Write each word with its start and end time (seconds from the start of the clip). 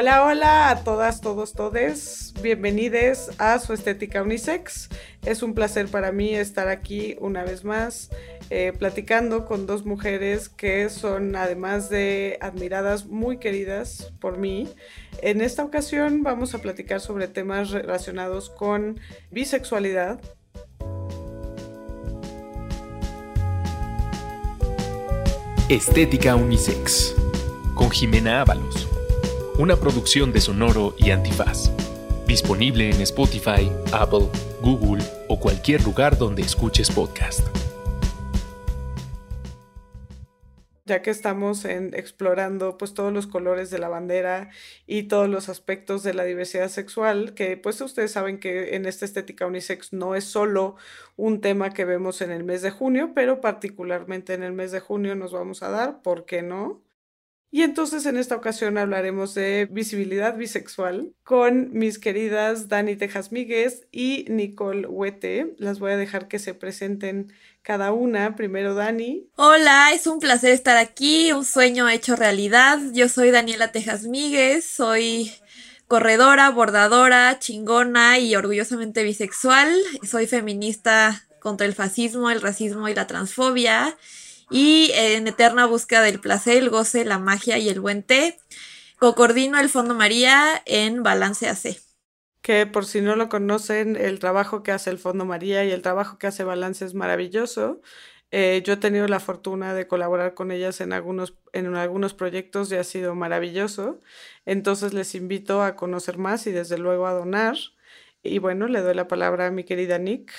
Hola, 0.00 0.24
hola 0.24 0.70
a 0.70 0.84
todas, 0.84 1.20
todos, 1.20 1.54
todes. 1.54 2.32
Bienvenidos 2.40 3.32
a 3.36 3.58
su 3.58 3.72
estética 3.72 4.22
unisex. 4.22 4.90
Es 5.26 5.42
un 5.42 5.54
placer 5.54 5.88
para 5.88 6.12
mí 6.12 6.36
estar 6.36 6.68
aquí 6.68 7.16
una 7.18 7.42
vez 7.42 7.64
más 7.64 8.08
eh, 8.48 8.72
platicando 8.78 9.44
con 9.44 9.66
dos 9.66 9.84
mujeres 9.84 10.48
que 10.48 10.88
son 10.88 11.34
además 11.34 11.90
de 11.90 12.38
admiradas 12.40 13.06
muy 13.06 13.38
queridas 13.38 14.12
por 14.20 14.38
mí. 14.38 14.68
En 15.20 15.40
esta 15.40 15.64
ocasión 15.64 16.22
vamos 16.22 16.54
a 16.54 16.58
platicar 16.58 17.00
sobre 17.00 17.26
temas 17.26 17.70
relacionados 17.70 18.50
con 18.50 19.00
bisexualidad, 19.32 20.20
Estética 25.68 26.36
Unisex 26.36 27.16
con 27.74 27.90
Jimena 27.90 28.42
Ábalos 28.42 28.97
una 29.58 29.74
producción 29.74 30.32
de 30.32 30.40
Sonoro 30.40 30.94
y 30.96 31.10
Antifaz. 31.10 31.72
Disponible 32.28 32.90
en 32.90 33.00
Spotify, 33.00 33.68
Apple, 33.92 34.28
Google 34.62 35.04
o 35.28 35.40
cualquier 35.40 35.82
lugar 35.82 36.16
donde 36.16 36.42
escuches 36.42 36.90
podcast. 36.90 37.40
ya 40.84 41.02
que 41.02 41.10
estamos 41.10 41.66
explorando 41.66 42.78
pues 42.78 42.94
todos 42.94 43.12
los 43.12 43.26
colores 43.26 43.68
de 43.68 43.78
la 43.78 43.90
bandera 43.90 44.48
y 44.86 45.02
todos 45.02 45.28
los 45.28 45.50
aspectos 45.50 46.02
de 46.02 46.14
la 46.14 46.24
diversidad 46.24 46.70
sexual, 46.70 47.34
que 47.34 47.58
pues 47.58 47.78
ustedes 47.82 48.12
saben 48.12 48.40
que 48.40 48.74
en 48.74 48.86
esta 48.86 49.04
estética 49.04 49.44
unisex 49.44 49.92
no 49.92 50.14
es 50.14 50.24
solo 50.24 50.76
un 51.16 51.42
tema 51.42 51.74
que 51.74 51.84
vemos 51.84 52.22
en 52.22 52.30
el 52.30 52.42
mes 52.42 52.62
de 52.62 52.70
junio, 52.70 53.12
pero 53.14 53.42
particularmente 53.42 54.32
en 54.32 54.42
el 54.42 54.54
mes 54.54 54.72
de 54.72 54.80
junio 54.80 55.14
nos 55.14 55.30
vamos 55.30 55.62
a 55.62 55.68
dar, 55.68 56.00
¿por 56.00 56.24
qué 56.24 56.40
no? 56.40 56.87
Y 57.50 57.62
entonces 57.62 58.04
en 58.04 58.18
esta 58.18 58.36
ocasión 58.36 58.76
hablaremos 58.76 59.32
de 59.34 59.66
visibilidad 59.70 60.36
bisexual 60.36 61.14
con 61.24 61.70
mis 61.72 61.98
queridas 61.98 62.68
Dani 62.68 62.94
Tejas 62.94 63.32
Míguez 63.32 63.86
y 63.90 64.26
Nicole 64.28 64.86
Huete. 64.86 65.54
Las 65.56 65.78
voy 65.78 65.92
a 65.92 65.96
dejar 65.96 66.28
que 66.28 66.38
se 66.38 66.52
presenten 66.52 67.32
cada 67.62 67.92
una. 67.92 68.36
Primero 68.36 68.74
Dani. 68.74 69.30
Hola, 69.36 69.92
es 69.94 70.06
un 70.06 70.20
placer 70.20 70.50
estar 70.50 70.76
aquí, 70.76 71.32
un 71.32 71.46
sueño 71.46 71.88
hecho 71.88 72.16
realidad. 72.16 72.78
Yo 72.92 73.08
soy 73.08 73.30
Daniela 73.30 73.72
Tejas 73.72 74.02
Míguez, 74.04 74.66
soy 74.66 75.32
corredora, 75.86 76.50
bordadora, 76.50 77.38
chingona 77.38 78.18
y 78.18 78.36
orgullosamente 78.36 79.04
bisexual. 79.04 79.74
Soy 80.06 80.26
feminista 80.26 81.26
contra 81.40 81.66
el 81.66 81.72
fascismo, 81.72 82.30
el 82.30 82.42
racismo 82.42 82.90
y 82.90 82.94
la 82.94 83.06
transfobia 83.06 83.96
y 84.50 84.90
en 84.94 85.26
eterna 85.26 85.66
búsqueda 85.66 86.02
del 86.02 86.20
placer, 86.20 86.56
el 86.58 86.70
goce, 86.70 87.04
la 87.04 87.18
magia 87.18 87.58
y 87.58 87.68
el 87.68 87.80
buen 87.80 88.02
té. 88.02 88.38
Cocordino 88.98 89.60
el 89.60 89.68
Fondo 89.68 89.94
María 89.94 90.62
en 90.66 91.02
Balance 91.02 91.48
AC. 91.48 91.76
Que 92.42 92.66
por 92.66 92.86
si 92.86 93.00
no 93.00 93.14
lo 93.14 93.28
conocen, 93.28 93.96
el 93.96 94.18
trabajo 94.18 94.62
que 94.62 94.72
hace 94.72 94.90
el 94.90 94.98
Fondo 94.98 95.24
María 95.24 95.64
y 95.64 95.70
el 95.70 95.82
trabajo 95.82 96.18
que 96.18 96.26
hace 96.26 96.44
Balance 96.44 96.84
es 96.84 96.94
maravilloso. 96.94 97.80
Eh, 98.30 98.62
yo 98.64 98.74
he 98.74 98.76
tenido 98.76 99.06
la 99.08 99.20
fortuna 99.20 99.72
de 99.74 99.86
colaborar 99.86 100.34
con 100.34 100.50
ellas 100.50 100.80
en 100.80 100.92
algunos, 100.92 101.34
en 101.52 101.74
algunos 101.74 102.14
proyectos 102.14 102.70
y 102.72 102.76
ha 102.76 102.84
sido 102.84 103.14
maravilloso. 103.14 104.00
Entonces 104.44 104.94
les 104.94 105.14
invito 105.14 105.62
a 105.62 105.76
conocer 105.76 106.18
más 106.18 106.46
y 106.46 106.52
desde 106.52 106.78
luego 106.78 107.06
a 107.06 107.12
donar. 107.12 107.56
Y 108.22 108.38
bueno, 108.38 108.66
le 108.68 108.80
doy 108.80 108.94
la 108.94 109.08
palabra 109.08 109.46
a 109.46 109.50
mi 109.50 109.64
querida 109.64 109.98
Nick. 109.98 110.32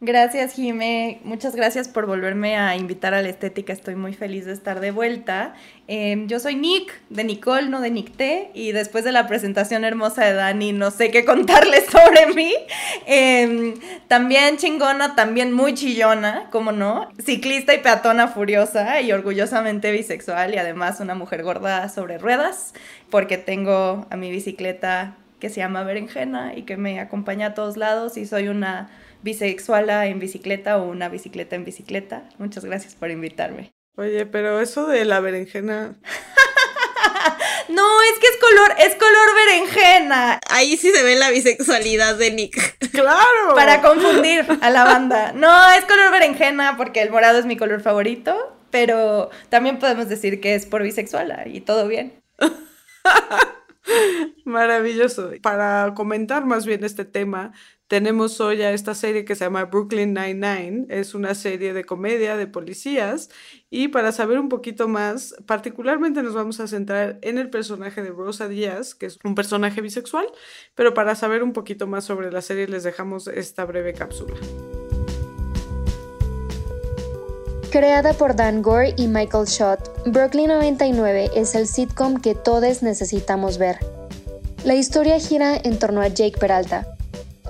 Gracias, 0.00 0.54
Jime. 0.54 1.20
Muchas 1.22 1.54
gracias 1.54 1.88
por 1.88 2.06
volverme 2.06 2.56
a 2.56 2.76
invitar 2.76 3.14
a 3.14 3.22
la 3.22 3.28
estética. 3.28 3.72
Estoy 3.72 3.94
muy 3.94 4.12
feliz 4.12 4.44
de 4.44 4.52
estar 4.52 4.80
de 4.80 4.90
vuelta. 4.90 5.54
Em, 5.86 6.26
yo 6.26 6.40
soy 6.40 6.56
Nick, 6.56 7.00
de 7.10 7.22
Nicole, 7.22 7.68
no 7.68 7.80
de 7.80 7.90
Nick 7.92 8.16
T. 8.16 8.50
Y 8.54 8.72
después 8.72 9.04
de 9.04 9.12
la 9.12 9.28
presentación 9.28 9.84
hermosa 9.84 10.24
de 10.24 10.34
Dani, 10.34 10.72
no 10.72 10.90
sé 10.90 11.12
qué 11.12 11.24
contarles 11.24 11.86
sobre 11.90 12.34
mí. 12.34 12.52
Em, 13.06 13.74
también 14.08 14.56
chingona, 14.56 15.14
también 15.14 15.52
muy 15.52 15.74
chillona, 15.74 16.48
como 16.50 16.72
no. 16.72 17.08
Ciclista 17.24 17.72
y 17.72 17.78
peatona 17.78 18.26
furiosa 18.26 19.00
y 19.00 19.12
orgullosamente 19.12 19.92
bisexual. 19.92 20.54
Y 20.54 20.58
además 20.58 20.98
una 20.98 21.14
mujer 21.14 21.44
gorda 21.44 21.88
sobre 21.88 22.18
ruedas, 22.18 22.74
porque 23.10 23.38
tengo 23.38 24.06
a 24.10 24.16
mi 24.16 24.30
bicicleta 24.32 25.16
que 25.38 25.50
se 25.50 25.60
llama 25.60 25.84
Berenjena 25.84 26.54
y 26.56 26.62
que 26.62 26.76
me 26.76 26.98
acompaña 27.00 27.48
a 27.48 27.54
todos 27.54 27.76
lados. 27.76 28.16
Y 28.16 28.26
soy 28.26 28.48
una 28.48 28.90
bisexual 29.24 29.88
en 29.88 30.20
bicicleta 30.20 30.76
o 30.76 30.84
una 30.84 31.08
bicicleta 31.08 31.56
en 31.56 31.64
bicicleta. 31.64 32.28
Muchas 32.38 32.64
gracias 32.64 32.94
por 32.94 33.10
invitarme. 33.10 33.72
Oye, 33.96 34.26
pero 34.26 34.60
eso 34.60 34.86
de 34.86 35.04
la 35.04 35.20
berenjena. 35.20 35.96
no, 37.68 38.02
es 38.02 38.18
que 38.18 38.26
es 38.26 38.36
color, 38.36 38.74
es 38.78 38.94
color 38.96 39.34
berenjena. 39.34 40.40
Ahí 40.50 40.76
sí 40.76 40.92
se 40.92 41.02
ve 41.02 41.16
la 41.16 41.30
bisexualidad 41.30 42.16
de 42.16 42.32
Nick. 42.32 42.90
Claro. 42.90 43.24
Para 43.54 43.80
confundir 43.80 44.46
a 44.60 44.70
la 44.70 44.84
banda. 44.84 45.32
No, 45.32 45.70
es 45.70 45.84
color 45.86 46.10
berenjena 46.10 46.76
porque 46.76 47.00
el 47.00 47.10
morado 47.10 47.38
es 47.38 47.46
mi 47.46 47.56
color 47.56 47.80
favorito, 47.80 48.54
pero 48.70 49.30
también 49.48 49.78
podemos 49.78 50.08
decir 50.08 50.40
que 50.40 50.54
es 50.54 50.66
por 50.66 50.82
bisexual 50.82 51.44
y 51.46 51.62
todo 51.62 51.88
bien. 51.88 52.22
Maravilloso. 54.44 55.30
Para 55.40 55.94
comentar 55.94 56.44
más 56.44 56.66
bien 56.66 56.84
este 56.84 57.04
tema, 57.04 57.52
tenemos 57.94 58.40
hoy 58.40 58.60
a 58.62 58.72
esta 58.72 58.92
serie 58.92 59.24
que 59.24 59.36
se 59.36 59.44
llama 59.44 59.66
Brooklyn 59.66 60.14
Nine-Nine. 60.14 60.86
Es 60.88 61.14
una 61.14 61.32
serie 61.36 61.72
de 61.72 61.84
comedia 61.84 62.36
de 62.36 62.48
policías. 62.48 63.30
Y 63.70 63.86
para 63.86 64.10
saber 64.10 64.40
un 64.40 64.48
poquito 64.48 64.88
más, 64.88 65.36
particularmente 65.46 66.20
nos 66.24 66.34
vamos 66.34 66.58
a 66.58 66.66
centrar 66.66 67.20
en 67.22 67.38
el 67.38 67.50
personaje 67.50 68.02
de 68.02 68.10
Rosa 68.10 68.48
Díaz, 68.48 68.96
que 68.96 69.06
es 69.06 69.20
un 69.22 69.36
personaje 69.36 69.80
bisexual. 69.80 70.26
Pero 70.74 70.92
para 70.92 71.14
saber 71.14 71.44
un 71.44 71.52
poquito 71.52 71.86
más 71.86 72.02
sobre 72.02 72.32
la 72.32 72.42
serie, 72.42 72.66
les 72.66 72.82
dejamos 72.82 73.28
esta 73.28 73.64
breve 73.64 73.92
cápsula. 73.92 74.34
Creada 77.70 78.12
por 78.14 78.34
Dan 78.34 78.60
Gore 78.60 78.94
y 78.96 79.06
Michael 79.06 79.46
Schott, 79.46 79.88
Brooklyn 80.06 80.48
99 80.48 81.30
es 81.36 81.54
el 81.54 81.68
sitcom 81.68 82.20
que 82.20 82.34
todos 82.34 82.82
necesitamos 82.82 83.56
ver. 83.58 83.78
La 84.64 84.74
historia 84.74 85.20
gira 85.20 85.56
en 85.56 85.78
torno 85.78 86.00
a 86.00 86.08
Jake 86.08 86.38
Peralta, 86.40 86.93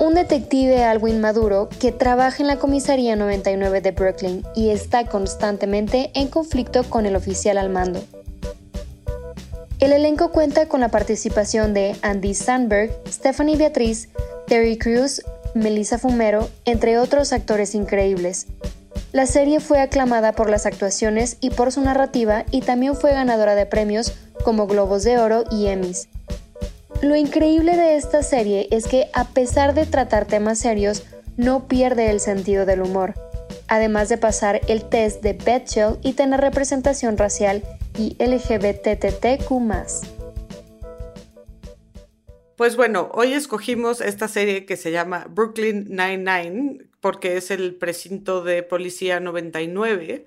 un 0.00 0.14
detective 0.14 0.84
algo 0.84 1.08
inmaduro 1.08 1.68
que 1.80 1.92
trabaja 1.92 2.42
en 2.42 2.48
la 2.48 2.58
comisaría 2.58 3.16
99 3.16 3.80
de 3.80 3.90
Brooklyn 3.92 4.44
y 4.54 4.70
está 4.70 5.06
constantemente 5.06 6.10
en 6.14 6.28
conflicto 6.28 6.84
con 6.84 7.06
el 7.06 7.16
oficial 7.16 7.58
al 7.58 7.70
mando. 7.70 8.02
El 9.80 9.92
elenco 9.92 10.30
cuenta 10.30 10.66
con 10.66 10.80
la 10.80 10.90
participación 10.90 11.74
de 11.74 11.96
Andy 12.02 12.34
Sandberg, 12.34 12.90
Stephanie 13.08 13.56
Beatriz, 13.56 14.08
Terry 14.46 14.78
Crews, 14.78 15.22
Melissa 15.54 15.98
Fumero, 15.98 16.48
entre 16.64 16.98
otros 16.98 17.32
actores 17.32 17.74
increíbles, 17.74 18.46
la 19.14 19.26
serie 19.26 19.60
fue 19.60 19.80
aclamada 19.80 20.32
por 20.32 20.50
las 20.50 20.66
actuaciones 20.66 21.36
y 21.40 21.50
por 21.50 21.70
su 21.70 21.80
narrativa 21.80 22.44
y 22.50 22.62
también 22.62 22.96
fue 22.96 23.12
ganadora 23.12 23.54
de 23.54 23.64
premios 23.64 24.12
como 24.44 24.66
Globos 24.66 25.04
de 25.04 25.18
Oro 25.18 25.44
y 25.52 25.68
Emmys. 25.68 26.08
Lo 27.04 27.16
increíble 27.16 27.76
de 27.76 27.96
esta 27.96 28.22
serie 28.22 28.66
es 28.70 28.86
que 28.86 29.10
a 29.12 29.28
pesar 29.28 29.74
de 29.74 29.84
tratar 29.84 30.24
temas 30.24 30.58
serios, 30.58 31.04
no 31.36 31.68
pierde 31.68 32.08
el 32.08 32.18
sentido 32.18 32.64
del 32.64 32.80
humor, 32.80 33.12
además 33.68 34.08
de 34.08 34.16
pasar 34.16 34.62
el 34.68 34.88
test 34.88 35.22
de 35.22 35.34
Betchell 35.34 35.98
y 36.02 36.14
tener 36.14 36.40
representación 36.40 37.18
racial 37.18 37.62
y 37.98 38.16
LGBTTQ+. 38.18 39.50
Pues 42.56 42.74
bueno, 42.74 43.10
hoy 43.12 43.34
escogimos 43.34 44.00
esta 44.00 44.26
serie 44.26 44.64
que 44.64 44.78
se 44.78 44.90
llama 44.90 45.26
Brooklyn 45.28 45.84
Nine-Nine, 45.90 46.86
porque 47.00 47.36
es 47.36 47.50
el 47.50 47.74
precinto 47.74 48.42
de 48.42 48.62
policía 48.62 49.20
99. 49.20 50.24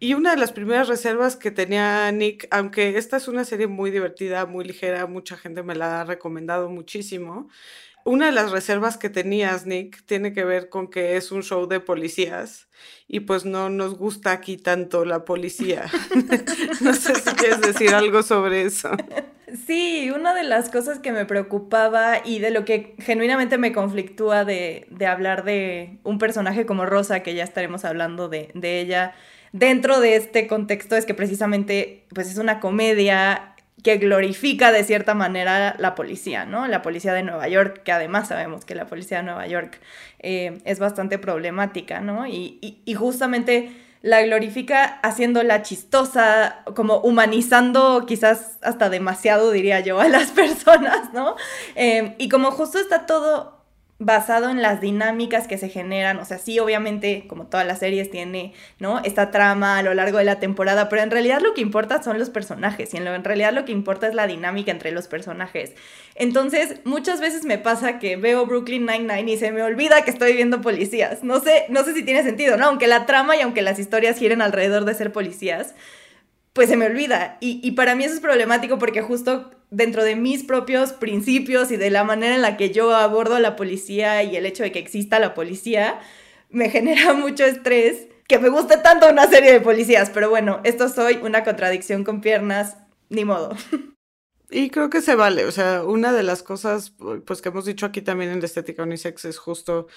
Y 0.00 0.14
una 0.14 0.30
de 0.30 0.36
las 0.36 0.52
primeras 0.52 0.88
reservas 0.88 1.36
que 1.36 1.50
tenía 1.50 2.10
Nick, 2.12 2.46
aunque 2.50 2.96
esta 2.96 3.16
es 3.16 3.26
una 3.26 3.44
serie 3.44 3.66
muy 3.66 3.90
divertida, 3.90 4.46
muy 4.46 4.64
ligera, 4.64 5.06
mucha 5.06 5.36
gente 5.36 5.62
me 5.62 5.74
la 5.74 6.00
ha 6.00 6.04
recomendado 6.04 6.68
muchísimo. 6.68 7.48
Una 8.04 8.26
de 8.26 8.32
las 8.32 8.52
reservas 8.52 8.96
que 8.96 9.10
tenías, 9.10 9.66
Nick, 9.66 10.04
tiene 10.06 10.32
que 10.32 10.44
ver 10.44 10.68
con 10.68 10.88
que 10.88 11.16
es 11.16 11.32
un 11.32 11.42
show 11.42 11.66
de 11.66 11.80
policías 11.80 12.68
y 13.06 13.20
pues 13.20 13.44
no 13.44 13.70
nos 13.70 13.98
gusta 13.98 14.32
aquí 14.32 14.56
tanto 14.56 15.04
la 15.04 15.24
policía. 15.24 15.86
no 16.80 16.94
sé 16.94 17.16
si 17.16 17.30
quieres 17.34 17.60
decir 17.60 17.92
algo 17.92 18.22
sobre 18.22 18.62
eso. 18.62 18.90
Sí, 19.66 20.10
una 20.14 20.34
de 20.34 20.42
las 20.42 20.68
cosas 20.68 20.98
que 20.98 21.10
me 21.10 21.24
preocupaba 21.24 22.18
y 22.24 22.38
de 22.38 22.50
lo 22.50 22.64
que 22.64 22.94
genuinamente 22.98 23.56
me 23.56 23.72
conflictúa 23.72 24.44
de, 24.44 24.86
hablar 25.06 25.44
de 25.44 25.98
un 26.04 26.18
personaje 26.18 26.66
como 26.66 26.84
Rosa, 26.84 27.22
que 27.22 27.34
ya 27.34 27.44
estaremos 27.44 27.84
hablando 27.84 28.28
de, 28.28 28.50
ella, 28.62 29.14
dentro 29.52 30.00
de 30.00 30.16
este 30.16 30.46
contexto 30.46 30.96
es 30.96 31.06
que 31.06 31.14
precisamente 31.14 32.06
pues 32.14 32.30
es 32.30 32.38
una 32.38 32.60
comedia 32.60 33.54
que 33.82 33.96
glorifica 33.98 34.72
de 34.72 34.82
cierta 34.82 35.14
manera 35.14 35.76
la 35.78 35.94
policía, 35.94 36.44
¿no? 36.44 36.66
La 36.66 36.82
policía 36.82 37.14
de 37.14 37.22
Nueva 37.22 37.46
York, 37.46 37.82
que 37.84 37.92
además 37.92 38.28
sabemos 38.28 38.64
que 38.64 38.74
la 38.74 38.86
policía 38.86 39.18
de 39.18 39.22
Nueva 39.24 39.46
York 39.46 39.78
eh, 40.18 40.58
es 40.64 40.78
bastante 40.80 41.18
problemática, 41.18 42.00
¿no? 42.00 42.26
y 42.26 42.82
justamente 42.94 43.70
la 44.02 44.22
glorifica 44.22 45.00
haciéndola 45.02 45.62
chistosa, 45.62 46.62
como 46.74 46.98
humanizando 46.98 48.04
quizás 48.06 48.58
hasta 48.62 48.90
demasiado, 48.90 49.50
diría 49.50 49.80
yo, 49.80 50.00
a 50.00 50.08
las 50.08 50.30
personas, 50.32 51.12
¿no? 51.12 51.36
Em, 51.74 52.14
y 52.18 52.28
como 52.28 52.50
justo 52.50 52.78
está 52.78 53.06
todo 53.06 53.57
basado 54.00 54.48
en 54.48 54.62
las 54.62 54.80
dinámicas 54.80 55.48
que 55.48 55.58
se 55.58 55.68
generan, 55.68 56.18
o 56.18 56.24
sea, 56.24 56.38
sí, 56.38 56.60
obviamente, 56.60 57.24
como 57.26 57.46
todas 57.46 57.66
las 57.66 57.80
series, 57.80 58.10
tiene, 58.10 58.52
¿no? 58.78 59.00
Esta 59.02 59.32
trama 59.32 59.76
a 59.76 59.82
lo 59.82 59.92
largo 59.92 60.18
de 60.18 60.24
la 60.24 60.38
temporada, 60.38 60.88
pero 60.88 61.02
en 61.02 61.10
realidad 61.10 61.40
lo 61.40 61.52
que 61.52 61.62
importa 61.62 62.00
son 62.00 62.16
los 62.16 62.30
personajes, 62.30 62.94
y 62.94 62.98
en, 62.98 63.04
lo, 63.04 63.14
en 63.14 63.24
realidad 63.24 63.52
lo 63.52 63.64
que 63.64 63.72
importa 63.72 64.06
es 64.06 64.14
la 64.14 64.28
dinámica 64.28 64.70
entre 64.70 64.92
los 64.92 65.08
personajes. 65.08 65.72
Entonces, 66.14 66.76
muchas 66.84 67.20
veces 67.20 67.44
me 67.44 67.58
pasa 67.58 67.98
que 67.98 68.16
veo 68.16 68.46
Brooklyn 68.46 68.86
Nine-Nine 68.86 69.32
y 69.32 69.36
se 69.36 69.50
me 69.50 69.62
olvida 69.64 70.02
que 70.02 70.10
estoy 70.10 70.34
viendo 70.34 70.60
policías. 70.60 71.24
No 71.24 71.40
sé, 71.40 71.64
no 71.68 71.82
sé 71.82 71.92
si 71.92 72.04
tiene 72.04 72.22
sentido, 72.22 72.56
¿no? 72.56 72.66
Aunque 72.66 72.86
la 72.86 73.04
trama 73.04 73.36
y 73.36 73.40
aunque 73.40 73.62
las 73.62 73.80
historias 73.80 74.16
giren 74.16 74.42
alrededor 74.42 74.84
de 74.84 74.94
ser 74.94 75.12
policías, 75.12 75.74
pues 76.52 76.68
se 76.68 76.76
me 76.76 76.86
olvida. 76.86 77.36
Y, 77.40 77.60
y 77.64 77.72
para 77.72 77.96
mí 77.96 78.04
eso 78.04 78.14
es 78.14 78.20
problemático 78.20 78.78
porque 78.78 79.02
justo 79.02 79.50
dentro 79.70 80.04
de 80.04 80.16
mis 80.16 80.44
propios 80.44 80.92
principios 80.92 81.70
y 81.70 81.76
de 81.76 81.90
la 81.90 82.04
manera 82.04 82.34
en 82.34 82.42
la 82.42 82.56
que 82.56 82.70
yo 82.70 82.94
abordo 82.94 83.36
a 83.36 83.40
la 83.40 83.56
policía 83.56 84.22
y 84.22 84.36
el 84.36 84.46
hecho 84.46 84.62
de 84.62 84.72
que 84.72 84.78
exista 84.78 85.18
la 85.18 85.34
policía, 85.34 86.00
me 86.50 86.70
genera 86.70 87.12
mucho 87.12 87.44
estrés 87.44 88.08
que 88.26 88.38
me 88.38 88.50
guste 88.50 88.76
tanto 88.78 89.08
una 89.08 89.26
serie 89.26 89.52
de 89.52 89.60
policías. 89.60 90.10
Pero 90.10 90.30
bueno, 90.30 90.60
esto 90.64 90.88
soy 90.88 91.18
una 91.22 91.44
contradicción 91.44 92.04
con 92.04 92.20
piernas, 92.20 92.76
ni 93.08 93.24
modo. 93.24 93.56
Y 94.50 94.70
creo 94.70 94.88
que 94.88 95.02
se 95.02 95.14
vale, 95.14 95.44
o 95.44 95.50
sea, 95.52 95.84
una 95.84 96.10
de 96.10 96.22
las 96.22 96.42
cosas 96.42 96.94
pues 97.26 97.42
que 97.42 97.50
hemos 97.50 97.66
dicho 97.66 97.84
aquí 97.84 98.00
también 98.00 98.30
en 98.30 98.40
la 98.40 98.46
estética 98.46 98.82
unisex 98.82 99.26
es 99.26 99.36
justo 99.36 99.88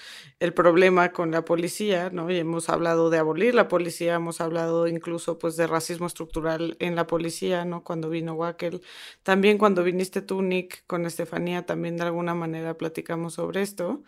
el 0.42 0.54
problema 0.54 1.14
con 1.14 1.32
la 1.32 1.46
policía, 1.46 2.10
¿no? 2.12 2.30
Y 2.30 2.38
hemos 2.38 2.68
hablado 2.68 3.10
de 3.10 3.18
abolir 3.18 3.56
la 3.56 3.70
policía, 3.70 4.16
hemos 4.16 4.42
hablado 4.42 4.88
incluso 4.88 5.40
pues 5.40 5.56
de 5.56 5.68
racismo 5.68 6.06
estructural 6.06 6.76
en 6.80 6.98
la 6.98 7.08
policía, 7.08 7.64
¿no? 7.64 7.86
Cuando 7.86 8.10
vino 8.10 8.34
Wackel, 8.34 8.82
también 9.24 9.58
cuando 9.58 9.84
viniste 9.84 10.22
tú, 10.22 10.42
Nick, 10.42 10.84
con 10.86 11.06
Estefanía, 11.06 11.66
también 11.66 11.96
de 11.96 12.04
alguna 12.04 12.36
manera 12.36 12.78
platicamos 12.78 13.36
sobre 13.36 13.62
esto. 13.62 14.04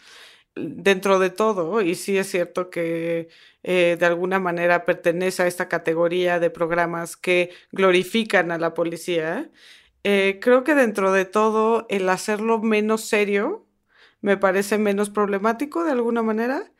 Dentro 0.56 1.19
de 1.19 1.31
todo, 1.31 1.81
y 1.81 1.95
sí 1.95 2.18
es 2.18 2.30
cierto 2.30 2.69
que 2.69 3.30
eh, 3.63 3.98
de 4.00 4.06
alguna 4.06 4.40
manera 4.40 4.86
pertenece 4.86 5.44
a 5.44 5.48
esta 5.48 5.68
categoría 5.68 6.40
de 6.40 6.51
programas 6.51 7.18
que 7.18 7.51
glorifican 7.72 8.51
a 8.51 8.60
la 8.60 8.74
policía, 8.75 9.50
eh, 10.03 10.39
creo 10.41 10.63
que 10.63 10.75
dentro 10.75 11.11
de 11.11 11.25
todo 11.25 11.85
el 11.89 12.09
hacerlo 12.09 12.59
menos 12.61 13.01
serio 13.07 13.65
me 14.21 14.38
parece 14.38 14.77
menos 14.77 15.09
problemático 15.09 15.83
de 15.83 15.91
alguna 15.91 16.21
manera. 16.23 16.71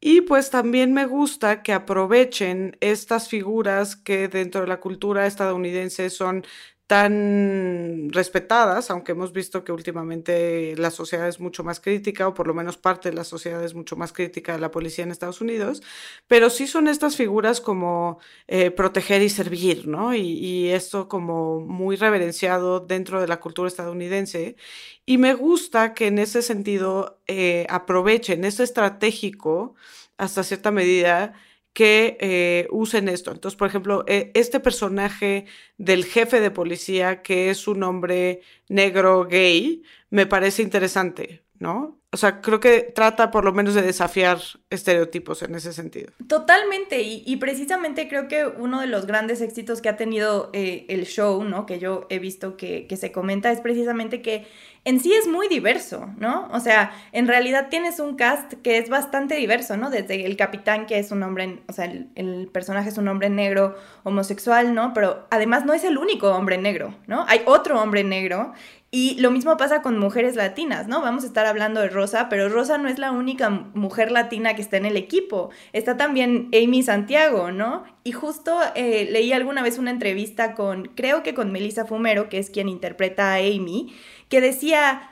Y 0.00 0.22
pues 0.22 0.50
también 0.50 0.92
me 0.94 1.06
gusta 1.06 1.62
que 1.62 1.72
aprovechen 1.72 2.76
estas 2.80 3.28
figuras 3.28 3.96
que 3.96 4.28
dentro 4.28 4.62
de 4.62 4.68
la 4.68 4.80
cultura 4.80 5.26
estadounidense 5.26 6.10
son 6.10 6.44
tan 6.86 8.10
respetadas, 8.12 8.90
aunque 8.90 9.12
hemos 9.12 9.32
visto 9.32 9.64
que 9.64 9.72
últimamente 9.72 10.74
la 10.76 10.92
sociedad 10.92 11.26
es 11.26 11.40
mucho 11.40 11.64
más 11.64 11.80
crítica, 11.80 12.28
o 12.28 12.34
por 12.34 12.46
lo 12.46 12.54
menos 12.54 12.76
parte 12.76 13.10
de 13.10 13.16
la 13.16 13.24
sociedad 13.24 13.64
es 13.64 13.74
mucho 13.74 13.96
más 13.96 14.12
crítica 14.12 14.52
de 14.52 14.60
la 14.60 14.70
policía 14.70 15.02
en 15.02 15.10
Estados 15.10 15.40
Unidos, 15.40 15.82
pero 16.28 16.48
sí 16.48 16.68
son 16.68 16.86
estas 16.86 17.16
figuras 17.16 17.60
como 17.60 18.20
eh, 18.46 18.70
proteger 18.70 19.22
y 19.22 19.30
servir, 19.30 19.88
¿no? 19.88 20.14
Y, 20.14 20.56
esto 20.66 21.08
como 21.08 21.60
muy 21.60 21.96
reverenciado 21.96 22.80
dentro 22.80 23.20
de 23.20 23.28
la 23.28 23.40
cultura 23.40 23.68
estadounidense. 23.68 24.56
Y 25.04 25.18
me 25.18 25.34
gusta 25.34 25.94
que 25.94 26.08
en 26.08 26.18
ese 26.18 26.42
sentido 26.42 27.20
eh, 27.26 27.66
aprovechen, 27.68 28.44
es 28.44 28.60
estratégico 28.60 29.74
hasta 30.18 30.42
cierta 30.44 30.70
medida, 30.70 31.34
que 31.76 32.16
eh, 32.20 32.68
usen 32.70 33.06
esto. 33.10 33.32
Entonces, 33.32 33.58
por 33.58 33.68
ejemplo, 33.68 34.02
eh, 34.08 34.30
este 34.34 34.60
personaje 34.60 35.44
del 35.76 36.06
jefe 36.06 36.40
de 36.40 36.50
policía, 36.50 37.20
que 37.20 37.50
es 37.50 37.68
un 37.68 37.82
hombre 37.82 38.40
negro 38.68 39.26
gay, 39.26 39.82
me 40.08 40.26
parece 40.26 40.62
interesante, 40.62 41.44
¿no? 41.58 41.95
O 42.16 42.18
sea, 42.18 42.40
creo 42.40 42.60
que 42.60 42.80
trata 42.80 43.30
por 43.30 43.44
lo 43.44 43.52
menos 43.52 43.74
de 43.74 43.82
desafiar 43.82 44.38
estereotipos 44.70 45.42
en 45.42 45.54
ese 45.54 45.74
sentido. 45.74 46.10
Totalmente, 46.26 47.02
y, 47.02 47.36
precisamente 47.36 48.08
creo 48.08 48.26
que 48.26 48.46
uno 48.46 48.80
de 48.80 48.86
los 48.86 49.04
grandes 49.04 49.42
éxitos 49.42 49.82
que 49.82 49.90
ha 49.90 49.98
tenido 49.98 50.48
eh, 50.54 50.86
el 50.88 51.04
show, 51.04 51.44
¿no? 51.44 51.66
Que 51.66 51.78
yo 51.78 52.06
he 52.08 52.18
visto 52.18 52.56
que 52.56 52.88
se 52.98 53.12
comenta, 53.12 53.52
es 53.52 53.60
precisamente 53.60 54.22
que 54.22 54.46
en 54.86 55.00
sí 55.00 55.12
es 55.12 55.26
muy 55.26 55.48
diverso, 55.48 56.14
¿no? 56.16 56.48
O 56.52 56.60
sea, 56.60 56.92
en 57.10 57.26
realidad 57.26 57.66
tienes 57.70 57.98
un 57.98 58.14
cast 58.14 58.52
que 58.62 58.78
es 58.78 58.88
bastante 58.88 59.34
diverso, 59.34 59.76
¿no? 59.76 59.90
Desde 59.90 60.24
el 60.24 60.36
capitán, 60.36 60.86
que 60.86 61.00
es 61.00 61.10
un 61.10 61.24
hombre, 61.24 61.58
o 61.66 61.72
sea, 61.72 61.86
el, 61.86 62.48
personaje 62.52 62.90
es 62.90 62.96
un 62.96 63.08
hombre 63.08 63.28
negro, 63.28 63.76
homosexual, 64.04 64.74
¿no? 64.74 64.94
Pero 64.94 65.26
además 65.30 65.66
no 65.66 65.74
es 65.74 65.82
el 65.82 65.98
único 65.98 66.30
hombre 66.30 66.56
negro, 66.56 66.94
¿no? 67.08 67.24
Hay 67.26 67.42
otro 67.46 67.82
hombre 67.82 68.04
negro 68.04 68.52
y 68.96 69.14
lo 69.20 69.30
mismo 69.30 69.58
pasa 69.58 69.82
con 69.82 69.98
mujeres 69.98 70.36
latinas, 70.36 70.88
¿no? 70.88 71.02
Vamos 71.02 71.22
a 71.22 71.26
estar 71.26 71.44
hablando 71.44 71.82
de 71.82 71.90
Rosa, 71.90 72.30
pero 72.30 72.48
Rosa 72.48 72.78
no 72.78 72.88
es 72.88 72.98
la 72.98 73.12
única 73.12 73.50
mujer 73.50 74.10
latina 74.10 74.56
que 74.56 74.62
está 74.62 74.78
en 74.78 74.86
el 74.86 74.96
equipo. 74.96 75.50
Está 75.74 75.98
también 75.98 76.48
Amy 76.54 76.82
Santiago, 76.82 77.52
¿no? 77.52 77.84
Y 78.04 78.12
justo 78.12 78.58
eh, 78.74 79.06
leí 79.12 79.34
alguna 79.34 79.62
vez 79.62 79.76
una 79.76 79.90
entrevista 79.90 80.54
con, 80.54 80.86
creo 80.94 81.22
que 81.22 81.34
con 81.34 81.52
Melissa 81.52 81.84
Fumero, 81.84 82.30
que 82.30 82.38
es 82.38 82.48
quien 82.48 82.70
interpreta 82.70 83.34
a 83.34 83.36
Amy, 83.36 83.94
que 84.30 84.40
decía, 84.40 85.10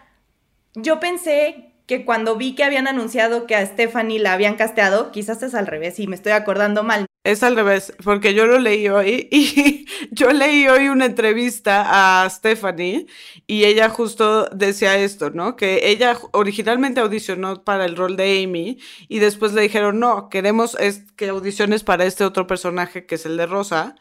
yo 0.75 0.99
pensé 0.99 1.75
que 1.87 2.07
cuando 2.07 2.37
vi 2.37 2.55
que 2.55 2.65
habían 2.65 2.89
anunciado 2.89 3.47
que 3.47 3.55
a 3.55 3.67
Stephanie 3.67 4.19
la 4.19 4.33
habían 4.33 4.55
casteado, 4.55 5.13
quizás 5.13 5.43
es 5.43 5.55
al 5.55 5.67
revés 5.67 6.01
y 6.01 6.07
me 6.07 6.17
estoy 6.17 6.33
acordando 6.33 6.85
mal. 6.85 7.05
Es 7.25 7.43
al 7.43 7.57
revés, 7.57 7.95
porque 8.05 8.35
yo 8.35 8.47
lo 8.47 8.59
leí 8.59 8.89
hoy 8.89 9.29
y 9.33 9.87
yo 10.11 10.31
leí 10.31 10.69
hoy 10.69 10.89
una 10.89 11.07
entrevista 11.07 12.25
a 12.25 12.29
Stephanie 12.29 13.07
y 13.47 13.65
ella 13.65 13.89
justo 13.89 14.45
decía 14.51 14.99
esto, 14.99 15.31
¿no? 15.31 15.57
Que 15.57 15.89
ella 15.91 16.19
originalmente 16.33 17.01
audicionó 17.01 17.65
para 17.65 17.87
el 17.87 17.97
rol 17.97 18.17
de 18.17 18.45
Amy 18.45 18.79
y 19.09 19.21
después 19.21 19.55
le 19.55 19.63
dijeron, 19.63 20.01
no, 20.01 20.29
queremos 20.29 20.77
que 21.17 21.29
audiciones 21.29 21.83
para 21.83 22.05
este 22.05 22.25
otro 22.25 22.47
personaje 22.47 23.07
que 23.07 23.15
es 23.15 23.25
el 23.25 23.39
de 23.39 23.47
Rosa 23.47 23.97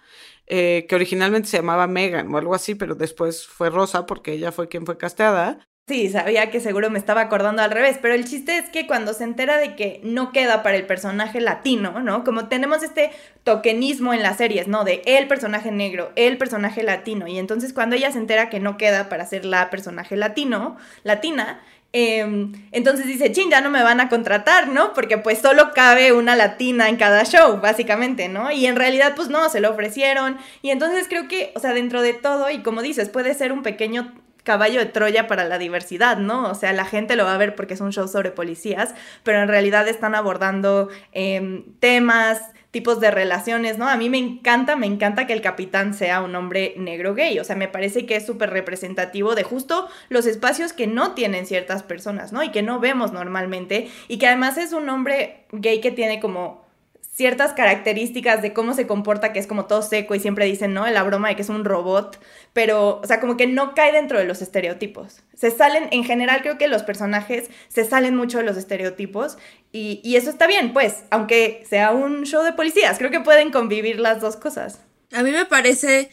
eh, 0.47 0.85
que 0.89 0.95
originalmente 0.95 1.47
se 1.47 1.57
llamaba 1.57 1.87
Megan 1.87 2.33
o 2.33 2.37
algo 2.37 2.53
así, 2.53 2.75
pero 2.75 2.95
después 2.95 3.47
fue 3.47 3.69
Rosa 3.69 4.05
porque 4.05 4.33
ella 4.33 4.51
fue 4.51 4.67
quien 4.67 4.85
fue 4.85 4.97
casteada. 4.97 5.65
Sí, 5.85 6.09
sabía 6.09 6.49
que 6.49 6.61
seguro 6.61 6.89
me 6.89 6.97
estaba 6.97 7.19
acordando 7.19 7.61
al 7.61 7.69
revés, 7.69 7.99
pero 8.01 8.13
el 8.13 8.23
chiste 8.23 8.57
es 8.57 8.69
que 8.69 8.87
cuando 8.87 9.13
se 9.13 9.25
entera 9.25 9.57
de 9.57 9.75
que 9.75 9.99
no 10.01 10.31
queda 10.31 10.63
para 10.63 10.77
el 10.77 10.85
personaje 10.85 11.41
latino, 11.41 11.99
¿no? 11.99 12.23
Como 12.23 12.47
tenemos 12.47 12.83
este 12.83 13.11
tokenismo 13.43 14.13
en 14.13 14.23
las 14.23 14.37
series, 14.37 14.69
¿no? 14.69 14.85
De 14.85 15.01
el 15.05 15.27
personaje 15.27 15.71
negro, 15.71 16.13
el 16.15 16.37
personaje 16.37 16.83
latino, 16.83 17.27
y 17.27 17.37
entonces 17.37 17.73
cuando 17.73 17.97
ella 17.97 18.13
se 18.13 18.17
entera 18.19 18.49
que 18.49 18.61
no 18.61 18.77
queda 18.77 19.09
para 19.09 19.25
ser 19.25 19.43
la 19.43 19.69
personaje 19.69 20.15
latino, 20.15 20.77
latina, 21.03 21.59
Em, 21.95 22.53
entonces 22.71 23.05
dice, 23.05 23.31
ching, 23.31 23.51
ya 23.51 23.61
no 23.61 23.69
me 23.69 23.83
van 23.83 24.01
a 24.01 24.09
contratar, 24.09 24.67
¿no? 24.67 24.93
Porque 24.93 25.19
pues 25.19 25.37
solo 25.37 25.73
cabe 25.75 26.11
una 26.11 26.35
latina 26.35 26.89
en 26.89 26.97
cada 26.97 27.23
show, 27.23 27.61
básicamente, 27.61 28.27
¿no? 28.29 28.51
Y 28.51 28.65
en 28.65 28.75
realidad 28.75 29.13
pues 29.15 29.29
no, 29.29 29.47
se 29.49 29.59
lo 29.59 29.69
ofrecieron. 29.69 30.37
Y 30.63 30.71
entonces 30.71 31.05
creo 31.07 31.27
que, 31.27 31.53
o 31.55 31.59
sea, 31.59 31.71
dentro 31.73 32.01
de 32.01 32.13
todo, 32.13 32.49
y 32.49 32.63
como 32.63 32.81
dices, 32.81 33.09
puede 33.09 33.35
ser 33.35 33.51
un 33.53 33.61
pequeño 33.61 34.11
caballo 34.43 34.79
de 34.79 34.85
Troya 34.85 35.27
para 35.27 35.45
la 35.45 35.57
diversidad, 35.57 36.17
¿no? 36.17 36.49
O 36.49 36.55
sea, 36.55 36.73
la 36.73 36.85
gente 36.85 37.15
lo 37.15 37.25
va 37.25 37.33
a 37.33 37.37
ver 37.37 37.55
porque 37.55 37.73
es 37.73 37.81
un 37.81 37.91
show 37.91 38.07
sobre 38.07 38.31
policías, 38.31 38.93
pero 39.23 39.41
en 39.41 39.47
realidad 39.47 39.87
están 39.87 40.15
abordando 40.15 40.89
em, 41.11 41.63
temas 41.79 42.41
tipos 42.71 42.99
de 42.99 43.11
relaciones, 43.11 43.77
¿no? 43.77 43.87
A 43.87 43.97
mí 43.97 44.09
me 44.09 44.17
encanta, 44.17 44.75
me 44.75 44.87
encanta 44.87 45.27
que 45.27 45.33
el 45.33 45.41
capitán 45.41 45.93
sea 45.93 46.21
un 46.21 46.35
hombre 46.35 46.73
negro 46.75 47.13
gay, 47.13 47.37
o 47.37 47.43
sea, 47.43 47.55
me 47.55 47.67
parece 47.67 48.07
que 48.07 48.15
es 48.15 48.25
súper 48.25 48.49
representativo 48.49 49.35
de 49.35 49.43
justo 49.43 49.87
los 50.09 50.25
espacios 50.25 50.73
que 50.73 50.87
no 50.87 51.11
tienen 51.13 51.45
ciertas 51.45 51.83
personas, 51.83 52.33
¿no? 52.33 52.41
Y 52.41 52.49
que 52.49 52.63
no 52.63 52.79
vemos 52.79 53.11
normalmente, 53.11 53.91
y 54.07 54.17
que 54.17 54.25
además 54.25 54.57
es 54.57 54.73
un 54.73 54.89
hombre 54.89 55.45
gay 55.51 55.81
que 55.81 55.91
tiene 55.91 56.19
como 56.19 56.62
ciertas 57.13 57.53
características 57.53 58.41
de 58.41 58.53
cómo 58.53 58.73
se 58.73 58.87
comporta, 58.87 59.33
que 59.33 59.39
es 59.39 59.45
como 59.45 59.65
todo 59.65 59.83
seco 59.83 60.15
y 60.15 60.19
siempre 60.19 60.45
dicen, 60.45 60.73
¿no? 60.73 60.87
La 60.87 61.03
broma 61.03 61.29
de 61.29 61.35
que 61.35 61.43
es 61.43 61.49
un 61.49 61.63
robot, 61.63 62.19
pero, 62.53 62.99
o 63.03 63.05
sea, 63.05 63.19
como 63.19 63.37
que 63.37 63.45
no 63.45 63.75
cae 63.75 63.91
dentro 63.91 64.17
de 64.17 64.25
los 64.25 64.41
estereotipos. 64.41 65.21
Se 65.35 65.51
salen, 65.51 65.87
en 65.91 66.03
general 66.03 66.41
creo 66.41 66.57
que 66.57 66.67
los 66.67 66.81
personajes 66.81 67.49
se 67.67 67.85
salen 67.85 68.15
mucho 68.15 68.39
de 68.39 68.45
los 68.45 68.57
estereotipos 68.57 69.37
y, 69.71 70.01
y 70.03 70.15
eso 70.15 70.31
está 70.31 70.47
bien, 70.47 70.73
pues, 70.73 71.03
aunque 71.11 71.63
sea 71.69 71.91
un 71.91 72.23
show 72.23 72.43
de 72.43 72.53
policías, 72.53 72.97
creo 72.97 73.11
que 73.11 73.19
pueden 73.19 73.51
convivir 73.51 73.99
las 73.99 74.19
dos 74.19 74.35
cosas. 74.35 74.79
A 75.11 75.21
mí 75.21 75.31
me 75.31 75.45
parece 75.45 76.09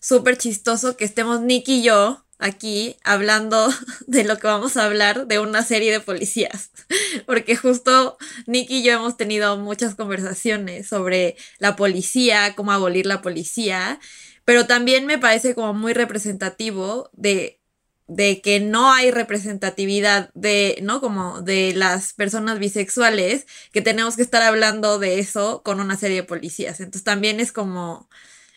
súper 0.00 0.36
chistoso 0.36 0.98
que 0.98 1.06
estemos 1.06 1.40
Nick 1.40 1.66
y 1.68 1.82
yo 1.82 2.26
aquí 2.42 2.96
hablando 3.04 3.72
de 4.06 4.24
lo 4.24 4.38
que 4.38 4.46
vamos 4.46 4.76
a 4.76 4.84
hablar 4.84 5.26
de 5.26 5.38
una 5.38 5.62
serie 5.62 5.92
de 5.92 6.00
policías, 6.00 6.70
porque 7.26 7.56
justo 7.56 8.18
Nick 8.46 8.70
y 8.70 8.82
yo 8.82 8.92
hemos 8.92 9.16
tenido 9.16 9.56
muchas 9.56 9.94
conversaciones 9.94 10.88
sobre 10.88 11.36
la 11.58 11.76
policía, 11.76 12.54
cómo 12.54 12.72
abolir 12.72 13.06
la 13.06 13.22
policía, 13.22 14.00
pero 14.44 14.66
también 14.66 15.06
me 15.06 15.18
parece 15.18 15.54
como 15.54 15.72
muy 15.72 15.92
representativo 15.92 17.10
de 17.12 17.62
de 18.08 18.40
que 18.40 18.60
no 18.60 18.92
hay 18.92 19.10
representatividad 19.10 20.30
de, 20.34 20.78
¿no? 20.82 21.00
Como 21.00 21.40
de 21.40 21.72
las 21.74 22.12
personas 22.12 22.58
bisexuales, 22.58 23.46
que 23.72 23.80
tenemos 23.80 24.16
que 24.16 24.22
estar 24.22 24.42
hablando 24.42 24.98
de 24.98 25.18
eso 25.18 25.62
con 25.62 25.80
una 25.80 25.96
serie 25.96 26.18
de 26.18 26.22
policías. 26.24 26.80
Entonces 26.80 27.04
también 27.04 27.40
es 27.40 27.52
como, 27.52 28.08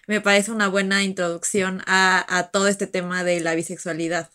me 0.08 0.22
parece 0.22 0.52
una 0.52 0.68
buena 0.68 1.04
introducción 1.04 1.82
a, 1.88 2.26
a 2.38 2.50
todo 2.52 2.68
este 2.68 2.88
tema 2.88 3.24
de 3.24 3.40
la 3.42 3.56
bisexualidad. 3.56 4.30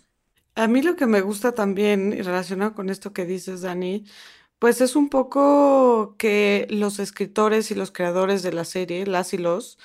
A 0.54 0.68
mí 0.68 0.82
lo 0.82 0.96
que 0.96 1.06
me 1.06 1.20
gusta 1.22 1.52
también, 1.52 2.12
y 2.12 2.22
relacionado 2.22 2.74
con 2.74 2.90
esto 2.90 3.12
que 3.12 3.24
dices, 3.24 3.62
Dani, 3.62 4.04
pues 4.58 4.80
es 4.82 4.96
un 4.96 5.08
poco 5.08 6.16
que 6.18 6.66
los 6.70 6.98
escritores 6.98 7.70
y 7.70 7.74
los 7.74 7.92
creadores 7.92 8.42
de 8.42 8.52
la 8.52 8.64
serie, 8.64 9.06
las 9.06 9.32
y 9.32 9.38
los, 9.38 9.78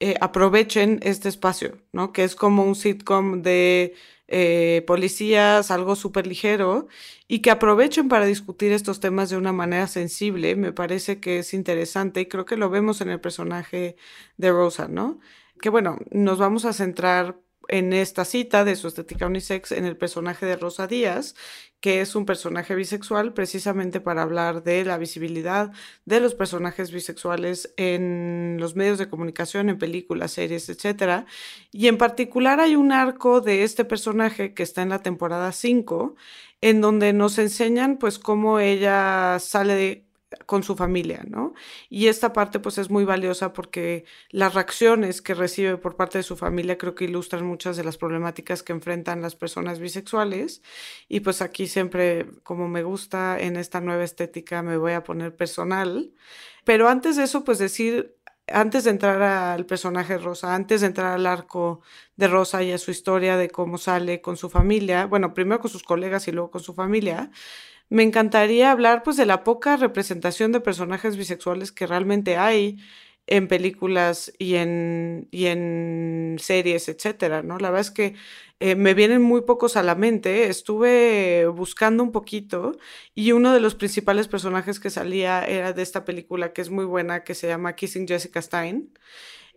eh, 0.00 0.16
aprovechen 0.20 1.00
este 1.02 1.28
espacio, 1.28 1.78
¿no? 1.92 2.12
Que 2.12 2.24
es 2.24 2.34
como 2.36 2.64
un 2.64 2.74
sitcom 2.76 3.42
de 3.42 3.94
eh, 4.28 4.84
policías, 4.86 5.70
algo 5.70 5.96
súper 5.96 6.26
ligero, 6.26 6.88
y 7.28 7.40
que 7.40 7.50
aprovechen 7.50 8.08
para 8.08 8.26
discutir 8.26 8.72
estos 8.72 9.00
temas 9.00 9.30
de 9.30 9.36
una 9.36 9.52
manera 9.52 9.86
sensible, 9.86 10.56
me 10.56 10.72
parece 10.72 11.20
que 11.20 11.38
es 11.40 11.54
interesante 11.54 12.20
y 12.20 12.26
creo 12.26 12.44
que 12.44 12.56
lo 12.56 12.70
vemos 12.70 13.00
en 13.00 13.10
el 13.10 13.20
personaje 13.20 13.96
de 14.36 14.50
Rosa, 14.50 14.88
¿no? 14.88 15.20
Que 15.60 15.70
bueno, 15.70 15.98
nos 16.10 16.38
vamos 16.38 16.64
a 16.64 16.72
centrar 16.72 17.38
en 17.68 17.92
esta 17.92 18.24
cita 18.24 18.64
de 18.64 18.76
su 18.76 18.88
estética 18.88 19.26
unisex 19.26 19.72
en 19.72 19.84
el 19.86 19.96
personaje 19.96 20.46
de 20.46 20.56
Rosa 20.56 20.86
Díaz, 20.86 21.34
que 21.80 22.00
es 22.00 22.16
un 22.16 22.26
personaje 22.26 22.74
bisexual 22.74 23.32
precisamente 23.32 24.00
para 24.00 24.22
hablar 24.22 24.62
de 24.62 24.84
la 24.84 24.98
visibilidad 24.98 25.72
de 26.04 26.20
los 26.20 26.34
personajes 26.34 26.90
bisexuales 26.90 27.72
en 27.76 28.56
los 28.58 28.76
medios 28.76 28.98
de 28.98 29.08
comunicación, 29.08 29.68
en 29.68 29.78
películas, 29.78 30.32
series, 30.32 30.68
etc. 30.68 31.26
Y 31.72 31.88
en 31.88 31.98
particular 31.98 32.60
hay 32.60 32.76
un 32.76 32.92
arco 32.92 33.40
de 33.40 33.62
este 33.62 33.84
personaje 33.84 34.54
que 34.54 34.62
está 34.62 34.82
en 34.82 34.88
la 34.88 35.02
temporada 35.02 35.52
5, 35.52 36.16
en 36.60 36.80
donde 36.80 37.12
nos 37.12 37.38
enseñan 37.38 37.98
pues 37.98 38.18
cómo 38.18 38.58
ella 38.58 39.38
sale 39.38 39.74
de 39.74 40.05
con 40.46 40.62
su 40.62 40.74
familia, 40.74 41.24
¿no? 41.28 41.54
Y 41.88 42.08
esta 42.08 42.32
parte 42.32 42.58
pues 42.58 42.78
es 42.78 42.90
muy 42.90 43.04
valiosa 43.04 43.52
porque 43.52 44.04
las 44.30 44.54
reacciones 44.54 45.22
que 45.22 45.34
recibe 45.34 45.76
por 45.76 45.96
parte 45.96 46.18
de 46.18 46.24
su 46.24 46.36
familia 46.36 46.78
creo 46.78 46.94
que 46.94 47.04
ilustran 47.04 47.46
muchas 47.46 47.76
de 47.76 47.84
las 47.84 47.96
problemáticas 47.96 48.62
que 48.62 48.72
enfrentan 48.72 49.22
las 49.22 49.36
personas 49.36 49.78
bisexuales 49.78 50.62
y 51.08 51.20
pues 51.20 51.42
aquí 51.42 51.68
siempre 51.68 52.26
como 52.42 52.68
me 52.68 52.82
gusta 52.82 53.38
en 53.38 53.56
esta 53.56 53.80
nueva 53.80 54.04
estética 54.04 54.62
me 54.62 54.76
voy 54.76 54.92
a 54.92 55.04
poner 55.04 55.36
personal, 55.36 56.12
pero 56.64 56.88
antes 56.88 57.16
de 57.16 57.24
eso 57.24 57.44
pues 57.44 57.58
decir 57.58 58.15
antes 58.48 58.84
de 58.84 58.90
entrar 58.90 59.22
al 59.22 59.66
personaje 59.66 60.18
Rosa, 60.18 60.54
antes 60.54 60.80
de 60.80 60.88
entrar 60.88 61.12
al 61.12 61.26
arco 61.26 61.80
de 62.16 62.28
Rosa 62.28 62.62
y 62.62 62.72
a 62.72 62.78
su 62.78 62.90
historia 62.90 63.36
de 63.36 63.50
cómo 63.50 63.78
sale 63.78 64.20
con 64.20 64.36
su 64.36 64.50
familia, 64.50 65.06
bueno, 65.06 65.34
primero 65.34 65.60
con 65.60 65.70
sus 65.70 65.82
colegas 65.82 66.28
y 66.28 66.32
luego 66.32 66.50
con 66.50 66.62
su 66.62 66.74
familia, 66.74 67.30
me 67.88 68.02
encantaría 68.02 68.72
hablar 68.72 69.02
pues 69.02 69.16
de 69.16 69.26
la 69.26 69.44
poca 69.44 69.76
representación 69.76 70.52
de 70.52 70.60
personajes 70.60 71.16
bisexuales 71.16 71.72
que 71.72 71.86
realmente 71.86 72.36
hay 72.36 72.78
en 73.26 73.48
películas 73.48 74.32
y 74.38 74.54
en, 74.56 75.28
y 75.30 75.46
en 75.46 76.36
series, 76.38 76.88
etcétera, 76.88 77.42
¿no? 77.42 77.58
La 77.58 77.70
verdad 77.70 77.86
es 77.86 77.90
que 77.90 78.14
eh, 78.60 78.74
me 78.76 78.94
vienen 78.94 79.22
muy 79.22 79.42
pocos 79.42 79.76
a 79.76 79.82
la 79.82 79.94
mente. 79.94 80.48
Estuve 80.48 81.46
buscando 81.46 82.02
un 82.02 82.12
poquito 82.12 82.76
y 83.14 83.32
uno 83.32 83.52
de 83.52 83.60
los 83.60 83.74
principales 83.74 84.28
personajes 84.28 84.80
que 84.80 84.90
salía 84.90 85.44
era 85.44 85.72
de 85.72 85.82
esta 85.82 86.04
película 86.04 86.52
que 86.52 86.62
es 86.62 86.70
muy 86.70 86.84
buena, 86.84 87.24
que 87.24 87.34
se 87.34 87.48
llama 87.48 87.74
Kissing 87.74 88.06
Jessica 88.08 88.40
Stein 88.40 88.92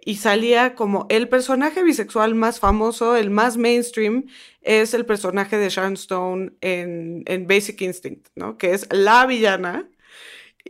y 0.05 0.15
salía 0.15 0.75
como 0.75 1.05
el 1.09 1.27
personaje 1.29 1.83
bisexual 1.83 2.35
más 2.35 2.59
famoso, 2.59 3.15
el 3.15 3.29
más 3.29 3.57
mainstream, 3.57 4.25
es 4.61 4.93
el 4.93 5.05
personaje 5.05 5.57
de 5.57 5.69
Sharon 5.69 5.93
Stone 5.93 6.51
en, 6.61 7.23
en 7.25 7.47
Basic 7.47 7.81
Instinct, 7.81 8.27
¿no? 8.35 8.57
Que 8.57 8.73
es 8.73 8.87
la 8.91 9.25
villana. 9.25 9.89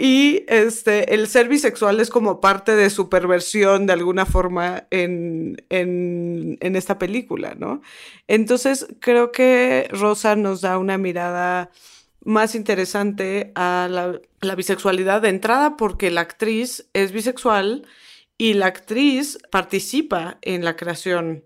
Y 0.02 0.46
este, 0.48 1.14
el 1.14 1.28
ser 1.28 1.50
bisexual 1.50 2.00
es 2.00 2.10
como 2.10 2.40
parte 2.40 2.74
de 2.78 2.90
su 2.90 3.10
perversión 3.10 3.86
de 3.86 3.92
alguna 3.92 4.26
forma 4.26 4.88
en, 4.92 5.62
en, 5.68 6.58
esta 6.62 6.98
película, 6.98 7.54
¿no? 7.58 7.82
Entonces 8.30 8.88
creo 9.02 9.34
que 9.34 9.90
Rosa 9.92 10.38
nos 10.38 10.62
da 10.62 10.78
una 10.78 10.98
mirada 10.98 11.70
más 12.24 12.56
interesante 12.56 13.52
a 13.56 13.90
la 14.40 14.56
bisexualidad 14.56 15.22
de 15.22 15.30
entrada 15.30 15.76
porque 15.76 16.12
la 16.12 16.22
actriz 16.22 16.88
es 16.94 17.12
bisexual 17.12 17.86
y 18.38 18.54
la 18.54 18.68
actriz 18.68 19.38
participa 19.52 20.38
en 20.42 20.64
la 20.64 20.78
creación 20.78 21.44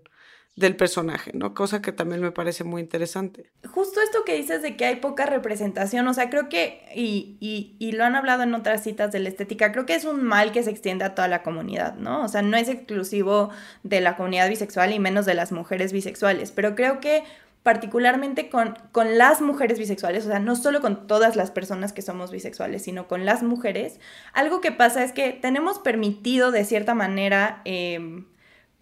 del 0.56 0.76
personaje, 0.76 1.32
¿no? 1.34 1.52
Cosa 1.52 1.82
que 1.82 1.90
también 1.90 2.20
me 2.20 2.30
parece 2.30 2.62
muy 2.62 2.80
interesante. 2.80 3.50
Justo 3.68 4.00
esto 4.00 4.24
que 4.24 4.36
dices 4.36 4.62
de 4.62 4.76
que 4.76 4.84
hay 4.84 4.96
poca 4.96 5.26
representación, 5.26 6.06
o 6.06 6.14
sea, 6.14 6.30
creo 6.30 6.48
que, 6.48 6.84
y, 6.94 7.36
y, 7.40 7.74
y, 7.80 7.92
lo 7.92 8.04
han 8.04 8.14
hablado 8.14 8.44
en 8.44 8.54
otras 8.54 8.84
citas 8.84 9.10
de 9.10 9.18
la 9.18 9.30
estética, 9.30 9.72
creo 9.72 9.84
que 9.84 9.96
es 9.96 10.04
un 10.04 10.22
mal 10.22 10.52
que 10.52 10.62
se 10.62 10.70
extiende 10.70 11.04
a 11.04 11.14
toda 11.16 11.26
la 11.26 11.42
comunidad, 11.42 11.96
¿no? 11.96 12.24
O 12.24 12.28
sea, 12.28 12.42
no 12.42 12.56
es 12.56 12.68
exclusivo 12.68 13.50
de 13.82 14.00
la 14.00 14.16
comunidad 14.16 14.48
bisexual 14.48 14.92
y 14.92 15.00
menos 15.00 15.26
de 15.26 15.34
las 15.34 15.50
mujeres 15.50 15.92
bisexuales, 15.92 16.52
pero 16.52 16.76
creo 16.76 17.00
que 17.00 17.24
particularmente 17.64 18.48
con, 18.48 18.78
con 18.92 19.18
las 19.18 19.40
mujeres 19.40 19.78
bisexuales, 19.78 20.24
o 20.26 20.28
sea, 20.28 20.38
no 20.38 20.54
solo 20.54 20.80
con 20.80 21.08
todas 21.08 21.34
las 21.34 21.50
personas 21.50 21.92
que 21.92 22.02
somos 22.02 22.30
bisexuales, 22.30 22.82
sino 22.82 23.08
con 23.08 23.24
las 23.24 23.42
mujeres, 23.42 23.98
algo 24.34 24.60
que 24.60 24.70
pasa 24.70 25.02
es 25.02 25.12
que 25.12 25.32
tenemos 25.32 25.80
permitido 25.80 26.52
de 26.52 26.64
cierta 26.64 26.94
manera... 26.94 27.60
Eh, 27.64 28.22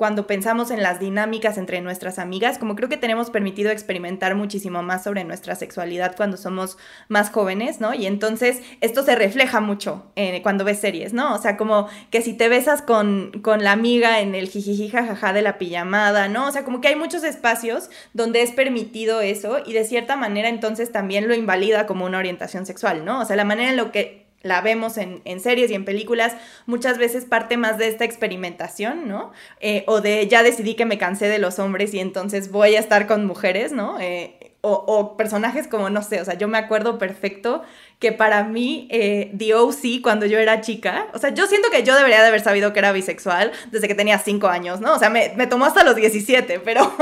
cuando 0.02 0.26
pensamos 0.26 0.73
en 0.73 0.82
las 0.82 0.99
dinámicas 0.99 1.56
entre 1.59 1.80
nuestras 1.80 2.18
amigas, 2.18 2.59
como 2.59 2.75
creo 2.75 2.88
que 2.88 2.97
tenemos 2.97 3.30
permitido 3.30 3.71
experimentar 3.71 4.35
muchísimo 4.35 4.82
más 4.82 5.04
sobre 5.04 5.23
nuestra 5.23 5.54
sexualidad 5.54 6.16
cuando 6.16 6.37
somos 6.37 6.76
más 7.06 7.30
jóvenes, 7.30 7.80
¿no? 7.80 7.94
Y 7.94 8.06
entonces 8.06 8.62
esto 8.80 9.04
se 9.04 9.14
refleja 9.14 9.61
mucho 9.61 10.11
eh, 10.16 10.42
cuando 10.42 10.64
ves 10.64 10.80
series, 10.80 11.12
¿no? 11.12 11.32
O 11.32 11.38
sea, 11.38 11.56
como 11.56 11.87
que 12.11 12.21
si 12.21 12.32
te 12.32 12.49
besas 12.49 12.82
con, 12.82 13.30
con 13.42 13.62
la 13.62 13.71
amiga 13.71 14.18
en 14.18 14.35
el 14.35 14.49
jijiji 14.49 14.88
jajaja 14.88 15.32
de 15.32 15.42
la 15.42 15.56
pijamada, 15.56 16.26
¿no? 16.26 16.49
O 16.49 16.50
sea, 16.50 16.64
como 16.64 16.80
que 16.80 16.88
hay 16.88 16.97
muchos 16.97 17.23
espacios 17.23 17.88
donde 18.12 18.42
es 18.42 18.50
permitido 18.50 19.21
eso 19.21 19.59
y 19.64 19.73
de 19.73 19.85
cierta 19.85 20.16
manera 20.16 20.49
entonces 20.49 20.90
también 20.90 21.28
lo 21.28 21.35
invalida 21.37 21.87
como 21.87 22.06
una 22.06 22.18
orientación 22.18 22.66
sexual, 22.66 23.04
¿no? 23.04 23.21
O 23.21 23.25
sea, 23.25 23.37
la 23.37 23.44
manera 23.44 23.71
en 23.71 23.76
lo 23.76 23.92
que 23.92 24.22
la 24.42 24.61
vemos 24.61 24.99
en, 24.99 25.22
series 25.40 25.70
y 25.70 25.75
en 25.75 25.84
películas, 25.84 26.34
muchas 26.66 26.99
veces 26.99 27.25
parte 27.25 27.56
más 27.56 27.78
de 27.78 27.88
esta 27.88 28.04
experimentación, 28.04 29.08
¿no? 29.08 29.32
Eh, 29.61 29.84
o 29.87 30.00
de 30.00 30.26
ya 30.28 30.42
decidí 30.42 30.75
que 30.75 30.84
me 30.84 30.99
cansé 30.99 31.28
de 31.28 31.38
los 31.38 31.58
hombres 31.58 31.94
y 31.94 32.00
entonces 32.00 32.50
voy 32.50 32.76
a 32.76 32.80
estar 32.80 33.06
con 33.06 33.25
mujeres, 33.25 33.72
¿no? 33.72 34.00
Eh, 34.00 34.52
o, 34.64 35.16
personajes 35.16 35.66
como, 35.66 35.90
no 35.90 36.02
sé, 36.02 36.20
o 36.20 36.25
sea, 36.25 36.34
yo 36.34 36.46
me 36.46 36.56
acuerdo 36.56 36.96
perfecto 36.96 37.62
que 38.02 38.11
para 38.11 38.42
mí 38.42 38.88
eh, 38.90 39.30
The 39.38 39.52
cuando 40.02 40.26
yo 40.26 40.40
era 40.40 40.61
chica, 40.61 41.06
o 41.14 41.18
sea, 41.18 41.30
yo 41.30 41.47
siento 41.47 41.71
que 41.71 41.85
yo 41.85 41.94
debería 41.94 42.21
de 42.21 42.26
haber 42.26 42.40
sabido 42.40 42.73
que 42.73 42.80
era 42.80 42.90
bisexual 42.90 43.52
desde 43.71 43.87
que 43.87 43.94
tenía 43.94 44.18
5 44.18 44.49
años, 44.49 44.80
¿no? 44.80 44.94
O 44.94 44.99
sea, 44.99 45.09
me, 45.09 45.32
me, 45.37 45.47
tomó 45.47 45.66
hasta 45.66 45.85
los 45.85 45.94
17, 45.94 46.59
pero 46.64 46.92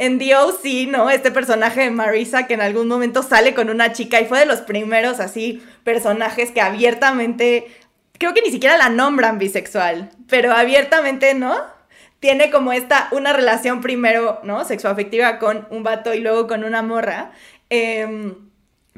en 0.00 0.18
The 0.18 0.34
O.C., 0.34 0.86
¿no? 0.88 1.10
Este 1.10 1.30
personaje 1.30 1.82
de 1.82 1.90
Marisa 1.92 2.48
que 2.48 2.54
en 2.54 2.60
algún 2.60 2.88
momento 2.88 3.22
sale 3.22 3.54
con 3.54 3.70
una 3.70 3.92
chica 3.92 4.20
y 4.20 4.26
fue 4.26 4.40
de 4.40 4.46
los 4.46 4.58
primeros 4.62 5.20
así 5.20 5.62
personajes 5.84 6.50
que 6.50 6.60
abiertamente, 6.60 7.68
creo 8.18 8.34
que 8.34 8.42
ni 8.42 8.50
siquiera 8.50 8.76
la 8.76 8.88
nombran 8.88 9.38
bisexual, 9.38 10.10
pero 10.28 10.52
abiertamente, 10.52 11.34
¿no? 11.34 11.54
tiene 12.18 12.50
como 12.50 12.72
esta, 12.72 13.06
una 13.12 13.32
relación 13.32 13.80
primero, 13.80 14.40
¿no? 14.42 14.64
Sexoafectiva 14.64 15.38
con 15.38 15.68
un 15.70 15.84
vato 15.84 16.14
y 16.14 16.20
luego 16.20 16.48
con 16.48 16.64
una 16.64 16.82
morra. 16.82 17.30
Em, 17.70 18.47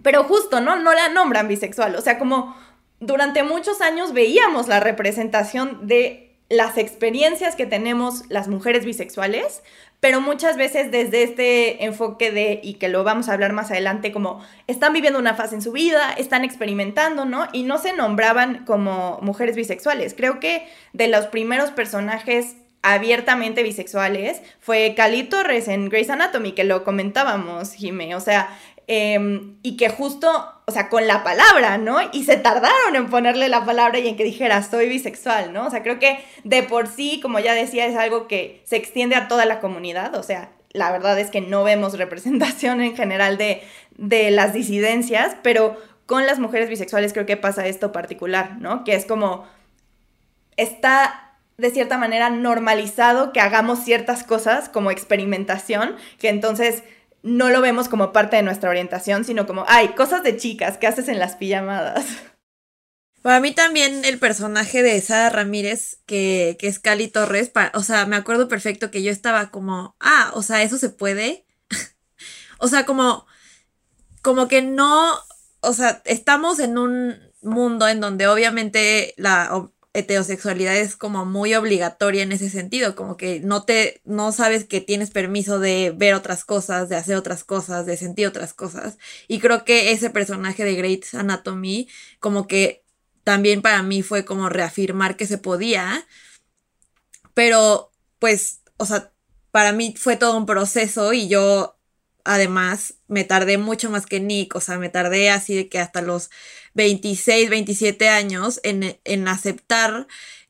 pero 0.02 0.25
justo, 0.25 0.61
¿no? 0.61 0.76
No 0.76 0.92
la 0.92 1.09
nombran 1.09 1.49
bisexual. 1.49 1.95
O 1.97 2.00
sea, 2.00 2.19
como 2.19 2.57
durante 3.00 3.42
muchos 3.42 3.80
años 3.80 4.12
veíamos 4.12 4.69
la 4.69 4.80
representación 4.80 5.87
de 5.87 6.30
las 6.49 6.78
experiencias 6.78 7.54
que 7.54 7.64
tenemos 7.64 8.25
las 8.28 8.49
mujeres 8.49 8.85
bisexuales, 8.85 9.62
pero 10.00 10.21
muchas 10.21 10.57
veces 10.57 10.90
desde 10.90 11.23
este 11.23 11.85
enfoque 11.85 12.33
de, 12.33 12.61
y 12.62 12.75
que 12.75 12.88
lo 12.88 13.04
vamos 13.04 13.28
a 13.28 13.35
hablar 13.35 13.52
más 13.52 13.71
adelante, 13.71 14.12
como 14.12 14.42
están 14.66 14.92
viviendo 14.92 15.19
una 15.19 15.35
fase 15.35 15.54
en 15.54 15.62
su 15.62 15.73
vida, 15.73 16.12
están 16.12 16.42
experimentando, 16.42 17.25
¿no? 17.25 17.47
Y 17.52 17.62
no 17.62 17.78
se 17.78 17.92
nombraban 17.92 18.64
como 18.64 19.19
mujeres 19.23 19.57
bisexuales. 19.57 20.14
Creo 20.14 20.40
que 20.40 20.66
de 20.92 21.07
los 21.07 21.26
primeros 21.26 21.71
personajes 21.71 22.57
abiertamente 22.83 23.62
bisexuales 23.62 24.40
fue 24.59 24.95
Cali 24.97 25.25
Torres 25.25 25.69
en 25.69 25.88
Grey's 25.88 26.11
Anatomy, 26.11 26.52
que 26.52 26.64
lo 26.64 26.83
comentábamos, 26.83 27.75
Jime, 27.75 28.14
o 28.14 28.21
sea, 28.21 28.59
em, 28.92 29.56
y 29.62 29.76
que 29.76 29.88
justo, 29.88 30.28
o 30.66 30.73
sea, 30.73 30.88
con 30.88 31.06
la 31.06 31.23
palabra, 31.23 31.78
¿no? 31.78 31.99
Y 32.12 32.25
se 32.25 32.37
tardaron 32.37 32.97
en 32.97 33.09
ponerle 33.09 33.49
la 33.49 33.64
palabra 33.64 34.00
y 34.00 34.09
en 34.09 34.16
que 34.16 34.25
dijera, 34.25 34.64
soy 34.64 34.88
bisexual, 34.88 35.52
¿no? 35.52 35.68
O 35.68 35.70
sea, 35.70 35.85
creo 35.85 36.00
que 36.00 36.18
de 36.42 36.64
por 36.64 36.88
sí, 36.88 37.20
como 37.23 37.38
ya 37.38 37.54
decía, 37.54 37.87
es 37.87 37.94
algo 37.94 38.26
que 38.26 38.62
se 38.64 38.75
extiende 38.75 39.14
a 39.14 39.28
toda 39.28 39.44
la 39.44 39.61
comunidad, 39.61 40.16
o 40.16 40.25
sea, 40.25 40.50
la 40.73 40.90
verdad 40.90 41.20
es 41.20 41.30
que 41.30 41.40
no 41.40 41.62
vemos 41.62 41.97
representación 41.99 42.80
en 42.80 42.97
general 42.97 43.38
de, 43.38 43.62
de 43.97 44.32
las 44.32 44.52
disidencias, 44.52 45.37
pero 45.44 45.76
con 46.06 46.26
las 46.26 46.40
mujeres 46.40 46.68
bisexuales 46.68 47.12
creo 47.12 47.26
que 47.26 47.37
pasa 47.37 47.68
esto 47.68 47.92
particular, 47.92 48.56
¿no? 48.59 48.82
Que 48.82 48.97
es 48.97 49.06
como, 49.06 49.47
está 50.56 51.30
de 51.59 51.70
cierta 51.70 51.97
manera 51.97 52.28
normalizado 52.28 53.32
que 53.32 53.38
hagamos 53.38 53.85
ciertas 53.85 54.25
cosas 54.25 54.68
como 54.68 54.90
experimentación, 54.90 55.94
que 56.18 56.28
entonces 56.28 56.82
no 57.23 57.50
lo 57.50 57.61
vemos 57.61 57.89
como 57.89 58.12
parte 58.12 58.37
de 58.37 58.43
nuestra 58.43 58.71
orientación, 58.71 59.25
sino 59.25 59.47
como, 59.47 59.65
ay, 59.69 59.89
cosas 59.91 60.23
de 60.23 60.37
chicas, 60.37 60.79
¿qué 60.79 60.87
haces 60.87 61.09
en 61.09 61.19
las 61.19 61.37
pijamadas? 61.37 62.05
Para 63.23 63.41
mí 63.41 63.53
también 63.53 64.05
el 64.07 64.19
personaje 64.19 64.83
de 64.83 64.99
Sara 65.03 65.29
Ramírez, 65.29 65.99
que, 66.07 66.57
que 66.59 66.69
es 66.69 66.79
Cali 66.79 67.09
Torres, 67.09 67.53
o 67.75 67.83
sea, 67.83 68.07
me 68.07 68.17
acuerdo 68.17 68.49
perfecto 68.49 68.91
que 68.91 69.03
yo 69.03 69.12
estaba 69.12 69.50
como, 69.50 69.95
ah, 70.00 70.31
o 70.35 70.43
sea, 70.43 70.62
eso 70.62 70.79
se 70.79 70.89
puede. 70.89 71.45
o 72.59 72.69
sea, 72.69 72.87
como, 72.87 73.27
como 74.23 74.49
que 74.49 74.62
no, 74.62 75.19
o 75.61 75.73
sea, 75.75 76.00
estamos 76.07 76.61
en 76.61 76.79
un 76.79 77.19
mundo 77.43 77.89
en 77.89 78.00
donde 78.00 78.27
obviamente 78.27 79.12
la 79.19 79.69
heterosexualidad 79.92 80.76
es 80.76 80.97
como 80.97 81.25
muy 81.25 81.54
obligatoria 81.54 82.23
en 82.23 82.32
ese 82.32 82.49
sentido, 82.49 82.94
como 82.94 83.16
que 83.16 83.40
no 83.40 83.64
te, 83.64 84.00
no 84.04 84.30
sabes 84.32 84.64
que 84.64 84.80
tienes 84.80 85.11
permiso 85.11 85.59
de 85.59 85.92
ver 85.97 86.14
otras 86.14 86.44
cosas, 86.44 86.88
de 86.88 86.97
hacer 86.97 87.16
otras 87.16 87.42
cosas, 87.44 87.87
de 87.87 87.97
sentir 87.97 88.26
otras 88.26 88.54
cosas. 88.54 88.99
Y 89.26 89.40
creo 89.40 89.64
que 89.64 89.90
ese 89.92 90.11
personaje 90.11 90.64
de 90.64 90.75
Great 90.75 91.06
Anatomy, 91.12 91.88
como 92.20 92.47
que 92.47 92.85
también 93.25 93.62
para 93.62 93.82
mí 93.82 94.02
fue 94.02 94.25
como 94.25 94.49
reafirmar 94.49 95.16
que 95.16 95.26
se 95.26 95.38
podía, 95.38 96.06
pero 97.35 97.90
pues, 98.18 98.61
o 98.76 98.87
sea, 98.87 99.12
para 99.50 99.73
mí 99.73 99.94
fue 99.99 100.16
todo 100.16 100.37
un 100.37 100.47
proceso 100.47 101.12
y 101.12 101.28
yo 101.28 101.76
además 102.25 102.94
me 103.09 103.25
tardé 103.25 103.59
mucho 103.59 103.90
más 103.90 104.06
que 104.06 104.20
Nick, 104.20 104.54
o 104.54 104.61
sea, 104.61 104.78
me 104.78 104.88
tardé 104.88 105.30
así 105.30 105.56
de 105.56 105.68
que 105.68 105.78
hasta 105.78 106.02
los 106.02 106.30
26, 106.75 107.50
27 107.50 108.09
años 108.09 108.61
en, 108.62 108.99
en 109.05 109.29
aceptar 109.29 110.07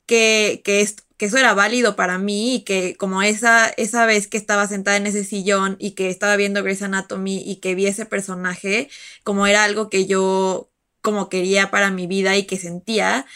que, 0.07 0.62
que, 0.65 0.89
que, 1.17 1.27
eso 1.27 1.39
era 1.39 1.55
válido 1.55 1.97
para 1.97 2.19
mí 2.19 2.57
y 2.57 2.61
que 2.62 2.97
como 2.97 3.23
esa, 3.23 3.69
esa 3.69 4.07
vez 4.07 4.27
que 4.29 4.37
estaba 4.39 4.67
sentada 4.67 4.97
en 4.97 5.07
ese 5.07 5.25
sillón 5.25 5.77
y 5.79 5.93
que 5.93 6.11
estaba 6.11 6.37
viendo 6.37 6.62
Grey's 6.62 6.83
Anatomy 6.83 7.43
y 7.45 7.57
que 7.57 7.75
vi 7.75 7.87
ese 7.87 8.07
personaje, 8.07 8.89
como 9.25 9.47
era 9.47 9.65
algo 9.65 9.89
que 9.91 10.07
yo 10.07 10.71
como 11.03 11.29
quería 11.29 11.71
para 11.71 11.91
mi 11.91 12.07
vida 12.07 12.37
y 12.37 12.45
que 12.45 12.59
sentía. 12.59 13.27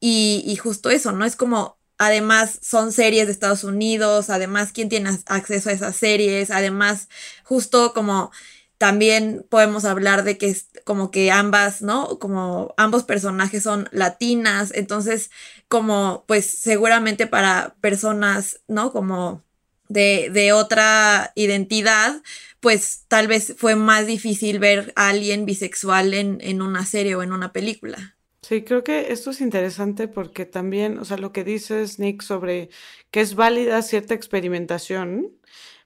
Y, 0.00 0.44
y 0.46 0.56
justo 0.56 0.90
eso, 0.90 1.12
¿no? 1.12 1.24
Es 1.24 1.36
como 1.36 1.78
Además, 1.98 2.58
son 2.60 2.92
series 2.92 3.26
de 3.26 3.32
Estados 3.32 3.62
Unidos, 3.62 4.28
además, 4.28 4.72
¿quién 4.72 4.88
tiene 4.88 5.10
acceso 5.26 5.70
a 5.70 5.72
esas 5.72 5.94
series? 5.96 6.50
Además, 6.50 7.08
justo 7.44 7.92
como 7.94 8.32
también 8.78 9.46
podemos 9.48 9.84
hablar 9.84 10.24
de 10.24 10.38
que 10.38 10.48
es 10.48 10.68
como 10.84 11.10
que 11.10 11.30
ambas, 11.30 11.82
¿no? 11.82 12.18
Como 12.18 12.74
ambos 12.76 13.04
personajes 13.04 13.62
son 13.62 13.88
latinas, 13.92 14.72
entonces 14.74 15.30
como 15.68 16.24
pues 16.26 16.46
seguramente 16.46 17.26
para 17.26 17.76
personas, 17.80 18.60
¿no? 18.68 18.92
Como 18.92 19.44
de, 19.88 20.30
de 20.32 20.52
otra 20.52 21.32
identidad, 21.34 22.22
pues 22.60 23.04
tal 23.08 23.28
vez 23.28 23.54
fue 23.56 23.76
más 23.76 24.06
difícil 24.06 24.58
ver 24.58 24.92
a 24.96 25.08
alguien 25.08 25.46
bisexual 25.46 26.14
en, 26.14 26.38
en 26.40 26.62
una 26.62 26.84
serie 26.86 27.14
o 27.16 27.22
en 27.22 27.32
una 27.32 27.52
película. 27.52 28.16
Sí, 28.42 28.62
creo 28.62 28.84
que 28.84 29.10
esto 29.12 29.30
es 29.30 29.40
interesante 29.40 30.06
porque 30.06 30.44
también, 30.44 30.98
o 30.98 31.04
sea, 31.06 31.16
lo 31.16 31.32
que 31.32 31.44
dices, 31.44 31.98
Nick, 31.98 32.20
sobre 32.20 32.68
que 33.10 33.22
es 33.22 33.34
válida 33.36 33.80
cierta 33.80 34.12
experimentación, 34.12 35.32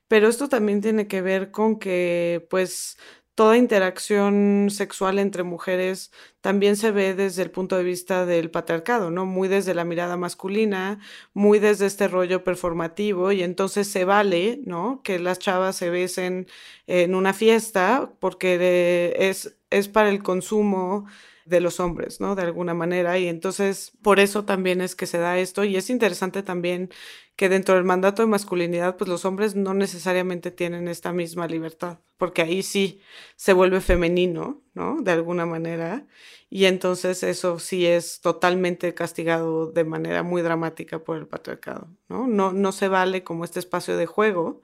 pero 0.08 0.28
esto 0.28 0.48
también 0.48 0.80
tiene 0.80 1.06
que 1.08 1.22
ver 1.22 1.50
con 1.50 1.78
que, 1.78 2.46
pues, 2.50 2.98
toda 3.34 3.56
interacción 3.56 4.66
sexual 4.68 5.20
entre 5.20 5.44
mujeres 5.44 6.10
también 6.40 6.74
se 6.76 6.90
ve 6.90 7.14
desde 7.14 7.42
el 7.42 7.52
punto 7.52 7.76
de 7.76 7.84
vista 7.84 8.26
del 8.26 8.50
patriarcado, 8.50 9.10
¿no? 9.12 9.26
Muy 9.26 9.46
desde 9.46 9.74
la 9.74 9.84
mirada 9.84 10.16
masculina, 10.16 10.98
muy 11.34 11.60
desde 11.60 11.86
este 11.86 12.08
rollo 12.08 12.42
performativo 12.42 13.30
y 13.30 13.44
entonces 13.44 13.86
se 13.88 14.04
vale, 14.04 14.60
¿no? 14.64 15.02
Que 15.04 15.20
las 15.20 15.38
chavas 15.38 15.76
se 15.76 15.88
besen 15.90 16.48
en 16.88 17.14
una 17.14 17.32
fiesta 17.32 18.12
porque 18.18 19.14
es, 19.18 19.56
es 19.70 19.88
para 19.88 20.10
el 20.10 20.22
consumo 20.24 21.06
de 21.48 21.60
los 21.60 21.80
hombres, 21.80 22.20
¿no? 22.20 22.34
De 22.34 22.42
alguna 22.42 22.74
manera. 22.74 23.18
Y 23.18 23.28
entonces, 23.28 23.92
por 24.02 24.20
eso 24.20 24.44
también 24.44 24.80
es 24.80 24.94
que 24.94 25.06
se 25.06 25.18
da 25.18 25.38
esto. 25.38 25.64
Y 25.64 25.76
es 25.76 25.90
interesante 25.90 26.42
también 26.42 26.90
que 27.37 27.48
dentro 27.48 27.76
del 27.76 27.84
mandato 27.84 28.22
de 28.22 28.28
masculinidad, 28.28 28.96
pues 28.96 29.08
los 29.08 29.24
hombres 29.24 29.54
no 29.54 29.72
necesariamente 29.72 30.50
tienen 30.50 30.88
esta 30.88 31.12
misma 31.12 31.46
libertad, 31.46 32.00
porque 32.16 32.42
ahí 32.42 32.62
sí 32.62 33.00
se 33.37 33.52
vuelve 33.52 33.80
femenino, 33.80 34.62
¿no? 34.74 35.00
De 35.02 35.12
alguna 35.12 35.46
manera. 35.46 36.06
Y 36.50 36.64
entonces 36.64 37.22
eso 37.22 37.58
sí 37.58 37.87
es 37.87 38.20
totalmente 38.20 38.92
castigado 38.94 39.70
de 39.70 39.84
manera 39.84 40.22
muy 40.22 40.42
dramática 40.42 41.04
por 41.04 41.16
el 41.16 41.28
patriarcado, 41.28 41.88
¿no? 42.08 42.26
No, 42.26 42.52
no 42.52 42.72
se 42.72 42.88
vale 42.88 43.22
como 43.22 43.44
este 43.44 43.61
espacio 43.61 43.96
de 43.96 44.06
juego 44.06 44.62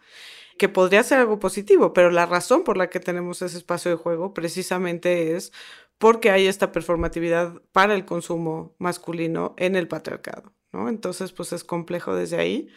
que 0.58 0.68
podría 0.68 1.02
ser 1.02 1.18
algo 1.18 1.38
positivo, 1.40 1.92
pero 1.92 2.10
la 2.10 2.26
razón 2.26 2.64
por 2.64 2.76
la 2.76 2.88
que 2.88 3.00
tenemos 3.00 3.42
ese 3.42 3.58
espacio 3.58 3.90
de 3.90 3.96
juego 3.96 4.34
precisamente 4.34 5.36
es 5.36 5.52
porque 5.98 6.30
hay 6.30 6.46
esta 6.46 6.72
performatividad 6.72 7.62
para 7.72 7.94
el 7.94 8.04
consumo 8.04 8.74
masculino 8.78 9.54
en 9.58 9.76
el 9.76 9.88
patriarcado, 9.88 10.52
¿no? 10.72 10.88
Entonces, 10.88 11.32
pues 11.32 11.52
es 11.52 11.64
complejo 11.64 12.14
desde 12.14 12.38
ahí. 12.38 12.68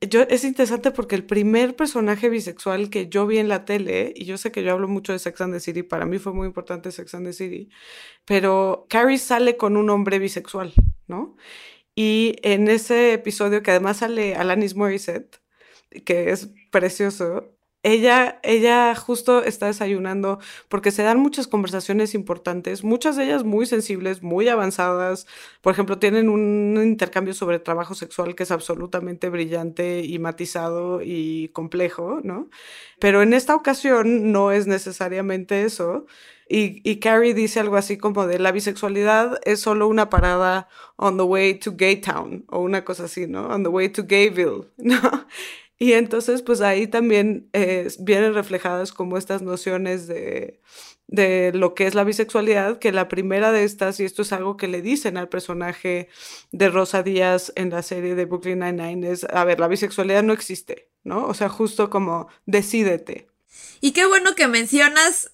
Yo, 0.00 0.22
es 0.22 0.42
interesante 0.42 0.90
porque 0.90 1.14
el 1.14 1.24
primer 1.24 1.76
personaje 1.76 2.28
bisexual 2.28 2.90
que 2.90 3.08
yo 3.08 3.26
vi 3.26 3.38
en 3.38 3.48
la 3.48 3.64
tele, 3.64 4.12
y 4.16 4.24
yo 4.24 4.36
sé 4.36 4.50
que 4.50 4.64
yo 4.64 4.72
hablo 4.72 4.88
mucho 4.88 5.12
de 5.12 5.20
Sex 5.20 5.40
and 5.40 5.54
the 5.54 5.60
City, 5.60 5.84
para 5.84 6.06
mí 6.06 6.18
fue 6.18 6.32
muy 6.32 6.46
importante 6.48 6.90
Sex 6.90 7.14
and 7.14 7.26
the 7.26 7.32
City, 7.32 7.68
pero 8.24 8.86
Carrie 8.88 9.18
sale 9.18 9.56
con 9.56 9.76
un 9.76 9.90
hombre 9.90 10.18
bisexual, 10.18 10.72
¿no? 11.06 11.36
Y 11.94 12.36
en 12.42 12.68
ese 12.68 13.12
episodio, 13.12 13.62
que 13.62 13.70
además 13.70 13.98
sale 13.98 14.34
Alanis 14.34 14.74
Morissette, 14.74 15.40
que 16.04 16.30
es 16.30 16.50
precioso, 16.70 17.52
ella, 17.82 18.38
ella 18.44 18.94
justo 18.94 19.42
está 19.42 19.66
desayunando 19.66 20.38
porque 20.68 20.92
se 20.92 21.02
dan 21.02 21.18
muchas 21.18 21.48
conversaciones 21.48 22.14
importantes, 22.14 22.84
muchas 22.84 23.16
de 23.16 23.24
ellas 23.24 23.42
muy 23.42 23.66
sensibles, 23.66 24.22
muy 24.22 24.48
avanzadas. 24.48 25.26
Por 25.62 25.72
ejemplo, 25.72 25.98
tienen 25.98 26.28
un 26.28 26.80
intercambio 26.80 27.34
sobre 27.34 27.58
trabajo 27.58 27.94
sexual 27.94 28.36
que 28.36 28.44
es 28.44 28.52
absolutamente 28.52 29.28
brillante 29.30 30.02
y 30.04 30.18
matizado 30.20 31.00
y 31.02 31.48
complejo, 31.48 32.20
¿no? 32.22 32.48
Pero 33.00 33.20
en 33.22 33.34
esta 33.34 33.56
ocasión 33.56 34.30
no 34.30 34.52
es 34.52 34.68
necesariamente 34.68 35.64
eso. 35.64 36.06
Y, 36.48 36.88
y 36.88 37.00
Carrie 37.00 37.34
dice 37.34 37.60
algo 37.60 37.76
así 37.76 37.96
como 37.96 38.26
de 38.26 38.38
la 38.38 38.52
bisexualidad 38.52 39.40
es 39.44 39.60
solo 39.60 39.88
una 39.88 40.10
parada 40.10 40.68
on 40.96 41.16
the 41.16 41.22
way 41.22 41.54
to 41.54 41.72
Gay 41.76 41.96
Town 41.96 42.44
o 42.48 42.60
una 42.60 42.84
cosa 42.84 43.04
así, 43.04 43.26
¿no? 43.26 43.46
On 43.48 43.62
the 43.64 43.70
way 43.70 43.88
to 43.88 44.04
Gayville, 44.06 44.68
¿no? 44.76 45.26
Y 45.82 45.94
entonces, 45.94 46.42
pues 46.42 46.60
ahí 46.60 46.86
también 46.86 47.48
eh, 47.52 47.88
vienen 47.98 48.34
reflejadas 48.34 48.92
como 48.92 49.18
estas 49.18 49.42
nociones 49.42 50.06
de, 50.06 50.60
de 51.08 51.50
lo 51.54 51.74
que 51.74 51.88
es 51.88 51.96
la 51.96 52.04
bisexualidad, 52.04 52.78
que 52.78 52.92
la 52.92 53.08
primera 53.08 53.50
de 53.50 53.64
estas, 53.64 53.98
y 53.98 54.04
esto 54.04 54.22
es 54.22 54.32
algo 54.32 54.56
que 54.56 54.68
le 54.68 54.80
dicen 54.80 55.16
al 55.16 55.28
personaje 55.28 56.08
de 56.52 56.68
Rosa 56.68 57.02
Díaz 57.02 57.52
en 57.56 57.70
la 57.70 57.82
serie 57.82 58.14
de 58.14 58.26
Brooklyn 58.26 58.60
Nine-Nine, 58.60 59.10
es, 59.10 59.24
a 59.24 59.42
ver, 59.42 59.58
la 59.58 59.66
bisexualidad 59.66 60.22
no 60.22 60.32
existe, 60.32 60.88
¿no? 61.02 61.26
O 61.26 61.34
sea, 61.34 61.48
justo 61.48 61.90
como 61.90 62.28
decídete. 62.46 63.26
Y 63.80 63.90
qué 63.90 64.06
bueno 64.06 64.36
que 64.36 64.46
mencionas 64.46 65.32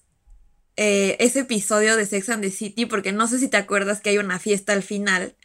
eh, 0.77 1.15
ese 1.19 1.41
episodio 1.41 1.95
de 1.95 2.07
Sex 2.07 2.27
and 2.27 2.41
the 2.41 2.49
City, 2.49 2.87
porque 2.87 3.11
no 3.11 3.27
sé 3.27 3.37
si 3.37 3.49
te 3.49 3.57
acuerdas 3.57 4.01
que 4.01 4.09
hay 4.09 4.17
una 4.17 4.39
fiesta 4.39 4.73
al 4.73 4.81
final 4.81 5.35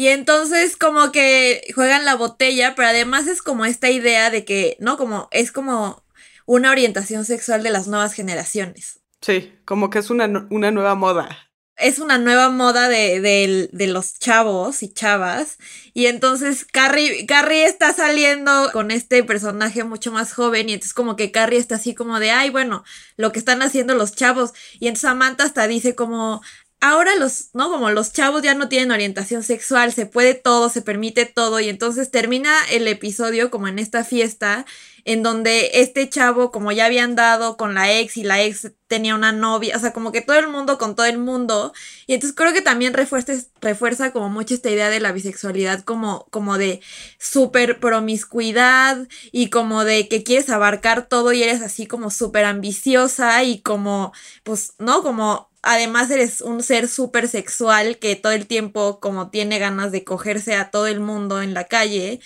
y 0.00 0.08
entonces 0.08 0.78
como 0.78 1.12
que 1.12 1.62
juegan 1.74 2.06
la 2.06 2.14
botella, 2.14 2.74
pero 2.74 2.88
además 2.88 3.26
es 3.26 3.42
como 3.42 3.66
esta 3.66 3.90
idea 3.90 4.30
de 4.30 4.46
que, 4.46 4.78
¿no? 4.80 4.96
Como 4.96 5.28
es 5.30 5.52
como 5.52 6.06
una 6.46 6.70
orientación 6.70 7.26
sexual 7.26 7.62
de 7.62 7.68
las 7.68 7.86
nuevas 7.86 8.14
generaciones. 8.14 9.00
Sí, 9.20 9.52
como 9.66 9.90
que 9.90 9.98
es 9.98 10.08
una, 10.08 10.46
una 10.48 10.70
nueva 10.70 10.94
moda. 10.94 11.50
Es 11.76 11.98
una 11.98 12.16
nueva 12.16 12.48
moda 12.48 12.88
de, 12.88 13.68
de, 13.70 13.86
los 13.88 14.18
chavos 14.18 14.82
y 14.82 14.90
chavas. 14.90 15.58
Y 15.92 16.06
entonces 16.06 16.64
Carrie, 16.64 17.26
Carrie 17.26 17.66
está 17.66 17.92
saliendo 17.92 18.70
con 18.72 18.90
este 18.90 19.22
personaje 19.22 19.84
mucho 19.84 20.12
más 20.12 20.32
joven. 20.32 20.70
Y 20.70 20.72
entonces 20.72 20.94
como 20.94 21.14
que 21.14 21.30
Carrie 21.30 21.58
está 21.58 21.74
así 21.74 21.94
como 21.94 22.20
de, 22.20 22.30
ay, 22.30 22.48
bueno, 22.48 22.84
lo 23.18 23.32
que 23.32 23.38
están 23.38 23.60
haciendo 23.60 23.92
los 23.92 24.14
chavos. 24.14 24.54
Y 24.78 24.86
entonces 24.86 25.02
Samantha 25.02 25.44
hasta 25.44 25.66
dice 25.66 25.94
como, 25.94 26.40
ahora 26.80 27.14
los, 27.16 27.50
¿no? 27.54 27.70
Como 27.70 27.90
los 27.90 28.12
chavos 28.12 28.42
ya 28.42 28.54
no 28.54 28.68
tienen 28.68 28.90
orientación 28.90 29.42
sexual, 29.42 29.92
se 29.92 30.06
puede 30.06 30.34
todo, 30.34 30.68
se 30.68 30.82
permite 30.82 31.26
todo 31.26 31.60
y 31.60 31.68
entonces 31.68 32.10
termina 32.10 32.54
el 32.70 32.88
episodio 32.88 33.50
como 33.50 33.68
en 33.68 33.78
esta 33.78 34.04
fiesta 34.04 34.64
en 35.04 35.22
donde 35.22 35.70
este 35.74 36.08
chavo 36.08 36.50
como 36.50 36.72
ya 36.72 36.86
habían 36.86 37.16
dado 37.16 37.56
con 37.56 37.74
la 37.74 37.92
ex 37.92 38.16
y 38.16 38.22
la 38.22 38.42
ex 38.42 38.72
tenía 38.86 39.14
una 39.14 39.32
novia, 39.32 39.76
o 39.76 39.80
sea, 39.80 39.92
como 39.92 40.12
que 40.12 40.20
todo 40.20 40.38
el 40.38 40.48
mundo 40.48 40.78
con 40.78 40.94
todo 40.94 41.06
el 41.06 41.18
mundo 41.18 41.72
y 42.06 42.14
entonces 42.14 42.36
creo 42.36 42.52
que 42.52 42.60
también 42.60 42.92
refuerza, 42.92 43.32
refuerza 43.60 44.12
como 44.12 44.28
mucho 44.28 44.54
esta 44.54 44.70
idea 44.70 44.90
de 44.90 45.00
la 45.00 45.12
bisexualidad 45.12 45.84
como, 45.84 46.26
como 46.30 46.58
de 46.58 46.80
súper 47.18 47.80
promiscuidad 47.80 49.06
y 49.32 49.50
como 49.50 49.84
de 49.84 50.08
que 50.08 50.22
quieres 50.22 50.50
abarcar 50.50 51.06
todo 51.06 51.32
y 51.32 51.42
eres 51.42 51.62
así 51.62 51.86
como 51.86 52.10
súper 52.10 52.44
ambiciosa 52.44 53.42
y 53.44 53.60
como, 53.60 54.12
pues, 54.44 54.74
¿no? 54.78 55.02
Como 55.02 55.49
además 55.62 56.10
eres 56.10 56.40
un 56.40 56.62
ser 56.62 56.88
súper 56.88 57.28
sexual 57.28 57.98
que 57.98 58.16
todo 58.16 58.32
el 58.32 58.46
tiempo 58.46 59.00
como 59.00 59.30
tiene 59.30 59.58
ganas 59.58 59.92
de 59.92 60.04
cogerse 60.04 60.54
a 60.54 60.70
todo 60.70 60.86
el 60.86 61.00
mundo 61.00 61.42
en 61.42 61.54
la 61.54 61.64
calle. 61.64 62.20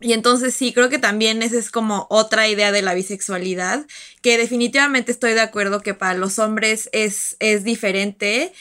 Y 0.00 0.12
entonces 0.12 0.54
sí, 0.54 0.72
creo 0.72 0.88
que 0.88 0.98
también 0.98 1.42
esa 1.42 1.56
es 1.56 1.70
como 1.70 2.06
otra 2.10 2.48
idea 2.48 2.72
de 2.72 2.82
la 2.82 2.94
bisexualidad, 2.94 3.86
que 4.22 4.36
definitivamente 4.38 5.12
estoy 5.12 5.32
de 5.32 5.40
acuerdo 5.40 5.80
que 5.80 5.94
para 5.94 6.14
los 6.14 6.38
hombres 6.38 6.90
es, 6.92 7.36
es 7.38 7.64
diferente, 7.64 8.52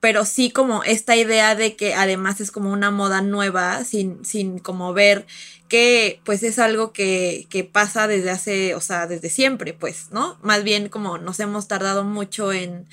pero 0.00 0.24
sí 0.24 0.50
como 0.50 0.82
esta 0.84 1.14
idea 1.16 1.54
de 1.54 1.76
que 1.76 1.94
además 1.94 2.40
es 2.40 2.50
como 2.50 2.72
una 2.72 2.90
moda 2.90 3.20
nueva, 3.22 3.84
sin, 3.84 4.24
sin 4.24 4.58
como 4.58 4.92
ver 4.94 5.26
que 5.68 6.20
pues 6.24 6.42
es 6.42 6.58
algo 6.58 6.92
que, 6.92 7.46
que 7.50 7.62
pasa 7.64 8.08
desde 8.08 8.30
hace, 8.30 8.74
o 8.74 8.80
sea, 8.80 9.06
desde 9.06 9.28
siempre, 9.28 9.74
pues, 9.74 10.10
¿no? 10.10 10.38
Más 10.42 10.64
bien 10.64 10.88
como 10.88 11.18
nos 11.18 11.38
hemos 11.40 11.68
tardado 11.68 12.04
mucho 12.04 12.52
en, 12.52 12.88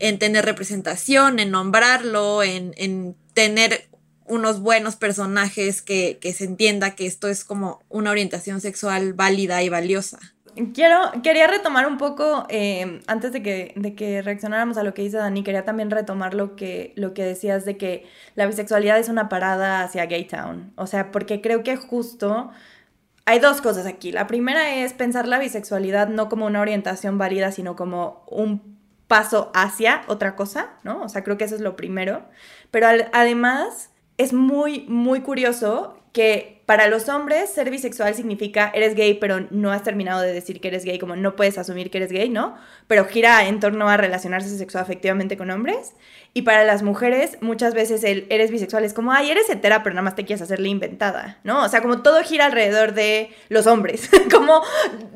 en 0.00 0.18
tener 0.18 0.44
representación, 0.44 1.38
en 1.38 1.50
nombrarlo, 1.50 2.42
en, 2.42 2.74
en 2.76 3.14
tener 3.34 3.88
unos 4.26 4.60
buenos 4.60 4.96
personajes 4.96 5.82
que, 5.82 6.18
que, 6.20 6.32
se 6.32 6.44
entienda 6.44 6.94
que 6.94 7.06
esto 7.06 7.28
es 7.28 7.44
como 7.44 7.82
una 7.88 8.10
orientación 8.10 8.60
sexual 8.60 9.12
válida 9.12 9.62
y 9.62 9.68
valiosa. 9.68 10.18
Quiero, 10.74 10.98
quería 11.22 11.46
retomar 11.46 11.86
un 11.86 11.96
poco, 11.98 12.46
eh, 12.48 13.00
antes 13.06 13.32
de 13.32 13.42
que, 13.42 13.72
de 13.76 13.94
que 13.94 14.22
reaccionáramos 14.22 14.76
a 14.76 14.82
lo 14.82 14.94
que 14.94 15.02
dice 15.02 15.16
Dani, 15.16 15.42
quería 15.42 15.64
también 15.64 15.90
retomar 15.90 16.34
lo 16.34 16.56
que, 16.56 16.92
lo 16.96 17.14
que 17.14 17.24
decías 17.24 17.64
de 17.64 17.76
que 17.76 18.06
la 18.34 18.46
bisexualidad 18.46 18.98
es 18.98 19.08
una 19.08 19.28
parada 19.28 19.82
hacia 19.82 20.06
Gay 20.06 20.24
Town. 20.24 20.72
O 20.76 20.86
sea, 20.86 21.12
porque 21.12 21.40
creo 21.40 21.62
que 21.62 21.76
justo 21.76 22.50
hay 23.26 23.38
dos 23.38 23.60
cosas 23.60 23.86
aquí. 23.86 24.12
La 24.12 24.26
primera 24.26 24.76
es 24.76 24.92
pensar 24.92 25.28
la 25.28 25.38
bisexualidad 25.38 26.08
no 26.08 26.28
como 26.28 26.46
una 26.46 26.60
orientación 26.60 27.16
válida, 27.16 27.52
sino 27.52 27.76
como 27.76 28.24
un 28.28 28.69
paso 29.10 29.50
hacia 29.54 30.02
otra 30.06 30.36
cosa, 30.36 30.70
¿no? 30.84 31.02
O 31.02 31.08
sea, 31.08 31.24
creo 31.24 31.36
que 31.36 31.42
eso 31.42 31.56
es 31.56 31.60
lo 31.60 31.74
primero. 31.74 32.22
Pero 32.70 32.86
además 33.12 33.90
es 34.18 34.32
muy, 34.32 34.86
muy 34.86 35.22
curioso 35.22 35.98
que 36.12 36.62
para 36.64 36.86
los 36.86 37.08
hombres 37.08 37.50
ser 37.50 37.70
bisexual 37.70 38.14
significa 38.14 38.70
eres 38.72 38.94
gay 38.94 39.14
pero 39.14 39.48
no 39.50 39.72
has 39.72 39.82
terminado 39.82 40.20
de 40.20 40.32
decir 40.32 40.60
que 40.60 40.68
eres 40.68 40.84
gay, 40.84 41.00
como 41.00 41.16
no 41.16 41.34
puedes 41.34 41.58
asumir 41.58 41.90
que 41.90 41.98
eres 41.98 42.12
gay, 42.12 42.28
¿no? 42.28 42.54
Pero 42.86 43.04
gira 43.04 43.48
en 43.48 43.58
torno 43.58 43.88
a 43.88 43.96
relacionarse 43.96 44.56
sexoafectivamente 44.56 45.36
con 45.36 45.50
hombres. 45.50 45.94
Y 46.32 46.42
para 46.42 46.62
las 46.62 46.84
mujeres 46.84 47.38
muchas 47.40 47.74
veces 47.74 48.04
el 48.04 48.26
eres 48.30 48.52
bisexual 48.52 48.84
es 48.84 48.94
como, 48.94 49.12
ay, 49.12 49.32
eres 49.32 49.50
hetera 49.50 49.82
pero 49.82 49.94
nada 49.94 50.04
más 50.04 50.14
te 50.14 50.24
quieres 50.24 50.42
hacerle 50.42 50.68
inventada, 50.68 51.38
¿no? 51.42 51.64
O 51.64 51.68
sea, 51.68 51.82
como 51.82 52.02
todo 52.02 52.22
gira 52.22 52.46
alrededor 52.46 52.94
de 52.94 53.30
los 53.48 53.66
hombres, 53.66 54.08
como 54.32 54.62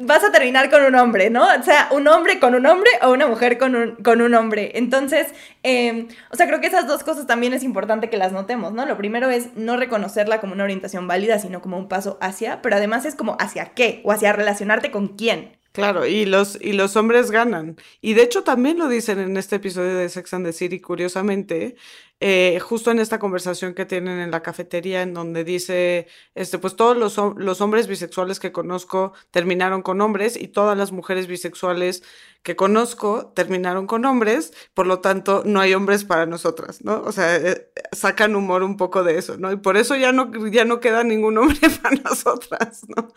vas 0.01 0.25
a 0.25 0.33
terminar 0.33 0.71
con 0.71 0.83
un 0.83 0.97
hombre, 0.97 1.31
¿no? 1.31 1.45
O 1.45 1.63
sea, 1.63 1.89
un 1.93 2.09
hombre 2.09 2.41
con 2.41 2.57
un 2.57 2.67
hombre 2.67 2.91
o 3.03 3.13
una 3.13 3.29
mujer 3.29 3.59
con 3.59 3.77
un, 3.77 3.95
con 3.97 4.23
un 4.23 4.35
hombre. 4.35 4.73
Entonces, 4.75 5.29
em, 5.63 6.09
o 6.33 6.37
sea, 6.37 6.49
creo 6.49 6.61
que 6.61 6.67
esas 6.67 6.89
dos 6.89 7.05
cosas 7.05 7.29
también 7.29 7.55
es 7.55 7.63
importante 7.63 8.11
que 8.11 8.17
las 8.17 8.33
notemos, 8.33 8.73
¿no? 8.73 8.85
Lo 8.85 8.97
primero 8.97 9.31
es 9.31 9.55
no 9.55 9.77
reconocerla 9.77 10.41
como 10.41 10.55
una 10.55 10.65
orientación 10.65 11.07
válida, 11.07 11.39
sino 11.39 11.63
como 11.63 11.79
un 11.79 11.89
paso 11.89 12.19
hacia, 12.21 12.61
pero 12.61 12.75
además 12.75 13.05
es 13.05 13.15
como 13.15 13.37
hacia 13.39 13.67
qué 13.67 14.01
o 14.05 14.11
hacia 14.11 14.33
relacionarte 14.33 14.91
con 14.91 15.09
quién. 15.09 15.53
Claro, 15.75 16.07
y 16.07 16.25
los, 16.25 16.57
y 16.61 16.73
los 16.73 16.95
hombres 16.95 17.33
ganan. 17.33 17.75
Y 18.01 18.15
de 18.15 18.23
hecho 18.23 18.45
también 18.45 18.79
lo 18.79 18.87
dicen 18.89 19.19
en 19.19 19.37
este 19.37 19.57
episodio 19.57 19.97
de 19.97 20.09
Sex 20.09 20.33
and 20.33 20.47
the 20.47 20.53
City, 20.53 20.79
curiosamente, 20.81 21.75
eh, 22.21 22.59
justo 22.61 22.91
en 22.91 22.99
esta 23.01 23.19
conversación 23.19 23.75
que 23.75 23.85
tienen 23.85 24.19
en 24.19 24.31
la 24.31 24.43
cafetería, 24.43 25.03
en 25.03 25.15
donde 25.15 25.45
dice, 25.45 26.07
este, 26.35 26.59
pues 26.59 26.77
todos 26.77 26.97
los, 26.97 27.19
los 27.37 27.61
hombres 27.61 27.87
bisexuales 27.87 28.41
que 28.41 28.53
conozco 28.53 29.13
terminaron 29.31 29.83
con 29.83 30.01
hombres 30.01 30.37
y 30.37 30.49
todas 30.49 30.79
las 30.79 30.93
mujeres 30.93 31.27
bisexuales 31.27 32.03
que 32.45 32.57
conozco 32.57 33.33
terminaron 33.35 33.87
con 33.87 34.05
hombres, 34.05 34.53
por 34.75 34.87
lo 34.87 35.01
tanto 35.01 35.43
no 35.47 35.61
hay 35.61 35.73
hombres 35.73 36.05
para 36.05 36.27
nosotras, 36.27 36.85
¿no? 36.85 37.01
O 37.03 37.11
sea, 37.11 37.37
eh, 37.37 37.71
sacan 37.93 38.37
humor 38.37 38.63
un 38.63 38.77
poco 38.77 39.03
de 39.03 39.17
eso, 39.19 39.39
¿no? 39.39 39.51
Y 39.51 39.57
por 39.57 39.79
eso 39.79 39.97
ya 39.97 40.13
no, 40.13 40.31
ya 40.49 40.67
no 40.67 40.79
queda 40.79 41.05
ningún 41.05 41.39
hombre 41.39 41.59
para 41.83 41.97
nosotras, 41.97 42.83
¿no? 42.95 43.09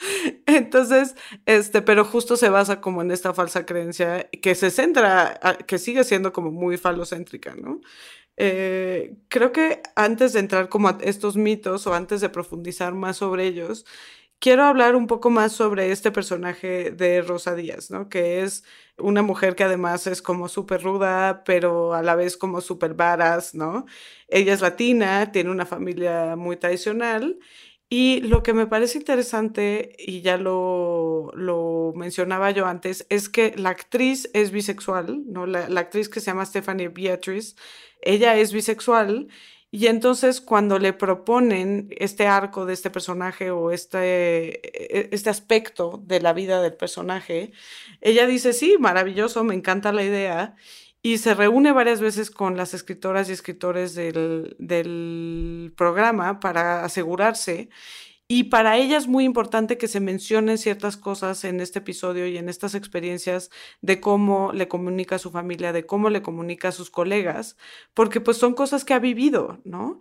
Entonces, 0.45 1.15
este, 1.45 1.81
pero 1.81 2.05
justo 2.05 2.37
se 2.37 2.49
basa 2.49 2.79
como 2.79 3.01
en 3.01 3.11
esta 3.11 3.33
falsa 3.33 3.65
creencia 3.65 4.29
que 4.41 4.55
se 4.55 4.71
centra, 4.71 5.39
que 5.67 5.77
sigue 5.77 6.05
siendo 6.05 6.31
como 6.31 6.51
muy 6.51 6.77
falocéntrica, 6.77 7.53
¿no? 7.55 7.81
Eh, 8.37 9.17
creo 9.29 9.51
que 9.51 9.81
antes 9.95 10.33
de 10.33 10.39
entrar 10.39 10.69
como 10.69 10.89
a 10.89 10.97
estos 11.01 11.35
mitos 11.37 11.87
o 11.87 11.93
antes 11.95 12.21
de 12.21 12.29
profundizar 12.29 12.93
más 12.93 13.17
sobre 13.17 13.45
ellos, 13.47 13.85
quiero 14.39 14.63
hablar 14.65 14.95
un 14.95 15.07
poco 15.07 15.29
más 15.31 15.53
sobre 15.53 15.91
este 15.91 16.11
personaje 16.11 16.91
de 16.91 17.21
Rosa 17.23 17.55
Díaz, 17.55 17.91
¿no? 17.91 18.09
Que 18.09 18.41
es 18.43 18.63
una 18.97 19.21
mujer 19.23 19.55
que 19.55 19.63
además 19.63 20.07
es 20.07 20.21
como 20.21 20.49
súper 20.49 20.83
ruda, 20.83 21.43
pero 21.45 21.93
a 21.95 22.03
la 22.03 22.15
vez 22.15 22.37
como 22.37 22.61
súper 22.61 22.93
varas, 22.95 23.55
¿no? 23.55 23.85
Ella 24.27 24.53
es 24.53 24.61
latina, 24.61 25.31
tiene 25.31 25.51
una 25.51 25.65
familia 25.65 26.35
muy 26.35 26.57
tradicional. 26.57 27.39
Y 27.89 28.19
lo 28.21 28.43
que 28.43 28.53
me 28.53 28.67
parece 28.67 28.97
interesante, 28.97 29.95
y 29.97 30.21
ya 30.21 30.37
lo, 30.37 31.31
lo 31.35 31.93
mencionaba 31.95 32.51
yo 32.51 32.65
antes, 32.65 33.05
es 33.09 33.29
que 33.29 33.53
la 33.55 33.69
actriz 33.69 34.29
es 34.33 34.51
bisexual, 34.51 35.23
¿no? 35.25 35.45
La, 35.45 35.67
actriz 35.79 36.09
que 36.09 36.19
se 36.19 36.27
llama 36.27 36.45
Stephanie 36.45 36.89
Beatrice, 36.89 37.55
ella 38.01 38.35
es 38.35 38.51
bisexual 38.51 39.29
y 39.71 39.87
entonces 39.87 40.41
cuando 40.41 40.79
le 40.79 40.93
proponen 40.93 41.89
este 41.97 42.27
arco 42.27 42.65
de 42.65 42.73
este 42.73 42.89
personaje 42.89 43.51
o 43.51 43.71
este, 43.71 44.99
e, 44.99 45.09
este 45.11 45.29
aspecto 45.29 46.01
de 46.05 46.19
la 46.21 46.33
vida 46.33 46.61
del 46.61 46.73
personaje, 46.73 47.51
ella 48.01 48.27
dice, 48.27 48.53
sí, 48.53 48.75
maravilloso, 48.79 49.43
me 49.45 49.55
encanta 49.55 49.93
la 49.93 50.03
idea. 50.03 50.55
Y 51.01 51.19
se 51.19 51.33
reúne 51.33 51.71
varias 51.71 52.01
veces 52.01 52.31
con 52.31 52.57
las 52.57 52.73
escritoras 52.73 53.29
y 53.29 53.33
escritores 53.33 53.95
del, 53.95 54.55
del 54.59 55.73
programa 55.75 56.39
para 56.39 56.83
asegurarse 56.83 57.69
y 58.29 58.45
para 58.45 58.77
ella 58.77 58.97
es 58.97 59.07
muy 59.07 59.23
importante 59.23 59.77
que 59.77 59.87
se 59.87 60.01
mencionen 60.01 60.57
ciertas 60.57 60.97
cosas 60.97 61.45
en 61.45 61.61
este 61.61 61.79
episodio 61.79 62.27
y 62.27 62.37
en 62.37 62.49
estas 62.49 62.75
experiencias 62.75 63.49
de 63.81 64.01
cómo 64.01 64.51
le 64.51 64.67
comunica 64.67 65.15
a 65.15 65.19
su 65.19 65.31
familia, 65.31 65.71
de 65.71 65.85
cómo 65.85 66.09
le 66.09 66.21
comunica 66.21 66.67
a 66.69 66.71
sus 66.73 66.89
colegas, 66.89 67.55
porque 67.93 68.19
pues 68.19 68.35
son 68.35 68.53
cosas 68.53 68.83
que 68.83 68.93
ha 68.93 68.99
vivido, 68.99 69.61
¿no? 69.63 69.99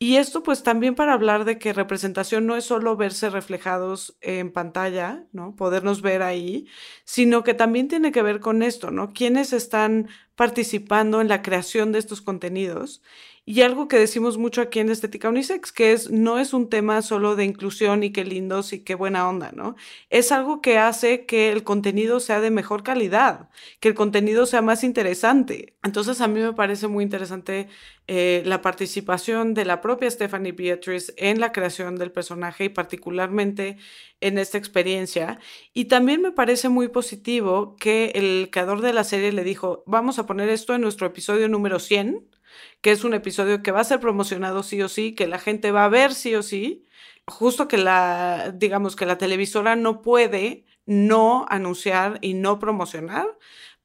Y 0.00 0.16
esto 0.16 0.42
pues 0.42 0.62
también 0.64 0.94
para 0.96 1.12
hablar 1.12 1.44
de 1.44 1.58
que 1.58 1.72
representación 1.72 2.46
no 2.46 2.56
es 2.56 2.64
solo 2.64 2.96
verse 2.96 3.30
reflejados 3.30 4.16
en 4.22 4.52
pantalla, 4.52 5.26
¿no? 5.32 5.54
Podernos 5.56 6.02
ver 6.02 6.22
ahí, 6.22 6.66
sino 7.04 7.44
que 7.44 7.54
también 7.54 7.88
tiene 7.88 8.12
que 8.12 8.22
ver 8.22 8.40
con 8.40 8.62
esto, 8.62 8.90
¿no? 8.90 9.12
¿Quiénes 9.12 9.52
están 9.52 10.08
participando 10.38 11.20
en 11.20 11.26
la 11.28 11.42
creación 11.42 11.90
de 11.90 11.98
estos 11.98 12.22
contenidos? 12.22 13.02
Y 13.50 13.62
algo 13.62 13.88
que 13.88 13.98
decimos 13.98 14.36
mucho 14.36 14.60
aquí 14.60 14.78
en 14.78 14.90
Estética 14.90 15.30
Unisex, 15.30 15.72
que 15.72 15.94
es, 15.94 16.10
no 16.10 16.38
es 16.38 16.52
un 16.52 16.68
tema 16.68 17.00
solo 17.00 17.34
de 17.34 17.46
inclusión 17.46 18.02
y 18.02 18.12
qué 18.12 18.22
lindos 18.22 18.74
y 18.74 18.80
qué 18.80 18.94
buena 18.94 19.26
onda, 19.26 19.52
¿no? 19.54 19.74
Es 20.10 20.32
algo 20.32 20.60
que 20.60 20.76
hace 20.76 21.24
que 21.24 21.50
el 21.50 21.64
contenido 21.64 22.20
sea 22.20 22.42
de 22.42 22.50
mejor 22.50 22.82
calidad, 22.82 23.48
que 23.80 23.88
el 23.88 23.94
contenido 23.94 24.44
sea 24.44 24.60
más 24.60 24.84
interesante. 24.84 25.78
Entonces 25.82 26.20
a 26.20 26.28
mí 26.28 26.40
me 26.40 26.52
parece 26.52 26.88
muy 26.88 27.02
interesante 27.02 27.68
eh, 28.06 28.42
la 28.44 28.60
participación 28.60 29.54
de 29.54 29.64
la 29.64 29.80
propia 29.80 30.10
Stephanie 30.10 30.52
Beatrice 30.52 31.14
en 31.16 31.40
la 31.40 31.50
creación 31.50 31.96
del 31.96 32.12
personaje 32.12 32.64
y 32.64 32.68
particularmente 32.68 33.78
en 34.20 34.36
esta 34.36 34.58
experiencia. 34.58 35.40
Y 35.72 35.86
también 35.86 36.20
me 36.20 36.32
parece 36.32 36.68
muy 36.68 36.88
positivo 36.88 37.76
que 37.76 38.12
el 38.14 38.50
creador 38.52 38.82
de 38.82 38.92
la 38.92 39.04
serie 39.04 39.32
le 39.32 39.42
dijo, 39.42 39.84
vamos 39.86 40.18
a 40.18 40.26
poner 40.26 40.50
esto 40.50 40.74
en 40.74 40.82
nuestro 40.82 41.06
episodio 41.06 41.48
número 41.48 41.78
100 41.78 42.28
que 42.80 42.90
es 42.92 43.04
un 43.04 43.14
episodio 43.14 43.62
que 43.62 43.72
va 43.72 43.80
a 43.80 43.84
ser 43.84 44.00
promocionado 44.00 44.62
sí 44.62 44.80
o 44.82 44.88
sí, 44.88 45.14
que 45.14 45.26
la 45.26 45.38
gente 45.38 45.72
va 45.72 45.84
a 45.84 45.88
ver 45.88 46.14
sí 46.14 46.34
o 46.34 46.42
sí, 46.42 46.84
justo 47.26 47.68
que 47.68 47.78
la, 47.78 48.52
digamos 48.54 48.96
que 48.96 49.06
la 49.06 49.18
televisora 49.18 49.76
no 49.76 50.02
puede 50.02 50.64
no 50.86 51.46
anunciar 51.50 52.18
y 52.22 52.34
no 52.34 52.58
promocionar 52.58 53.26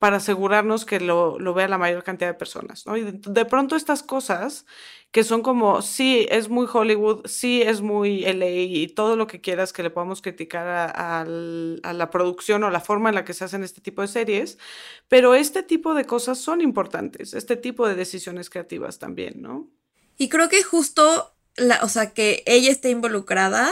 para 0.03 0.17
asegurarnos 0.17 0.83
que 0.83 0.99
lo, 0.99 1.39
lo 1.39 1.53
vea 1.53 1.69
la 1.69 1.77
mayor 1.77 2.03
cantidad 2.03 2.29
de 2.29 2.33
personas, 2.33 2.85
¿no? 2.85 2.97
Y 2.97 3.03
de, 3.09 3.45
pronto 3.45 3.77
estas 3.77 4.03
cosas 4.03 4.65
que 5.11 5.23
son 5.23 5.41
como, 5.41 5.81
sí, 5.81 6.27
es 6.29 6.49
muy 6.49 6.67
Hollywood, 6.69 7.25
sí, 7.25 7.61
es 7.61 7.79
muy 7.79 8.25
LA 8.25 8.49
y 8.49 8.87
todo 8.89 9.15
lo 9.15 9.27
que 9.27 9.39
quieras 9.39 9.71
que 9.71 9.81
le 9.81 9.91
podamos 9.91 10.21
criticar 10.21 10.67
a, 10.67 11.21
a, 11.21 11.23
la 11.25 12.09
producción 12.09 12.65
o 12.65 12.69
la 12.69 12.81
forma 12.81 13.07
en 13.07 13.15
la 13.15 13.23
que 13.23 13.33
se 13.33 13.45
hacen 13.45 13.63
este 13.63 13.79
tipo 13.79 14.01
de 14.01 14.09
series, 14.09 14.57
pero 15.07 15.35
este 15.35 15.63
tipo 15.63 15.93
de 15.93 16.03
cosas 16.03 16.37
son 16.37 16.59
importantes, 16.59 17.33
este 17.33 17.55
tipo 17.55 17.87
de 17.87 17.95
decisiones 17.95 18.49
creativas 18.49 18.99
también, 18.99 19.41
¿no? 19.41 19.69
Y 20.17 20.27
creo 20.27 20.49
que 20.49 20.63
justo, 20.63 21.33
la, 21.55 21.79
o 21.81 21.87
sea, 21.87 22.11
que 22.11 22.43
ella 22.45 22.71
esté 22.71 22.89
involucrada 22.89 23.71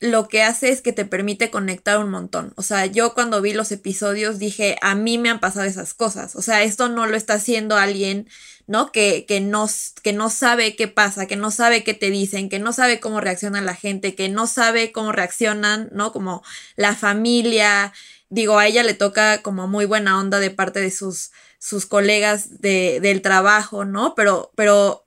lo 0.00 0.28
que 0.28 0.42
hace 0.42 0.70
es 0.70 0.80
que 0.80 0.94
te 0.94 1.04
permite 1.04 1.50
conectar 1.50 1.98
un 1.98 2.10
montón. 2.10 2.54
O 2.56 2.62
sea, 2.62 2.86
yo 2.86 3.12
cuando 3.12 3.42
vi 3.42 3.52
los 3.52 3.70
episodios 3.70 4.38
dije, 4.38 4.76
a 4.80 4.94
mí 4.94 5.18
me 5.18 5.28
han 5.28 5.40
pasado 5.40 5.66
esas 5.66 5.92
cosas. 5.92 6.36
O 6.36 6.42
sea, 6.42 6.62
esto 6.62 6.88
no 6.88 7.06
lo 7.06 7.16
está 7.16 7.34
haciendo 7.34 7.76
alguien, 7.76 8.26
¿no? 8.66 8.92
Que, 8.92 9.26
que, 9.28 9.40
no, 9.40 9.68
que 10.02 10.14
no 10.14 10.30
sabe 10.30 10.74
qué 10.74 10.88
pasa, 10.88 11.26
que 11.26 11.36
no 11.36 11.50
sabe 11.50 11.84
qué 11.84 11.92
te 11.92 12.10
dicen, 12.10 12.48
que 12.48 12.58
no 12.58 12.72
sabe 12.72 12.98
cómo 12.98 13.20
reacciona 13.20 13.60
la 13.60 13.74
gente, 13.74 14.14
que 14.14 14.30
no 14.30 14.46
sabe 14.46 14.90
cómo 14.90 15.12
reaccionan, 15.12 15.90
¿no? 15.92 16.12
Como 16.12 16.42
la 16.76 16.94
familia. 16.94 17.92
Digo, 18.30 18.58
a 18.58 18.66
ella 18.66 18.82
le 18.82 18.94
toca 18.94 19.42
como 19.42 19.68
muy 19.68 19.84
buena 19.84 20.18
onda 20.18 20.38
de 20.40 20.50
parte 20.50 20.80
de 20.80 20.90
sus, 20.90 21.30
sus 21.58 21.84
colegas 21.84 22.60
de, 22.62 23.00
del 23.00 23.20
trabajo, 23.20 23.84
¿no? 23.84 24.14
Pero, 24.14 24.50
pero 24.56 25.04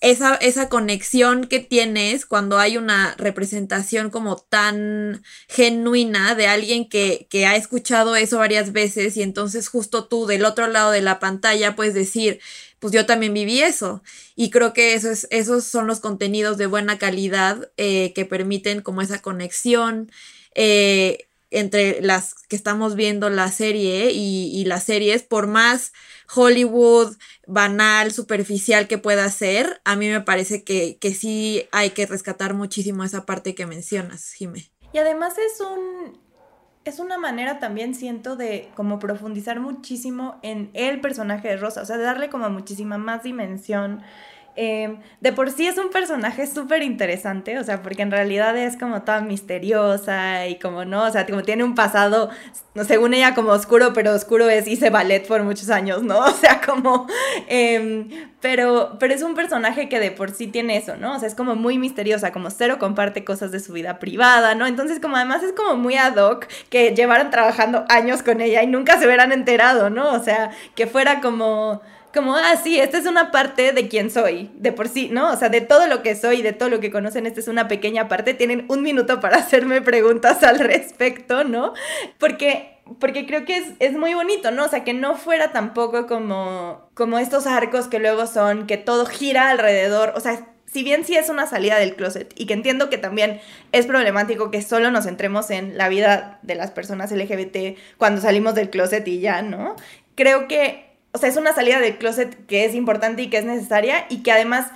esa, 0.00 0.34
esa 0.36 0.68
conexión 0.68 1.46
que 1.46 1.58
tienes 1.58 2.24
cuando 2.24 2.58
hay 2.58 2.76
una 2.76 3.14
representación 3.18 4.10
como 4.10 4.36
tan 4.36 5.22
genuina 5.48 6.34
de 6.36 6.46
alguien 6.46 6.88
que, 6.88 7.26
que 7.30 7.46
ha 7.46 7.56
escuchado 7.56 8.14
eso 8.14 8.38
varias 8.38 8.72
veces 8.72 9.16
y 9.16 9.22
entonces 9.22 9.68
justo 9.68 10.06
tú 10.06 10.26
del 10.26 10.44
otro 10.44 10.68
lado 10.68 10.92
de 10.92 11.02
la 11.02 11.18
pantalla 11.18 11.74
puedes 11.74 11.94
decir, 11.94 12.40
pues 12.78 12.92
yo 12.92 13.06
también 13.06 13.34
viví 13.34 13.60
eso. 13.60 14.02
Y 14.36 14.50
creo 14.50 14.72
que 14.72 14.94
eso 14.94 15.10
es, 15.10 15.26
esos 15.30 15.64
son 15.64 15.86
los 15.86 16.00
contenidos 16.00 16.58
de 16.58 16.66
buena 16.66 16.98
calidad 16.98 17.70
eh, 17.76 18.12
que 18.14 18.24
permiten 18.24 18.82
como 18.82 19.02
esa 19.02 19.20
conexión. 19.20 20.10
Eh, 20.54 21.27
entre 21.50 22.00
las 22.02 22.34
que 22.48 22.56
estamos 22.56 22.94
viendo 22.94 23.30
la 23.30 23.50
serie 23.50 24.10
y, 24.12 24.50
y 24.54 24.64
las 24.64 24.84
series, 24.84 25.22
por 25.22 25.46
más 25.46 25.92
Hollywood 26.34 27.16
banal, 27.46 28.12
superficial 28.12 28.86
que 28.86 28.98
pueda 28.98 29.28
ser, 29.30 29.80
a 29.84 29.96
mí 29.96 30.08
me 30.08 30.20
parece 30.20 30.62
que, 30.64 30.98
que 30.98 31.14
sí 31.14 31.66
hay 31.72 31.90
que 31.90 32.06
rescatar 32.06 32.54
muchísimo 32.54 33.04
esa 33.04 33.24
parte 33.24 33.54
que 33.54 33.66
mencionas, 33.66 34.32
Jime. 34.32 34.70
Y 34.92 34.98
además 34.98 35.34
es 35.38 35.60
un 35.60 36.28
es 36.84 36.98
una 36.98 37.18
manera 37.18 37.58
también 37.58 37.94
siento 37.94 38.34
de 38.34 38.70
como 38.74 38.98
profundizar 38.98 39.60
muchísimo 39.60 40.38
en 40.42 40.70
el 40.72 41.00
personaje 41.00 41.48
de 41.48 41.56
Rosa, 41.58 41.82
o 41.82 41.84
sea, 41.84 41.98
darle 41.98 42.30
como 42.30 42.48
muchísima 42.48 42.96
más 42.96 43.22
dimensión 43.22 44.02
Em, 44.60 44.98
de 45.20 45.32
por 45.32 45.52
sí 45.52 45.68
es 45.68 45.78
un 45.78 45.90
personaje 45.90 46.44
súper 46.48 46.82
interesante, 46.82 47.60
o 47.60 47.62
sea, 47.62 47.80
porque 47.80 48.02
en 48.02 48.10
realidad 48.10 48.56
es 48.56 48.76
como 48.76 49.02
toda 49.02 49.20
misteriosa 49.20 50.48
y 50.48 50.58
como 50.58 50.84
no, 50.84 51.04
o 51.04 51.10
sea, 51.12 51.26
como 51.26 51.44
tiene 51.44 51.62
un 51.62 51.76
pasado, 51.76 52.28
según 52.84 53.14
ella 53.14 53.36
como 53.36 53.52
oscuro, 53.52 53.92
pero 53.92 54.12
oscuro 54.12 54.50
es, 54.50 54.66
hice 54.66 54.90
ballet 54.90 55.24
por 55.28 55.44
muchos 55.44 55.70
años, 55.70 56.02
¿no? 56.02 56.18
O 56.26 56.32
sea, 56.32 56.60
como, 56.60 57.06
em, 57.46 58.08
pero, 58.40 58.96
pero 58.98 59.14
es 59.14 59.22
un 59.22 59.36
personaje 59.36 59.88
que 59.88 60.00
de 60.00 60.10
por 60.10 60.32
sí 60.32 60.48
tiene 60.48 60.76
eso, 60.76 60.96
¿no? 60.96 61.14
O 61.14 61.18
sea, 61.20 61.28
es 61.28 61.36
como 61.36 61.54
muy 61.54 61.78
misteriosa, 61.78 62.32
como 62.32 62.50
cero 62.50 62.78
comparte 62.80 63.24
cosas 63.24 63.52
de 63.52 63.60
su 63.60 63.72
vida 63.72 64.00
privada, 64.00 64.56
¿no? 64.56 64.66
Entonces, 64.66 64.98
como 64.98 65.14
además 65.14 65.44
es 65.44 65.52
como 65.52 65.76
muy 65.76 65.94
ad 65.96 66.16
hoc 66.16 66.48
que 66.68 66.96
llevaran 66.96 67.30
trabajando 67.30 67.84
años 67.88 68.24
con 68.24 68.40
ella 68.40 68.64
y 68.64 68.66
nunca 68.66 68.98
se 68.98 69.06
hubieran 69.06 69.30
enterado, 69.30 69.88
¿no? 69.88 70.12
O 70.12 70.18
sea, 70.18 70.50
que 70.74 70.88
fuera 70.88 71.20
como 71.20 71.80
como, 72.12 72.34
ah, 72.34 72.56
sí, 72.62 72.78
esta 72.78 72.98
es 72.98 73.06
una 73.06 73.30
parte 73.30 73.72
de 73.72 73.88
quién 73.88 74.10
soy, 74.10 74.50
de 74.54 74.72
por 74.72 74.88
sí, 74.88 75.08
¿no? 75.10 75.30
O 75.30 75.36
sea, 75.36 75.48
de 75.48 75.60
todo 75.60 75.86
lo 75.86 76.02
que 76.02 76.14
soy, 76.14 76.42
de 76.42 76.52
todo 76.52 76.68
lo 76.68 76.80
que 76.80 76.90
conocen, 76.90 77.26
esta 77.26 77.40
es 77.40 77.48
una 77.48 77.68
pequeña 77.68 78.08
parte. 78.08 78.34
Tienen 78.34 78.64
un 78.68 78.82
minuto 78.82 79.20
para 79.20 79.36
hacerme 79.38 79.82
preguntas 79.82 80.42
al 80.42 80.58
respecto, 80.58 81.44
¿no? 81.44 81.74
Porque, 82.18 82.78
porque 82.98 83.26
creo 83.26 83.44
que 83.44 83.58
es, 83.58 83.66
es 83.78 83.92
muy 83.92 84.14
bonito, 84.14 84.50
¿no? 84.50 84.64
O 84.64 84.68
sea, 84.68 84.84
que 84.84 84.94
no 84.94 85.16
fuera 85.16 85.52
tampoco 85.52 86.06
como, 86.06 86.90
como 86.94 87.18
estos 87.18 87.46
arcos 87.46 87.88
que 87.88 87.98
luego 87.98 88.26
son, 88.26 88.66
que 88.66 88.76
todo 88.76 89.06
gira 89.06 89.50
alrededor, 89.50 90.12
o 90.16 90.20
sea, 90.20 90.46
si 90.72 90.82
bien 90.82 91.04
sí 91.04 91.16
es 91.16 91.30
una 91.30 91.46
salida 91.46 91.78
del 91.78 91.96
closet 91.96 92.32
y 92.36 92.46
que 92.46 92.52
entiendo 92.52 92.90
que 92.90 92.98
también 92.98 93.40
es 93.72 93.86
problemático 93.86 94.50
que 94.50 94.60
solo 94.60 94.90
nos 94.90 95.04
centremos 95.04 95.50
en 95.50 95.78
la 95.78 95.88
vida 95.88 96.40
de 96.42 96.54
las 96.54 96.70
personas 96.70 97.10
LGBT 97.10 97.78
cuando 97.96 98.20
salimos 98.20 98.54
del 98.54 98.68
closet 98.68 99.06
y 99.08 99.20
ya, 99.20 99.40
¿no? 99.40 99.76
Creo 100.14 100.46
que 100.46 100.87
o 101.12 101.18
sea, 101.18 101.28
es 101.28 101.36
una 101.36 101.54
salida 101.54 101.80
del 101.80 101.98
closet 101.98 102.46
que 102.46 102.64
es 102.64 102.74
importante 102.74 103.22
y 103.22 103.30
que 103.30 103.38
es 103.38 103.44
necesaria 103.44 104.06
y 104.08 104.22
que 104.22 104.32
además 104.32 104.68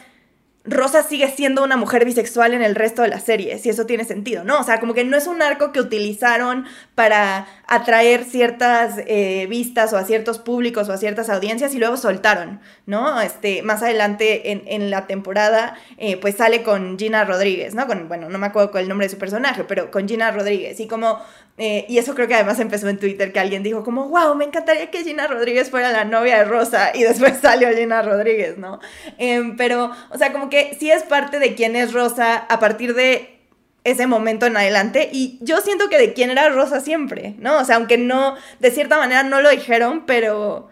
Rosa 0.65 1.03
sigue 1.03 1.29
siendo 1.29 1.65
una 1.65 1.77
mujer 1.77 2.05
bisexual 2.05 2.55
en 2.55 2.63
el 2.63 2.77
resto 2.77 3.03
de 3.03 3.09
la 3.09 3.19
serie, 3.19 3.59
si 3.59 3.69
eso 3.69 3.85
tiene 3.85 4.05
sentido, 4.05 4.45
¿no? 4.45 4.61
O 4.61 4.65
sea, 4.65 4.79
como 4.79 4.95
que 4.95 5.03
no 5.03 5.17
es 5.17 5.27
un 5.27 5.43
arco 5.43 5.73
que 5.73 5.81
utilizaron 5.81 6.67
para 6.95 7.47
atraer 7.73 8.25
ciertas 8.25 8.97
eh, 9.07 9.47
vistas 9.49 9.95
o 9.95 9.97
a 9.97 10.05
ciertos 10.05 10.39
públicos 10.39 10.91
o 10.91 10.93
a 10.93 10.99
ciertas 10.99 11.31
audiencias 11.31 11.75
y 11.75 11.79
luego 11.79 11.97
soltaron, 11.97 12.61
¿no? 12.85 13.19
Este, 13.23 13.63
más 13.63 13.83
adelante 13.83 14.53
en, 14.53 14.91
la 14.91 15.07
temporada, 15.07 15.75
eh, 15.97 16.19
pues 16.19 16.37
sale 16.37 16.63
con 16.63 16.99
Gina 16.99 17.25
Rodríguez, 17.25 17.75
¿no? 17.75 17.87
Con, 17.87 18.09
bueno, 18.09 18.29
no 18.29 18.37
me 18.37 18.49
acuerdo 18.49 18.71
cuál 18.73 18.83
el 18.83 18.91
nombre 18.91 19.07
de 19.07 19.11
su 19.13 19.17
personaje, 19.17 19.65
pero 19.65 19.91
con 19.91 20.07
Gina 20.07 20.31
Rodríguez. 20.31 20.81
Y 20.81 20.87
como, 20.87 21.19
eh, 21.57 21.87
y 21.89 21.97
eso 21.97 22.15
creo 22.15 22.29
que 22.29 22.35
además 22.35 22.61
empezó 22.61 22.91
en 22.91 22.99
Twitter, 22.99 23.33
que 23.33 23.41
alguien 23.41 23.63
dijo 23.63 23.83
como, 23.83 24.11
wow, 24.11 24.35
me 24.35 24.45
encantaría 24.45 24.91
que 24.91 25.03
Gina 25.03 25.27
Rodríguez 25.27 25.71
fuera 25.71 25.91
la 25.93 26.05
novia 26.05 26.37
de 26.37 26.45
Rosa, 26.45 26.91
y 26.93 27.05
después 27.05 27.39
salió 27.41 27.75
Gina 27.75 28.03
Rodríguez, 28.03 28.59
¿no? 28.59 28.81
Em, 29.17 29.57
pero, 29.57 29.93
o 30.11 30.19
sea, 30.19 30.31
como 30.31 30.51
que 30.51 30.77
sí 30.79 30.91
es 30.91 31.05
parte 31.05 31.39
de 31.39 31.55
quién 31.55 31.75
es 31.75 31.95
Rosa 31.95 32.37
a 32.37 32.61
partir 32.61 32.95
de 32.95 33.42
ese 33.85 34.07
momento 34.07 34.47
en 34.47 34.57
adelante 34.57 35.11
y 35.13 35.39
yo 35.41 35.61
siento 35.61 35.89
que 35.89 35.99
de 35.99 36.13
quién 36.13 36.31
era 36.31 36.49
Rosa 36.49 36.81
siempre, 36.81 37.35
¿no? 37.39 37.59
O 37.59 37.65
sea, 37.65 37.77
aunque 37.77 37.99
no, 37.99 38.37
de 38.61 38.71
cierta 38.71 38.99
manera 38.99 39.23
no 39.25 39.43
lo 39.43 39.51
dijeron, 39.51 40.05
pero, 40.07 40.69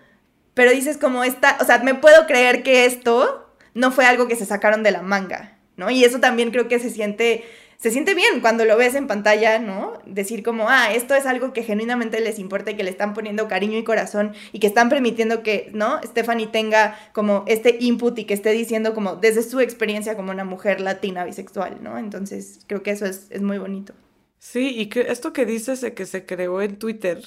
pero 0.54 0.70
dices 0.70 0.96
como 0.96 1.24
esta, 1.24 1.56
o 1.60 1.64
sea, 1.64 1.78
me 1.78 1.94
puedo 1.94 2.26
creer 2.26 2.62
que 2.62 2.84
esto 2.84 3.52
no 3.74 3.90
fue 3.90 4.06
algo 4.06 4.28
que 4.28 4.36
se 4.36 4.46
sacaron 4.46 4.82
de 4.82 4.92
la 4.92 5.02
manga, 5.02 5.58
¿no? 5.76 5.90
Y 5.90 6.04
eso 6.04 6.20
también 6.20 6.50
creo 6.50 6.68
que 6.68 6.78
se 6.78 6.90
siente 6.90 7.44
se 7.80 7.90
siente 7.90 8.14
bien 8.14 8.40
cuando 8.42 8.66
lo 8.66 8.76
ves 8.76 8.94
en 8.94 9.06
pantalla, 9.06 9.58
¿no? 9.58 9.94
Decir 10.04 10.42
como, 10.42 10.68
ah, 10.68 10.92
esto 10.92 11.14
es 11.14 11.24
algo 11.24 11.54
que 11.54 11.62
genuinamente 11.62 12.20
les 12.20 12.38
importa 12.38 12.70
y 12.70 12.76
que 12.76 12.84
le 12.84 12.90
están 12.90 13.14
poniendo 13.14 13.48
cariño 13.48 13.78
y 13.78 13.84
corazón 13.84 14.34
y 14.52 14.58
que 14.58 14.66
están 14.66 14.90
permitiendo 14.90 15.42
que, 15.42 15.70
¿no? 15.72 15.98
Stephanie 16.04 16.46
tenga 16.46 16.98
como 17.14 17.44
este 17.46 17.78
input 17.80 18.18
y 18.18 18.24
que 18.26 18.34
esté 18.34 18.50
diciendo 18.52 18.92
como 18.92 19.16
desde 19.16 19.42
su 19.42 19.60
experiencia 19.60 20.14
como 20.14 20.30
una 20.30 20.44
mujer 20.44 20.82
latina 20.82 21.24
bisexual, 21.24 21.82
¿no? 21.82 21.96
Entonces 21.96 22.60
creo 22.66 22.82
que 22.82 22.90
eso 22.90 23.06
es, 23.06 23.28
es 23.30 23.40
muy 23.40 23.56
bonito. 23.56 23.94
Sí, 24.38 24.78
y 24.78 24.90
que 24.90 25.00
esto 25.00 25.32
que 25.32 25.46
dices 25.46 25.80
de 25.80 25.94
que 25.94 26.04
se 26.04 26.26
creó 26.26 26.60
en 26.60 26.78
Twitter, 26.78 27.22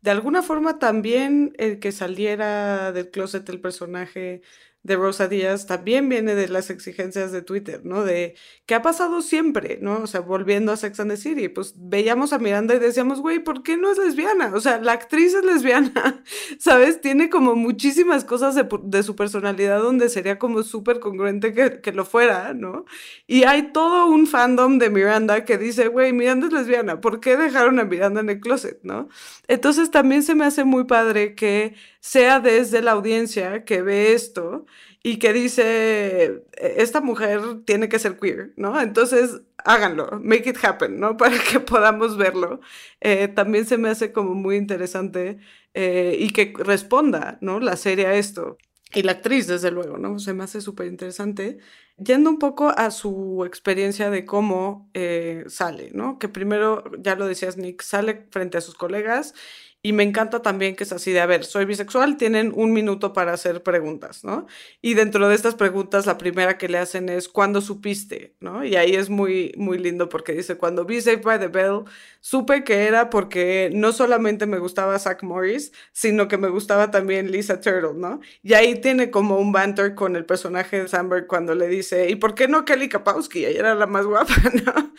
de 0.00 0.10
alguna 0.10 0.42
forma 0.42 0.78
también 0.78 1.52
el 1.58 1.78
que 1.78 1.92
saliera 1.92 2.92
del 2.92 3.10
closet 3.10 3.46
el 3.50 3.60
personaje 3.60 4.40
de 4.82 4.96
Rosa 4.96 5.28
Díaz 5.28 5.66
también 5.66 6.08
viene 6.08 6.34
de 6.34 6.48
las 6.48 6.70
exigencias 6.70 7.32
de 7.32 7.42
Twitter, 7.42 7.82
¿no? 7.84 8.02
De 8.02 8.34
qué 8.64 8.74
ha 8.74 8.82
pasado 8.82 9.20
siempre, 9.20 9.78
¿no? 9.82 9.98
O 9.98 10.06
sea, 10.06 10.20
volviendo 10.20 10.72
a 10.72 10.76
Sex 10.76 11.00
and 11.00 11.10
the 11.10 11.16
City, 11.18 11.48
pues 11.48 11.74
veíamos 11.76 12.32
a 12.32 12.38
Miranda 12.38 12.74
y 12.74 12.78
decíamos, 12.78 13.20
güey, 13.20 13.40
¿por 13.40 13.62
qué 13.62 13.76
no 13.76 13.90
es 13.92 13.98
lesbiana? 13.98 14.52
O 14.54 14.60
sea, 14.60 14.80
la 14.80 14.92
actriz 14.92 15.34
es 15.34 15.44
lesbiana, 15.44 16.24
¿sabes? 16.58 17.00
Tiene 17.02 17.28
como 17.28 17.56
muchísimas 17.56 18.24
cosas 18.24 18.54
de, 18.54 19.02
su 19.02 19.16
personalidad 19.16 19.82
donde 19.82 20.08
sería 20.08 20.38
como 20.38 20.62
súper 20.62 20.98
congruente 20.98 21.52
que, 21.52 21.80
que, 21.82 21.92
lo 21.92 22.06
fuera, 22.06 22.54
¿no? 22.54 22.86
Y 23.26 23.44
hay 23.44 23.72
todo 23.72 24.06
un 24.06 24.26
fandom 24.26 24.78
de 24.78 24.88
Miranda 24.88 25.44
que 25.44 25.58
dice, 25.58 25.88
güey, 25.88 26.14
Miranda 26.14 26.46
es 26.46 26.52
lesbiana, 26.54 27.00
¿por 27.02 27.20
qué 27.20 27.36
dejaron 27.36 27.78
a 27.80 27.84
Miranda 27.84 28.20
en 28.20 28.30
el 28.30 28.40
closet, 28.40 28.80
¿no? 28.82 29.08
Entonces 29.46 29.90
también 29.90 30.22
se 30.22 30.34
me 30.34 30.46
hace 30.46 30.64
muy 30.64 30.84
padre 30.84 31.34
que 31.34 31.74
sea 32.00 32.40
desde 32.40 32.82
la 32.82 32.92
audiencia 32.92 33.64
que 33.64 33.82
ve 33.82 34.12
esto 34.14 34.66
y 35.02 35.18
que 35.18 35.32
dice, 35.32 36.24
e-, 36.56 36.74
esta 36.78 37.00
mujer 37.00 37.40
tiene 37.64 37.88
que 37.88 37.98
ser 37.98 38.18
queer, 38.18 38.52
¿no? 38.56 38.80
Entonces, 38.80 39.42
háganlo, 39.64 40.20
make 40.22 40.48
it 40.48 40.62
happen, 40.62 40.98
¿no? 41.00 41.16
Para 41.18 41.38
que 41.38 41.60
podamos 41.60 42.16
verlo. 42.16 42.60
Eh, 43.00 43.28
también 43.28 43.66
se 43.66 43.78
me 43.78 43.90
hace 43.90 44.12
como 44.12 44.34
muy 44.34 44.56
interesante 44.56 45.38
eh, 45.74 46.16
y 46.18 46.30
que 46.30 46.52
responda, 46.58 47.38
¿no? 47.40 47.60
La 47.60 47.76
serie 47.76 48.06
a 48.06 48.14
esto. 48.14 48.58
Y 48.92 49.02
la 49.02 49.12
actriz, 49.12 49.46
desde 49.46 49.70
luego, 49.70 49.98
¿no? 49.98 50.18
Se 50.18 50.34
me 50.34 50.42
hace 50.42 50.60
súper 50.60 50.88
interesante. 50.88 51.58
Yendo 51.96 52.28
un 52.30 52.38
poco 52.40 52.70
a 52.70 52.90
su 52.90 53.44
experiencia 53.46 54.10
de 54.10 54.24
cómo 54.24 54.90
eh, 54.94 55.44
sale, 55.46 55.90
¿no? 55.94 56.18
Que 56.18 56.28
primero, 56.28 56.82
ya 56.98 57.14
lo 57.14 57.26
decías, 57.28 57.56
Nick, 57.56 57.82
sale 57.82 58.26
frente 58.32 58.58
a 58.58 58.60
sus 58.60 58.74
colegas 58.74 59.34
y 59.82 59.92
me 59.92 60.02
encanta 60.02 60.42
también 60.42 60.76
que 60.76 60.84
es 60.84 60.92
así 60.92 61.12
de, 61.12 61.20
a 61.20 61.26
ver, 61.26 61.44
soy 61.44 61.64
bisexual, 61.64 62.16
tienen 62.16 62.52
un 62.54 62.72
minuto 62.72 63.12
para 63.12 63.32
hacer 63.32 63.62
preguntas, 63.62 64.24
¿no? 64.24 64.46
Y 64.82 64.94
dentro 64.94 65.28
de 65.28 65.34
estas 65.34 65.54
preguntas, 65.54 66.06
la 66.06 66.18
primera 66.18 66.58
que 66.58 66.68
le 66.68 66.78
hacen 66.78 67.08
es, 67.08 67.28
¿cuándo 67.28 67.60
supiste? 67.60 68.34
¿no? 68.40 68.64
Y 68.64 68.76
ahí 68.76 68.94
es 68.94 69.08
muy, 69.10 69.52
muy 69.56 69.78
lindo 69.78 70.08
porque 70.08 70.32
dice, 70.32 70.56
cuando 70.56 70.84
vi 70.84 71.00
Saved 71.00 71.22
by 71.22 71.38
the 71.38 71.48
Bell, 71.48 71.84
supe 72.20 72.64
que 72.64 72.84
era 72.86 73.10
porque 73.10 73.70
no 73.72 73.92
solamente 73.92 74.46
me 74.46 74.58
gustaba 74.58 74.98
Zach 74.98 75.22
Morris, 75.22 75.72
sino 75.92 76.28
que 76.28 76.36
me 76.36 76.48
gustaba 76.48 76.90
también 76.90 77.30
Lisa 77.30 77.60
Turtle, 77.60 77.94
¿no? 77.94 78.20
Y 78.42 78.54
ahí 78.54 78.80
tiene 78.80 79.10
como 79.10 79.38
un 79.38 79.52
banter 79.52 79.94
con 79.94 80.16
el 80.16 80.24
personaje 80.26 80.82
de 80.82 80.88
Sandberg 80.88 81.26
cuando 81.26 81.54
le 81.54 81.68
dice, 81.68 82.10
¿y 82.10 82.16
por 82.16 82.34
qué 82.34 82.48
no 82.48 82.64
Kelly 82.64 82.88
Kapowski? 82.88 83.44
Ella 83.44 83.60
era 83.60 83.74
la 83.74 83.86
más 83.86 84.06
guapa, 84.06 84.34
¿no? 84.66 84.94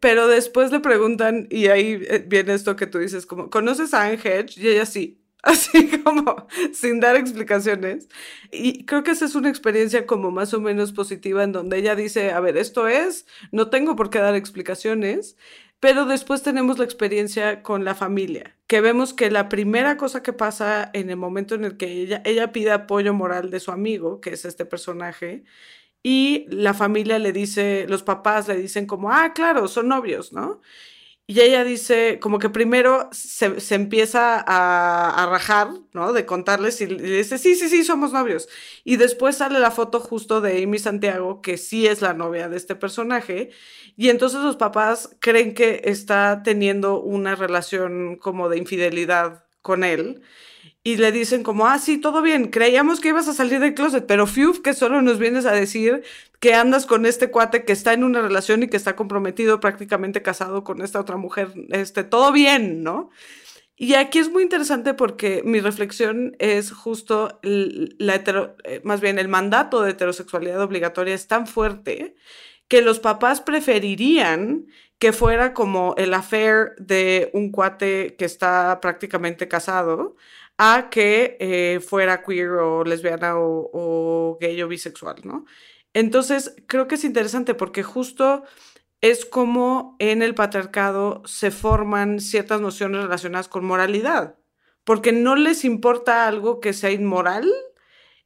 Pero 0.00 0.28
después 0.28 0.70
le 0.72 0.80
preguntan, 0.80 1.46
y 1.50 1.68
ahí 1.68 2.02
eh, 2.08 2.24
viene 2.26 2.54
esto 2.54 2.76
que 2.76 2.86
tú 2.86 2.98
dices, 2.98 3.26
como, 3.26 3.50
¿conoces 3.50 3.94
a 3.94 4.02
Ángel? 4.04 4.25
Y 4.56 4.68
ella 4.68 4.86
sí, 4.86 5.20
así 5.42 5.88
como 6.02 6.46
sin 6.72 7.00
dar 7.00 7.16
explicaciones. 7.16 8.08
Y 8.50 8.84
creo 8.84 9.02
que 9.02 9.12
esa 9.12 9.24
es 9.24 9.34
una 9.34 9.48
experiencia 9.48 10.06
como 10.06 10.30
más 10.30 10.54
o 10.54 10.60
menos 10.60 10.92
positiva 10.92 11.44
en 11.44 11.52
donde 11.52 11.78
ella 11.78 11.94
dice, 11.94 12.32
a 12.32 12.40
ver, 12.40 12.56
esto 12.56 12.88
es, 12.88 13.26
no 13.52 13.70
tengo 13.70 13.96
por 13.96 14.10
qué 14.10 14.18
dar 14.18 14.34
explicaciones, 14.34 15.36
pero 15.80 16.06
después 16.06 16.42
tenemos 16.42 16.78
la 16.78 16.84
experiencia 16.84 17.62
con 17.62 17.84
la 17.84 17.94
familia, 17.94 18.56
que 18.66 18.80
vemos 18.80 19.12
que 19.14 19.30
la 19.30 19.48
primera 19.48 19.96
cosa 19.96 20.22
que 20.22 20.32
pasa 20.32 20.90
en 20.94 21.10
el 21.10 21.16
momento 21.16 21.54
en 21.54 21.64
el 21.64 21.76
que 21.76 21.92
ella, 21.92 22.22
ella 22.24 22.50
pide 22.52 22.72
apoyo 22.72 23.12
moral 23.14 23.50
de 23.50 23.60
su 23.60 23.70
amigo, 23.72 24.20
que 24.20 24.30
es 24.30 24.44
este 24.44 24.64
personaje, 24.64 25.44
y 26.02 26.46
la 26.50 26.72
familia 26.74 27.18
le 27.18 27.32
dice, 27.32 27.86
los 27.88 28.02
papás 28.02 28.48
le 28.48 28.56
dicen 28.56 28.86
como, 28.86 29.10
ah, 29.12 29.32
claro, 29.34 29.68
son 29.68 29.88
novios, 29.88 30.32
¿no? 30.32 30.60
Y 31.28 31.40
ella 31.40 31.64
dice, 31.64 32.20
como 32.20 32.38
que 32.38 32.50
primero 32.50 33.08
se, 33.10 33.60
se 33.60 33.74
empieza 33.74 34.38
a, 34.46 35.24
a, 35.24 35.26
rajar, 35.26 35.70
¿no? 35.92 36.12
De 36.12 36.24
contarles 36.24 36.80
y, 36.80 36.86
le 36.86 37.02
dice, 37.02 37.38
sí, 37.38 37.56
sí, 37.56 37.68
sí, 37.68 37.82
somos 37.82 38.12
novios. 38.12 38.48
Y 38.84 38.96
después 38.96 39.36
sale 39.36 39.58
la 39.58 39.72
foto 39.72 39.98
justo 39.98 40.40
de 40.40 40.62
Amy 40.62 40.78
Santiago, 40.78 41.42
que 41.42 41.58
sí 41.58 41.86
es 41.88 42.00
la 42.00 42.14
novia 42.14 42.48
de 42.48 42.56
este 42.56 42.76
personaje. 42.76 43.50
Y 43.96 44.10
entonces 44.10 44.40
los 44.40 44.56
papás 44.56 45.16
creen 45.20 45.54
que 45.54 45.82
está 45.86 46.42
teniendo 46.44 47.00
una 47.00 47.34
relación 47.34 48.16
como 48.16 48.48
de 48.48 48.58
infidelidad 48.58 49.46
con 49.62 49.82
él 49.82 50.22
y 50.86 50.98
le 50.98 51.10
dicen 51.10 51.42
como, 51.42 51.66
ah, 51.66 51.80
sí, 51.80 51.98
todo 51.98 52.22
bien, 52.22 52.46
creíamos 52.46 53.00
que 53.00 53.08
ibas 53.08 53.26
a 53.26 53.32
salir 53.32 53.58
del 53.58 53.74
closet, 53.74 54.06
pero 54.06 54.28
fiuf, 54.28 54.60
que 54.60 54.72
solo 54.72 55.02
nos 55.02 55.18
vienes 55.18 55.44
a 55.44 55.50
decir 55.50 56.04
que 56.38 56.54
andas 56.54 56.86
con 56.86 57.06
este 57.06 57.28
cuate 57.28 57.64
que 57.64 57.72
está 57.72 57.92
en 57.92 58.04
una 58.04 58.22
relación 58.22 58.62
y 58.62 58.68
que 58.68 58.76
está 58.76 58.94
comprometido, 58.94 59.58
prácticamente 59.58 60.22
casado 60.22 60.62
con 60.62 60.80
esta 60.82 61.00
otra 61.00 61.16
mujer, 61.16 61.52
este, 61.70 62.04
todo 62.04 62.30
bien, 62.30 62.84
¿no? 62.84 63.10
Y 63.74 63.94
aquí 63.94 64.20
es 64.20 64.30
muy 64.30 64.44
interesante 64.44 64.94
porque 64.94 65.42
mi 65.44 65.58
reflexión 65.58 66.36
es 66.38 66.70
justo 66.70 67.40
la 67.42 68.14
hetero, 68.14 68.54
eh, 68.62 68.80
más 68.84 69.00
bien 69.00 69.18
el 69.18 69.26
mandato 69.26 69.82
de 69.82 69.90
heterosexualidad 69.90 70.62
obligatoria 70.62 71.16
es 71.16 71.26
tan 71.26 71.48
fuerte 71.48 72.14
que 72.68 72.80
los 72.80 73.00
papás 73.00 73.40
preferirían 73.40 74.68
que 75.00 75.12
fuera 75.12 75.52
como 75.52 75.94
el 75.98 76.14
affair 76.14 76.74
de 76.78 77.30
un 77.34 77.50
cuate 77.50 78.14
que 78.16 78.24
está 78.24 78.80
prácticamente 78.80 79.48
casado 79.48 80.14
a 80.58 80.88
que 80.90 81.36
eh, 81.40 81.80
fuera 81.80 82.22
queer 82.22 82.50
o 82.50 82.84
lesbiana 82.84 83.34
o, 83.36 84.38
gay 84.40 84.60
o 84.62 84.68
bisexual, 84.68 85.16
¿no? 85.24 85.44
Entonces, 85.92 86.54
creo 86.66 86.88
que 86.88 86.96
es 86.96 87.04
interesante 87.04 87.54
porque 87.54 87.82
justo 87.82 88.44
es 89.00 89.24
como 89.24 89.96
en 89.98 90.22
el 90.22 90.34
patriarcado 90.34 91.22
se 91.26 91.50
forman 91.50 92.20
ciertas 92.20 92.60
nociones 92.60 93.02
relacionadas 93.02 93.48
con 93.48 93.64
moralidad, 93.64 94.36
porque 94.84 95.12
no 95.12 95.36
les 95.36 95.64
importa 95.64 96.26
algo 96.26 96.60
que 96.60 96.72
sea 96.72 96.90
inmoral, 96.90 97.50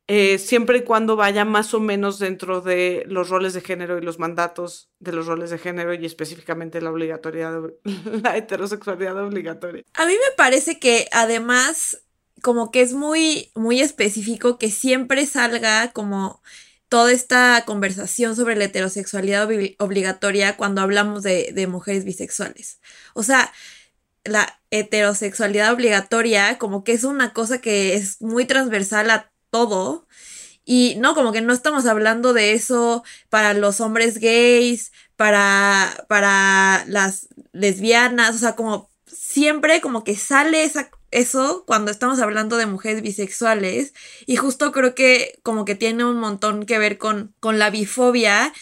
eh, 0.07 0.39
siempre 0.39 0.79
y 0.79 0.83
cuando 0.83 1.15
vaya 1.15 1.45
más 1.45 1.73
o 1.73 1.79
menos 1.79 2.19
dentro 2.19 2.61
de 2.61 3.05
los 3.07 3.29
roles 3.29 3.55
de 3.55 3.61
género 3.61 3.97
y 3.97 4.01
los 4.01 4.19
mandatos 4.19 4.91
de 4.99 5.13
los 5.13 5.27
roles 5.27 5.51
de 5.51 5.59
género 5.59 5.95
y 5.95 6.05
específicamente 6.05 6.81
la 6.81 6.91
obligatoriedad, 6.91 7.61
la 8.23 8.37
heterosexualidad 8.37 9.25
obligatoria. 9.25 9.85
A 9.95 10.07
mí 10.07 10.13
me 10.13 10.37
parece 10.37 10.81
que 10.81 11.07
además 11.13 12.03
como 12.43 12.71
que 12.71 12.83
es 12.83 12.93
muy, 12.93 13.51
muy 13.55 13.81
específico 13.81 14.59
que 14.59 14.71
siempre 14.71 15.27
salga 15.27 15.93
como 15.93 16.43
toda 16.89 17.13
esta 17.13 17.65
conversación 17.67 18.35
sobre 18.37 18.57
la 18.57 18.65
heterosexualidad 18.65 19.49
obligatoria 19.79 20.57
cuando 20.57 20.81
hablamos 20.83 21.23
de, 21.23 21.53
de, 21.55 21.67
mujeres 21.69 22.05
bisexuales. 22.05 22.81
O 23.15 23.23
sea, 23.23 23.53
la 24.25 24.61
heterosexualidad 24.71 25.73
obligatoria 25.73 26.59
como 26.59 26.85
que 26.85 26.93
es 26.93 27.05
una 27.05 27.33
cosa 27.33 27.61
que 27.61 27.95
es 27.95 28.21
muy 28.21 28.45
transversal 28.45 29.11
a 29.11 29.33
todo. 29.51 30.07
Y 30.65 30.97
no, 30.99 31.15
como 31.15 31.33
que 31.33 31.41
no 31.41 31.53
estamos 31.53 31.87
hablando 31.87 32.33
de 32.33 32.53
eso 32.53 33.05
para 33.29 33.55
los 33.55 33.81
hombres 33.81 34.19
gays, 34.19 34.93
para, 35.17 36.07
para 36.09 36.85
las 36.87 37.29
lesbianas, 37.53 38.37
o 38.37 38.39
sea, 38.39 38.57
como 38.57 38.91
siempre 39.07 39.81
como 39.81 40.05
que 40.05 40.17
sale 40.17 40.65
esa 40.65 40.91
eso 41.11 41.65
cuando 41.67 41.91
estamos 41.91 42.21
hablando 42.21 42.57
de 42.57 42.67
mujeres 42.67 43.03
bisexuales 43.03 43.95
y 44.27 44.37
justo 44.37 44.73
creo 44.73 44.95
que 44.95 45.39
como 45.43 45.65
que 45.65 45.75
tiene 45.75 46.05
un 46.05 46.19
montón 46.19 46.67
que 46.67 46.79
ver 46.79 46.99
con, 46.99 47.35
con 47.41 47.59
la 47.59 47.71
bifobia 47.71 48.53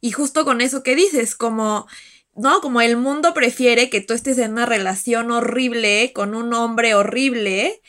y 0.00 0.12
justo 0.12 0.44
con 0.44 0.60
eso 0.60 0.82
que 0.82 0.94
dices, 0.94 1.34
como, 1.34 1.86
¿no? 2.34 2.60
Como 2.60 2.80
el 2.80 2.96
mundo 2.96 3.34
prefiere 3.34 3.90
que 3.90 4.00
tú 4.00 4.14
estés 4.14 4.38
en 4.38 4.52
una 4.52 4.66
relación 4.66 5.30
horrible 5.30 6.12
con 6.14 6.34
un 6.34 6.54
hombre 6.54 6.94
horrible, 6.94 7.82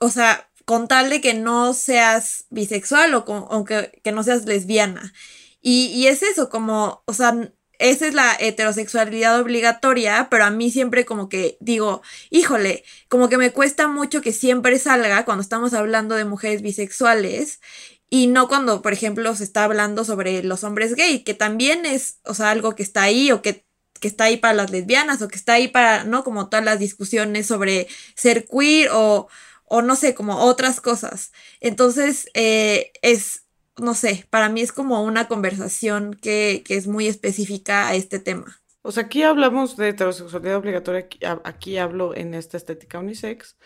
o 0.00 0.10
sea, 0.10 0.50
con 0.64 0.88
tal 0.88 1.10
de 1.10 1.20
que 1.20 1.34
no 1.34 1.74
seas 1.74 2.46
bisexual 2.50 3.14
o, 3.14 3.24
con, 3.24 3.64
que, 3.64 4.12
no 4.12 4.22
seas 4.22 4.46
lesbiana. 4.46 5.12
Y, 5.60 5.86
y 5.88 6.06
es 6.06 6.22
eso, 6.22 6.48
como, 6.48 7.02
o 7.06 7.12
sea, 7.12 7.52
esa 7.80 8.06
es 8.06 8.14
la 8.14 8.36
heterosexualidad 8.38 9.40
obligatoria, 9.40 10.28
pero 10.30 10.44
a 10.44 10.50
mí 10.50 10.70
siempre 10.70 11.06
como 11.06 11.28
que 11.30 11.56
digo, 11.60 12.02
híjole, 12.28 12.84
como 13.08 13.28
que 13.30 13.38
me 13.38 13.52
cuesta 13.52 13.88
mucho 13.88 14.20
que 14.20 14.32
siempre 14.32 14.78
salga 14.78 15.24
cuando 15.24 15.42
estamos 15.42 15.72
hablando 15.72 16.14
de 16.14 16.26
mujeres 16.26 16.60
bisexuales 16.60 17.60
y 18.10 18.26
no 18.26 18.48
cuando, 18.48 18.82
por 18.82 18.92
ejemplo, 18.92 19.34
se 19.34 19.44
está 19.44 19.64
hablando 19.64 20.04
sobre 20.04 20.42
los 20.42 20.62
hombres 20.62 20.94
gay, 20.94 21.24
que 21.24 21.32
también 21.32 21.86
es, 21.86 22.18
o 22.24 22.34
sea, 22.34 22.50
algo 22.50 22.74
que 22.74 22.82
está 22.82 23.02
ahí 23.02 23.32
o 23.32 23.40
que, 23.40 23.66
que 24.00 24.08
está 24.08 24.24
ahí 24.24 24.36
para 24.36 24.54
las 24.54 24.70
lesbianas 24.70 25.22
o 25.22 25.28
que 25.28 25.36
está 25.36 25.54
ahí 25.54 25.68
para, 25.68 26.04
¿no? 26.04 26.22
Como 26.24 26.48
todas 26.48 26.64
las 26.64 26.78
discusiones 26.80 27.46
sobre 27.46 27.88
ser 28.14 28.46
queer 28.46 28.90
o, 28.92 29.28
o 29.64 29.82
no 29.82 29.96
sé, 29.96 30.14
como 30.14 30.38
otras 30.40 30.80
cosas. 30.80 31.32
Entonces, 31.60 32.28
eh, 32.34 32.92
es 33.02 33.44
no 33.78 33.94
sé, 33.94 34.26
para 34.30 34.48
mí 34.48 34.60
es 34.60 34.72
como 34.72 35.02
una 35.02 35.28
conversación 35.28 36.14
que, 36.14 36.64
es 36.68 36.86
muy 36.86 37.06
específica 37.06 37.88
a 37.88 37.94
este 37.94 38.18
tema. 38.18 38.60
O 38.82 38.92
sea, 38.92 39.04
aquí 39.04 39.22
hablamos 39.22 39.76
de 39.76 39.90
heterosexualidad 39.90 40.56
obligatoria, 40.56 41.08
aquí, 41.44 41.76
hablo 41.78 42.14
en 42.14 42.34
esta 42.34 42.56
estética 42.56 42.98
unisex, 42.98 43.56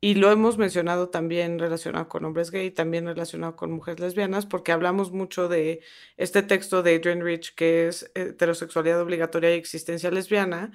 y 0.00 0.16
lo 0.16 0.30
hemos 0.30 0.58
mencionado 0.58 1.08
también 1.08 1.58
relacionado 1.58 2.08
con 2.08 2.24
hombres 2.24 2.50
gay, 2.50 2.70
también 2.70 3.06
relacionado 3.06 3.56
con 3.56 3.72
mujeres 3.72 4.00
lesbianas, 4.00 4.44
porque 4.44 4.72
hablamos 4.72 5.12
mucho 5.12 5.48
de 5.48 5.80
este 6.16 6.42
texto 6.42 6.82
de 6.82 6.96
Adrienne 6.96 7.24
Rich, 7.24 7.54
que 7.54 7.88
es 7.88 8.10
heterosexualidad 8.14 9.00
obligatoria 9.00 9.54
y 9.54 9.58
existencia 9.58 10.10
lesbiana, 10.10 10.72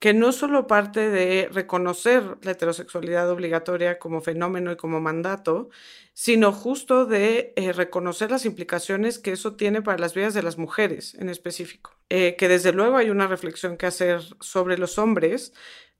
que 0.00 0.14
no 0.14 0.32
solo 0.32 0.66
parte 0.66 1.10
de 1.10 1.48
reconocer 1.52 2.38
la 2.42 2.52
heterosexualidad 2.52 3.30
obligatoria 3.30 3.98
como 3.98 4.22
fenómeno 4.22 4.72
y 4.72 4.76
como 4.76 4.98
mandato, 4.98 5.68
sino 6.14 6.52
justo 6.52 7.04
de 7.04 7.52
eh, 7.56 7.72
reconocer 7.72 8.30
las 8.30 8.46
implicaciones 8.46 9.18
que 9.18 9.32
eso 9.32 9.56
tiene 9.56 9.82
para 9.82 9.98
las 9.98 10.14
vidas 10.14 10.32
de 10.32 10.42
las 10.42 10.56
mujeres 10.56 11.14
en 11.16 11.28
específico. 11.28 11.92
Eh, 12.08 12.34
que 12.36 12.48
desde 12.48 12.72
luego 12.72 12.96
hay 12.96 13.10
una 13.10 13.26
reflexión 13.26 13.76
que 13.76 13.86
hacer 13.86 14.22
sobre 14.40 14.78
los 14.78 14.98
hombres, 14.98 15.52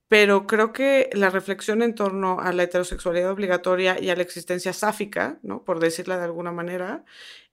pero 0.07 0.47
creo 0.47 0.73
que 0.73 1.11
la 1.13 1.29
reflexión 1.29 1.83
en 1.83 1.93
torno 1.93 2.39
a 2.41 2.51
la 2.53 2.63
heterosexualidad 2.63 3.31
obligatoria 3.31 4.01
y 4.01 4.09
a 4.09 4.15
la 4.15 4.23
existencia 4.23 4.73
sáfica, 4.73 5.39
¿no? 5.43 5.63
por 5.63 5.79
decirla 5.79 6.17
de 6.17 6.25
alguna 6.25 6.51
manera, 6.51 7.05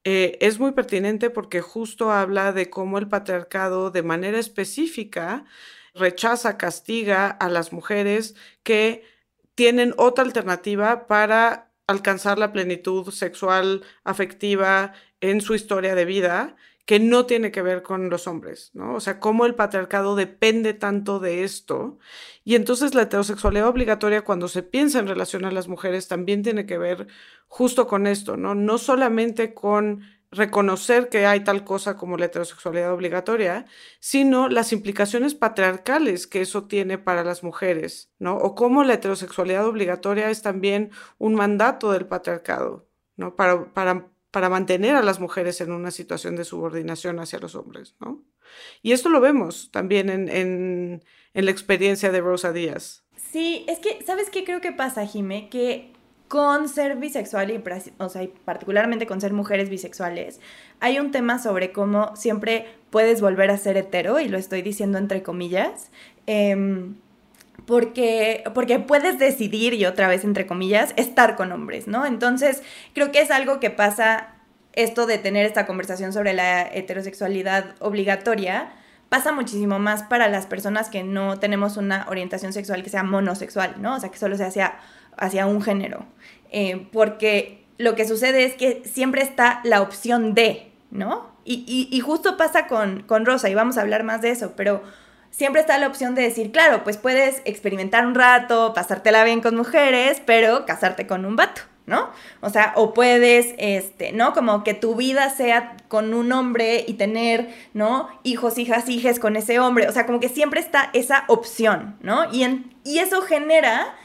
eh, 0.02 0.38
es 0.40 0.58
muy 0.58 0.72
pertinente 0.72 1.28
porque 1.28 1.60
justo 1.60 2.10
habla 2.10 2.52
de 2.52 2.70
cómo 2.70 2.98
el 2.98 3.06
patriarcado 3.06 3.90
de 3.90 4.02
manera 4.02 4.38
específica 4.38 5.44
rechaza, 5.98 6.56
castiga 6.56 7.28
a 7.28 7.48
las 7.48 7.72
mujeres 7.72 8.34
que 8.62 9.04
tienen 9.54 9.94
otra 9.96 10.24
alternativa 10.24 11.06
para 11.06 11.72
alcanzar 11.86 12.38
la 12.38 12.52
plenitud 12.52 13.10
sexual, 13.10 13.82
afectiva 14.04 14.92
en 15.20 15.40
su 15.40 15.54
historia 15.54 15.94
de 15.94 16.04
vida, 16.04 16.56
que 16.88 17.00
no 17.00 17.26
tiene 17.26 17.50
que 17.50 17.60
ver 17.60 17.82
con 17.82 18.08
los 18.08 18.26
hombres, 18.26 18.70
¿no? 18.72 18.94
O 18.94 19.00
sea, 19.00 19.20
cómo 19.20 19.44
el 19.44 19.54
patriarcado 19.54 20.16
depende 20.16 20.72
tanto 20.72 21.18
de 21.18 21.44
esto. 21.44 21.98
Y 22.44 22.54
entonces 22.54 22.94
la 22.94 23.02
heterosexualidad 23.02 23.68
obligatoria 23.68 24.22
cuando 24.22 24.48
se 24.48 24.62
piensa 24.62 24.98
en 24.98 25.06
relación 25.06 25.44
a 25.44 25.50
las 25.50 25.68
mujeres 25.68 26.08
también 26.08 26.42
tiene 26.42 26.64
que 26.64 26.78
ver 26.78 27.06
justo 27.46 27.86
con 27.86 28.06
esto, 28.06 28.38
¿no? 28.38 28.54
No 28.54 28.78
solamente 28.78 29.52
con 29.52 30.00
reconocer 30.30 31.08
que 31.08 31.26
hay 31.26 31.40
tal 31.40 31.64
cosa 31.64 31.96
como 31.96 32.16
la 32.16 32.26
heterosexualidad 32.26 32.92
obligatoria, 32.92 33.64
sino 33.98 34.48
las 34.48 34.72
implicaciones 34.72 35.34
patriarcales 35.34 36.26
que 36.26 36.42
eso 36.42 36.64
tiene 36.64 36.98
para 36.98 37.24
las 37.24 37.42
mujeres, 37.42 38.10
¿no? 38.18 38.36
O 38.36 38.54
cómo 38.54 38.84
la 38.84 38.94
heterosexualidad 38.94 39.66
obligatoria 39.66 40.30
es 40.30 40.42
también 40.42 40.90
un 41.18 41.34
mandato 41.34 41.92
del 41.92 42.06
patriarcado, 42.06 42.88
¿no? 43.16 43.36
Para, 43.36 43.72
para, 43.72 44.10
para 44.30 44.48
mantener 44.50 44.96
a 44.96 45.02
las 45.02 45.18
mujeres 45.18 45.60
en 45.60 45.72
una 45.72 45.90
situación 45.90 46.36
de 46.36 46.44
subordinación 46.44 47.20
hacia 47.20 47.38
los 47.38 47.54
hombres, 47.54 47.96
¿no? 48.00 48.22
Y 48.82 48.92
esto 48.92 49.08
lo 49.08 49.20
vemos 49.20 49.70
también 49.70 50.10
en, 50.10 50.28
en, 50.28 51.04
en 51.34 51.44
la 51.44 51.50
experiencia 51.50 52.10
de 52.10 52.20
Rosa 52.20 52.52
Díaz. 52.52 53.04
Sí, 53.16 53.64
es 53.68 53.78
que, 53.78 54.02
¿sabes 54.06 54.30
qué 54.30 54.44
creo 54.44 54.60
que 54.60 54.72
pasa, 54.72 55.06
Jime? 55.06 55.48
Que 55.50 55.92
con 56.28 56.68
ser 56.68 56.96
bisexual 56.96 57.50
y, 57.50 57.62
sea, 58.08 58.28
particularmente 58.44 59.06
con 59.06 59.20
ser 59.20 59.32
mujeres 59.32 59.70
bisexuales, 59.70 60.40
hay 60.78 60.98
un 60.98 61.10
tema 61.10 61.38
sobre 61.38 61.72
cómo 61.72 62.14
siempre 62.14 62.66
puedes 62.90 63.20
volver 63.20 63.50
a 63.50 63.56
ser 63.56 63.76
hetero, 63.76 64.20
y 64.20 64.28
lo 64.28 64.38
estoy 64.38 64.62
diciendo 64.62 64.98
entre 64.98 65.22
comillas, 65.22 65.90
em, 66.26 66.96
porque, 67.66 68.44
porque 68.54 68.78
puedes 68.78 69.18
decidir, 69.18 69.74
y 69.74 69.86
otra 69.86 70.08
vez 70.08 70.24
entre 70.24 70.46
comillas, 70.46 70.92
estar 70.96 71.36
con 71.36 71.50
hombres, 71.50 71.88
¿no? 71.88 72.06
Entonces, 72.06 72.62
creo 72.94 73.10
que 73.10 73.20
es 73.20 73.30
algo 73.30 73.58
que 73.58 73.70
pasa 73.70 74.34
esto 74.74 75.06
de 75.06 75.18
tener 75.18 75.44
esta 75.46 75.66
conversación 75.66 76.12
sobre 76.12 76.34
la 76.34 76.62
heterosexualidad 76.62 77.74
obligatoria, 77.80 78.72
pasa 79.08 79.32
muchísimo 79.32 79.78
más 79.78 80.02
para 80.02 80.28
las 80.28 80.46
personas 80.46 80.90
que 80.90 81.02
no 81.02 81.38
tenemos 81.38 81.76
una 81.76 82.06
orientación 82.08 82.52
sexual 82.52 82.82
que 82.82 82.90
sea 82.90 83.02
monosexual, 83.02 83.76
¿no? 83.80 83.96
O 83.96 84.00
sea, 84.00 84.10
que 84.10 84.18
solo 84.18 84.36
se 84.36 84.44
hacia 84.44 84.76
hacia 85.18 85.46
un 85.46 85.62
género. 85.62 86.06
Eh, 86.50 86.88
porque 86.92 87.64
lo 87.78 87.94
que 87.94 88.06
sucede 88.06 88.44
es 88.44 88.54
que 88.54 88.82
siempre 88.84 89.22
está 89.22 89.60
la 89.64 89.82
opción 89.82 90.34
de, 90.34 90.72
¿no? 90.90 91.36
Y, 91.50 91.98
justo 92.00 92.36
pasa 92.36 92.66
con, 92.66 93.06
Rosa, 93.24 93.48
y 93.48 93.54
vamos 93.54 93.78
a 93.78 93.80
hablar 93.80 94.04
más 94.04 94.20
de 94.20 94.30
eso, 94.30 94.52
pero 94.54 94.82
siempre 95.30 95.62
está 95.62 95.78
la 95.78 95.86
opción 95.86 96.14
de 96.14 96.20
decir, 96.20 96.52
claro, 96.52 96.84
pues 96.84 96.98
puedes 96.98 97.40
experimentar 97.46 98.06
un 98.06 98.14
rato, 98.14 98.74
pasártela 98.74 99.24
bien 99.24 99.40
con 99.40 99.56
mujeres, 99.56 100.20
pero 100.26 100.66
casarte 100.66 101.06
con 101.06 101.24
un 101.24 101.36
vato. 101.36 101.62
¿no? 101.86 102.10
O 102.42 102.50
sea, 102.50 102.74
o 102.76 102.92
puedes, 102.92 103.54
este, 103.56 104.12
¿no? 104.12 104.34
Como 104.34 104.62
que 104.62 104.74
tu 104.74 104.94
vida 104.94 105.30
sea 105.30 105.74
con 105.88 106.12
un 106.12 106.30
hombre 106.32 106.84
y 106.86 106.94
tener, 106.94 107.48
¿no? 107.72 108.10
Hijos, 108.24 108.58
hijas, 108.58 108.90
hijes 108.90 109.18
con 109.18 109.36
ese 109.36 109.58
hombre. 109.58 109.88
O 109.88 109.92
sea, 109.92 110.04
como 110.04 110.20
que 110.20 110.28
siempre 110.28 110.60
está 110.60 110.90
esa 110.92 111.24
opción, 111.28 111.96
¿no? 112.02 112.30
Y, 112.30 112.42
en, 112.42 112.74
y 112.84 112.98
eso 112.98 113.22
genera, 113.22 113.96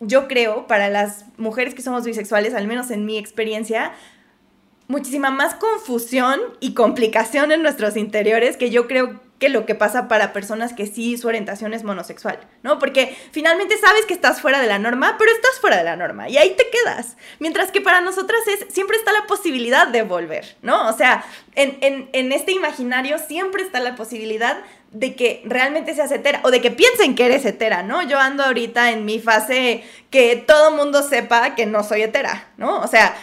yo 0.00 0.28
creo, 0.28 0.66
para 0.66 0.88
las 0.88 1.26
mujeres 1.36 1.74
que 1.74 1.82
somos 1.82 2.04
bisexuales, 2.04 2.54
al 2.54 2.66
menos 2.66 2.90
en 2.90 3.04
mi 3.04 3.18
experiencia, 3.18 3.92
muchísima 4.88 5.30
más 5.30 5.54
confusión 5.54 6.40
y 6.58 6.74
complicación 6.74 7.52
en 7.52 7.62
nuestros 7.62 7.96
interiores 7.96 8.56
que 8.56 8.70
yo 8.70 8.88
creo 8.88 9.20
que 9.40 9.48
lo 9.48 9.66
que 9.66 9.74
pasa 9.74 10.06
para 10.06 10.32
personas 10.32 10.74
que 10.74 10.86
sí 10.86 11.16
su 11.16 11.26
orientación 11.26 11.72
es 11.72 11.82
monosexual, 11.82 12.38
¿no? 12.62 12.78
Porque 12.78 13.16
finalmente 13.32 13.76
sabes 13.78 14.04
que 14.06 14.14
estás 14.14 14.40
fuera 14.40 14.60
de 14.60 14.66
la 14.68 14.78
norma, 14.78 15.16
pero 15.18 15.32
estás 15.32 15.58
fuera 15.60 15.78
de 15.78 15.84
la 15.84 15.96
norma 15.96 16.28
y 16.28 16.36
ahí 16.36 16.54
te 16.56 16.68
quedas. 16.70 17.16
Mientras 17.38 17.72
que 17.72 17.80
para 17.80 18.02
nosotras 18.02 18.40
es, 18.46 18.72
siempre 18.72 18.98
está 18.98 19.12
la 19.12 19.26
posibilidad 19.26 19.88
de 19.88 20.02
volver, 20.02 20.56
¿no? 20.60 20.88
O 20.88 20.92
sea, 20.92 21.24
en, 21.54 21.78
en 22.12 22.32
este 22.32 22.52
imaginario 22.52 23.18
siempre 23.18 23.62
está 23.62 23.80
la 23.80 23.96
posibilidad 23.96 24.58
de 24.92 25.14
que 25.14 25.42
realmente 25.44 25.94
seas 25.94 26.10
hetera 26.10 26.40
o 26.42 26.50
de 26.50 26.60
que 26.60 26.70
piensen 26.70 27.14
que 27.14 27.26
eres 27.26 27.44
hetera, 27.44 27.82
¿no? 27.82 28.02
Yo 28.02 28.18
ando 28.18 28.42
ahorita 28.42 28.90
en 28.90 29.04
mi 29.04 29.20
fase 29.20 29.84
que 30.10 30.36
todo 30.36 30.72
mundo 30.72 31.02
sepa 31.02 31.54
que 31.54 31.66
no 31.66 31.84
soy 31.84 32.02
hetera, 32.02 32.48
¿no? 32.56 32.80
O 32.80 32.88
sea, 32.88 33.14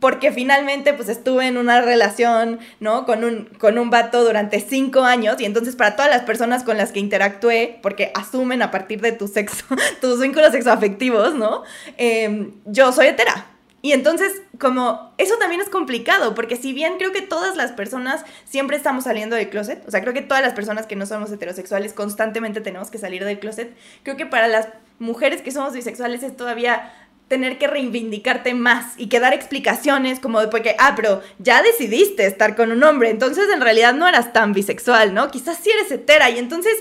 porque 0.00 0.32
finalmente 0.32 0.94
pues 0.94 1.08
estuve 1.08 1.46
en 1.46 1.58
una 1.58 1.82
relación, 1.82 2.58
¿no? 2.80 3.04
Con 3.04 3.22
un, 3.22 3.44
con 3.58 3.78
un 3.78 3.90
vato 3.90 4.24
durante 4.24 4.60
cinco 4.60 5.02
años 5.02 5.40
y 5.40 5.44
entonces 5.44 5.76
para 5.76 5.94
todas 5.94 6.10
las 6.10 6.22
personas 6.22 6.64
con 6.64 6.76
las 6.78 6.90
que 6.90 7.00
interactué, 7.00 7.78
porque 7.82 8.10
asumen 8.14 8.62
a 8.62 8.70
partir 8.70 9.00
de 9.02 9.12
tu 9.12 9.28
sexo, 9.28 9.64
tus 10.00 10.20
vínculos 10.20 10.52
sexoafectivos, 10.52 11.34
¿no? 11.34 11.62
Em, 11.96 12.52
yo 12.64 12.92
soy 12.92 13.08
hetera. 13.08 13.46
Y 13.82 13.92
entonces, 13.92 14.42
como, 14.58 15.14
eso 15.16 15.36
también 15.38 15.62
es 15.62 15.70
complicado, 15.70 16.34
porque 16.34 16.56
si 16.56 16.74
bien 16.74 16.98
creo 16.98 17.12
que 17.12 17.22
todas 17.22 17.56
las 17.56 17.72
personas 17.72 18.24
siempre 18.44 18.76
estamos 18.76 19.04
saliendo 19.04 19.36
del 19.36 19.48
closet, 19.48 19.82
o 19.88 19.90
sea, 19.90 20.02
creo 20.02 20.12
que 20.12 20.20
todas 20.20 20.42
las 20.42 20.52
personas 20.52 20.86
que 20.86 20.96
no 20.96 21.06
somos 21.06 21.32
heterosexuales 21.32 21.94
constantemente 21.94 22.60
tenemos 22.60 22.90
que 22.90 22.98
salir 22.98 23.24
del 23.24 23.38
closet, 23.38 23.74
creo 24.02 24.18
que 24.18 24.26
para 24.26 24.48
las 24.48 24.68
mujeres 24.98 25.40
que 25.40 25.50
somos 25.50 25.72
bisexuales 25.72 26.22
es 26.22 26.36
todavía 26.36 26.92
tener 27.30 27.58
que 27.58 27.68
reivindicarte 27.68 28.54
más 28.54 28.94
y 28.96 29.06
que 29.06 29.20
dar 29.20 29.32
explicaciones 29.32 30.18
como 30.18 30.40
de 30.40 30.48
porque, 30.48 30.74
ah, 30.80 30.94
pero 30.96 31.22
ya 31.38 31.62
decidiste 31.62 32.26
estar 32.26 32.56
con 32.56 32.72
un 32.72 32.82
hombre, 32.82 33.08
entonces 33.08 33.44
en 33.54 33.60
realidad 33.60 33.94
no 33.94 34.08
eras 34.08 34.32
tan 34.32 34.52
bisexual, 34.52 35.14
¿no? 35.14 35.30
Quizás 35.30 35.58
sí 35.62 35.70
eres 35.70 35.92
hetera 35.92 36.28
y 36.28 36.40
entonces 36.40 36.72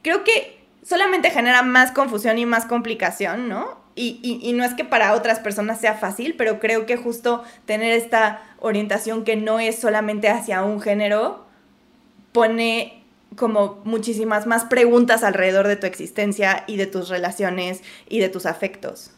creo 0.00 0.24
que 0.24 0.60
solamente 0.82 1.30
genera 1.30 1.62
más 1.62 1.92
confusión 1.92 2.38
y 2.38 2.46
más 2.46 2.64
complicación, 2.64 3.50
¿no? 3.50 3.76
Y, 3.96 4.18
y, 4.22 4.52
no 4.54 4.64
es 4.64 4.72
que 4.72 4.84
para 4.84 5.12
otras 5.12 5.40
personas 5.40 5.78
sea 5.78 5.92
fácil, 5.92 6.36
pero 6.38 6.58
creo 6.58 6.86
que 6.86 6.96
justo 6.96 7.42
tener 7.66 7.92
esta 7.92 8.42
orientación 8.60 9.24
que 9.24 9.36
no 9.36 9.60
es 9.60 9.78
solamente 9.78 10.30
hacia 10.30 10.62
un 10.62 10.80
género 10.80 11.44
pone 12.32 13.04
como 13.36 13.82
muchísimas 13.84 14.46
más 14.46 14.64
preguntas 14.64 15.22
alrededor 15.22 15.66
de 15.66 15.76
tu 15.76 15.86
existencia 15.86 16.64
y 16.66 16.76
de 16.76 16.86
tus 16.86 17.10
relaciones 17.10 17.82
y 18.08 18.20
de 18.20 18.30
tus 18.30 18.46
afectos. 18.46 19.17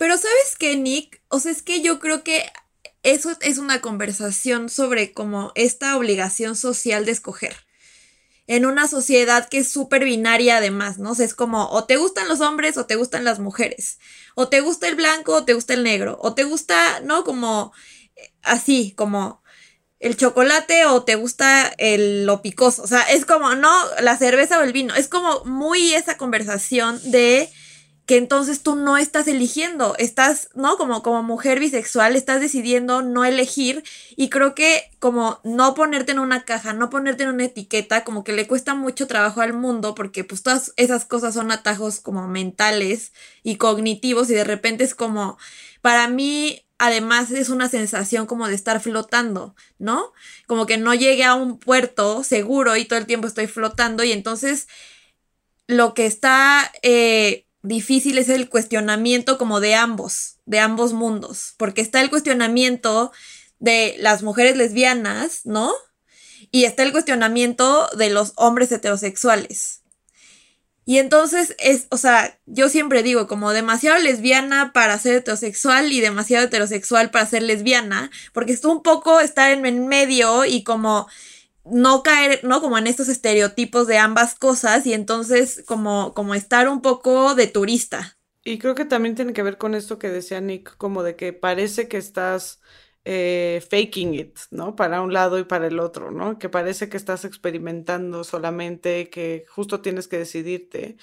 Pero 0.00 0.16
¿sabes 0.16 0.56
qué, 0.58 0.78
Nick? 0.78 1.20
O 1.28 1.40
sea, 1.40 1.52
es 1.52 1.60
que 1.60 1.82
yo 1.82 2.00
creo 2.00 2.24
que 2.24 2.50
eso 3.02 3.36
es 3.42 3.58
una 3.58 3.82
conversación 3.82 4.70
sobre 4.70 5.12
como 5.12 5.52
esta 5.54 5.94
obligación 5.94 6.56
social 6.56 7.04
de 7.04 7.12
escoger. 7.12 7.54
En 8.46 8.64
una 8.64 8.88
sociedad 8.88 9.50
que 9.50 9.58
es 9.58 9.70
súper 9.70 10.04
binaria 10.04 10.56
además, 10.56 10.96
¿no? 10.96 11.10
O 11.10 11.14
sea, 11.14 11.26
es 11.26 11.34
como 11.34 11.68
o 11.68 11.84
te 11.84 11.98
gustan 11.98 12.28
los 12.28 12.40
hombres 12.40 12.78
o 12.78 12.86
te 12.86 12.96
gustan 12.96 13.24
las 13.24 13.40
mujeres. 13.40 13.98
O 14.34 14.48
te 14.48 14.62
gusta 14.62 14.88
el 14.88 14.94
blanco 14.94 15.34
o 15.34 15.44
te 15.44 15.52
gusta 15.52 15.74
el 15.74 15.84
negro. 15.84 16.16
O 16.22 16.32
te 16.32 16.44
gusta, 16.44 17.00
¿no? 17.00 17.22
Como 17.22 17.74
eh, 18.16 18.32
así, 18.40 18.94
como 18.96 19.42
el 19.98 20.16
chocolate 20.16 20.86
o 20.86 21.04
te 21.04 21.16
gusta 21.16 21.74
el, 21.76 22.24
lo 22.24 22.40
picoso. 22.40 22.82
O 22.84 22.86
sea, 22.86 23.02
es 23.02 23.26
como, 23.26 23.54
no, 23.54 23.70
la 24.00 24.16
cerveza 24.16 24.60
o 24.60 24.62
el 24.62 24.72
vino. 24.72 24.94
Es 24.94 25.08
como 25.08 25.44
muy 25.44 25.92
esa 25.92 26.16
conversación 26.16 26.98
de 27.10 27.50
que 28.10 28.16
entonces 28.16 28.64
tú 28.64 28.74
no 28.74 28.96
estás 28.96 29.28
eligiendo, 29.28 29.94
estás, 29.96 30.48
¿no? 30.56 30.76
Como, 30.78 31.00
como 31.00 31.22
mujer 31.22 31.60
bisexual, 31.60 32.16
estás 32.16 32.40
decidiendo 32.40 33.02
no 33.02 33.24
elegir 33.24 33.84
y 34.16 34.30
creo 34.30 34.56
que 34.56 34.90
como 34.98 35.38
no 35.44 35.74
ponerte 35.74 36.10
en 36.10 36.18
una 36.18 36.44
caja, 36.44 36.72
no 36.72 36.90
ponerte 36.90 37.22
en 37.22 37.28
una 37.28 37.44
etiqueta, 37.44 38.02
como 38.02 38.24
que 38.24 38.32
le 38.32 38.48
cuesta 38.48 38.74
mucho 38.74 39.06
trabajo 39.06 39.42
al 39.42 39.52
mundo 39.52 39.94
porque 39.94 40.24
pues 40.24 40.42
todas 40.42 40.72
esas 40.74 41.04
cosas 41.04 41.34
son 41.34 41.52
atajos 41.52 42.00
como 42.00 42.26
mentales 42.26 43.12
y 43.44 43.58
cognitivos 43.58 44.28
y 44.28 44.34
de 44.34 44.42
repente 44.42 44.82
es 44.82 44.96
como, 44.96 45.38
para 45.80 46.08
mí 46.08 46.66
además 46.78 47.30
es 47.30 47.48
una 47.48 47.68
sensación 47.68 48.26
como 48.26 48.48
de 48.48 48.56
estar 48.56 48.80
flotando, 48.80 49.54
¿no? 49.78 50.12
Como 50.48 50.66
que 50.66 50.78
no 50.78 50.94
llegue 50.94 51.22
a 51.22 51.36
un 51.36 51.60
puerto 51.60 52.24
seguro 52.24 52.74
y 52.76 52.86
todo 52.86 52.98
el 52.98 53.06
tiempo 53.06 53.28
estoy 53.28 53.46
flotando 53.46 54.02
y 54.02 54.10
entonces 54.10 54.66
lo 55.68 55.94
que 55.94 56.06
está... 56.06 56.72
Eh, 56.82 57.46
difícil 57.62 58.18
es 58.18 58.28
el 58.28 58.48
cuestionamiento 58.48 59.38
como 59.38 59.60
de 59.60 59.74
ambos, 59.74 60.38
de 60.46 60.60
ambos 60.60 60.92
mundos, 60.92 61.54
porque 61.56 61.80
está 61.80 62.00
el 62.00 62.10
cuestionamiento 62.10 63.12
de 63.58 63.96
las 63.98 64.22
mujeres 64.22 64.56
lesbianas, 64.56 65.42
¿no? 65.44 65.72
Y 66.50 66.64
está 66.64 66.82
el 66.82 66.92
cuestionamiento 66.92 67.88
de 67.96 68.10
los 68.10 68.32
hombres 68.36 68.72
heterosexuales. 68.72 69.80
Y 70.86 70.98
entonces 70.98 71.54
es, 71.58 71.86
o 71.90 71.96
sea, 71.98 72.40
yo 72.46 72.68
siempre 72.68 73.04
digo 73.04 73.28
como 73.28 73.52
demasiado 73.52 73.98
lesbiana 73.98 74.72
para 74.72 74.98
ser 74.98 75.16
heterosexual 75.16 75.92
y 75.92 76.00
demasiado 76.00 76.46
heterosexual 76.46 77.10
para 77.10 77.26
ser 77.26 77.42
lesbiana, 77.42 78.10
porque 78.32 78.52
es 78.52 78.64
un 78.64 78.82
poco 78.82 79.20
estar 79.20 79.52
en 79.52 79.86
medio 79.86 80.44
y 80.46 80.64
como 80.64 81.06
no 81.64 82.02
caer, 82.02 82.40
¿no? 82.44 82.60
Como 82.60 82.78
en 82.78 82.86
estos 82.86 83.08
estereotipos 83.08 83.86
de 83.86 83.98
ambas 83.98 84.34
cosas 84.34 84.86
y 84.86 84.94
entonces 84.94 85.62
como, 85.66 86.14
como 86.14 86.34
estar 86.34 86.68
un 86.68 86.82
poco 86.82 87.34
de 87.34 87.46
turista. 87.46 88.16
Y 88.44 88.58
creo 88.58 88.74
que 88.74 88.84
también 88.84 89.14
tiene 89.14 89.32
que 89.32 89.42
ver 89.42 89.58
con 89.58 89.74
esto 89.74 89.98
que 89.98 90.08
decía 90.08 90.40
Nick, 90.40 90.76
como 90.76 91.02
de 91.02 91.14
que 91.16 91.32
parece 91.32 91.88
que 91.88 91.98
estás 91.98 92.60
eh, 93.04 93.62
faking 93.70 94.14
it, 94.14 94.38
¿no? 94.50 94.76
Para 94.76 95.00
un 95.02 95.12
lado 95.12 95.38
y 95.38 95.44
para 95.44 95.66
el 95.66 95.78
otro, 95.80 96.10
¿no? 96.10 96.38
Que 96.38 96.48
parece 96.48 96.88
que 96.88 96.96
estás 96.96 97.24
experimentando 97.24 98.24
solamente, 98.24 99.08
que 99.10 99.44
justo 99.48 99.80
tienes 99.80 100.08
que 100.08 100.18
decidirte, 100.18 100.96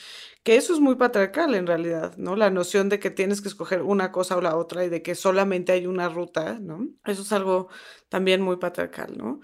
que 0.43 0.55
eso 0.57 0.73
es 0.73 0.79
muy 0.79 0.95
patriarcal 0.95 1.55
en 1.55 1.67
realidad, 1.67 2.15
¿no? 2.17 2.35
La 2.35 2.49
noción 2.51 2.89
de 2.89 2.99
que 2.99 3.09
tienes 3.11 3.41
que 3.41 3.47
escoger 3.49 3.81
una 3.81 4.11
cosa 4.11 4.37
o 4.37 4.41
la 4.41 4.55
otra 4.57 4.85
y 4.85 4.89
de 4.89 5.01
que 5.01 5.15
solamente 5.15 5.71
hay 5.71 5.87
una 5.87 6.09
ruta, 6.09 6.59
¿no? 6.59 6.87
Eso 7.05 7.23
es 7.23 7.31
algo 7.31 7.69
también 8.09 8.41
muy 8.41 8.57
patriarcal, 8.57 9.17
¿no? 9.17 9.41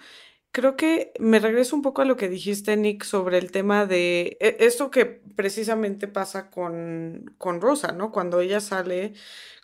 Creo 0.53 0.75
que 0.75 1.13
me 1.19 1.39
regreso 1.39 1.75
un 1.75 1.81
poco 1.81 2.03
a 2.03 2.05
lo 2.05 2.15
que 2.15 2.29
dijiste, 2.29 2.77
Nick, 2.77 3.05
sobre 3.05 3.39
el 3.39 3.51
tema 3.51 3.87
de 3.87 4.37
e, 4.39 4.57
esto 4.59 4.91
que 4.91 5.03
precisamente 5.35 6.07
pasa 6.07 6.51
con, 6.51 7.33
con 7.39 7.59
Rosa, 7.59 7.91
¿no? 7.91 8.11
Cuando 8.11 8.39
ella 8.39 8.59
sale 8.59 9.13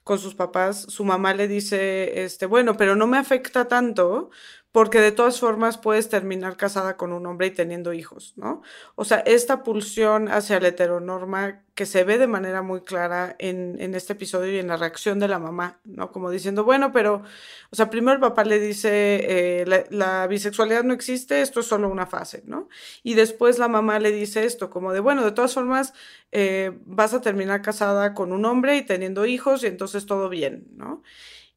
con 0.04 0.18
sus 0.18 0.34
papás, 0.34 0.82
su 0.90 1.06
mamá 1.06 1.36
le 1.36 1.48
dice, 1.48 2.24
este, 2.24 2.48
bueno, 2.48 2.76
pero 2.76 2.96
no 2.96 3.06
me 3.06 3.20
afecta 3.20 3.68
tanto 3.68 4.32
porque 4.72 5.02
de 5.02 5.12
todas 5.12 5.40
formas 5.40 5.78
puedes 5.80 6.10
terminar 6.10 6.56
casada 6.56 6.96
con 6.96 7.12
un 7.12 7.26
hombre 7.26 7.48
y 7.48 7.52
teniendo 7.52 7.92
hijos, 7.92 8.34
¿no? 8.36 8.62
O 8.96 9.04
sea, 9.04 9.18
esta 9.20 9.64
pulsión 9.64 10.28
hacia 10.30 10.60
la 10.60 10.68
heteronorma 10.68 11.64
que 11.74 11.88
se 11.88 12.04
ve 12.04 12.20
de 12.20 12.28
manera 12.28 12.62
muy 12.62 12.82
clara 12.82 13.36
en, 13.40 13.78
en, 13.80 13.96
este 13.96 14.14
episodio 14.14 14.52
y 14.54 14.60
en 14.60 14.68
la 14.68 14.78
reacción 14.78 15.18
de 15.18 15.28
la 15.28 15.40
mamá, 15.40 15.80
¿no? 15.86 16.12
Como 16.12 16.30
diciendo, 16.30 16.64
bueno, 16.66 16.92
pero, 16.92 17.24
o 17.72 17.76
sea, 17.76 17.90
primero 17.90 18.16
el 18.16 18.20
papá 18.20 18.44
le 18.44 18.60
dice, 18.60 19.62
eh, 19.62 19.86
la, 19.90 20.28
bisexualidad 20.28 20.84
no 20.84 20.94
existe, 20.94 21.42
esto 21.42 21.62
es 21.62 21.66
solo 21.66 21.90
una 21.90 22.06
fase, 22.06 22.44
¿no? 22.46 22.70
Y 23.02 23.16
después 23.16 23.58
la 23.58 23.70
mamá 23.70 23.98
le 23.98 24.12
dice 24.12 24.46
esto, 24.46 24.70
como 24.70 24.94
de, 24.94 25.00
bueno, 25.00 25.24
de 25.26 25.32
todas 25.32 25.54
formas, 25.54 25.94
eh, 26.32 26.78
vas 26.86 27.14
a 27.14 27.22
terminar 27.22 27.62
casada 27.64 28.14
con 28.14 28.34
un 28.34 28.46
hombre 28.46 28.78
y 28.78 28.86
teniendo 28.86 29.26
hijos 29.26 29.64
y 29.64 29.68
entonces 29.68 30.06
todo 30.06 30.30
bien, 30.30 30.68
¿no? 30.76 31.02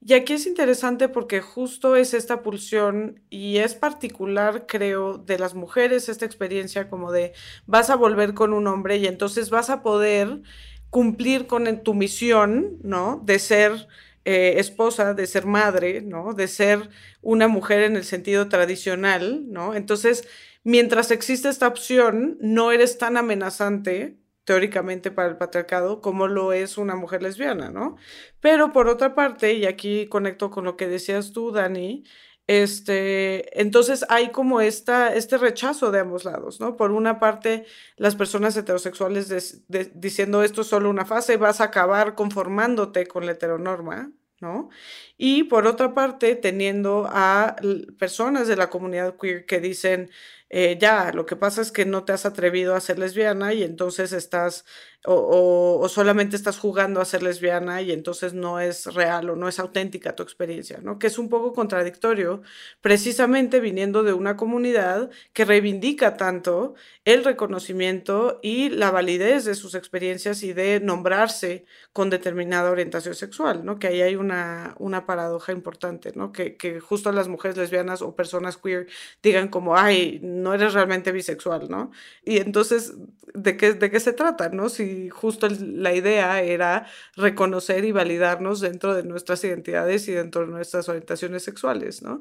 Y 0.05 0.15
aquí 0.15 0.33
es 0.33 0.47
interesante 0.47 1.09
porque 1.09 1.41
justo 1.41 1.95
es 1.95 2.13
esta 2.13 2.43
pulsión 2.43 3.23
y 3.31 3.59
es 3.59 3.75
particular, 3.77 4.67
creo, 4.67 5.17
de 5.19 5.39
las 5.39 5.55
mujeres 5.55 6.09
esta 6.09 6.25
experiencia 6.25 6.91
como 6.91 7.13
de 7.13 7.35
vas 7.67 7.89
a 7.89 7.95
volver 7.95 8.35
con 8.35 8.53
un 8.53 8.67
hombre 8.67 8.97
y 8.97 9.07
entonces 9.07 9.49
vas 9.51 9.71
a 9.71 9.83
poder 9.83 10.43
cumplir 10.91 11.47
con 11.47 11.85
tu 11.85 11.95
misión, 11.95 12.79
¿no? 12.83 13.23
De 13.25 13.39
ser 13.39 13.87
eh, 14.25 14.55
esposa, 14.57 15.15
de 15.15 15.27
ser 15.29 15.47
madre, 15.47 16.01
¿no? 16.03 16.35
De 16.35 16.49
ser 16.49 16.91
una 17.21 17.47
mujer 17.47 17.83
en 17.85 17.95
el 17.97 18.05
sentido 18.05 18.49
tradicional, 18.49 19.45
¿no? 19.53 19.75
Entonces, 19.75 20.27
mientras 20.65 21.13
existe 21.13 21.49
esta 21.49 21.69
opción, 21.69 22.39
no 22.41 22.73
eres 22.73 22.99
tan 22.99 23.17
amenazante 23.17 24.17
teóricamente 24.45 25.11
para 25.11 25.29
el 25.29 25.37
patriarcado 25.37 26.01
como 26.01 26.27
lo 26.29 26.53
es 26.53 26.79
una 26.79 26.97
mujer 26.97 27.23
lesbiana, 27.23 27.71
¿no? 27.71 27.97
Pero 28.41 28.73
por 28.73 28.89
otra 28.89 29.15
parte, 29.15 29.55
y 29.55 29.67
aquí 29.67 30.09
conecto 30.09 30.51
con 30.51 30.65
lo 30.65 30.77
que 30.77 30.89
decías 30.89 31.33
tú, 31.33 31.53
Dani, 31.53 32.05
Este, 32.49 33.61
entonces 33.61 34.05
hay 34.09 34.31
como 34.33 34.61
esta, 34.61 35.15
este 35.15 35.39
rechazo 35.39 35.93
de 35.93 36.01
ambos 36.01 36.25
lados, 36.25 36.61
¿no? 36.61 36.77
Por 36.77 36.91
una 36.91 37.21
parte, 37.21 37.65
las 37.97 38.17
personas 38.17 38.57
heterosexuales 38.57 39.63
diciendo 39.95 40.43
esto 40.43 40.63
es 40.63 40.67
solo 40.67 40.91
una 40.91 41.05
fase, 41.07 41.37
vas 41.37 41.61
a 41.61 41.65
acabar 41.65 42.15
conformándote 42.17 43.07
con 43.07 43.27
la 43.27 43.33
heteronorma, 43.33 44.13
¿no? 44.41 44.71
Y 45.17 45.45
por 45.45 45.67
otra 45.69 45.95
parte, 45.95 46.35
teniendo 46.35 47.07
a 47.11 47.57
personas 47.99 48.49
de 48.49 48.57
la 48.57 48.69
comunidad 48.71 49.17
queer 49.17 49.47
que 49.47 49.61
dicen, 49.61 50.11
eh, 50.53 50.79
ya, 50.81 51.13
lo 51.13 51.27
que 51.27 51.37
pasa 51.37 51.63
es 51.63 51.73
que 51.73 51.87
no 51.87 52.05
te 52.05 52.13
has 52.13 52.27
atrevido 52.27 52.75
a 52.77 52.81
ser 52.81 52.99
lesbiana 52.99 53.55
y 53.55 53.63
entonces 53.65 54.13
estás, 54.13 54.65
o, 55.05 55.89
solamente 55.89 56.37
estás 56.37 56.59
jugando 56.59 57.01
a 57.01 57.05
ser 57.05 57.23
lesbiana 57.23 57.83
y 57.83 57.91
entonces 57.91 58.35
no 58.35 58.61
es 58.61 58.87
real 58.95 59.31
o 59.31 59.37
no 59.37 59.49
es 59.49 59.59
auténtica 59.59 60.15
tu 60.15 60.23
experiencia, 60.23 60.79
¿no? 60.81 60.99
Que 60.99 61.09
es 61.09 61.19
un 61.19 61.29
poco 61.29 61.53
contradictorio, 61.53 62.43
precisamente 62.81 63.59
viniendo 63.59 64.05
de 64.05 64.13
una 64.13 64.37
comunidad 64.37 65.11
que 65.33 65.45
reivindica 65.45 66.17
tanto 66.17 66.75
el 67.05 67.25
reconocimiento 67.25 68.39
y 68.43 68.69
la 68.69 68.93
validez 68.93 69.45
de 69.45 69.57
sus 69.57 69.75
experiencias 69.75 70.45
y 70.45 70.53
de 70.53 70.79
nombrarse 70.79 71.65
con 71.93 72.09
determinada 72.09 72.71
orientación 72.71 73.17
sexual, 73.17 73.65
¿no? 73.65 73.81
Que 73.81 73.89
ahí 73.89 74.03
hay 74.03 74.15
una, 74.15 74.77
una 74.79 75.05
paradoja 75.05 75.51
importante, 75.53 76.13
¿no? 76.15 76.31
Que, 76.31 76.57
que 76.57 76.79
justo 76.79 77.11
las 77.11 77.27
mujeres 77.27 77.57
lesbianas 77.57 78.03
o 78.03 78.15
personas 78.15 78.57
queer 78.57 78.87
digan 79.21 79.49
como, 79.49 79.77
ay, 79.77 80.21
no 80.23 80.55
eres 80.55 80.75
realmente 80.75 81.11
bisexual, 81.11 81.69
¿no? 81.69 81.91
Y 82.25 82.39
entonces, 82.39 82.95
¿de 83.35 83.57
qué, 83.57 83.75
de 83.75 83.91
qué 83.91 83.99
se 83.99 84.13
trata, 84.13 84.49
no? 84.51 84.69
Si 84.69 84.92
justo 85.11 85.49
la 85.49 85.95
idea 85.95 86.43
era 86.43 86.87
reconocer 87.17 87.85
y 87.85 87.93
validarnos 87.93 88.61
dentro 88.61 88.95
de 88.95 89.05
nuestras 89.05 89.45
identidades 89.45 90.09
y 90.09 90.13
dentro 90.13 90.43
de 90.43 90.53
nuestras 90.53 90.89
orientaciones 90.89 91.43
sexuales, 91.43 92.03
¿no? 92.03 92.21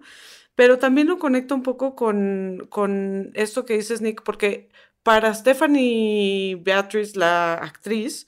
Pero 0.55 0.79
también 0.79 1.07
lo 1.07 1.17
conecto 1.17 1.55
un 1.55 1.63
poco 1.63 1.95
con, 1.95 2.67
con 2.69 3.31
esto 3.35 3.65
que 3.65 3.75
dices, 3.75 4.01
Nick, 4.01 4.23
porque 4.23 4.69
para 5.03 5.33
Stephanie 5.33 6.55
Beatriz, 6.55 7.15
la 7.15 7.55
actriz, 7.55 8.27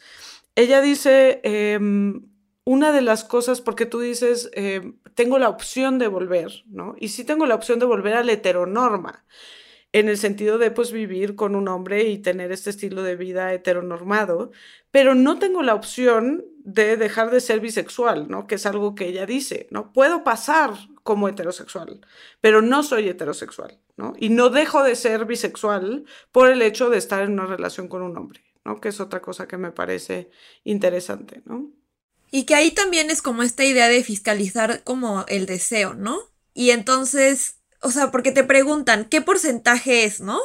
ella 0.56 0.82
dice, 0.82 1.42
em, 1.44 2.28
una 2.66 2.92
de 2.92 3.02
las 3.02 3.24
cosas, 3.24 3.62
porque 3.62 3.86
tú 3.86 4.00
dices, 4.00 4.50
em, 4.54 4.98
tengo 5.16 5.38
la 5.40 5.50
opción 5.50 6.00
de 6.00 6.08
volver, 6.08 6.64
¿no? 6.68 6.96
Y 7.00 7.10
sí 7.10 7.24
tengo 7.24 7.46
la 7.46 7.56
opción 7.56 7.80
de 7.80 7.86
volver 7.86 8.16
a 8.16 8.24
la 8.24 8.32
heteronorma 8.34 9.26
en 9.94 10.10
el 10.10 10.18
sentido 10.18 10.58
de 10.58 10.72
pues 10.72 10.92
vivir 10.92 11.36
con 11.36 11.56
un 11.56 11.68
hombre 11.68 12.04
y 12.04 12.18
tener 12.18 12.52
este 12.52 12.72
estilo 12.72 13.04
de 13.04 13.16
vida 13.16 13.54
heteronormado, 13.54 14.52
pero 14.92 15.16
no 15.16 15.38
tengo 15.40 15.62
la 15.62 15.76
opción 15.76 16.46
de 16.64 16.98
dejar 16.98 17.30
de 17.30 17.40
ser 17.40 17.60
bisexual, 17.60 18.28
¿no? 18.28 18.48
Que 18.48 18.56
es 18.56 18.66
algo 18.66 18.96
que 18.96 19.08
ella 19.08 19.26
dice, 19.26 19.68
¿no? 19.70 19.94
Puedo 19.94 20.24
pasar 20.24 20.74
como 21.04 21.30
heterosexual, 21.30 22.02
pero 22.42 22.62
no 22.62 22.82
soy 22.82 23.08
heterosexual, 23.08 23.80
¿no? 23.96 24.14
Y 24.18 24.30
no 24.30 24.50
dejo 24.50 24.84
de 24.84 24.96
ser 24.96 25.26
bisexual 25.26 26.06
por 26.32 26.50
el 26.50 26.62
hecho 26.64 26.90
de 26.90 26.98
estar 26.98 27.22
en 27.22 27.34
una 27.34 27.46
relación 27.46 27.88
con 27.88 28.02
un 28.02 28.18
hombre, 28.18 28.42
¿no? 28.66 28.82
Que 28.82 28.90
es 28.90 29.00
otra 29.00 29.22
cosa 29.22 29.48
que 29.48 29.58
me 29.58 29.72
parece 29.72 30.32
interesante, 30.64 31.44
¿no? 31.46 31.70
Y 32.32 32.46
que 32.46 32.56
ahí 32.56 32.72
también 32.72 33.12
es 33.12 33.22
como 33.22 33.44
esta 33.44 33.64
idea 33.64 33.88
de 33.88 34.04
fiscalizar 34.04 34.84
como 34.84 35.24
el 35.28 35.46
deseo, 35.46 35.94
¿no? 35.94 36.18
Y 36.56 36.72
entonces 36.72 37.58
o 37.84 37.92
sea, 37.92 38.12
porque 38.12 38.32
te 38.32 38.44
preguntan, 38.44 39.06
¿qué 39.06 39.22
porcentaje 39.22 40.06
es, 40.06 40.22
no? 40.22 40.40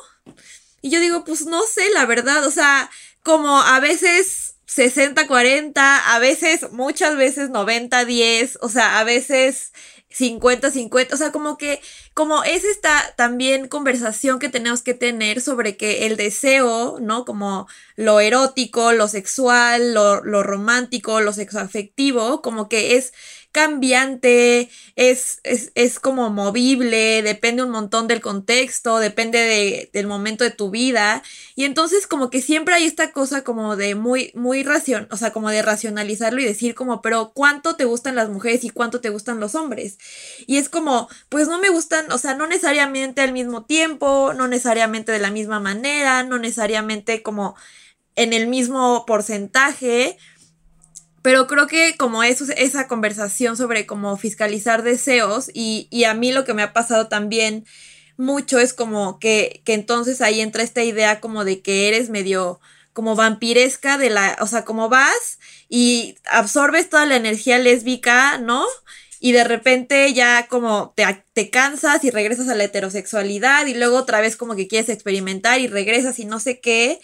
Y 0.82 0.90
yo 0.90 1.00
digo, 1.00 1.24
pues 1.24 1.46
no 1.46 1.62
sé, 1.62 1.88
la 1.90 2.04
verdad, 2.06 2.44
o 2.44 2.50
sea, 2.50 2.90
como 3.22 3.60
a 3.60 3.80
veces 3.80 4.56
60-40, 4.68 5.72
a 5.76 6.18
veces, 6.18 6.70
muchas 6.72 7.16
veces 7.16 7.50
90-10, 7.50 8.58
o 8.60 8.68
sea, 8.68 8.98
a 8.98 9.04
veces 9.04 9.72
50-50, 10.10 11.12
o 11.12 11.16
sea, 11.16 11.32
como 11.32 11.58
que, 11.58 11.80
como 12.14 12.42
es 12.44 12.64
esta 12.64 13.14
también 13.16 13.68
conversación 13.68 14.38
que 14.38 14.48
tenemos 14.48 14.82
que 14.82 14.94
tener 14.94 15.40
sobre 15.40 15.76
que 15.76 16.06
el 16.06 16.16
deseo, 16.16 16.98
¿no? 17.00 17.24
Como 17.24 17.68
lo 17.96 18.20
erótico, 18.20 18.92
lo 18.92 19.08
sexual, 19.08 19.94
lo, 19.94 20.22
lo 20.24 20.42
romántico, 20.42 21.20
lo 21.20 21.32
sexoafectivo, 21.32 22.42
como 22.42 22.68
que 22.68 22.96
es 22.96 23.12
cambiante, 23.52 24.68
es, 24.94 25.40
es, 25.42 25.72
es, 25.74 25.98
como 25.98 26.30
movible, 26.30 27.22
depende 27.22 27.62
un 27.62 27.70
montón 27.70 28.06
del 28.06 28.20
contexto, 28.20 28.98
depende 28.98 29.38
de, 29.38 29.90
del 29.92 30.06
momento 30.06 30.44
de 30.44 30.50
tu 30.50 30.70
vida. 30.70 31.22
Y 31.56 31.64
entonces 31.64 32.06
como 32.06 32.30
que 32.30 32.42
siempre 32.42 32.74
hay 32.74 32.84
esta 32.84 33.12
cosa 33.12 33.44
como 33.44 33.76
de 33.76 33.94
muy, 33.94 34.32
muy 34.34 34.62
ración, 34.62 35.08
o 35.10 35.16
sea, 35.16 35.32
como 35.32 35.50
de 35.50 35.62
racionalizarlo 35.62 36.40
y 36.40 36.44
decir 36.44 36.74
como, 36.74 37.00
pero 37.02 37.32
¿cuánto 37.34 37.76
te 37.76 37.84
gustan 37.84 38.16
las 38.16 38.28
mujeres 38.28 38.64
y 38.64 38.70
cuánto 38.70 39.00
te 39.00 39.10
gustan 39.10 39.40
los 39.40 39.54
hombres? 39.54 39.98
Y 40.46 40.58
es 40.58 40.68
como, 40.68 41.08
pues 41.28 41.48
no 41.48 41.58
me 41.58 41.70
gustan, 41.70 42.10
o 42.12 42.18
sea, 42.18 42.34
no 42.34 42.46
necesariamente 42.46 43.22
al 43.22 43.32
mismo 43.32 43.64
tiempo, 43.64 44.34
no 44.34 44.46
necesariamente 44.46 45.10
de 45.12 45.20
la 45.20 45.30
misma 45.30 45.58
manera, 45.58 46.22
no 46.22 46.38
necesariamente 46.38 47.22
como 47.22 47.56
en 48.14 48.32
el 48.32 48.48
mismo 48.48 49.04
porcentaje, 49.06 50.18
pero 51.22 51.46
creo 51.46 51.66
que 51.66 51.96
como 51.96 52.22
esa 52.22 52.88
conversación 52.88 53.56
sobre 53.56 53.86
cómo 53.86 54.16
fiscalizar 54.16 54.82
deseos 54.82 55.50
y, 55.52 55.88
y, 55.90 56.04
a 56.04 56.14
mí 56.14 56.32
lo 56.32 56.44
que 56.44 56.54
me 56.54 56.62
ha 56.62 56.72
pasado 56.72 57.08
también 57.08 57.64
mucho 58.16 58.58
es 58.58 58.74
como 58.74 59.18
que, 59.18 59.62
que 59.64 59.74
entonces 59.74 60.20
ahí 60.20 60.40
entra 60.40 60.62
esta 60.62 60.82
idea 60.82 61.20
como 61.20 61.44
de 61.44 61.62
que 61.62 61.88
eres 61.88 62.10
medio 62.10 62.60
como 62.92 63.14
vampiresca 63.14 63.96
de 63.96 64.10
la, 64.10 64.36
o 64.40 64.46
sea, 64.48 64.64
como 64.64 64.88
vas 64.88 65.38
y 65.68 66.16
absorbes 66.24 66.90
toda 66.90 67.06
la 67.06 67.14
energía 67.14 67.58
lésbica, 67.58 68.38
¿no? 68.38 68.66
Y 69.20 69.30
de 69.30 69.44
repente 69.44 70.12
ya 70.14 70.48
como 70.48 70.92
te, 70.96 71.04
te 71.32 71.48
cansas 71.48 72.02
y 72.02 72.10
regresas 72.10 72.48
a 72.48 72.56
la 72.56 72.64
heterosexualidad 72.64 73.66
y 73.66 73.74
luego 73.74 73.96
otra 73.98 74.20
vez 74.20 74.36
como 74.36 74.56
que 74.56 74.66
quieres 74.66 74.88
experimentar 74.88 75.60
y 75.60 75.68
regresas 75.68 76.18
y 76.18 76.24
no 76.24 76.40
sé 76.40 76.58
qué. 76.58 77.00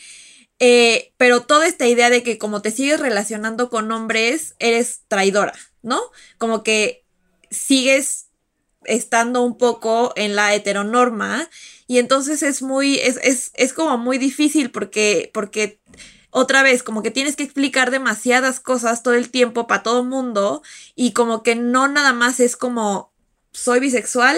Eh, 0.60 1.12
pero 1.16 1.42
toda 1.42 1.66
esta 1.66 1.86
idea 1.86 2.10
de 2.10 2.22
que 2.22 2.38
como 2.38 2.62
te 2.62 2.70
sigues 2.70 3.00
relacionando 3.00 3.70
con 3.70 3.90
hombres, 3.90 4.54
eres 4.58 5.02
traidora, 5.08 5.54
¿no? 5.82 6.00
Como 6.38 6.62
que 6.62 7.04
sigues 7.50 8.26
estando 8.84 9.42
un 9.42 9.58
poco 9.58 10.12
en 10.16 10.36
la 10.36 10.54
heteronorma 10.54 11.48
y 11.86 11.98
entonces 11.98 12.42
es 12.42 12.62
muy, 12.62 12.96
es, 12.98 13.18
es, 13.22 13.50
es 13.54 13.72
como 13.72 13.98
muy 13.98 14.18
difícil 14.18 14.70
porque, 14.70 15.30
porque 15.32 15.80
otra 16.36 16.64
vez, 16.64 16.82
como 16.82 17.02
que 17.02 17.12
tienes 17.12 17.36
que 17.36 17.44
explicar 17.44 17.92
demasiadas 17.92 18.58
cosas 18.58 19.02
todo 19.02 19.14
el 19.14 19.30
tiempo 19.30 19.66
para 19.66 19.84
todo 19.84 20.02
mundo 20.02 20.62
y 20.96 21.12
como 21.12 21.42
que 21.42 21.54
no 21.54 21.86
nada 21.86 22.12
más 22.12 22.40
es 22.40 22.56
como 22.56 23.12
soy 23.52 23.78
bisexual 23.78 24.36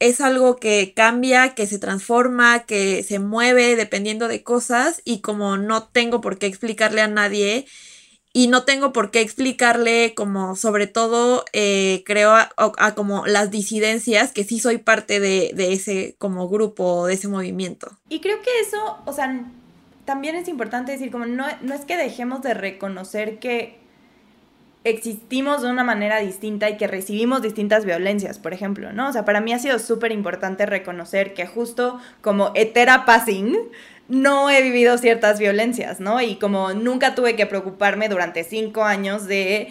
es 0.00 0.20
algo 0.20 0.56
que 0.56 0.92
cambia, 0.94 1.54
que 1.54 1.66
se 1.66 1.78
transforma, 1.78 2.60
que 2.60 3.02
se 3.04 3.18
mueve 3.18 3.76
dependiendo 3.76 4.26
de 4.28 4.42
cosas 4.42 5.02
y 5.04 5.20
como 5.20 5.56
no 5.58 5.84
tengo 5.84 6.20
por 6.20 6.38
qué 6.38 6.46
explicarle 6.46 7.02
a 7.02 7.08
nadie 7.08 7.66
y 8.32 8.48
no 8.48 8.64
tengo 8.64 8.92
por 8.92 9.10
qué 9.10 9.20
explicarle 9.20 10.14
como 10.14 10.56
sobre 10.56 10.86
todo 10.86 11.44
eh, 11.52 12.02
creo 12.06 12.32
a, 12.34 12.94
como 12.94 13.26
las 13.26 13.50
disidencias 13.50 14.32
que 14.32 14.44
sí 14.44 14.58
soy 14.58 14.78
parte 14.78 15.20
de, 15.20 15.50
de 15.54 15.72
ese 15.74 16.14
como 16.18 16.48
grupo, 16.48 17.06
de 17.06 17.14
ese 17.14 17.28
movimiento. 17.28 17.98
Y 18.08 18.20
creo 18.20 18.40
que 18.40 18.50
eso, 18.60 18.98
o 19.04 19.12
sea, 19.12 19.44
también 20.06 20.34
es 20.34 20.48
importante 20.48 20.92
decir 20.92 21.10
como 21.10 21.26
no, 21.26 21.44
no 21.60 21.74
es 21.74 21.84
que 21.84 21.96
dejemos 21.96 22.40
de 22.42 22.54
reconocer 22.54 23.38
que 23.38 23.79
existimos 24.84 25.62
de 25.62 25.70
una 25.70 25.84
manera 25.84 26.18
distinta 26.18 26.70
y 26.70 26.76
que 26.76 26.86
recibimos 26.86 27.42
distintas 27.42 27.84
violencias, 27.84 28.38
por 28.38 28.54
ejemplo, 28.54 28.92
¿no? 28.92 29.08
O 29.08 29.12
sea, 29.12 29.24
para 29.24 29.40
mí 29.40 29.52
ha 29.52 29.58
sido 29.58 29.78
súper 29.78 30.12
importante 30.12 30.64
reconocer 30.66 31.34
que 31.34 31.46
justo 31.46 32.00
como 32.22 32.52
hetera 32.54 33.04
passing, 33.04 33.58
no 34.08 34.50
he 34.50 34.62
vivido 34.62 34.98
ciertas 34.98 35.38
violencias, 35.38 36.00
¿no? 36.00 36.20
Y 36.20 36.36
como 36.36 36.72
nunca 36.72 37.14
tuve 37.14 37.36
que 37.36 37.46
preocuparme 37.46 38.08
durante 38.08 38.42
cinco 38.42 38.84
años 38.84 39.26
de 39.26 39.68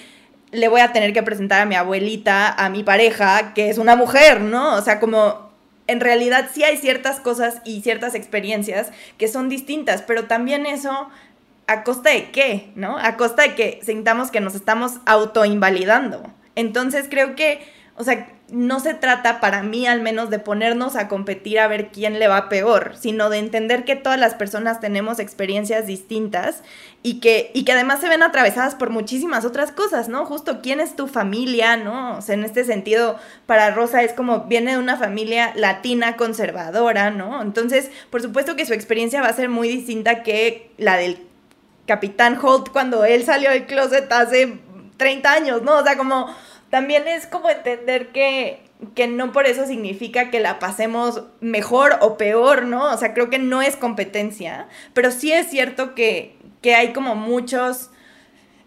le 0.51 0.67
voy 0.67 0.81
a 0.81 0.91
tener 0.93 1.13
que 1.13 1.21
presentar 1.21 1.61
a 1.61 1.65
mi 1.65 1.75
abuelita, 1.75 2.51
a 2.51 2.69
mi 2.69 2.83
pareja, 2.83 3.53
que 3.53 3.69
es 3.69 3.77
una 3.77 3.95
mujer, 3.95 4.41
¿no? 4.41 4.75
O 4.75 4.81
sea, 4.81 4.99
como 4.99 5.49
en 5.87 5.99
realidad 5.99 6.49
sí 6.53 6.63
hay 6.63 6.77
ciertas 6.77 7.19
cosas 7.19 7.61
y 7.65 7.81
ciertas 7.81 8.15
experiencias 8.15 8.91
que 9.17 9.27
son 9.27 9.49
distintas, 9.49 10.03
pero 10.03 10.25
también 10.25 10.65
eso 10.65 11.09
¿a 11.69 11.83
costa 11.83 12.09
de 12.09 12.31
qué? 12.31 12.71
¿No? 12.75 12.97
A 12.97 13.15
costa 13.15 13.43
de 13.43 13.55
que 13.55 13.79
sintamos 13.83 14.31
que 14.31 14.41
nos 14.41 14.55
estamos 14.55 14.93
autoinvalidando. 15.05 16.23
Entonces 16.55 17.05
creo 17.07 17.35
que, 17.35 17.61
o 17.95 18.03
sea, 18.03 18.27
no 18.51 18.79
se 18.79 18.95
trata 18.95 19.39
para 19.39 19.61
mí 19.61 19.85
al 19.85 20.01
menos 20.01 20.31
de 20.31 20.39
ponernos 20.39 20.95
a 20.95 21.07
competir 21.07 21.59
a 21.59 21.67
ver 21.67 21.89
quién 21.89 22.17
le 22.17 22.27
va 22.27 22.49
peor, 22.49 22.93
sino 22.99 23.29
de 23.29 23.37
entender 23.37 23.85
que 23.85 23.95
todas 23.95 24.19
las 24.19 24.33
personas 24.33 24.79
tenemos 24.79 25.19
experiencias 25.19 25.85
distintas 25.85 26.63
y 27.03 27.19
que, 27.19 27.51
y 27.53 27.65
que 27.65 27.73
además 27.73 27.99
se 27.99 28.09
ven 28.09 28.23
atravesadas 28.23 28.73
por 28.73 28.89
muchísimas 28.89 29.45
otras 29.45 29.71
cosas, 29.71 30.09
¿no? 30.09 30.25
Justo 30.25 30.61
quién 30.63 30.79
es 30.79 30.95
tu 30.95 31.05
familia, 31.05 31.77
¿no? 31.77 32.17
O 32.17 32.21
sea, 32.21 32.33
en 32.33 32.43
este 32.43 32.63
sentido, 32.63 33.17
para 33.45 33.69
Rosa 33.69 34.01
es 34.01 34.13
como 34.13 34.45
viene 34.45 34.71
de 34.71 34.79
una 34.79 34.97
familia 34.97 35.53
latina 35.55 36.17
conservadora, 36.17 37.11
¿no? 37.11 37.43
Entonces, 37.43 37.91
por 38.09 38.23
supuesto 38.23 38.55
que 38.55 38.65
su 38.65 38.73
experiencia 38.73 39.21
va 39.21 39.27
a 39.27 39.33
ser 39.33 39.49
muy 39.49 39.67
distinta 39.67 40.23
que 40.23 40.71
la 40.77 40.97
del 40.97 41.28
Capitán 41.89 42.37
Holt 42.39 42.69
cuando 42.69 43.03
él 43.03 43.23
salió 43.23 43.49
del 43.49 43.65
closet 43.65 44.11
hace 44.11 44.59
30 44.97 45.33
años, 45.33 45.63
¿no? 45.63 45.77
O 45.77 45.83
sea, 45.83 45.97
como 45.97 46.27
también 46.69 47.07
es 47.07 47.25
como 47.25 47.49
entender 47.49 48.09
que 48.09 48.61
que 48.93 49.07
no 49.07 49.31
por 49.31 49.47
eso 49.47 49.65
significa 49.65 50.29
que 50.29 50.39
la 50.39 50.59
pasemos 50.59 51.23
mejor 51.41 51.97
o 52.01 52.15
peor, 52.15 52.63
¿no? 52.63 52.93
O 52.93 52.97
sea, 52.97 53.15
creo 53.15 53.31
que 53.31 53.39
no 53.39 53.63
es 53.63 53.75
competencia, 53.75 54.67
pero 54.93 55.09
sí 55.09 55.31
es 55.33 55.47
cierto 55.49 55.95
que, 55.95 56.37
que 56.61 56.75
hay 56.75 56.93
como 56.93 57.15
muchos 57.15 57.89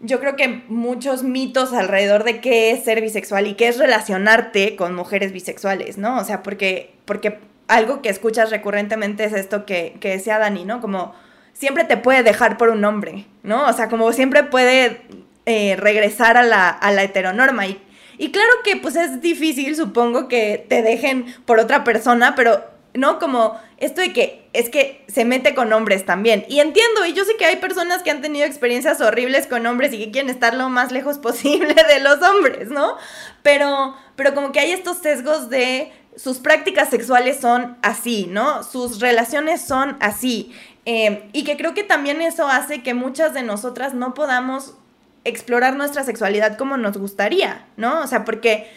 yo 0.01 0.19
creo 0.19 0.35
que 0.35 0.63
muchos 0.67 1.23
mitos 1.23 1.71
alrededor 1.71 2.25
de 2.25 2.41
qué 2.41 2.71
es 2.71 2.83
ser 2.83 2.99
bisexual 2.99 3.47
y 3.47 3.53
qué 3.53 3.69
es 3.69 3.79
relacionarte 3.79 4.75
con 4.75 4.93
mujeres 4.93 5.31
bisexuales, 5.31 5.97
¿no? 5.97 6.17
O 6.17 6.25
sea, 6.25 6.43
porque, 6.43 6.93
porque 7.05 7.39
algo 7.69 8.01
que 8.01 8.09
escuchas 8.09 8.49
recurrentemente 8.49 9.23
es 9.23 9.31
esto 9.31 9.65
que, 9.65 9.95
que 10.01 10.09
decía 10.09 10.39
Dani, 10.39 10.65
¿no? 10.65 10.81
Como 10.81 11.13
siempre 11.53 11.83
te 11.83 11.97
puede 11.97 12.23
dejar 12.23 12.57
por 12.57 12.69
un 12.69 12.83
hombre, 12.85 13.25
¿no? 13.43 13.67
O 13.67 13.73
sea, 13.73 13.89
como 13.89 14.11
siempre 14.11 14.43
puede 14.43 15.01
eh, 15.45 15.75
regresar 15.77 16.37
a 16.37 16.43
la, 16.43 16.69
a 16.69 16.91
la 16.91 17.03
heteronorma. 17.03 17.67
Y, 17.67 17.81
y 18.17 18.31
claro 18.31 18.51
que 18.63 18.77
pues 18.77 18.95
es 18.95 19.21
difícil, 19.21 19.75
supongo, 19.75 20.27
que 20.27 20.65
te 20.67 20.81
dejen 20.81 21.25
por 21.45 21.59
otra 21.59 21.83
persona, 21.83 22.35
pero 22.35 22.63
¿no? 22.93 23.19
Como 23.19 23.59
esto 23.77 24.01
de 24.01 24.13
que 24.13 24.47
es 24.53 24.69
que 24.69 25.03
se 25.07 25.25
mete 25.25 25.55
con 25.55 25.73
hombres 25.73 26.05
también. 26.05 26.45
Y 26.47 26.59
entiendo, 26.59 27.05
y 27.05 27.13
yo 27.13 27.25
sé 27.25 27.35
que 27.37 27.45
hay 27.45 27.55
personas 27.57 28.03
que 28.03 28.11
han 28.11 28.21
tenido 28.21 28.45
experiencias 28.45 29.01
horribles 29.01 29.47
con 29.47 29.65
hombres 29.65 29.93
y 29.93 29.99
que 29.99 30.11
quieren 30.11 30.29
estar 30.29 30.53
lo 30.53 30.69
más 30.69 30.91
lejos 30.91 31.17
posible 31.19 31.73
de 31.73 31.99
los 31.99 32.21
hombres, 32.21 32.69
¿no? 32.69 32.97
Pero, 33.41 33.95
pero 34.15 34.33
como 34.33 34.51
que 34.51 34.59
hay 34.59 34.71
estos 34.71 34.97
sesgos 34.97 35.49
de 35.49 35.91
sus 36.15 36.37
prácticas 36.37 36.89
sexuales 36.89 37.39
son 37.41 37.77
así, 37.81 38.27
¿no? 38.29 38.63
Sus 38.63 38.99
relaciones 38.99 39.61
son 39.61 39.97
así. 39.99 40.53
Eh, 40.85 41.29
y 41.31 41.43
que 41.43 41.55
creo 41.55 41.73
que 41.73 41.83
también 41.83 42.21
eso 42.21 42.47
hace 42.47 42.83
que 42.83 42.93
muchas 42.93 43.33
de 43.33 43.43
nosotras 43.43 43.93
no 43.93 44.13
podamos 44.13 44.75
explorar 45.23 45.75
nuestra 45.75 46.03
sexualidad 46.03 46.57
como 46.57 46.77
nos 46.77 46.97
gustaría, 46.97 47.65
¿no? 47.77 48.01
O 48.01 48.07
sea, 48.07 48.25
porque, 48.25 48.69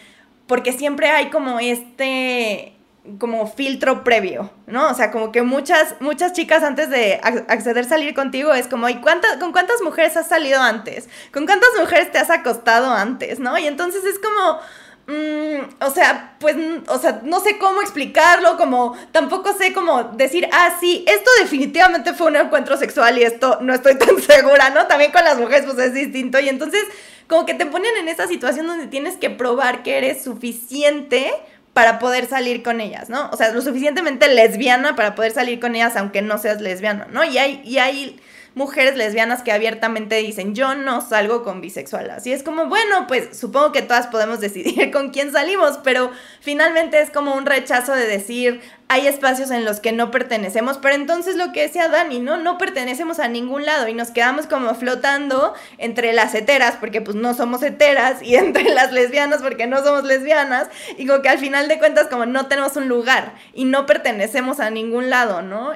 porque 0.47 0.71
siempre 0.71 1.09
hay 1.09 1.29
como 1.29 1.59
este 1.59 2.73
como 3.19 3.47
filtro 3.47 4.03
previo, 4.03 4.51
¿no? 4.65 4.89
O 4.89 4.93
sea, 4.93 5.11
como 5.11 5.31
que 5.31 5.41
muchas, 5.41 5.95
muchas 6.01 6.33
chicas 6.33 6.61
antes 6.63 6.89
de 6.89 7.19
acceder 7.47 7.85
a 7.85 7.89
salir 7.89 8.13
contigo 8.13 8.53
es 8.53 8.67
como, 8.67 8.89
¿y 8.89 8.95
cuántas, 8.95 9.37
con 9.37 9.53
cuántas 9.53 9.81
mujeres 9.81 10.17
has 10.17 10.27
salido 10.27 10.61
antes? 10.61 11.07
¿Con 11.31 11.45
cuántas 11.45 11.69
mujeres 11.79 12.11
te 12.11 12.17
has 12.17 12.29
acostado 12.29 12.91
antes, 12.91 13.39
no? 13.39 13.57
Y 13.57 13.65
entonces 13.65 14.03
es 14.03 14.19
como, 14.19 14.59
mm, 15.07 15.83
o 15.83 15.91
sea, 15.91 16.35
pues, 16.39 16.55
o 16.87 16.99
sea, 16.99 17.21
no 17.23 17.39
sé 17.39 17.57
cómo 17.57 17.81
explicarlo, 17.81 18.57
como, 18.57 18.97
tampoco 19.11 19.53
sé 19.53 19.73
cómo 19.73 20.03
decir, 20.03 20.47
ah, 20.51 20.77
sí, 20.79 21.03
esto 21.07 21.29
definitivamente 21.41 22.13
fue 22.13 22.27
un 22.27 22.35
encuentro 22.35 22.77
sexual 22.77 23.17
y 23.17 23.23
esto 23.23 23.59
no 23.61 23.73
estoy 23.73 23.97
tan 23.97 24.21
segura, 24.21 24.69
¿no? 24.69 24.87
También 24.87 25.11
con 25.11 25.23
las 25.23 25.37
mujeres, 25.37 25.65
pues 25.65 25.77
es 25.79 25.93
distinto. 25.93 26.39
Y 26.39 26.49
entonces, 26.49 26.83
como 27.27 27.45
que 27.45 27.53
te 27.53 27.65
ponen 27.65 27.95
en 27.97 28.07
esa 28.07 28.27
situación 28.27 28.67
donde 28.67 28.87
tienes 28.87 29.15
que 29.15 29.29
probar 29.29 29.83
que 29.83 29.97
eres 29.97 30.23
suficiente 30.23 31.33
para 31.73 31.99
poder 31.99 32.25
salir 32.25 32.63
con 32.63 32.81
ellas, 32.81 33.07
¿no? 33.07 33.29
O 33.31 33.37
sea, 33.37 33.51
lo 33.51 33.61
suficientemente 33.61 34.27
lesbiana 34.33 34.95
para 34.95 35.13
poder 35.13 35.31
salir 35.31 35.59
con 35.59 35.75
ellas 35.75 35.95
aunque 35.95 36.23
no 36.23 36.39
seas 36.39 36.59
lesbiana, 36.59 37.07
¿no? 37.11 37.23
Y 37.23 37.37
hay, 37.37 37.61
y 37.63 37.77
hay 37.77 38.19
mujeres 38.57 38.97
lesbianas 38.97 39.43
que 39.43 39.51
abiertamente 39.51 40.15
dicen, 40.15 40.55
yo 40.55 40.75
no 40.75 41.01
salgo 41.01 41.43
con 41.43 41.61
bisexual. 41.61 42.09
Así 42.09 42.33
es 42.33 42.43
como, 42.43 42.65
bueno, 42.65 43.05
pues 43.07 43.37
supongo 43.37 43.71
que 43.71 43.83
todas 43.83 44.07
podemos 44.07 44.39
decidir 44.41 44.91
con 44.91 45.11
quién 45.11 45.31
salimos, 45.31 45.79
pero 45.83 46.11
finalmente 46.41 46.99
es 46.99 47.11
como 47.11 47.35
un 47.35 47.45
rechazo 47.45 47.93
de 47.93 48.07
decir, 48.07 48.61
hay 48.89 49.05
espacios 49.05 49.51
en 49.51 49.65
los 49.65 49.79
que 49.79 49.91
no 49.91 50.11
pertenecemos, 50.11 50.77
pero 50.79 50.95
entonces 50.95 51.35
lo 51.35 51.51
que 51.51 51.61
decía 51.61 51.89
Dani, 51.89 52.19
¿no? 52.19 52.37
No 52.37 52.57
pertenecemos 52.57 53.19
a 53.19 53.27
ningún 53.27 53.65
lado 53.65 53.87
y 53.87 53.93
nos 53.93 54.11
quedamos 54.11 54.47
como 54.47 54.73
flotando 54.75 55.53
entre 55.77 56.13
las 56.13 56.33
heteras, 56.33 56.77
porque 56.79 57.01
pues 57.01 57.15
no 57.15 57.33
somos 57.33 57.61
heteras, 57.63 58.21
y 58.23 58.35
entre 58.37 58.73
las 58.73 58.91
lesbianas, 58.91 59.41
porque 59.41 59.67
no 59.67 59.83
somos 59.83 60.03
lesbianas, 60.03 60.69
y 60.97 61.05
como 61.05 61.21
que 61.21 61.29
al 61.29 61.37
final 61.37 61.67
de 61.67 61.77
cuentas 61.77 62.07
como 62.07 62.25
no 62.25 62.47
tenemos 62.47 62.75
un 62.75 62.87
lugar 62.87 63.35
y 63.53 63.65
no 63.65 63.85
pertenecemos 63.85 64.59
a 64.59 64.69
ningún 64.69 65.09
lado, 65.09 65.41
¿no? 65.41 65.73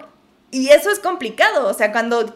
Y 0.50 0.70
eso 0.70 0.90
es 0.90 1.00
complicado, 1.00 1.68
o 1.68 1.74
sea, 1.74 1.92
cuando 1.92 2.34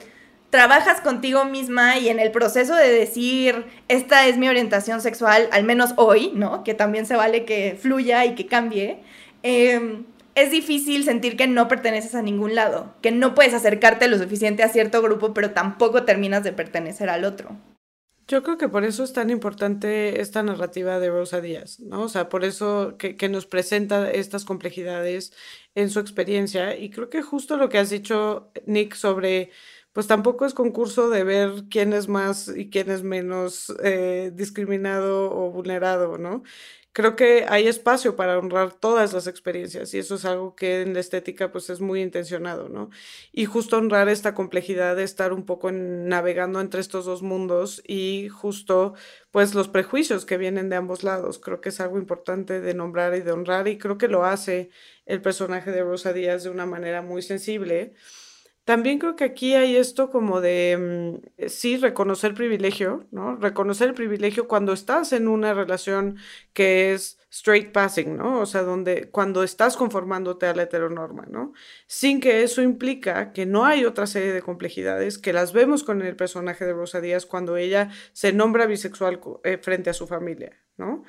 trabajas 0.56 1.02
contigo 1.02 1.44
misma 1.44 2.00
y 2.00 2.08
en 2.08 2.18
el 2.18 2.32
proceso 2.32 2.78
de 2.78 2.90
decir, 2.90 3.66
esta 3.90 4.26
es 4.26 4.38
mi 4.38 4.48
orientación 4.48 5.02
sexual, 5.02 5.50
al 5.52 5.66
menos 5.66 5.92
hoy, 5.98 6.32
¿no? 6.34 6.64
Que 6.64 6.74
también 6.74 7.06
se 7.06 7.18
vale 7.18 7.44
que 7.44 7.78
fluya 7.78 8.24
y 8.24 8.36
que 8.36 8.48
cambie. 8.48 9.00
Em, 9.44 10.06
es 10.34 10.52
difícil 10.52 11.04
sentir 11.04 11.36
que 11.36 11.48
no 11.48 11.68
perteneces 11.68 12.16
a 12.16 12.22
ningún 12.22 12.56
lado, 12.56 12.94
que 13.02 13.12
no 13.12 13.36
puedes 13.36 13.54
acercarte 13.54 14.08
lo 14.08 14.18
suficiente 14.18 14.64
a 14.64 14.70
cierto 14.70 15.02
grupo, 15.02 15.34
pero 15.34 15.52
tampoco 15.52 16.04
terminas 16.04 16.46
de 16.46 16.54
pertenecer 16.54 17.10
al 17.10 17.26
otro. 17.26 17.58
Yo 18.26 18.42
creo 18.42 18.58
que 18.58 18.70
por 18.70 18.86
eso 18.86 19.04
es 19.04 19.12
tan 19.12 19.30
importante 19.30 20.22
esta 20.22 20.42
narrativa 20.42 21.00
de 21.00 21.10
Rosa 21.10 21.42
Díaz, 21.42 21.82
¿no? 21.82 22.04
O 22.04 22.10
sea, 22.10 22.30
por 22.30 22.46
eso 22.46 22.96
que, 22.98 23.18
que, 23.18 23.28
nos 23.28 23.46
presenta 23.46 24.10
estas 24.10 24.46
complejidades 24.46 25.34
en 25.76 25.90
su 25.90 26.00
experiencia. 26.00 26.78
Y 26.78 26.92
creo 26.92 27.10
que 27.10 27.22
justo 27.22 27.58
lo 27.58 27.68
que 27.68 27.78
has 27.78 27.90
dicho, 27.90 28.52
Nick, 28.66 28.96
sobre 28.96 29.52
pues 29.96 30.08
tampoco 30.08 30.46
es 30.46 30.54
concurso 30.54 31.10
de 31.10 31.24
ver 31.24 31.52
quién 31.72 31.94
es 31.94 32.10
más 32.10 32.50
y 32.54 32.70
quién 32.70 32.92
es 32.92 33.02
menos 33.02 33.74
eh, 33.82 34.30
discriminado 34.36 35.32
o 35.32 35.52
vulnerado, 35.52 36.18
¿no? 36.18 36.44
Creo 36.92 37.16
que 37.16 37.46
hay 37.48 37.68
espacio 37.68 38.18
para 38.18 38.38
honrar 38.38 38.74
todas 38.74 39.14
las 39.14 39.26
experiencias 39.28 39.94
y 39.94 40.00
eso 40.00 40.16
es 40.16 40.26
algo 40.26 40.54
que 40.54 40.82
en 40.82 40.94
la 40.94 41.00
estética 41.00 41.50
pues 41.50 41.70
es 41.70 41.80
muy 41.80 42.02
intencionado, 42.02 42.68
¿no? 42.68 42.90
Y 43.32 43.46
justo 43.46 43.78
honrar 43.78 44.10
esta 44.10 44.36
complejidad 44.36 44.98
de 44.98 45.04
estar 45.04 45.32
un 45.32 45.46
poco 45.46 45.72
navegando 45.72 46.60
entre 46.60 46.82
estos 46.82 47.06
dos 47.06 47.22
mundos 47.22 47.82
y 47.88 48.28
justo 48.28 48.96
pues 49.32 49.56
los 49.56 49.70
prejuicios 49.70 50.26
que 50.26 50.38
vienen 50.38 50.68
de 50.68 50.76
ambos 50.76 51.04
lados. 51.04 51.40
Creo 51.40 51.62
que 51.62 51.70
es 51.70 51.80
algo 51.80 51.98
importante 51.98 52.60
de 52.60 52.74
nombrar 52.74 53.16
y 53.16 53.22
de 53.22 53.32
honrar 53.32 53.70
y 53.70 53.78
creo 53.78 53.98
que 53.98 54.10
lo 54.10 54.26
hace 54.26 54.72
el 55.06 55.22
personaje 55.22 55.72
de 55.72 55.84
Rosa 55.84 56.12
Díaz 56.12 56.44
de 56.44 56.50
una 56.50 56.66
manera 56.66 57.02
muy 57.02 57.22
sensible 57.22 57.94
también 58.66 58.98
creo 59.00 59.16
que 59.16 59.24
aquí 59.24 59.54
hay 59.54 59.76
esto 59.78 60.10
como 60.10 60.42
de, 60.42 61.22
mm, 61.38 61.48
sí, 61.48 61.78
reconocer 61.78 62.34
privilegio, 62.34 63.08
¿no? 63.12 63.36
Reconocer 63.38 63.90
el 63.90 63.94
privilegio 63.94 64.48
cuando 64.48 64.74
estás 64.74 65.14
en 65.14 65.28
una 65.28 65.54
relación 65.54 66.18
que 66.54 66.94
es 66.94 67.20
straight 67.30 67.72
passing, 67.72 68.18
¿no? 68.18 68.40
O 68.40 68.46
sea, 68.46 68.64
donde 68.64 69.10
cuando 69.12 69.44
estás 69.44 69.78
conformándote 69.78 70.48
a 70.48 70.56
la 70.56 70.64
heteronorma, 70.64 71.26
¿no? 71.30 71.54
Sin 71.88 72.20
que 72.20 72.44
eso 72.44 72.62
implica 72.62 73.34
que 73.34 73.46
no 73.46 73.66
hay 73.66 73.86
otra 73.86 74.08
serie 74.08 74.34
de 74.34 74.42
complejidades 74.42 75.18
que 75.20 75.34
las 75.34 75.54
vemos 75.54 75.84
con 75.84 76.02
el 76.02 76.16
personaje 76.16 76.66
de 76.66 76.74
Rosa 76.74 77.02
Díaz 77.02 77.26
cuando 77.26 77.58
ella 77.58 77.90
se 78.14 78.34
nombra 78.34 78.66
bisexual 78.66 79.20
eh, 79.44 79.60
frente 79.62 79.90
a 79.92 79.94
su 79.94 80.08
familia, 80.08 80.58
¿no? 80.78 81.04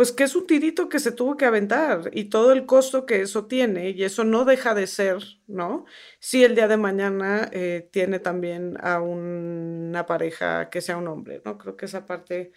Pues 0.00 0.12
que 0.12 0.24
es 0.24 0.34
un 0.34 0.46
tirito 0.46 0.88
que 0.88 0.98
se 0.98 1.12
tuvo 1.12 1.36
que 1.36 1.44
aventar 1.44 2.08
y 2.14 2.30
todo 2.30 2.52
el 2.52 2.64
costo 2.64 3.04
que 3.04 3.20
eso 3.20 3.44
tiene 3.44 3.90
y 3.90 4.02
eso 4.02 4.24
no 4.24 4.46
deja 4.46 4.72
de 4.72 4.86
ser, 4.86 5.18
¿no? 5.46 5.84
Si 6.20 6.42
el 6.42 6.54
día 6.54 6.68
de 6.68 6.78
mañana 6.78 7.50
eh, 7.52 7.86
tiene 7.92 8.18
también 8.18 8.78
a 8.80 9.02
una 9.02 10.06
pareja 10.06 10.70
que 10.70 10.80
sea 10.80 10.96
un 10.96 11.06
hombre, 11.06 11.42
¿no? 11.44 11.58
Creo 11.58 11.76
que 11.76 11.84
esa 11.84 12.06
parte 12.06 12.52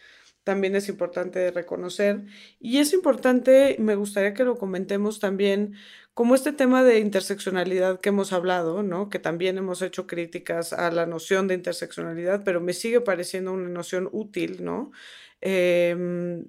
también 0.45 0.77
es 0.77 0.87
importante 0.87 1.51
reconocer 1.51 2.23
y 2.61 2.77
es 2.77 2.93
importante, 2.93 3.75
me 3.77 3.95
gustaría 3.95 4.33
que 4.33 4.45
lo 4.45 4.55
comentemos 4.57 5.19
también, 5.19 5.73
como 6.13 6.35
este 6.35 6.53
tema 6.53 6.81
de 6.85 6.99
interseccionalidad 6.99 7.99
que 7.99 8.07
hemos 8.07 8.31
hablado, 8.31 8.83
¿no? 8.83 9.09
Que 9.09 9.19
también 9.19 9.57
hemos 9.57 9.81
hecho 9.81 10.07
críticas 10.07 10.71
a 10.71 10.89
la 10.91 11.05
noción 11.07 11.49
de 11.49 11.55
interseccionalidad, 11.55 12.45
pero 12.45 12.61
me 12.61 12.71
sigue 12.71 13.01
pareciendo 13.01 13.51
una 13.51 13.67
noción 13.67 14.07
útil, 14.13 14.63
¿no? 14.63 14.93
Em, 15.41 16.45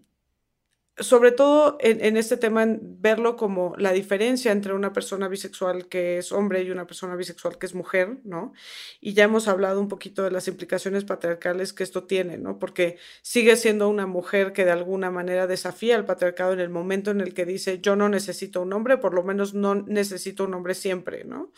sobre 0.98 1.32
todo 1.32 1.76
en, 1.80 2.16
este 2.16 2.36
tema, 2.36 2.64
verlo 2.78 3.36
como 3.36 3.74
la 3.78 3.92
diferencia 3.92 4.52
entre 4.52 4.74
una 4.74 4.92
persona 4.92 5.26
bisexual 5.26 5.88
que 5.88 6.18
es 6.18 6.30
hombre 6.30 6.62
y 6.62 6.70
una 6.70 6.86
persona 6.86 7.16
bisexual 7.16 7.58
que 7.58 7.66
es 7.66 7.74
mujer, 7.74 8.18
¿no? 8.22 8.52
Y 9.00 9.14
ya 9.14 9.24
hemos 9.24 9.48
hablado 9.48 9.80
un 9.80 9.88
poquito 9.88 10.22
de 10.22 10.30
las 10.30 10.46
implicaciones 10.46 11.04
patriarcales 11.04 11.72
que 11.72 11.82
esto 11.82 12.04
tiene, 12.04 12.38
¿no? 12.38 12.60
Porque 12.60 12.98
sigue 13.22 13.56
siendo 13.56 13.88
una 13.88 14.06
mujer 14.06 14.52
que 14.52 14.64
de 14.64 14.70
alguna 14.70 15.10
manera 15.10 15.48
desafía 15.48 15.96
al 15.96 16.04
patriarcado 16.04 16.52
en 16.52 16.60
el 16.60 16.70
momento 16.70 17.10
en 17.10 17.20
el 17.20 17.34
que 17.34 17.44
dice, 17.44 17.80
yo 17.80 17.96
no 17.96 18.08
necesito 18.08 18.62
un 18.62 18.72
hombre, 18.72 18.96
por 18.98 19.14
lo 19.14 19.24
menos 19.24 19.52
no 19.52 19.74
necesito 19.74 20.44
un 20.44 20.54
hombre 20.54 20.74
siempre, 20.74 21.24
¿no? 21.24 21.50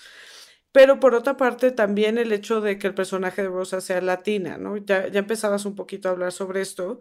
Pero 0.72 1.00
por 1.00 1.14
otra 1.14 1.38
parte, 1.38 1.70
también 1.72 2.18
el 2.18 2.32
hecho 2.32 2.60
de 2.60 2.78
que 2.78 2.86
el 2.86 2.94
personaje 2.94 3.42
de 3.42 3.48
Rosa 3.48 3.80
sea 3.80 4.00
latina, 4.02 4.58
¿no? 4.58 4.76
Ya, 4.76 5.08
ya 5.08 5.20
empezabas 5.20 5.64
un 5.64 5.74
poquito 5.74 6.08
a 6.08 6.12
hablar 6.12 6.32
sobre 6.32 6.60
esto, 6.60 7.00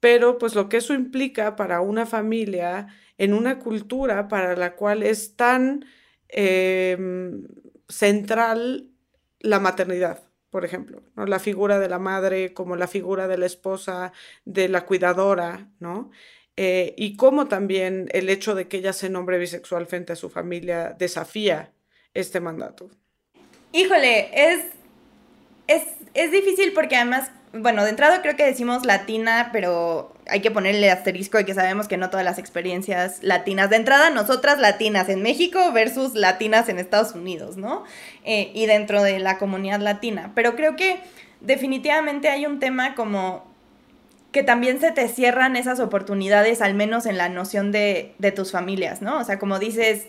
pero 0.00 0.38
pues 0.38 0.54
lo 0.54 0.68
que 0.68 0.78
eso 0.78 0.94
implica 0.94 1.56
para 1.56 1.82
una 1.82 2.06
familia 2.06 2.88
en 3.18 3.34
una 3.34 3.58
cultura 3.58 4.28
para 4.28 4.56
la 4.56 4.74
cual 4.74 5.02
es 5.02 5.36
tan 5.36 5.84
em, 6.28 7.46
central 7.88 8.90
la 9.40 9.60
maternidad, 9.60 10.22
por 10.48 10.64
ejemplo, 10.64 11.02
¿no? 11.16 11.26
la 11.26 11.38
figura 11.38 11.78
de 11.78 11.88
la 11.88 11.98
madre 11.98 12.54
como 12.54 12.76
la 12.76 12.88
figura 12.88 13.28
de 13.28 13.38
la 13.38 13.46
esposa, 13.46 14.12
de 14.44 14.68
la 14.68 14.86
cuidadora, 14.86 15.68
¿no? 15.78 16.10
Eh, 16.56 16.94
y 16.96 17.16
cómo 17.16 17.46
también 17.48 18.08
el 18.12 18.28
hecho 18.28 18.54
de 18.54 18.68
que 18.68 18.78
ella 18.78 18.92
se 18.92 19.08
nombre 19.08 19.38
bisexual 19.38 19.86
frente 19.86 20.12
a 20.12 20.16
su 20.16 20.28
familia 20.28 20.94
desafía 20.98 21.72
este 22.12 22.40
mandato. 22.40 22.90
Híjole, 23.72 24.30
es, 24.34 24.64
es, 25.66 25.84
es 26.12 26.32
difícil 26.32 26.72
porque 26.72 26.96
además 26.96 27.30
bueno, 27.52 27.82
de 27.82 27.90
entrada 27.90 28.22
creo 28.22 28.36
que 28.36 28.44
decimos 28.44 28.86
latina, 28.86 29.50
pero 29.52 30.14
hay 30.28 30.40
que 30.40 30.52
ponerle 30.52 30.90
asterisco 30.90 31.36
de 31.36 31.44
que 31.44 31.54
sabemos 31.54 31.88
que 31.88 31.96
no 31.96 32.08
todas 32.08 32.24
las 32.24 32.38
experiencias 32.38 33.18
latinas, 33.22 33.70
de 33.70 33.76
entrada 33.76 34.10
nosotras 34.10 34.60
latinas 34.60 35.08
en 35.08 35.22
México 35.22 35.72
versus 35.72 36.14
latinas 36.14 36.68
en 36.68 36.78
Estados 36.78 37.14
Unidos, 37.14 37.56
¿no? 37.56 37.82
Eh, 38.24 38.52
y 38.54 38.66
dentro 38.66 39.02
de 39.02 39.18
la 39.18 39.38
comunidad 39.38 39.80
latina. 39.80 40.30
Pero 40.36 40.54
creo 40.54 40.76
que 40.76 41.00
definitivamente 41.40 42.28
hay 42.28 42.46
un 42.46 42.60
tema 42.60 42.94
como 42.94 43.50
que 44.30 44.44
también 44.44 44.80
se 44.80 44.92
te 44.92 45.08
cierran 45.08 45.56
esas 45.56 45.80
oportunidades, 45.80 46.62
al 46.62 46.74
menos 46.74 47.04
en 47.04 47.18
la 47.18 47.28
noción 47.28 47.72
de, 47.72 48.14
de 48.18 48.30
tus 48.30 48.52
familias, 48.52 49.02
¿no? 49.02 49.18
O 49.18 49.24
sea, 49.24 49.40
como 49.40 49.58
dices, 49.58 50.06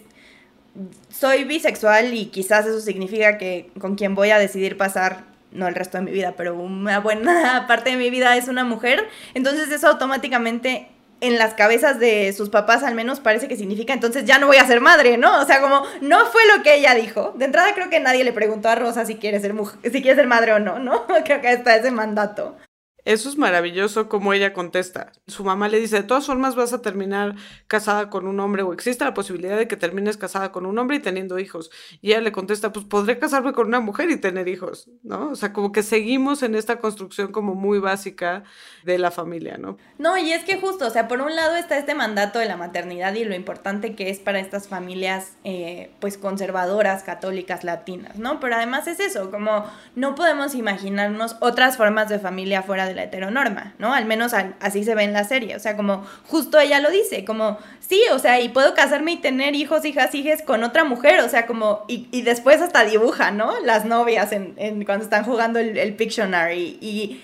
soy 1.10 1.44
bisexual 1.44 2.14
y 2.14 2.28
quizás 2.28 2.68
eso 2.68 2.82
significa 2.82 3.40
que 3.40 3.72
con 3.80 3.96
quien 3.96 4.14
voy 4.14 4.30
a 4.30 4.38
decidir 4.38 4.78
pasar 4.78 5.31
no 5.52 5.68
el 5.68 5.76
resto 5.76 5.98
de 5.98 6.04
mi 6.04 6.12
vida, 6.12 6.34
pero 6.38 6.56
una 6.56 7.00
buena 7.00 7.66
parte 7.68 7.92
de 7.92 7.98
mi 7.98 8.10
vida 8.10 8.36
es 8.38 8.48
una 8.48 8.64
mujer, 8.64 9.08
entonces 9.34 9.72
eso 9.72 9.88
automáticamente 9.88 10.90
en 11.22 11.38
las 11.38 11.54
cabezas 11.54 12.00
de 12.00 12.34
sus 12.34 12.50
papás 12.50 12.84
al 12.84 12.96
menos 12.96 13.20
parece 13.20 13.48
que 13.48 13.56
significa 13.56 13.94
entonces 13.94 14.26
ya 14.26 14.40
no 14.40 14.48
voy 14.48 14.58
a 14.58 14.66
ser 14.66 14.82
madre, 14.82 15.18
¿no? 15.18 15.40
O 15.40 15.46
sea, 15.46 15.62
como 15.62 15.84
no 16.02 16.26
fue 16.26 16.42
lo 16.56 16.64
que 16.64 16.76
ella 16.76 16.96
dijo. 16.96 17.34
De 17.38 17.46
entrada 17.46 17.74
creo 17.76 17.90
que 17.90 18.00
nadie 18.00 18.24
le 18.24 18.34
preguntó 18.34 18.70
a 18.70 18.76
Rosa 18.76 19.06
si 19.06 19.16
quiere 19.16 19.40
ser 19.40 19.54
mujer, 19.54 19.80
si 19.84 20.02
quiere 20.02 20.16
ser 20.16 20.28
madre 20.28 20.54
o 20.54 20.60
no, 20.60 20.80
¿no? 20.80 21.06
Creo 21.24 21.40
que 21.42 21.54
está 21.54 21.76
ese 21.76 21.92
mandato. 21.92 22.58
Eso 23.06 23.30
es 23.30 23.38
maravilloso 23.38 24.10
como 24.10 24.34
ella 24.34 24.54
contesta. 24.54 25.12
Su 25.28 25.44
mamá 25.44 25.68
le 25.70 25.80
dice, 25.80 25.98
de 25.98 26.04
todas 26.04 26.28
formas 26.28 26.56
vas 26.56 26.74
a 26.74 26.82
terminar 26.82 27.36
casada 27.68 28.10
con 28.10 28.28
un 28.28 28.40
hombre 28.40 28.62
o 28.62 28.74
existe 28.74 29.04
la 29.04 29.14
posibilidad 29.14 29.58
de 29.58 29.68
que 29.68 29.76
termines 29.76 30.18
casada 30.18 30.52
con 30.52 30.66
un 30.66 30.78
hombre 30.78 30.98
y 30.98 31.00
teniendo 31.00 31.40
hijos. 31.40 31.72
Y 32.02 32.12
ella 32.12 32.22
le 32.22 32.32
contesta, 32.32 32.72
pues 32.72 32.86
podré 32.86 33.18
casarme 33.18 33.54
con 33.54 33.68
una 33.68 33.80
mujer 33.80 34.10
y 34.12 34.18
tener 34.18 34.48
hijos, 34.48 34.90
¿no? 35.04 35.30
O 35.30 35.36
sea, 35.36 35.52
como 35.52 35.72
que 35.72 35.84
seguimos 35.84 36.44
en 36.44 36.56
esta 36.56 36.80
construcción 36.80 37.32
como 37.32 37.56
muy 37.56 37.80
básica 37.80 38.44
de 38.84 38.98
la 38.98 39.12
familia, 39.12 39.58
¿no? 39.58 39.78
No, 39.98 40.18
y 40.18 40.32
es 40.32 40.44
que 40.44 40.60
justo, 40.60 40.86
o 40.86 40.90
sea, 40.90 41.08
por 41.08 41.22
un 41.22 41.36
lado 41.36 41.56
está 41.56 41.78
este 41.78 41.96
mandato 41.96 42.40
de 42.40 42.46
la 42.46 42.58
maternidad 42.58 43.14
y 43.16 43.24
lo 43.24 43.36
importante 43.36 43.96
que 43.96 44.10
es 44.10 44.20
para 44.20 44.40
estas 44.40 44.68
familias, 44.68 45.38
eh, 45.44 45.92
pues 46.00 46.18
conservadoras, 46.18 47.04
católicas, 47.04 47.64
latinas, 47.64 48.18
¿no? 48.18 48.40
Pero 48.40 48.56
además 48.56 48.88
es 48.88 49.00
eso, 49.00 49.32
como 49.32 49.66
no 49.96 50.16
podemos 50.16 50.54
imaginarnos 50.56 51.38
otras 51.40 51.78
formas 51.78 52.10
de 52.10 52.20
familia 52.20 52.62
fuera 52.62 52.86
de 52.86 52.91
la 52.94 53.04
heteronorma, 53.04 53.74
¿no? 53.80 53.94
Al 53.94 54.06
menos 54.06 54.34
así 54.60 54.84
se 54.84 54.96
ve 54.96 55.04
en 55.04 55.14
la 55.14 55.24
serie, 55.24 55.56
o 55.56 55.60
sea, 55.60 55.76
como 55.76 56.06
justo 56.28 56.60
ella 56.60 56.80
lo 56.80 56.90
dice, 56.90 57.26
como, 57.26 57.58
sí, 57.80 58.02
o 58.12 58.20
sea, 58.20 58.40
y 58.40 58.50
puedo 58.50 58.74
casarme 58.74 59.14
y 59.14 59.18
tener 59.18 59.56
hijos, 59.56 59.86
hijas, 59.86 60.14
hijas 60.16 60.42
con 60.42 60.64
otra 60.64 60.84
mujer, 60.84 61.20
o 61.22 61.30
sea, 61.30 61.46
como, 61.46 61.86
y, 61.88 62.22
después 62.22 62.62
hasta 62.62 62.84
dibuja, 62.86 63.32
¿no? 63.32 63.60
Las 63.62 63.86
novias 63.86 64.32
en, 64.32 64.84
cuando 64.86 65.04
están 65.04 65.24
jugando 65.24 65.60
el, 65.60 65.78
el 65.78 65.96
Pictionary, 65.96 66.78
y, 66.82 67.22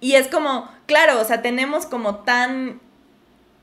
y 0.00 0.14
es 0.14 0.28
como, 0.28 0.70
claro, 0.86 1.20
o 1.20 1.24
sea, 1.24 1.42
tenemos 1.42 1.86
como 1.86 2.16
tan, 2.16 2.80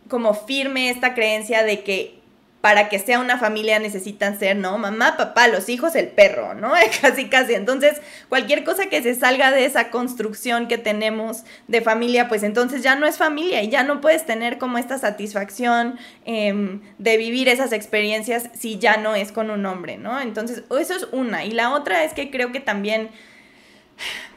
como 0.10 0.34
firme 0.34 0.90
esta 0.90 1.14
creencia 1.14 1.64
de 1.64 1.84
que 1.84 2.23
para 2.64 2.88
que 2.88 2.98
sea 2.98 3.20
una 3.20 3.38
familia 3.38 3.78
necesitan 3.78 4.40
ser, 4.40 4.56
¿no? 4.56 4.78
Mamá, 4.78 5.18
papá, 5.18 5.50
los 5.50 5.68
hijos, 5.68 5.96
el 5.96 6.08
perro, 6.08 6.54
¿no? 6.54 6.72
casi, 7.02 7.26
casi. 7.26 7.56
Entonces, 7.56 8.00
cualquier 8.30 8.64
cosa 8.64 8.86
que 8.86 9.04
se 9.04 9.16
salga 9.16 9.52
de 9.52 9.66
esa 9.66 9.90
construcción 9.90 10.70
que 10.70 10.78
tenemos 10.78 11.44
de 11.68 11.82
familia, 11.82 12.30
pues 12.30 12.42
entonces 12.42 12.82
ya 12.82 12.96
no 12.96 13.06
es 13.06 13.18
familia 13.18 13.62
y 13.64 13.68
ya 13.68 13.84
no 13.84 14.00
puedes 14.00 14.26
tener 14.26 14.60
como 14.60 14.78
esta 14.78 14.98
satisfacción 14.98 16.00
em, 16.24 16.80
de 17.00 17.18
vivir 17.18 17.50
esas 17.50 17.74
experiencias 17.74 18.50
si 18.54 18.80
ya 18.80 18.96
no 18.96 19.14
es 19.14 19.34
con 19.34 19.50
un 19.50 19.66
hombre, 19.66 19.98
¿no? 19.98 20.22
Entonces, 20.22 20.64
eso 20.80 20.96
es 20.96 21.06
una. 21.12 21.44
Y 21.44 21.52
la 21.52 21.74
otra 21.74 22.06
es 22.06 22.14
que 22.14 22.32
creo 22.32 22.54
que 22.54 22.62
también, 22.62 23.10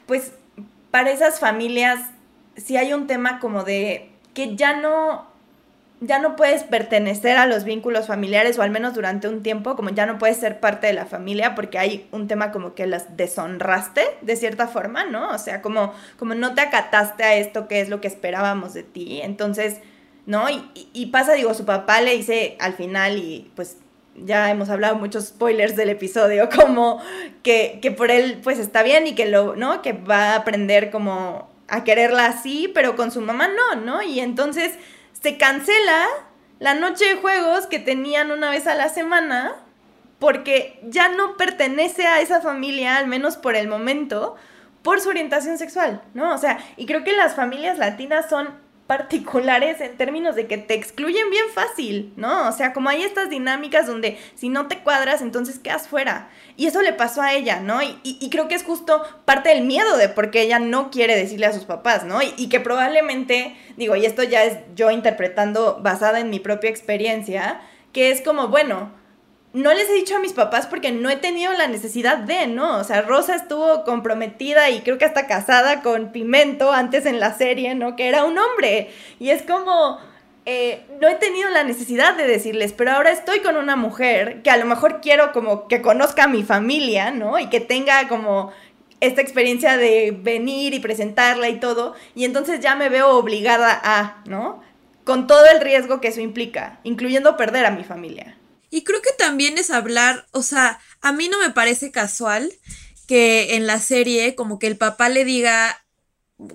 pues, 0.07 0.33
para 0.91 1.13
esas 1.13 1.39
familias, 1.39 2.01
si 2.57 2.77
hay 2.77 2.93
un 2.93 3.07
tema 3.07 3.39
como 3.39 3.63
de 3.63 4.11
que 4.35 4.57
ya 4.57 4.73
no 4.73 5.36
ya 6.01 6.19
no 6.19 6.37
puedes 6.37 6.63
pertenecer 6.63 7.37
a 7.39 7.47
los 7.47 7.65
vínculos 7.65 8.07
familiares 8.07 8.59
o 8.59 8.63
al 8.63 8.71
menos 8.71 8.95
durante 8.95 9.29
un 9.29 9.43
tiempo, 9.43 9.77
como 9.77 9.91
ya 9.91 10.05
no 10.05 10.19
puedes 10.19 10.37
ser 10.37 10.61
parte 10.61 10.87
de 10.87 10.93
la 10.93 11.07
familia 11.07 11.55
porque 11.55 11.79
hay 11.79 12.07
un 12.13 12.29
tema 12.29 12.53
como 12.53 12.75
que 12.75 12.87
las 12.87 13.17
deshonraste 13.17 14.03
de 14.21 14.37
cierta 14.37 14.69
forma, 14.69 15.05
¿no? 15.05 15.31
O 15.31 15.39
sea, 15.39 15.63
como, 15.63 15.95
como 16.19 16.35
no 16.35 16.55
te 16.55 16.61
acataste 16.61 17.25
a 17.25 17.37
esto 17.37 17.67
que 17.67 17.81
es 17.81 17.89
lo 17.89 18.01
que 18.03 18.09
esperábamos 18.09 18.75
de 18.75 18.83
ti. 18.83 19.21
Entonces, 19.23 19.81
¿no? 20.27 20.51
Y, 20.51 20.69
y 20.93 21.07
pasa, 21.07 21.33
digo, 21.33 21.55
su 21.55 21.65
papá 21.65 22.03
le 22.03 22.15
dice 22.15 22.57
al 22.61 22.75
final 22.75 23.17
y 23.17 23.51
pues 23.55 23.79
ya 24.23 24.51
hemos 24.51 24.69
hablado 24.69 24.97
muchos 24.97 25.27
spoilers 25.29 25.77
del 25.77 25.91
episodio, 25.91 26.49
como 26.55 27.01
que, 27.43 27.79
que 27.81 27.91
por 27.91 28.11
él 28.11 28.41
pues 28.43 28.59
está 28.59 28.83
bien 28.83 29.07
y 29.07 29.15
que 29.15 29.27
lo, 29.27 29.57
¿no? 29.57 29.81
Que 29.81 29.95
va 29.95 30.33
a 30.33 30.37
aprender 30.37 30.91
como 30.91 31.49
a 31.69 31.85
quererla 31.85 32.27
así, 32.27 32.71
pero 32.73 32.97
con 32.97 33.11
su 33.11 33.21
mamá 33.21 33.49
no, 33.49 33.81
¿no? 33.81 34.03
Y 34.03 34.21
entonces 34.21 34.73
se 35.27 35.39
cancela 35.39 36.07
la 36.61 36.75
noche 36.75 37.05
de 37.05 37.17
juegos 37.17 37.67
que 37.67 37.81
tenían 37.81 38.31
una 38.31 38.49
vez 38.49 38.69
a 38.69 38.77
la 38.77 38.89
semana 38.89 39.57
porque 40.21 40.79
ya 40.85 41.09
no 41.09 41.37
pertenece 41.37 42.07
a 42.07 42.21
esa 42.21 42.41
familia, 42.41 42.97
al 42.97 43.09
menos 43.09 43.37
por 43.37 43.57
el 43.57 43.67
momento, 43.67 44.37
por 44.85 45.01
su 45.01 45.09
orientación 45.09 45.59
sexual, 45.59 46.01
¿no? 46.15 46.33
O 46.33 46.39
sea, 46.39 46.61
y 46.77 46.87
creo 46.87 47.03
que 47.03 47.11
las 47.13 47.35
familias 47.35 47.77
latinas 47.77 48.29
son 48.29 48.51
particulares 48.87 49.81
en 49.81 49.97
términos 49.97 50.37
de 50.37 50.47
que 50.47 50.59
te 50.59 50.75
excluyen 50.75 51.29
bien 51.31 51.47
fácil, 51.53 52.13
¿no? 52.17 52.49
O 52.49 52.53
sea, 52.53 52.73
como 52.73 52.89
hay 52.89 53.03
estas 53.03 53.29
dinámicas 53.31 53.87
donde 53.87 54.17
si 54.35 54.49
no 54.49 54.69
te 54.69 54.79
cuadras, 54.79 55.23
entonces 55.23 55.59
quedas 55.59 55.89
fuera. 55.89 56.31
Y 56.57 56.67
eso 56.67 56.83
le 56.83 56.93
pasó 56.93 57.21
a 57.21 57.35
ella, 57.35 57.61
¿no? 57.61 57.81
Y, 57.83 58.31
creo 58.31 58.49
que 58.49 58.55
es 58.55 58.63
justo 58.63 59.03
parte 59.25 59.49
del 59.49 59.65
miedo 59.65 59.97
de 59.97 60.09
por 60.09 60.31
qué 60.31 60.43
ella 60.43 60.59
no 60.59 60.91
quiere 60.91 61.17
decirle 61.17 61.47
a 61.47 61.53
sus 61.53 61.65
papás, 61.65 62.05
¿no? 62.05 62.23
Y, 62.23 62.33
y 62.37 62.49
que 62.49 62.61
probablemente, 62.61 63.57
digo, 63.77 63.97
y 63.97 64.07
esto 64.07 64.23
ya 64.23 64.45
es 64.45 64.59
yo 64.75 64.91
interpretando 64.91 65.81
basada 65.83 66.21
en 66.21 66.31
mi 66.31 66.39
propia 66.39 66.71
experiencia, 66.71 67.61
que 67.93 68.11
es 68.11 68.21
como, 68.21 68.49
bueno, 68.49 68.93
no 69.57 69.73
les 69.73 69.89
he 69.89 69.95
dicho 69.95 70.15
a 70.15 70.21
mis 70.21 70.35
papás 70.35 70.67
porque 70.67 70.93
no 70.93 71.09
he 71.09 71.17
tenido 71.17 71.51
la 71.55 71.67
necesidad 71.67 72.19
de, 72.19 72.47
¿no? 72.47 72.77
O 72.77 72.85
sea, 72.85 73.01
Rosa 73.01 73.35
estuvo 73.35 73.85
comprometida 73.85 74.69
y 74.69 74.81
creo 74.81 74.99
que 74.99 75.07
hasta 75.07 75.27
casada 75.27 75.81
con 75.81 76.13
Pimento 76.13 76.73
antes 76.73 77.07
en 77.07 77.21
la 77.21 77.33
serie, 77.33 77.75
¿no? 77.75 77.97
Que 77.97 78.09
era 78.09 78.25
un 78.25 78.37
hombre. 78.37 78.91
Y 79.19 79.31
es 79.31 79.41
como, 79.41 79.99
eh, 80.45 80.85
no 81.01 81.09
he 81.09 81.15
tenido 81.15 81.49
la 81.49 81.65
necesidad 81.65 82.19
de 82.19 82.27
decirles, 82.27 82.75
pero 82.75 82.93
ahora 82.93 83.13
estoy 83.13 83.41
con 83.41 83.57
una 83.57 83.77
mujer 83.77 84.43
que 84.43 84.51
a 84.51 84.59
lo 84.59 84.67
mejor 84.67 85.01
quiero 85.01 85.33
como 85.33 85.69
que 85.69 85.81
conozca 85.81 86.25
a 86.25 86.29
mi 86.29 86.43
familia, 86.43 87.11
¿no? 87.11 87.39
Y 87.39 87.47
que 87.47 87.61
tenga 87.61 88.09
como 88.09 88.53
esta 89.01 89.23
experiencia 89.23 89.79
de 89.79 90.15
venir 90.15 90.75
y 90.75 90.81
presentarla 90.81 91.49
y 91.49 91.61
todo. 91.61 91.95
Y 92.15 92.27
entonces 92.27 92.61
ya 92.61 92.77
me 92.77 92.91
veo 92.91 93.09
obligada 93.17 93.81
a, 93.83 94.23
¿no? 94.27 94.63
Con 95.05 95.27
todo 95.27 95.47
el 95.47 95.63
riesgo 95.63 96.03
que 96.03 96.09
eso 96.09 96.21
implica, 96.21 96.79
incluyendo 96.85 97.39
perder 97.39 97.65
a 97.65 97.71
mi 97.71 97.85
familia. 97.85 98.37
Y 98.71 98.85
creo 98.85 99.01
que 99.03 99.13
también 99.19 99.59
es 99.59 99.71
hablar, 99.71 100.27
o 100.33 100.43
sea, 100.43 100.81
a 101.01 101.13
mí 101.13 101.29
no 101.29 101.39
me 101.39 101.51
parece 101.51 101.91
casual 101.91 102.53
que 103.07 103.55
en 103.55 103.67
la 103.67 103.79
serie 103.79 104.35
como 104.35 104.59
que 104.59 104.67
el 104.67 104.77
papá 104.77 105.09
le 105.09 105.25
diga 105.25 105.85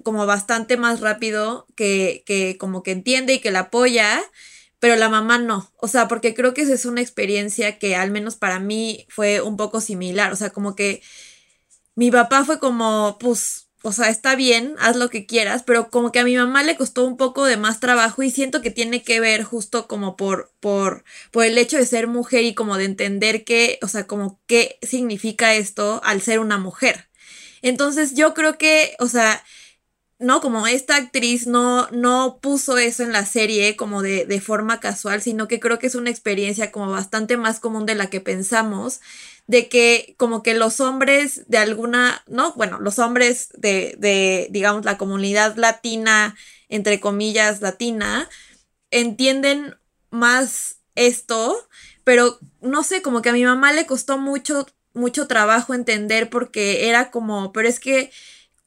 como 0.04 0.26
bastante 0.26 0.78
más 0.78 1.00
rápido 1.00 1.66
que, 1.76 2.24
que 2.26 2.58
como 2.58 2.84
que 2.84 2.92
entiende 2.92 3.34
y 3.34 3.40
que 3.40 3.52
la 3.52 3.62
apoya, 3.62 4.22
pero 4.80 4.96
la 4.96 5.10
mamá 5.10 5.38
no. 5.38 5.72
O 5.78 5.88
sea, 5.88 6.08
porque 6.08 6.34
creo 6.34 6.54
que 6.54 6.62
esa 6.62 6.74
es 6.74 6.86
una 6.86 7.02
experiencia 7.02 7.80
que 7.80 7.96
al 7.96 8.12
menos 8.12 8.36
para 8.36 8.60
mí 8.60 9.06
fue 9.10 9.42
un 9.42 9.58
poco 9.58 9.82
similar. 9.82 10.34
O 10.34 10.36
sea, 10.36 10.52
como 10.52 10.76
que 10.76 11.02
mi 11.96 12.12
papá 12.12 12.46
fue 12.46 12.60
como, 12.60 13.18
pues, 13.20 13.61
o 13.84 13.92
sea, 13.92 14.10
está 14.10 14.36
bien, 14.36 14.76
haz 14.80 14.96
lo 14.96 15.10
que 15.10 15.26
quieras, 15.26 15.64
pero 15.64 15.90
como 15.90 16.12
que 16.12 16.20
a 16.20 16.24
mi 16.24 16.36
mamá 16.36 16.64
le 16.64 16.78
costó 16.78 17.06
un 17.06 17.18
poco 17.18 17.46
de 17.46 17.58
más 17.58 17.80
trabajo 17.80 18.22
y 18.22 18.30
siento 18.30 18.62
que 18.62 18.72
tiene 18.72 19.04
que 19.04 19.20
ver 19.20 19.44
justo 19.44 19.88
como 19.88 20.16
por, 20.16 20.52
por, 20.60 21.04
por 21.32 21.46
el 21.46 21.58
hecho 21.58 21.78
de 21.78 21.86
ser 21.86 22.08
mujer 22.08 22.44
y 22.44 22.54
como 22.54 22.78
de 22.78 22.86
entender 22.86 23.44
qué, 23.44 23.80
o 23.82 23.88
sea, 23.88 24.06
como 24.06 24.40
qué 24.46 24.78
significa 24.82 25.56
esto 25.56 26.02
al 26.04 26.22
ser 26.22 26.40
una 26.40 26.58
mujer. 26.58 27.10
Entonces 27.62 28.14
yo 28.16 28.34
creo 28.34 28.58
que, 28.58 28.96
o 29.00 29.08
sea, 29.08 29.44
no, 30.22 30.42
como 30.42 30.68
esta 30.68 30.96
actriz 30.96 31.48
no, 31.48 31.88
no 31.92 32.40
puso 32.42 32.78
eso 32.78 33.04
en 33.04 33.12
la 33.12 33.26
serie 33.26 33.76
como 33.76 34.02
de, 34.02 34.26
de 34.26 34.42
forma 34.42 34.80
casual, 34.80 35.22
sino 35.22 35.48
que 35.48 35.60
creo 35.60 35.80
que 35.80 35.88
es 35.88 35.96
una 35.96 36.10
experiencia 36.10 36.72
como 36.72 36.92
bastante 36.92 37.38
más 37.38 37.60
común 37.60 37.86
de 37.86 37.96
la 37.96 38.10
que 38.10 38.22
pensamos 38.22 39.02
de 39.48 39.68
que 39.68 40.16
como 40.18 40.44
que 40.44 40.54
los 40.54 40.80
hombres 40.80 41.44
de 41.48 41.58
alguna, 41.58 42.24
¿no? 42.28 42.54
Bueno, 42.54 42.80
los 42.80 43.00
hombres 43.00 43.50
de, 43.58 43.96
de, 43.98 44.48
digamos, 44.52 44.86
la 44.86 44.98
comunidad 44.98 45.58
latina, 45.58 46.36
entre 46.70 47.00
comillas, 47.00 47.62
latina, 47.62 48.30
entienden 48.92 49.76
más 50.10 50.78
esto, 50.96 51.68
pero 52.04 52.40
no 52.62 52.84
sé, 52.84 53.02
como 53.02 53.22
que 53.22 53.30
a 53.30 53.34
mi 53.34 53.44
mamá 53.44 53.74
le 53.74 53.86
costó 53.86 54.18
mucho, 54.18 54.66
mucho 54.94 55.28
trabajo 55.28 55.74
entender 55.74 56.30
porque 56.30 56.88
era 56.88 57.12
como, 57.12 57.52
pero 57.52 57.68
es 57.68 57.80
que, 57.80 58.12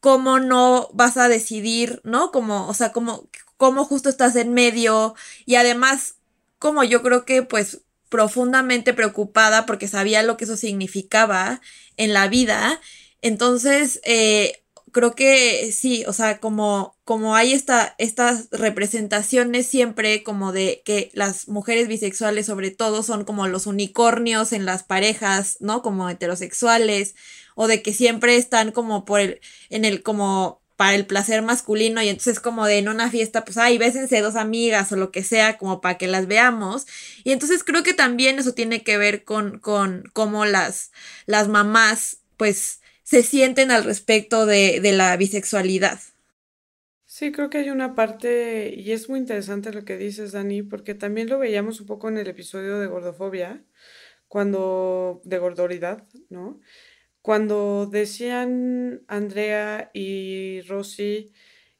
¿cómo 0.05 0.39
no 0.39 0.91
vas 0.93 1.17
a 1.17 1.31
decidir, 1.31 2.03
¿no? 2.05 2.31
Como, 2.31 2.69
o 2.69 2.75
sea, 2.75 2.93
como, 2.93 3.27
cómo 3.57 3.87
justo 3.87 4.11
estás 4.11 4.37
en 4.37 4.53
medio 4.53 5.15
y 5.47 5.55
además, 5.55 6.17
como 6.59 6.85
yo 6.85 7.03
creo 7.03 7.25
que 7.25 7.43
pues 7.43 7.81
profundamente 8.11 8.93
preocupada 8.93 9.65
porque 9.65 9.89
sabía 9.89 10.23
lo 10.23 10.37
que 10.37 10.45
eso 10.45 10.59
significaba 10.59 11.63
en 11.97 12.13
la 12.13 12.29
vida. 12.29 12.83
Entonces, 13.23 14.03
eh, 14.05 14.65
creo 14.93 15.15
que 15.15 15.73
sí, 15.73 16.05
o 16.07 16.13
sea, 16.13 16.39
como, 16.39 16.99
como 17.05 17.35
hay 17.35 17.55
esta, 17.55 17.95
estas 17.97 18.49
representaciones 18.51 19.67
siempre 19.67 20.23
como 20.23 20.53
de 20.53 20.83
que 20.85 21.11
las 21.15 21.49
mujeres 21.49 21.89
bisexuales 21.89 22.45
sobre 22.45 22.73
todo 22.73 23.03
son 23.03 23.25
como 23.25 23.47
los 23.49 23.67
unicornios 23.67 24.53
en 24.53 24.67
las 24.67 24.83
parejas, 24.83 25.57
¿no? 25.61 25.81
Como 25.81 26.11
heterosexuales, 26.11 27.15
o 27.55 27.69
de 27.69 27.83
que 27.83 27.93
siempre 27.93 28.37
están 28.37 28.73
como 28.73 29.05
por 29.05 29.21
el, 29.21 29.41
en 29.71 29.85
el, 29.85 30.03
como 30.03 30.63
para 30.77 30.95
el 30.97 31.07
placer 31.07 31.43
masculino 31.43 32.03
y 32.03 32.09
entonces 32.09 32.41
como 32.41 32.67
de 32.67 32.79
en 32.79 32.89
una 32.89 33.11
fiesta 33.11 33.45
pues 33.45 33.59
ay 33.59 33.79
bésense 33.79 34.21
dos 34.21 34.35
amigas 34.35 34.91
o 34.91 34.97
lo 34.97 35.13
que 35.13 35.23
sea 35.23 35.57
como 35.57 35.81
para 35.81 35.99
que 35.99 36.09
las 36.09 36.27
veamos 36.27 36.87
y 37.23 37.31
entonces 37.33 37.63
creo 37.63 37.85
que 37.85 37.95
también 37.95 38.39
eso 38.41 38.55
tiene 38.55 38.83
que 38.83 38.99
ver 38.99 39.25
con 39.25 39.61
con 39.61 40.11
cómo 40.13 40.45
las 40.47 40.91
las 41.27 41.49
mamás 41.49 42.19
pues 42.37 42.81
se 43.05 43.23
sienten 43.23 43.71
al 43.71 43.85
respecto 43.85 44.47
de, 44.47 44.81
de 44.81 44.93
la 44.93 45.17
bisexualidad. 45.17 46.01
Sí, 47.07 47.31
creo 47.33 47.49
que 47.51 47.59
hay 47.59 47.71
una 47.71 47.95
parte, 47.95 48.75
y 48.75 48.91
es 48.93 49.09
muy 49.09 49.21
interesante 49.21 49.73
lo 49.73 49.85
que 49.85 49.97
dices, 49.97 50.33
Dani, 50.33 50.63
porque 50.63 50.95
también 50.95 51.29
lo 51.29 51.39
veíamos 51.39 51.81
un 51.81 51.87
poco 51.87 52.09
en 52.09 52.19
el 52.19 52.27
episodio 52.29 52.79
de 52.81 52.89
gordofobia, 52.89 53.65
cuando, 54.27 55.21
de 55.25 55.39
gordoridad, 55.39 56.09
¿no? 56.31 56.61
Cuando 57.25 57.87
decían 57.87 59.03
Andrea 59.09 59.91
y 59.95 60.61
Rosy 60.69 61.33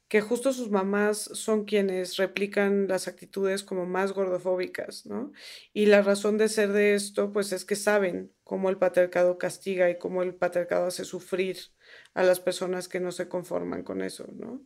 que 0.07 0.19
justo 0.19 0.51
sus 0.51 0.71
mamás 0.71 1.19
son 1.19 1.65
quienes 1.65 2.17
replican 2.17 2.87
las 2.87 3.07
actitudes 3.07 3.63
como 3.63 3.85
más 3.85 4.13
gordofóbicas, 4.13 5.05
¿no? 5.05 5.33
Y 5.71 5.85
la 5.85 6.01
razón 6.01 6.39
de 6.39 6.49
ser 6.49 6.69
de 6.71 6.95
esto, 6.95 7.31
pues 7.31 7.51
es 7.51 7.63
que 7.63 7.75
saben 7.75 8.33
cómo 8.43 8.71
el 8.71 8.79
patriarcado 8.79 9.37
castiga 9.37 9.87
y 9.91 9.99
cómo 9.99 10.23
el 10.23 10.33
patriarcado 10.33 10.87
hace 10.87 11.05
sufrir 11.05 11.57
a 12.15 12.23
las 12.23 12.39
personas 12.39 12.87
que 12.87 12.99
no 12.99 13.11
se 13.11 13.29
conforman 13.29 13.83
con 13.83 14.01
eso, 14.01 14.27
¿no? 14.33 14.65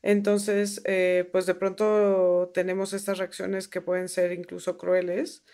Entonces, 0.00 0.80
eh, 0.84 1.28
pues 1.32 1.46
de 1.46 1.56
pronto 1.56 2.52
tenemos 2.54 2.92
estas 2.92 3.18
reacciones 3.18 3.66
que 3.66 3.80
pueden 3.80 4.08
ser 4.08 4.30
incluso 4.30 4.78
crueles, 4.78 5.44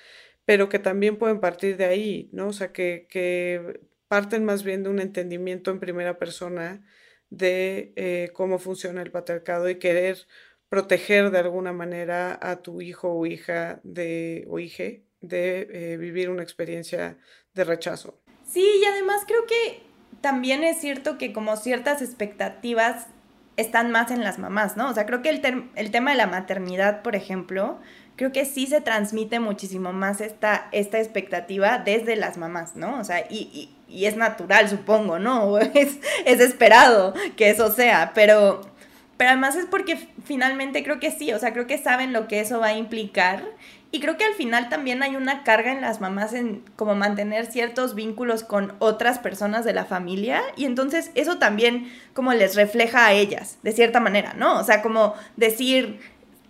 pero 0.45 0.69
que 0.69 0.79
también 0.79 1.17
pueden 1.17 1.41
partir 1.41 1.79
de 1.79 1.87
ahí, 1.87 2.29
¿no? 2.35 2.49
O 2.49 2.53
sea, 2.53 2.73
que, 2.73 3.07
que 3.09 3.81
parten 4.09 4.45
más 4.45 4.63
bien 4.63 4.83
de 4.83 4.91
un 4.91 5.01
entendimiento 5.01 5.71
en 5.71 5.81
primera 5.81 6.19
persona 6.19 6.83
de 7.31 7.93
eh, 7.97 8.31
cómo 8.33 8.59
funciona 8.59 9.03
el 9.03 9.11
patriarcado 9.11 9.69
y 9.69 9.79
querer 9.79 10.27
proteger 10.69 11.31
de 11.31 11.39
alguna 11.39 11.73
manera 11.73 12.39
a 12.41 12.57
tu 12.63 12.81
hijo 12.81 13.13
o 13.13 13.27
hija 13.27 13.81
de, 13.83 14.47
o 14.49 14.59
hije 14.59 15.05
de 15.21 15.69
eh, 15.71 15.97
vivir 15.97 16.31
una 16.31 16.43
experiencia 16.43 17.19
de 17.55 17.65
rechazo. 17.65 18.21
Sí, 18.45 18.65
y 18.81 18.85
además 18.85 19.23
creo 19.27 19.47
que 19.47 19.83
también 20.21 20.65
es 20.65 20.79
cierto 20.79 21.19
que 21.19 21.33
como 21.33 21.57
ciertas 21.57 22.03
expectativas 22.03 23.07
están 23.57 23.91
más 23.91 24.11
en 24.11 24.23
las 24.23 24.39
mamás, 24.39 24.77
¿no? 24.77 24.91
O 24.91 24.95
sea, 24.95 25.07
creo 25.07 25.23
que 25.23 25.31
el, 25.31 25.71
el 25.75 25.91
tema 25.91 26.11
de 26.11 26.17
la 26.17 26.27
maternidad, 26.27 27.03
por 27.03 27.17
ejemplo, 27.17 27.81
creo 28.17 28.33
que 28.33 28.45
sí 28.45 28.67
se 28.67 28.81
transmite 28.81 29.41
muchísimo 29.41 29.93
más 29.93 30.21
esta, 30.21 30.69
esta 30.73 30.99
expectativa 30.99 31.79
desde 31.79 32.17
las 32.17 32.37
mamás, 32.37 32.77
¿no? 32.77 32.99
O 32.99 33.05
sea, 33.05 33.27
y, 33.31 33.51
y, 33.53 33.76
es 34.05 34.17
natural, 34.17 34.69
supongo, 34.69 35.19
¿no? 35.19 35.59
Es, 35.75 35.99
es 36.27 36.41
esperado 36.41 37.15
que 37.37 37.49
eso 37.49 37.71
sea, 37.71 38.13
pero, 38.15 38.61
pero 39.17 39.31
además 39.31 39.57
es 39.57 39.65
porque 39.65 39.97
finalmente 40.25 40.85
creo 40.85 41.01
que 41.01 41.11
sí, 41.11 41.33
o 41.33 41.39
sea, 41.39 41.55
creo 41.55 41.67
que 41.67 41.79
saben 41.79 42.13
lo 42.13 42.29
que 42.29 42.41
eso 42.41 42.61
va 42.61 42.67
a 42.67 42.77
implicar 42.77 43.43
y 43.97 44.01
creo 44.01 44.19
que 44.19 44.25
al 44.25 44.35
final 44.35 44.69
también 44.69 45.03
hay 45.03 45.17
una 45.17 45.43
carga 45.45 45.73
en 45.73 45.81
las 45.81 46.01
mamás 46.01 46.35
en 46.35 46.63
como 46.77 46.95
mantener 46.95 47.47
ciertos 47.47 47.95
vínculos 47.95 48.43
con 48.43 48.75
otras 48.79 49.19
personas 49.19 49.65
de 49.65 49.73
la 49.73 49.85
familia 49.85 50.43
y 50.57 50.67
entonces 50.67 51.11
eso 51.15 51.39
también 51.39 51.91
como 52.13 52.35
les 52.35 52.57
refleja 52.57 53.07
a 53.07 53.13
ellas, 53.13 53.59
de 53.63 53.73
cierta 53.73 54.01
manera, 54.01 54.35
¿no? 54.35 54.59
O 54.59 54.65
sea, 54.65 54.83
como 54.83 55.15
decir, 55.37 56.01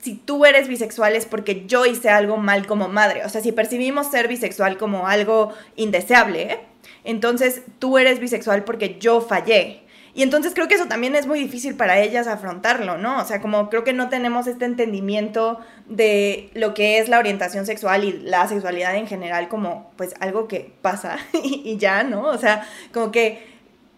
si 0.01 0.15
tú 0.15 0.45
eres 0.45 0.67
bisexual 0.67 1.15
es 1.15 1.27
porque 1.27 1.67
yo 1.67 1.85
hice 1.85 2.09
algo 2.11 2.37
mal 2.37 2.67
como 2.67 2.89
madre. 2.89 3.25
O 3.25 3.29
sea, 3.29 3.41
si 3.41 3.53
percibimos 3.53 4.11
ser 4.11 4.29
bisexual 4.29 4.79
como 4.79 5.07
algo 5.07 5.53
indeseable, 5.77 6.61
entonces 7.07 7.63
tú 7.79 7.99
eres 7.99 8.21
bisexual 8.21 8.65
porque 8.65 8.99
yo 8.99 9.21
fallé. 9.21 9.83
Y 10.13 10.23
entonces 10.23 10.55
creo 10.55 10.67
que 10.67 10.77
eso 10.77 10.87
también 10.87 11.15
es 11.15 11.27
muy 11.27 11.39
difícil 11.39 11.75
para 11.75 12.01
ellas 12.01 12.27
afrontarlo, 12.27 12.97
¿no? 12.97 13.21
O 13.21 13.25
sea, 13.27 13.43
como 13.43 13.69
creo 13.69 13.85
que 13.85 13.93
no 13.93 14.09
tenemos 14.09 14.47
este 14.47 14.65
entendimiento 14.65 15.61
de 15.85 16.51
lo 16.55 16.73
que 16.73 16.99
es 16.99 17.11
la 17.11 17.19
orientación 17.19 17.67
sexual 17.67 18.03
y 18.03 18.13
la 18.13 18.49
sexualidad 18.49 18.97
en 18.97 19.07
general 19.07 19.49
como 19.49 19.93
pues 19.97 20.15
algo 20.21 20.49
que 20.49 20.73
pasa 20.81 21.19
y, 21.45 21.77
ya, 21.77 22.03
¿no? 22.03 22.23
O 22.23 22.39
sea, 22.39 22.67
como 22.95 23.13
que, 23.13 23.47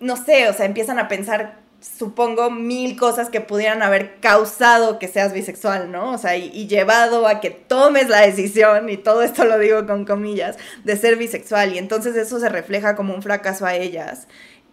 no 0.00 0.16
sé, 0.16 0.48
o 0.48 0.52
sea, 0.52 0.66
empiezan 0.66 0.98
a 0.98 1.06
pensar 1.06 1.60
supongo, 1.80 2.50
mil 2.50 2.96
cosas 2.96 3.30
que 3.30 3.40
pudieran 3.40 3.82
haber 3.82 4.16
causado 4.20 4.98
que 4.98 5.06
seas 5.08 5.32
bisexual, 5.32 5.92
¿no? 5.92 6.12
O 6.12 6.18
sea, 6.18 6.36
y, 6.36 6.66
llevado 6.66 7.26
a 7.26 7.40
que 7.40 7.50
tomes 7.50 8.08
la 8.08 8.20
decisión, 8.22 8.88
y 8.88 8.96
todo 8.96 9.22
esto 9.22 9.44
lo 9.44 9.58
digo 9.58 9.86
con 9.86 10.04
comillas, 10.04 10.56
de 10.84 10.96
ser 10.96 11.16
bisexual. 11.16 11.74
Y 11.74 11.78
entonces 11.78 12.16
eso 12.16 12.40
se 12.40 12.48
refleja 12.48 12.96
como 12.96 13.14
un 13.14 13.22
fracaso 13.22 13.64
a 13.66 13.74
ellas. 13.74 14.26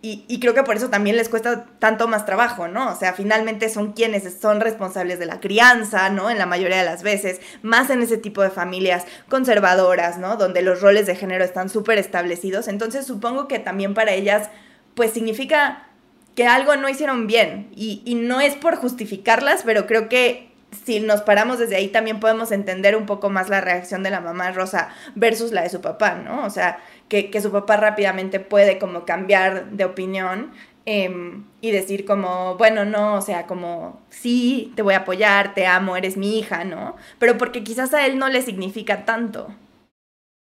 Y, 0.08 0.40
creo 0.40 0.54
que 0.54 0.62
por 0.62 0.76
eso 0.76 0.92
también 0.92 1.16
les 1.16 1.30
cuesta 1.30 1.66
tanto 1.80 2.08
más 2.08 2.28
trabajo, 2.28 2.68
¿no? 2.68 2.92
O 2.92 2.96
sea, 2.96 3.14
finalmente 3.14 3.70
son 3.70 3.94
quienes 3.94 4.40
son 4.40 4.62
responsables 4.62 5.18
de 5.18 5.26
la 5.26 5.40
crianza, 5.40 6.12
¿no? 6.12 6.30
En 6.30 6.38
la 6.38 6.46
mayoría 6.46 6.78
de 6.78 6.86
las 6.86 7.02
veces, 7.02 7.42
más 7.64 7.90
en 7.90 8.04
ese 8.04 8.18
tipo 8.18 8.44
de 8.44 8.52
familias 8.52 9.06
conservadoras, 9.30 10.20
¿no? 10.20 10.38
Donde 10.38 10.62
los 10.62 10.82
roles 10.82 11.08
de 11.08 11.16
género 11.16 11.44
están 11.44 11.70
súper 11.70 11.98
establecidos. 11.98 12.68
Entonces 12.68 13.08
supongo 13.08 13.48
que 13.48 13.58
también 13.58 13.96
para 13.96 14.12
ellas, 14.12 14.50
pues 14.94 15.12
significa 15.12 15.88
que 16.36 16.48
algo 16.48 16.76
no 16.76 16.90
hicieron 16.90 17.28
bien. 17.28 17.70
Y, 17.76 18.02
y 18.06 18.16
no 18.16 18.42
es 18.42 18.56
por 18.56 18.76
justificarlas, 18.76 19.64
pero 19.64 19.88
creo 19.88 20.10
que 20.10 20.56
si 20.84 21.00
nos 21.00 21.22
paramos 21.22 21.60
desde 21.60 21.76
ahí 21.76 21.88
también 21.88 22.20
podemos 22.20 22.52
entender 22.52 22.96
un 22.96 23.06
poco 23.06 23.30
más 23.30 23.50
la 23.50 23.62
reacción 23.62 24.04
de 24.04 24.10
la 24.10 24.22
mamá 24.22 24.52
Rosa 24.52 24.90
versus 25.16 25.52
la 25.52 25.64
de 25.64 25.70
su 25.70 25.82
papá, 25.82 26.16
¿no? 26.16 26.46
O 26.46 26.50
sea, 26.50 26.80
que, 27.08 27.32
su 27.42 27.52
papá 27.52 27.78
rápidamente 27.78 28.40
puede 28.40 28.80
como 28.80 29.06
cambiar 29.06 29.72
de 29.72 29.86
opinión 29.86 30.52
em, 30.86 31.46
y 31.62 31.72
decir 31.72 32.06
como, 32.06 32.56
bueno, 32.58 32.86
no, 32.86 33.16
o 33.16 33.22
sea, 33.22 33.48
como, 33.48 34.02
sí, 34.10 34.74
te 34.76 34.82
voy 34.82 34.96
a 34.96 35.00
apoyar, 35.00 35.54
te 35.54 35.66
amo, 35.66 35.96
eres 35.98 36.18
mi 36.18 36.40
hija, 36.40 36.64
¿no? 36.64 36.96
Pero 37.20 37.38
porque 37.38 37.64
quizás 37.64 37.94
a 37.94 38.06
él 38.06 38.18
no 38.18 38.30
le 38.30 38.42
significa 38.42 39.06
tanto. 39.06 39.48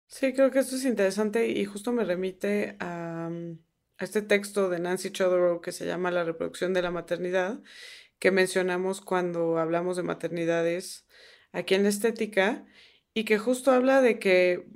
Sí, 0.08 0.34
creo 0.34 0.52
que 0.52 0.60
esto 0.60 0.78
es 0.78 0.86
interesante 0.86 1.48
y 1.50 1.66
justo 1.66 1.92
me 1.92 2.06
remite 2.06 2.78
a, 2.80 3.30
a 3.98 4.04
este 4.04 4.22
texto 4.22 4.70
de 4.70 4.80
Nancy 4.80 5.12
Chodorow 5.12 5.62
que 5.62 5.72
se 5.72 5.86
llama 5.86 6.12
La 6.12 6.24
reproducción 6.24 6.74
de 6.74 6.82
la 6.82 6.92
maternidad, 6.92 7.60
que 8.20 8.32
mencionamos 8.32 9.02
cuando 9.02 9.58
hablamos 9.58 9.98
de 9.98 10.04
maternidades 10.04 11.08
aquí 11.52 11.76
en 11.76 11.84
la 11.84 11.90
estética 11.90 12.66
y 13.14 13.26
que 13.26 13.38
justo 13.38 13.72
habla 13.72 14.02
de 14.02 14.20
que 14.20 14.68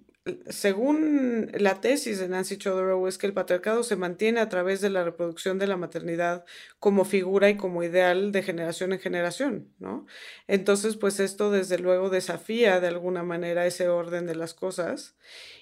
según 0.49 1.51
la 1.53 1.82
tesis 1.82 2.19
de 2.19 2.27
Nancy 2.27 2.57
Chodorow, 2.57 3.07
es 3.07 3.17
que 3.17 3.27
el 3.27 3.34
patriarcado 3.34 3.84
se 3.84 3.95
mantiene 3.95 4.39
a 4.39 4.49
través 4.49 4.82
de 4.82 4.89
la 4.89 5.03
reproducción 5.03 5.59
de 5.59 5.67
la 5.67 5.77
maternidad 5.77 6.45
como 6.79 7.05
figura 7.05 7.49
y 7.49 7.57
como 7.57 7.84
ideal 7.84 8.32
de 8.32 8.43
generación 8.43 8.93
en 8.93 8.99
generación, 8.99 9.73
¿no? 9.79 10.05
Entonces, 10.47 10.97
pues 10.97 11.19
esto 11.19 11.51
desde 11.51 11.79
luego 11.79 12.09
desafía 12.09 12.79
de 12.79 12.88
alguna 12.88 13.23
manera 13.23 13.65
ese 13.65 13.89
orden 13.89 14.25
de 14.27 14.36
las 14.36 14.53
cosas. 14.53 15.15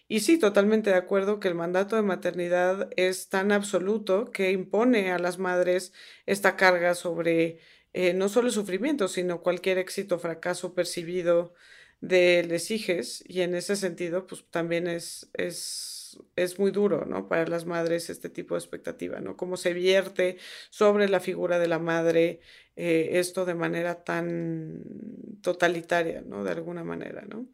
Y 0.07 0.21
sí, 0.21 0.39
totalmente 0.39 0.89
de 0.89 0.95
acuerdo 0.97 1.39
que 1.39 1.47
el 1.47 1.55
mandato 1.55 1.95
de 1.95 2.01
maternidad 2.01 2.89
es 2.95 3.29
tan 3.29 3.51
absoluto 3.51 4.31
que 4.31 4.51
impone 4.51 5.11
a 5.11 5.19
las 5.19 5.37
madres 5.37 5.93
esta 6.25 6.55
carga 6.55 6.95
sobre 6.95 7.59
eh, 7.93 8.13
no 8.13 8.29
solo 8.29 8.47
el 8.47 8.53
sufrimiento, 8.53 9.07
sino 9.07 9.41
cualquier 9.41 9.77
éxito 9.77 10.19
fracaso 10.19 10.73
percibido 10.73 11.53
de 12.01 12.43
les 12.43 12.71
hijes 12.71 13.23
y 13.27 13.41
en 13.41 13.55
ese 13.55 13.75
sentido 13.75 14.25
pues 14.25 14.45
también 14.49 14.87
es, 14.87 15.29
es, 15.33 16.19
es 16.35 16.59
muy 16.59 16.71
duro, 16.71 17.05
¿no? 17.05 17.27
Para 17.27 17.47
las 17.47 17.65
madres 17.65 18.09
este 18.09 18.29
tipo 18.29 18.55
de 18.55 18.59
expectativa, 18.59 19.19
¿no? 19.19 19.35
Cómo 19.35 19.57
se 19.57 19.73
vierte 19.73 20.37
sobre 20.69 21.09
la 21.09 21.19
figura 21.19 21.59
de 21.59 21.67
la 21.67 21.79
madre 21.79 22.39
eh, 22.75 23.19
esto 23.19 23.45
de 23.45 23.55
manera 23.55 24.03
tan 24.03 24.83
totalitaria, 25.41 26.21
¿no? 26.21 26.43
De 26.43 26.51
alguna 26.51 26.83
manera, 26.83 27.23
¿no? 27.27 27.47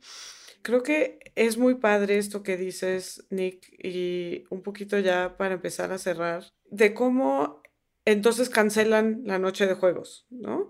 Creo 0.62 0.84
que 0.84 1.20
es 1.36 1.58
muy 1.58 1.76
padre 1.76 2.18
esto 2.18 2.42
que 2.42 2.58
dices, 2.58 3.26
Nick, 3.30 3.68
y 3.84 4.46
un 4.50 4.64
poquito 4.64 4.98
ya 5.00 5.38
para 5.38 5.56
empezar 5.56 5.92
a 5.92 6.00
cerrar, 6.00 6.44
de 6.72 6.94
cómo 6.94 7.62
entonces 8.06 8.50
cancelan 8.50 9.22
la 9.26 9.40
noche 9.40 9.66
de 9.68 9.74
juegos, 9.74 10.26
¿no? 10.30 10.70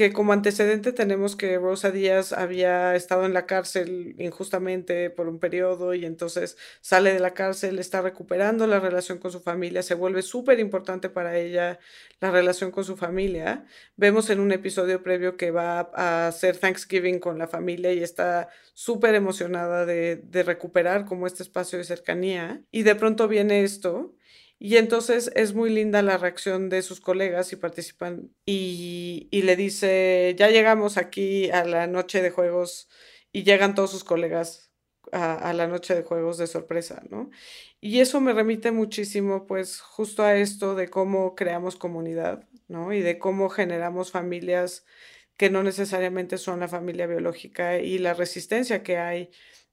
Que 0.00 0.14
como 0.14 0.32
antecedente 0.32 0.94
tenemos 0.94 1.36
que 1.36 1.58
Rosa 1.58 1.90
Díaz 1.90 2.32
había 2.32 2.96
estado 2.96 3.26
en 3.26 3.34
la 3.34 3.44
cárcel 3.44 4.14
injustamente 4.18 5.10
por 5.10 5.28
un 5.28 5.38
periodo 5.38 5.92
y 5.92 6.06
entonces 6.06 6.56
sale 6.80 7.12
de 7.12 7.20
la 7.20 7.34
cárcel, 7.34 7.78
está 7.78 8.00
recuperando 8.00 8.66
la 8.66 8.80
relación 8.80 9.18
con 9.18 9.30
su 9.30 9.40
familia, 9.40 9.82
se 9.82 9.92
vuelve 9.92 10.22
súper 10.22 10.58
importante 10.58 11.10
para 11.10 11.36
ella 11.36 11.78
la 12.18 12.30
relación 12.30 12.70
con 12.70 12.82
su 12.84 12.96
familia. 12.96 13.66
Vemos 13.96 14.30
en 14.30 14.40
un 14.40 14.52
episodio 14.52 15.02
previo 15.02 15.36
que 15.36 15.50
va 15.50 15.90
a 15.92 16.28
hacer 16.28 16.56
Thanksgiving 16.56 17.18
con 17.18 17.36
la 17.36 17.46
familia 17.46 17.92
y 17.92 18.02
está 18.02 18.48
súper 18.72 19.14
emocionada 19.14 19.84
de, 19.84 20.16
de 20.16 20.42
recuperar 20.42 21.04
como 21.04 21.26
este 21.26 21.42
espacio 21.42 21.76
de 21.76 21.84
cercanía 21.84 22.62
y 22.70 22.84
de 22.84 22.94
pronto 22.94 23.28
viene 23.28 23.64
esto 23.64 24.14
Y 24.62 24.76
entonces 24.76 25.32
es 25.34 25.54
muy 25.54 25.70
linda 25.70 26.02
la 26.02 26.18
reacción 26.18 26.68
de 26.68 26.82
sus 26.82 27.00
colegas 27.00 27.50
y 27.52 27.56
participan 27.56 28.30
y, 28.44 29.26
y 29.30 29.42
le 29.42 29.56
dice, 29.56 30.36
ya 30.38 30.50
llegamos 30.50 30.98
aquí 30.98 31.50
a 31.50 31.64
la 31.64 31.86
noche 31.86 32.20
de 32.20 32.30
juegos 32.30 32.86
y 33.32 33.42
llegan 33.42 33.74
todos 33.74 33.90
sus 33.90 34.04
colegas 34.04 34.70
a, 35.12 35.52
la 35.54 35.66
noche 35.66 35.94
de 35.94 36.02
juegos 36.02 36.38
de 36.38 36.46
sorpresa, 36.46 37.02
¿no? 37.10 37.30
Y 37.80 38.00
eso 38.00 38.20
me 38.20 38.32
remite 38.32 38.70
muchísimo, 38.70 39.46
pues, 39.46 39.80
justo 39.80 40.22
a 40.22 40.36
esto 40.36 40.74
de 40.74 40.88
cómo 40.88 41.34
creamos 41.34 41.76
comunidad, 41.76 42.46
¿no? 42.68 42.92
Y 42.92 43.00
de 43.00 43.18
cómo 43.18 43.48
generamos 43.48 44.10
familias 44.10 44.84
que 45.36 45.50
no 45.50 45.62
necesariamente 45.62 46.38
son 46.38 46.60
la 46.60 46.68
familia 46.68 47.06
biológica 47.06 47.78
y 47.78 47.98
la 47.98 48.14
resistencia 48.14 48.82
que 48.82 48.98
hay 48.98 49.30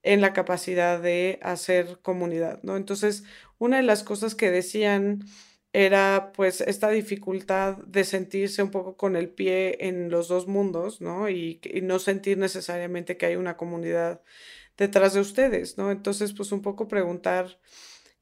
en 0.07 0.21
la 0.21 0.33
capacidad 0.33 1.01
de 1.01 1.39
hacer 1.41 1.99
comunidad, 2.01 2.61
¿no? 2.63 2.77
Entonces, 2.77 3.23
una 3.57 3.77
de 3.77 3.83
las 3.83 4.03
cosas 4.03 4.35
que 4.35 4.51
decían 4.51 5.25
era 5.73 6.31
pues 6.35 6.61
esta 6.61 6.89
dificultad 6.89 7.77
de 7.85 8.03
sentirse 8.05 8.63
un 8.63 8.71
poco 8.71 8.95
con 8.97 9.15
el 9.15 9.29
pie 9.29 9.87
en 9.87 10.09
los 10.09 10.27
dos 10.29 10.47
mundos, 10.47 11.01
¿no? 11.01 11.29
Y, 11.29 11.59
no 11.83 11.99
sentir 11.99 12.37
necesariamente 12.37 13.17
que 13.17 13.27
hay 13.27 13.35
una 13.35 13.57
comunidad 13.57 14.21
detrás 14.77 15.13
de 15.13 15.19
ustedes, 15.21 15.77
¿no? 15.77 15.91
Entonces, 15.91 16.33
pues 16.33 16.51
un 16.51 16.61
poco 16.61 16.87
preguntar 16.87 17.59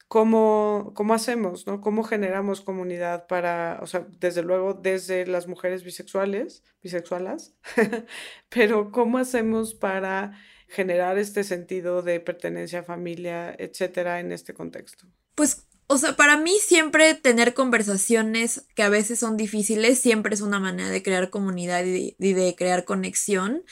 cómo, 0.07 0.91
cómo 0.95 1.13
hacemos, 1.13 1.67
¿no? 1.67 1.81
Cómo 1.81 2.03
generamos 2.03 2.61
comunidad 2.61 3.27
para, 3.27 3.79
o 3.81 3.87
sea, 3.87 4.07
desde 4.19 4.43
luego 4.43 4.73
desde 4.73 5.27
las 5.27 5.47
mujeres 5.47 5.83
bisexuales, 5.83 6.63
bisexualas, 6.81 7.55
pero 8.49 8.91
cómo 8.91 9.17
hacemos 9.19 9.75
para 9.75 10.33
generar 10.67 11.17
este 11.17 11.43
sentido 11.43 12.01
de 12.01 12.19
pertenencia 12.19 12.79
a 12.79 12.83
familia, 12.83 13.55
etcétera, 13.57 14.19
en 14.19 14.31
este 14.31 14.53
contexto? 14.53 15.07
Pues, 15.35 15.67
o 15.87 15.97
sea, 15.97 16.15
para 16.15 16.37
mí 16.37 16.53
siempre 16.59 17.13
tener 17.13 17.53
conversaciones 17.53 18.65
que 18.75 18.83
a 18.83 18.89
veces 18.89 19.19
son 19.19 19.37
difíciles, 19.37 19.99
siempre 19.99 20.33
es 20.33 20.41
una 20.41 20.59
manera 20.59 20.89
de 20.89 21.03
crear 21.03 21.29
comunidad 21.29 21.85
y 21.85 22.15
de, 22.17 22.55
crear 22.57 22.85
conexión 22.85 23.63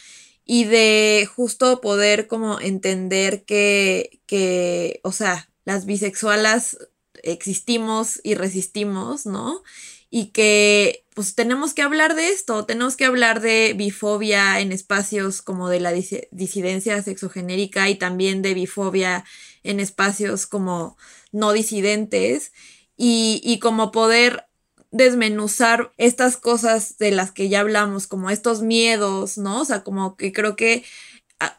y 0.45 0.65
de 0.65 1.27
justo 1.33 1.81
poder 1.81 2.27
como 2.27 2.59
entender 2.59 3.45
que, 3.45 4.21
que, 4.27 4.99
o 5.03 5.11
sea, 5.11 5.49
las 5.65 5.85
bisexualas 5.85 6.77
existimos 7.23 8.19
y 8.23 8.35
resistimos, 8.35 9.25
¿no? 9.25 9.63
Y 10.15 10.27
que 10.27 11.07
pues 11.15 11.33
tenemos 11.33 11.73
que 11.73 11.81
hablar 11.81 12.13
de 12.13 12.29
esto, 12.29 12.65
tenemos 12.65 12.95
que 12.95 13.05
hablar 13.05 13.41
de 13.41 13.73
bifobia 13.75 14.59
en 14.59 14.71
espacios 14.71 15.41
como 15.41 15.69
de 15.69 15.79
la 15.79 15.91
disidencia 15.91 17.01
sexogenérica 17.01 17.89
y 17.89 17.95
también 17.95 18.43
de 18.43 18.53
bifobia 18.53 19.25
en 19.63 19.79
espacios 19.79 20.45
como 20.45 20.97
no 21.31 21.51
disidentes 21.51 22.51
y, 22.95 23.41
y 23.43 23.57
como 23.57 23.91
poder 23.91 24.45
desmenuzar 24.91 25.91
estas 25.97 26.37
cosas 26.37 26.99
de 26.99 27.09
las 27.09 27.31
que 27.31 27.49
ya 27.49 27.61
hablamos, 27.61 28.05
como 28.05 28.29
estos 28.29 28.61
miedos, 28.61 29.39
¿no? 29.39 29.61
O 29.61 29.65
sea, 29.65 29.83
como 29.83 30.15
que 30.15 30.31
creo 30.31 30.55
que 30.55 30.83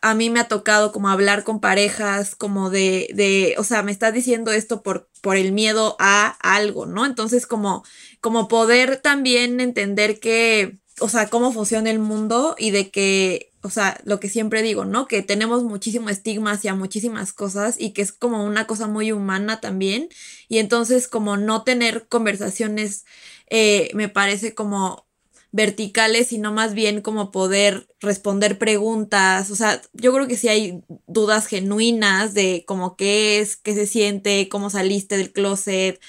a, 0.00 0.14
mí 0.14 0.30
me 0.30 0.40
ha 0.40 0.48
tocado 0.48 0.92
como 0.92 1.08
hablar 1.08 1.44
con 1.44 1.60
parejas, 1.60 2.34
como 2.34 2.70
de, 2.70 3.08
de, 3.14 3.54
o 3.58 3.64
sea, 3.64 3.82
me 3.82 3.92
estás 3.92 4.14
diciendo 4.14 4.52
esto 4.52 4.82
por, 4.82 5.08
por 5.20 5.36
el 5.36 5.52
miedo 5.52 5.96
a 5.98 6.36
algo, 6.40 6.86
¿no? 6.86 7.04
Entonces, 7.04 7.46
como, 7.46 7.84
como 8.24 8.48
poder 8.48 8.96
también 8.96 9.60
entender 9.60 10.18
que, 10.18 10.78
o 10.98 11.10
sea, 11.10 11.28
cómo 11.28 11.52
funciona 11.52 11.90
el 11.90 11.98
mundo 11.98 12.56
y 12.58 12.70
de 12.70 12.90
que, 12.90 13.52
o 13.60 13.68
sea, 13.68 14.00
lo 14.04 14.18
que 14.18 14.30
siempre 14.30 14.62
digo, 14.62 14.86
¿no? 14.86 15.06
Que 15.06 15.20
tenemos 15.20 15.62
muchísimo 15.62 16.08
estigma 16.08 16.52
hacia 16.52 16.74
muchísimas 16.74 17.34
cosas 17.34 17.78
y 17.78 17.90
que 17.90 18.00
es 18.00 18.12
como 18.12 18.42
una 18.46 18.66
cosa 18.66 18.86
muy 18.86 19.12
humana 19.12 19.60
también. 19.60 20.08
Y 20.48 20.56
entonces, 20.56 21.06
como 21.06 21.36
no 21.36 21.64
tener 21.64 22.08
conversaciones, 22.08 23.04
eh, 23.50 23.90
me 23.92 24.08
parece 24.08 24.54
como 24.54 25.06
verticales, 25.52 26.28
sino 26.28 26.50
más 26.50 26.72
bien 26.72 27.02
como 27.02 27.30
poder 27.30 27.86
responder 28.00 28.56
preguntas. 28.58 29.50
O 29.50 29.56
sea, 29.56 29.82
yo 29.92 30.14
creo 30.14 30.26
que 30.26 30.38
sí 30.38 30.48
hay 30.48 30.82
dudas 31.06 31.46
genuinas 31.46 32.32
de 32.32 32.64
cómo 32.66 32.96
qué 32.96 33.40
es, 33.40 33.58
qué 33.58 33.74
se 33.74 33.86
siente, 33.86 34.48
cómo 34.48 34.70
saliste 34.70 35.18
del 35.18 35.30
closet. 35.30 36.00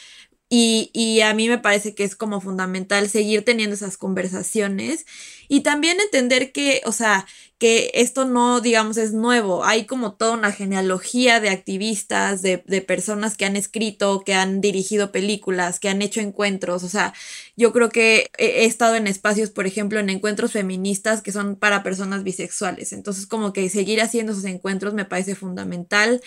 Y, 0.48 0.92
y 0.94 1.22
a 1.22 1.34
mí 1.34 1.50
me 1.50 1.58
parece 1.58 1.96
que 1.96 2.04
es 2.04 2.16
como 2.16 2.40
fundamental 2.40 3.10
seguir 3.10 3.44
teniendo 3.44 3.76
esas 3.76 3.98
conversaciones 3.98 5.06
y 5.48 5.62
también 5.62 6.00
entender 6.00 6.52
que, 6.52 6.82
o 6.86 6.92
sea, 6.92 7.26
que 7.58 7.92
esto 7.94 8.26
no, 8.26 8.60
digamos, 8.62 8.98
es 8.98 9.14
nuevo. 9.14 9.64
Hay 9.64 9.86
como 9.86 10.16
toda 10.16 10.34
una 10.34 10.52
genealogía 10.52 11.40
de 11.40 11.50
activistas, 11.50 12.42
de, 12.42 12.64
de, 12.68 12.82
personas 12.82 13.38
que 13.38 13.46
han 13.46 13.56
escrito, 13.56 14.22
que 14.26 14.34
han 14.34 14.60
dirigido 14.62 15.12
películas, 15.12 15.80
que 15.80 15.90
han 15.90 16.02
hecho 16.02 16.20
encuentros. 16.20 16.84
O 16.84 16.90
sea, 16.90 17.14
yo 17.56 17.72
creo 17.72 17.90
que 17.90 18.30
he, 18.38 18.64
he 18.64 18.66
estado 18.66 18.96
en 18.96 19.08
espacios, 19.08 19.52
por 19.52 19.68
ejemplo, 19.68 20.00
en 20.00 20.10
encuentros 20.10 20.52
feministas 20.52 21.22
que 21.22 21.32
son 21.32 21.56
para 21.56 21.82
personas 21.82 22.24
bisexuales. 22.24 22.92
Entonces, 22.92 23.26
como 23.26 23.54
que 23.54 23.70
seguir 23.70 24.02
haciendo 24.02 24.34
esos 24.34 24.46
encuentros 24.46 24.94
me 24.94 25.06
parece 25.06 25.36
fundamental. 25.36 26.22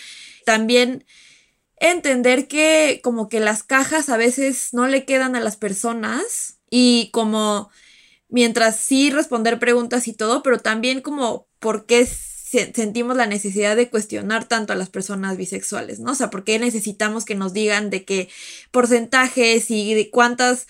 También 0.45 1.05
entender 1.79 2.47
que 2.47 2.99
como 3.03 3.29
que 3.29 3.39
las 3.39 3.63
cajas 3.63 4.09
a 4.09 4.17
veces 4.17 4.69
no 4.73 4.87
le 4.87 5.05
quedan 5.05 5.35
a 5.35 5.39
las 5.39 5.57
personas 5.57 6.59
y 6.69 7.09
como 7.11 7.69
mientras 8.29 8.77
sí 8.77 9.09
responder 9.11 9.59
preguntas 9.59 10.07
y 10.07 10.13
todo, 10.13 10.43
pero 10.43 10.59
también 10.59 11.01
como 11.01 11.47
por 11.59 11.85
qué 11.85 12.05
sentimos 12.05 13.15
la 13.15 13.27
necesidad 13.27 13.75
de 13.75 13.89
cuestionar 13.89 14.47
tanto 14.47 14.73
a 14.73 14.75
las 14.75 14.89
personas 14.89 15.37
bisexuales, 15.37 15.99
¿no? 15.99 16.11
O 16.11 16.15
sea, 16.15 16.29
por 16.29 16.43
qué 16.43 16.57
necesitamos 16.57 17.25
que 17.25 17.35
nos 17.35 17.53
digan 17.53 17.89
de 17.89 18.05
qué 18.05 18.29
porcentajes 18.71 19.69
y 19.69 19.93
de 19.93 20.09
cuántas 20.09 20.67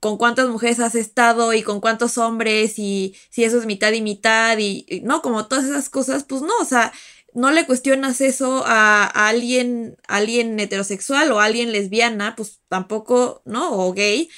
con 0.00 0.16
cuántas 0.16 0.48
mujeres 0.48 0.78
has 0.78 0.94
estado 0.94 1.52
y 1.54 1.62
con 1.62 1.80
cuántos 1.80 2.18
hombres 2.18 2.78
y 2.78 3.16
si 3.30 3.42
eso 3.42 3.58
es 3.58 3.66
mitad 3.66 3.92
y 3.92 4.00
mitad 4.00 4.56
y, 4.58 4.86
y 4.88 5.00
no, 5.00 5.22
como 5.22 5.46
todas 5.48 5.64
esas 5.64 5.88
cosas, 5.88 6.22
pues 6.22 6.42
no, 6.42 6.52
o 6.60 6.64
sea, 6.64 6.92
no 7.38 7.52
le 7.52 7.66
cuestionas 7.66 8.20
eso 8.20 8.64
a, 8.66 9.04
alguien, 9.04 9.96
alguien 10.08 10.58
heterosexual 10.58 11.30
o 11.30 11.38
a 11.38 11.44
alguien 11.44 11.70
lesbiana, 11.70 12.34
pues 12.36 12.60
tampoco, 12.68 13.42
¿no? 13.44 13.70
O 13.72 13.92
gay, 13.92 14.28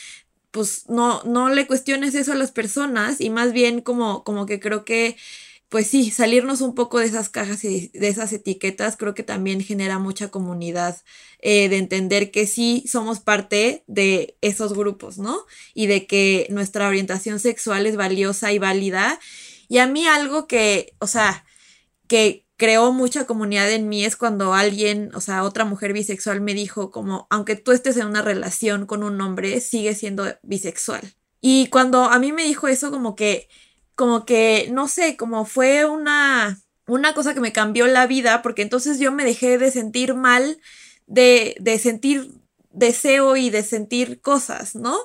pues 0.50 0.84
no, 0.88 1.22
no 1.24 1.48
le 1.48 1.66
cuestiones 1.66 2.14
eso 2.14 2.32
a 2.32 2.36
las 2.36 2.52
personas 2.52 3.22
y 3.22 3.30
más 3.30 3.54
bien 3.54 3.80
como, 3.80 4.22
como 4.22 4.44
que 4.44 4.60
creo 4.60 4.84
que, 4.84 5.16
pues 5.70 5.86
sí, 5.86 6.10
salirnos 6.10 6.60
un 6.60 6.74
poco 6.74 6.98
de 6.98 7.06
esas 7.06 7.30
cajas 7.30 7.64
y 7.64 7.88
de 7.88 8.08
esas 8.08 8.34
etiquetas 8.34 8.98
creo 8.98 9.14
que 9.14 9.22
también 9.22 9.62
genera 9.62 9.98
mucha 9.98 10.28
comunidad 10.28 11.00
eh, 11.38 11.70
de 11.70 11.78
entender 11.78 12.30
que 12.30 12.46
sí 12.46 12.84
somos 12.86 13.20
parte 13.20 13.82
de 13.86 14.36
esos 14.42 14.74
grupos, 14.74 15.16
¿no? 15.16 15.46
Y 15.72 15.86
de 15.86 16.06
que 16.06 16.48
nuestra 16.50 16.86
orientación 16.86 17.40
sexual 17.40 17.86
es 17.86 17.96
valiosa 17.96 18.52
y 18.52 18.58
válida. 18.58 19.18
Y 19.68 19.78
a 19.78 19.86
mí 19.86 20.06
algo 20.06 20.46
que, 20.46 20.92
o 20.98 21.06
sea, 21.06 21.46
que 22.08 22.49
creó 22.60 22.92
mucha 22.92 23.24
comunidad 23.24 23.70
en 23.70 23.88
mí 23.88 24.04
es 24.04 24.16
cuando 24.16 24.52
alguien, 24.52 25.10
o 25.14 25.22
sea, 25.22 25.44
otra 25.44 25.64
mujer 25.64 25.94
bisexual 25.94 26.42
me 26.42 26.52
dijo 26.52 26.90
como, 26.90 27.26
aunque 27.30 27.56
tú 27.56 27.72
estés 27.72 27.96
en 27.96 28.06
una 28.06 28.20
relación 28.20 28.84
con 28.84 29.02
un 29.02 29.18
hombre, 29.22 29.62
sigue 29.62 29.94
siendo 29.94 30.26
bisexual. 30.42 31.00
Y 31.40 31.68
cuando 31.68 32.04
a 32.04 32.18
mí 32.18 32.32
me 32.32 32.44
dijo 32.44 32.68
eso, 32.68 32.90
como 32.90 33.16
que, 33.16 33.48
como 33.94 34.26
que, 34.26 34.68
no 34.70 34.88
sé, 34.88 35.16
como 35.16 35.46
fue 35.46 35.86
una, 35.86 36.60
una 36.86 37.14
cosa 37.14 37.32
que 37.32 37.40
me 37.40 37.54
cambió 37.54 37.86
la 37.86 38.06
vida, 38.06 38.42
porque 38.42 38.60
entonces 38.60 38.98
yo 38.98 39.10
me 39.10 39.24
dejé 39.24 39.56
de 39.56 39.70
sentir 39.70 40.12
mal, 40.14 40.60
de, 41.06 41.56
de 41.60 41.78
sentir 41.78 42.30
deseo 42.68 43.38
y 43.38 43.48
de 43.48 43.62
sentir 43.62 44.20
cosas, 44.20 44.74
¿no? 44.74 44.98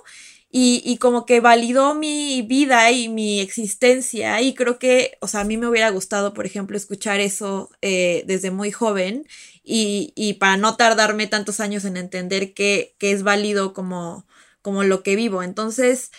Y, 0.57 0.81
y, 0.85 0.99
como 0.99 1.25
que 1.25 1.41
validó 1.41 1.95
mi 1.95 2.41
vida 2.41 2.89
y 2.89 3.09
mi 3.09 3.41
existencia 3.41 4.41
y 4.41 4.53
creo 4.53 4.79
que, 4.79 5.17
o 5.19 5.27
sea, 5.27 5.41
a 5.41 5.43
mí 5.43 5.57
me 5.57 5.67
hubiera 5.67 5.89
gustado, 5.89 6.33
por 6.33 6.45
ejemplo, 6.45 6.77
escuchar 6.77 7.19
eso 7.19 7.69
eh, 7.81 8.23
desde 8.25 8.51
muy 8.51 8.71
joven 8.71 9.27
y, 9.65 10.13
y, 10.15 10.35
para 10.35 10.55
no 10.55 10.77
tardarme 10.77 11.27
tantos 11.27 11.59
años 11.59 11.83
en 11.83 11.97
entender 11.97 12.53
que, 12.53 12.95
es 13.01 13.23
válido 13.23 13.73
como, 13.73 14.25
como 14.61 14.85
lo 14.85 15.03
que 15.03 15.17
vivo. 15.17 15.43
Entonces, 15.43 16.11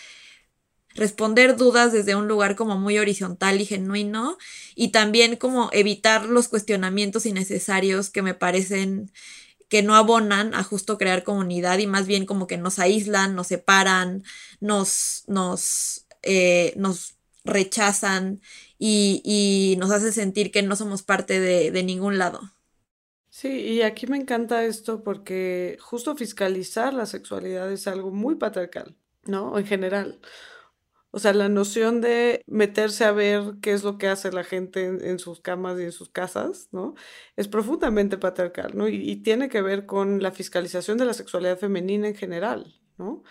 responder 0.93 1.57
dudas 1.57 1.91
desde 1.91 2.15
un 2.15 2.27
lugar 2.27 2.55
como 2.55 2.77
muy 2.77 2.99
horizontal 2.99 3.59
y 3.59 3.65
genuino 3.65 4.37
y 4.75 4.89
también 4.89 5.37
como 5.37 5.71
evitar 5.73 6.27
los 6.27 6.47
cuestionamientos 6.47 7.25
innecesarios 7.25 8.11
que 8.11 8.21
me 8.21 8.35
parecen 8.35 9.11
que 9.69 9.83
no 9.83 9.95
abonan 9.95 10.53
a 10.53 10.63
justo 10.63 10.97
crear 10.97 11.23
comunidad 11.23 11.79
y 11.79 11.87
más 11.87 12.07
bien 12.07 12.25
como 12.25 12.47
que 12.47 12.57
nos 12.57 12.79
aíslan, 12.79 13.35
nos 13.35 13.47
separan, 13.47 14.23
nos, 14.59 15.23
nos, 15.27 16.07
eh, 16.23 16.73
nos 16.77 17.15
rechazan 17.43 18.41
y, 18.77 19.21
y, 19.23 19.77
nos 19.77 19.91
hace 19.91 20.11
sentir 20.11 20.51
que 20.51 20.61
no 20.61 20.75
somos 20.75 21.03
parte 21.03 21.39
de, 21.39 21.71
de 21.71 21.83
ningún 21.83 22.17
lado. 22.17 22.41
Sí, 23.29 23.49
y 23.49 23.81
aquí 23.83 24.07
me 24.07 24.17
encanta 24.17 24.65
esto 24.65 25.03
porque 25.03 25.77
justo 25.79 26.15
fiscalizar 26.15 26.93
la 26.93 27.05
sexualidad 27.05 27.71
es 27.71 27.87
algo 27.87 28.11
muy 28.11 28.35
patriarcal, 28.35 28.95
¿no? 29.25 29.57
En 29.57 29.65
general. 29.65 30.19
O 31.17 31.19
sea, 31.19 31.33
la 31.33 31.49
noción 31.49 31.99
de 31.99 32.43
meterse 32.45 33.03
a 33.03 33.11
ver 33.11 33.55
qué 33.59 33.71
es 33.71 33.83
lo 33.83 33.97
que 33.97 34.07
hace 34.07 34.31
la 34.31 34.43
gente 34.43 34.85
en, 34.85 35.17
sus 35.17 35.41
camas 35.41 35.79
y 35.79 35.81
en 35.81 35.91
sus 35.91 36.09
casas, 36.09 36.69
¿no? 36.71 36.93
Es 37.35 37.47
profundamente 37.47 38.19
patriarcal, 38.19 38.77
¿no? 38.77 38.87
Y, 38.87 38.97
y 38.97 39.15
tiene 39.23 39.49
que 39.49 39.63
ver 39.63 39.87
con 39.87 40.21
la 40.21 40.31
fiscalización 40.31 40.99
de 40.99 41.05
la 41.05 41.15
sexualidad 41.15 41.57
femenina 41.57 42.07
en 42.07 42.13
general, 42.13 42.79
¿no? 42.99 43.23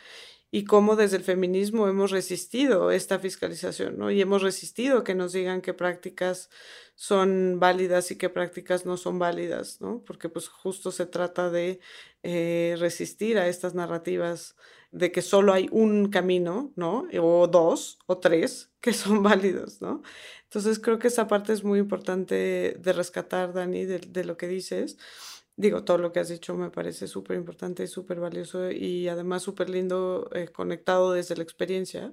y 0.50 0.64
cómo 0.64 0.96
desde 0.96 1.18
el 1.18 1.22
feminismo 1.22 1.86
hemos 1.86 2.10
resistido 2.10 2.90
esta 2.90 3.18
fiscalización, 3.18 3.98
¿no? 3.98 4.10
Y 4.10 4.20
hemos 4.20 4.42
resistido 4.42 5.04
que 5.04 5.14
nos 5.14 5.32
digan 5.32 5.60
qué 5.60 5.74
prácticas 5.74 6.50
son 6.94 7.58
válidas 7.60 8.10
y 8.10 8.16
qué 8.16 8.30
prácticas 8.30 8.86
no 8.86 8.96
son 8.96 9.18
válidas, 9.18 9.80
¿no? 9.80 10.02
Porque 10.04 10.28
pues 10.28 10.48
justo 10.48 10.92
se 10.92 11.06
trata 11.06 11.50
de 11.50 11.80
eh, 12.22 12.74
resistir 12.78 13.38
a 13.38 13.48
estas 13.48 13.74
narrativas 13.74 14.56
de 14.96 15.12
que 15.12 15.20
solo 15.22 15.52
hay 15.52 15.68
un 15.70 16.08
camino, 16.08 16.72
¿no? 16.74 17.06
O 17.20 17.46
dos 17.48 17.98
o 18.06 18.18
tres 18.18 18.72
que 18.80 18.92
son 18.94 19.22
válidos, 19.22 19.80
¿no? 19.82 20.02
Entonces 20.44 20.78
creo 20.78 20.98
que 20.98 21.08
esa 21.08 21.26
parte 21.28 21.52
es 21.52 21.64
muy 21.64 21.78
importante 21.78 22.76
de 22.78 22.92
rescatar, 22.92 23.52
Dani, 23.52 23.84
de, 23.84 24.24
lo 24.24 24.36
que 24.36 24.48
dices 24.48 24.96
digo, 25.56 25.84
todo 25.84 25.98
lo 25.98 26.12
que 26.12 26.20
has 26.20 26.28
dicho 26.28 26.54
me 26.54 26.70
parece 26.70 27.06
súper 27.06 27.36
importante 27.36 27.82
y 27.82 27.86
súper 27.86 28.20
valioso 28.20 28.70
y 28.70 29.08
además 29.08 29.42
súper 29.42 29.70
lindo 29.70 30.28
eh, 30.34 30.48
conectado 30.48 31.12
desde 31.12 31.36
la 31.36 31.42
experiencia. 31.42 32.12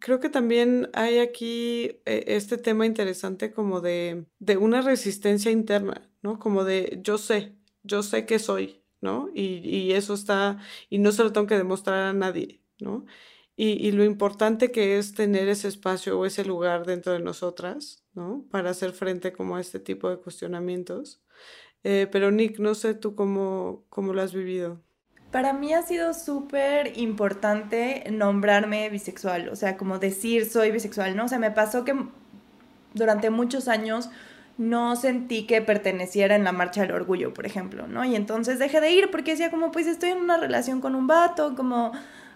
Creo 0.00 0.18
que 0.20 0.28
también 0.28 0.90
hay 0.92 1.18
aquí 1.18 2.00
eh, 2.04 2.24
este 2.26 2.58
tema 2.58 2.84
interesante 2.84 3.52
como 3.52 3.80
de, 3.80 4.26
de 4.40 4.56
una 4.56 4.82
resistencia 4.82 5.52
interna, 5.52 6.10
¿no? 6.22 6.38
Como 6.40 6.64
de 6.64 6.98
yo 7.02 7.16
sé, 7.16 7.54
yo 7.84 8.02
sé 8.02 8.26
que 8.26 8.40
soy, 8.40 8.83
¿no? 9.04 9.28
Y, 9.34 9.60
y 9.68 9.92
eso 9.92 10.14
está, 10.14 10.58
y 10.88 10.98
no 10.98 11.12
se 11.12 11.22
lo 11.22 11.32
tengo 11.32 11.46
que 11.46 11.58
demostrar 11.58 12.04
a 12.04 12.12
nadie, 12.14 12.62
¿no? 12.80 13.04
Y, 13.54 13.86
y, 13.86 13.92
lo 13.92 14.02
importante 14.02 14.72
que 14.72 14.98
es 14.98 15.14
tener 15.14 15.48
ese 15.48 15.68
espacio 15.68 16.18
o 16.18 16.26
ese 16.26 16.44
lugar 16.44 16.86
dentro 16.86 17.12
de 17.12 17.20
nosotras, 17.20 18.02
¿no? 18.14 18.46
Para 18.50 18.70
hacer 18.70 18.92
frente 18.92 19.32
como 19.32 19.56
a 19.56 19.60
este 19.60 19.78
tipo 19.78 20.08
de 20.08 20.16
cuestionamientos. 20.16 21.22
Eh, 21.84 22.08
pero 22.10 22.30
Nick, 22.30 22.58
no 22.58 22.74
sé 22.74 22.94
tú 22.94 23.14
cómo, 23.14 23.84
cómo 23.90 24.14
lo 24.14 24.22
has 24.22 24.32
vivido. 24.32 24.80
Para 25.30 25.52
mí 25.52 25.74
ha 25.74 25.82
sido 25.82 26.14
súper 26.14 26.98
importante 26.98 28.04
nombrarme 28.10 28.88
bisexual, 28.88 29.50
o 29.50 29.56
sea, 29.56 29.76
como 29.76 29.98
decir 29.98 30.46
soy 30.46 30.70
bisexual, 30.70 31.14
¿no? 31.14 31.26
O 31.26 31.28
sea, 31.28 31.38
me 31.38 31.50
pasó 31.50 31.84
que 31.84 31.94
durante 32.94 33.28
muchos 33.28 33.68
años 33.68 34.08
no 34.56 34.96
sentí 34.96 35.46
que 35.46 35.60
perteneciera 35.60 36.36
en 36.36 36.44
la 36.44 36.52
marcha 36.52 36.82
del 36.82 36.92
orgullo, 36.92 37.34
por 37.34 37.46
ejemplo, 37.46 37.86
¿no? 37.86 38.04
Y 38.04 38.14
entonces 38.14 38.58
dejé 38.58 38.80
de 38.80 38.92
ir 38.92 39.10
porque 39.10 39.32
decía 39.32 39.50
como, 39.50 39.72
pues 39.72 39.86
estoy 39.86 40.10
en 40.10 40.18
una 40.18 40.36
relación 40.36 40.80
con 40.80 40.94
un 40.94 41.06
vato, 41.06 41.54
como 41.56 41.92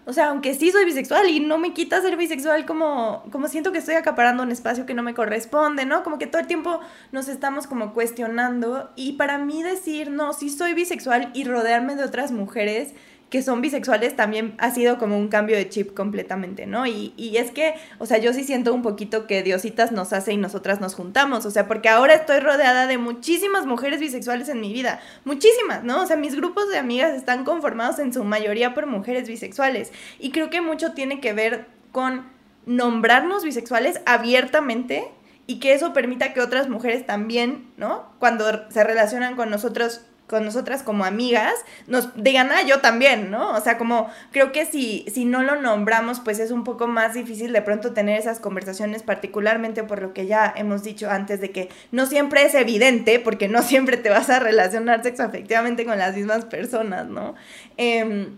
o 0.09 0.13
sea, 0.13 0.29
aunque 0.29 0.55
sí 0.55 0.71
soy 0.71 0.85
bisexual 0.85 1.29
y 1.29 1.39
no 1.39 1.59
me 1.59 1.71
quita 1.71 2.01
ser 2.01 2.17
bisexual, 2.17 2.65
como, 2.65 3.23
como 3.31 3.47
siento 3.47 3.71
que 3.71 3.77
estoy 3.77 3.93
acaparando 3.93 4.41
un 4.41 4.51
espacio 4.51 4.87
que 4.87 4.95
no 4.95 5.03
me 5.03 5.13
corresponde, 5.13 5.85
¿no? 5.85 6.03
Como 6.03 6.17
que 6.17 6.25
todo 6.25 6.41
el 6.41 6.47
tiempo 6.47 6.79
nos 7.11 7.27
estamos 7.27 7.67
como 7.67 7.93
cuestionando. 7.93 8.89
Y 8.95 9.13
para 9.13 9.37
mí 9.37 9.61
decir, 9.61 10.09
no, 10.09 10.33
sí 10.33 10.49
soy 10.49 10.73
bisexual 10.73 11.29
y 11.35 11.43
rodearme 11.43 11.95
de 11.95 12.03
otras 12.03 12.31
mujeres 12.31 12.95
que 13.29 13.43
son 13.43 13.61
bisexuales 13.61 14.15
también 14.15 14.55
ha 14.57 14.71
sido 14.71 14.97
como 14.97 15.17
un 15.17 15.27
cambio 15.27 15.55
de 15.55 15.69
chip 15.69 15.93
completamente, 15.93 16.65
¿no? 16.65 16.87
Y, 16.87 17.13
y, 17.15 17.37
es 17.37 17.51
que, 17.51 17.75
o 17.99 18.05
sea, 18.05 18.17
yo 18.17 18.33
sí 18.33 18.43
siento 18.43 18.73
un 18.73 18.81
poquito 18.81 19.27
que 19.27 19.43
Diositas 19.43 19.91
nos 19.91 20.13
hace 20.13 20.33
y 20.33 20.37
nosotras 20.37 20.81
nos 20.81 20.95
juntamos, 20.95 21.45
o 21.45 21.51
sea, 21.51 21.67
porque 21.67 21.89
ahora 21.89 22.15
estoy 22.15 22.39
rodeada 22.39 22.87
de 22.87 22.97
muchísimas 22.97 23.67
mujeres 23.67 23.99
bisexuales 23.99 24.49
en 24.49 24.61
mi 24.61 24.73
vida, 24.73 24.99
muchísimas, 25.25 25.83
¿no? 25.83 26.01
O 26.01 26.05
sea, 26.07 26.15
mis 26.15 26.35
grupos 26.35 26.69
de 26.69 26.79
amigas 26.79 27.13
están 27.13 27.43
conformados 27.43 27.99
en 27.99 28.13
su 28.13 28.23
mayoría 28.23 28.73
por 28.73 28.87
mujeres 28.87 29.27
bisexuales 29.27 29.91
y 30.17 30.31
creo 30.31 30.49
que 30.49 30.61
mucho 30.61 30.93
tiene 30.93 31.21
que 31.21 31.33
ver 31.33 31.67
con 31.91 32.23
nombrarnos 32.65 33.43
bisexuales 33.43 34.01
abiertamente 34.05 35.07
y 35.45 35.59
que 35.59 35.73
eso 35.73 35.93
permita 35.93 36.33
que 36.33 36.41
otras 36.41 36.69
mujeres 36.69 37.05
también, 37.05 37.71
¿no? 37.77 38.11
Cuando 38.19 38.69
se 38.69 38.83
relacionan 38.83 39.35
con 39.35 39.49
nosotros 39.49 40.01
con 40.29 40.45
nosotras 40.45 40.83
como 40.83 41.05
amigas, 41.05 41.53
nos 41.87 42.15
digan, 42.15 42.51
ah, 42.51 42.61
yo 42.61 42.79
también, 42.79 43.31
¿no? 43.31 43.55
O 43.55 43.61
sea, 43.61 43.77
como 43.77 44.09
creo 44.31 44.51
que 44.51 44.65
si, 44.65 45.05
si 45.11 45.25
no 45.25 45.41
lo 45.41 45.59
nombramos, 45.59 46.19
pues 46.19 46.39
es 46.39 46.51
un 46.51 46.63
poco 46.63 46.87
más 46.87 47.15
difícil 47.15 47.51
de 47.51 47.61
pronto 47.61 47.93
tener 47.93 48.19
esas 48.19 48.39
conversaciones, 48.39 49.01
particularmente 49.01 49.83
por 49.83 50.01
lo 50.01 50.13
que 50.13 50.27
ya 50.27 50.53
hemos 50.55 50.83
dicho 50.83 51.09
antes, 51.09 51.41
de 51.41 51.51
que 51.51 51.69
no 51.91 52.05
siempre 52.05 52.43
es 52.43 52.53
evidente, 52.53 53.19
porque 53.19 53.47
no 53.47 53.61
siempre 53.63 53.97
te 53.97 54.09
vas 54.09 54.29
a 54.29 54.39
relacionar 54.39 55.03
sexoafectivamente 55.03 55.85
con 55.85 55.97
las 55.97 56.15
mismas 56.15 56.45
personas, 56.45 57.07
¿no? 57.07 57.35
Em, 57.77 58.37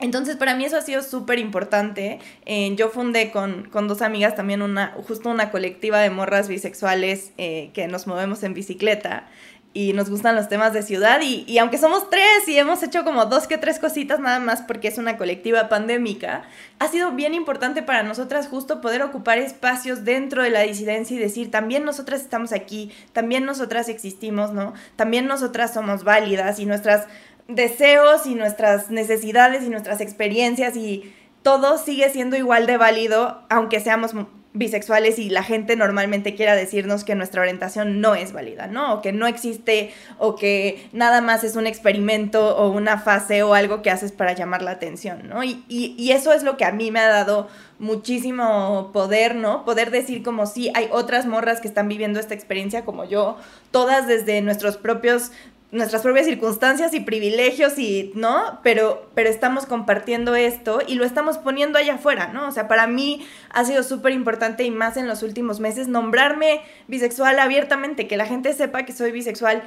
entonces, 0.00 0.36
para 0.36 0.54
mí 0.54 0.64
eso 0.64 0.78
ha 0.78 0.82
sido 0.82 1.02
súper 1.02 1.38
importante. 1.38 2.18
Eh, 2.46 2.74
yo 2.74 2.88
fundé 2.88 3.30
con, 3.30 3.64
con, 3.64 3.86
dos 3.86 4.00
amigas 4.00 4.34
también 4.34 4.62
una, 4.62 4.94
justo 5.06 5.28
una 5.28 5.50
colectiva 5.50 6.00
de 6.00 6.08
morras 6.08 6.48
bisexuales 6.48 7.32
eh, 7.36 7.70
que 7.74 7.86
nos 7.86 8.06
movemos 8.06 8.42
en 8.42 8.54
bicicleta 8.54 9.28
y 9.72 9.92
nos 9.92 10.10
gustan 10.10 10.34
los 10.34 10.48
temas 10.48 10.72
de 10.72 10.82
ciudad 10.82 11.20
y, 11.22 11.44
y, 11.46 11.58
aunque 11.58 11.78
somos 11.78 12.10
tres 12.10 12.48
y 12.48 12.58
hemos 12.58 12.82
hecho 12.82 13.04
como 13.04 13.26
dos 13.26 13.46
que 13.46 13.56
tres 13.56 13.78
cositas 13.78 14.18
nada 14.18 14.40
más 14.40 14.62
porque 14.62 14.88
es 14.88 14.98
una 14.98 15.16
colectiva 15.16 15.68
pandémica, 15.68 16.42
ha 16.80 16.88
sido 16.88 17.12
bien 17.12 17.34
importante 17.34 17.82
para 17.82 18.02
nosotras 18.02 18.48
justo 18.48 18.80
poder 18.80 19.02
ocupar 19.02 19.38
espacios 19.38 20.04
dentro 20.04 20.42
de 20.42 20.50
la 20.50 20.62
disidencia 20.62 21.16
y 21.16 21.20
decir, 21.20 21.52
también 21.52 21.84
nosotras 21.84 22.20
estamos 22.20 22.52
aquí, 22.52 22.90
también 23.12 23.44
nosotras 23.44 23.88
existimos, 23.88 24.52
¿no? 24.52 24.74
También 24.96 25.26
nosotras 25.26 25.72
somos 25.72 26.02
válidas 26.02 26.58
y 26.58 26.66
nuestros 26.66 27.02
deseos 27.46 28.26
y 28.26 28.34
nuestras 28.34 28.90
necesidades 28.90 29.62
y 29.64 29.70
nuestras 29.70 30.00
experiencias 30.00 30.76
y 30.76 31.14
todo 31.42 31.78
sigue 31.78 32.10
siendo 32.10 32.36
igual 32.36 32.66
de 32.66 32.76
válido 32.76 33.42
aunque 33.48 33.80
seamos 33.80 34.14
bisexuales 34.52 35.20
y 35.20 35.30
la 35.30 35.44
gente 35.44 35.76
normalmente 35.76 36.34
quiera 36.34 36.56
decirnos 36.56 37.04
que 37.04 37.14
nuestra 37.14 37.40
orientación 37.40 38.00
no 38.00 38.16
es 38.16 38.32
válida, 38.32 38.66
¿no? 38.66 38.94
O 38.94 39.02
que 39.02 39.12
no 39.12 39.28
existe 39.28 39.92
o 40.18 40.34
que 40.34 40.88
nada 40.92 41.20
más 41.20 41.44
es 41.44 41.54
un 41.54 41.68
experimento 41.68 42.56
o 42.56 42.70
una 42.70 42.98
fase 42.98 43.44
o 43.44 43.54
algo 43.54 43.80
que 43.80 43.90
haces 43.90 44.10
para 44.10 44.32
llamar 44.32 44.62
la 44.62 44.72
atención, 44.72 45.28
¿no? 45.28 45.44
Y, 45.44 45.64
y, 45.68 46.10
eso 46.10 46.32
es 46.32 46.42
lo 46.42 46.56
que 46.56 46.64
a 46.64 46.72
mí 46.72 46.90
me 46.90 46.98
ha 46.98 47.08
dado 47.08 47.48
muchísimo 47.78 48.90
poder, 48.92 49.36
¿no? 49.36 49.64
Poder 49.64 49.92
decir 49.92 50.24
como 50.24 50.46
sí, 50.46 50.70
hay 50.74 50.88
otras 50.90 51.26
morras 51.26 51.60
que 51.60 51.68
están 51.68 51.88
viviendo 51.88 52.18
esta 52.18 52.34
experiencia 52.34 52.84
como 52.84 53.04
yo, 53.04 53.36
todas 53.70 54.08
desde 54.08 54.40
nuestros 54.42 54.76
propios 54.76 55.30
nuestras 55.72 56.02
propias 56.02 56.26
circunstancias 56.26 56.92
y 56.94 57.00
privilegios 57.00 57.78
y, 57.78 58.12
¿no? 58.14 58.60
Pero, 58.62 59.08
pero 59.14 59.28
estamos 59.28 59.66
compartiendo 59.66 60.34
esto 60.34 60.80
y 60.86 60.96
lo 60.96 61.04
estamos 61.04 61.38
poniendo 61.38 61.78
allá 61.78 61.94
afuera, 61.94 62.28
¿no? 62.28 62.48
O 62.48 62.50
sea, 62.50 62.66
para 62.66 62.86
mí 62.86 63.24
ha 63.50 63.64
sido 63.64 63.82
súper 63.82 64.12
importante 64.12 64.64
y 64.64 64.70
más 64.70 64.96
en 64.96 65.06
los 65.06 65.22
últimos 65.22 65.60
meses 65.60 65.86
nombrarme 65.86 66.62
bisexual 66.88 67.38
abiertamente, 67.38 68.08
que 68.08 68.16
la 68.16 68.26
gente 68.26 68.52
sepa 68.52 68.84
que 68.84 68.92
soy 68.92 69.12
bisexual, 69.12 69.62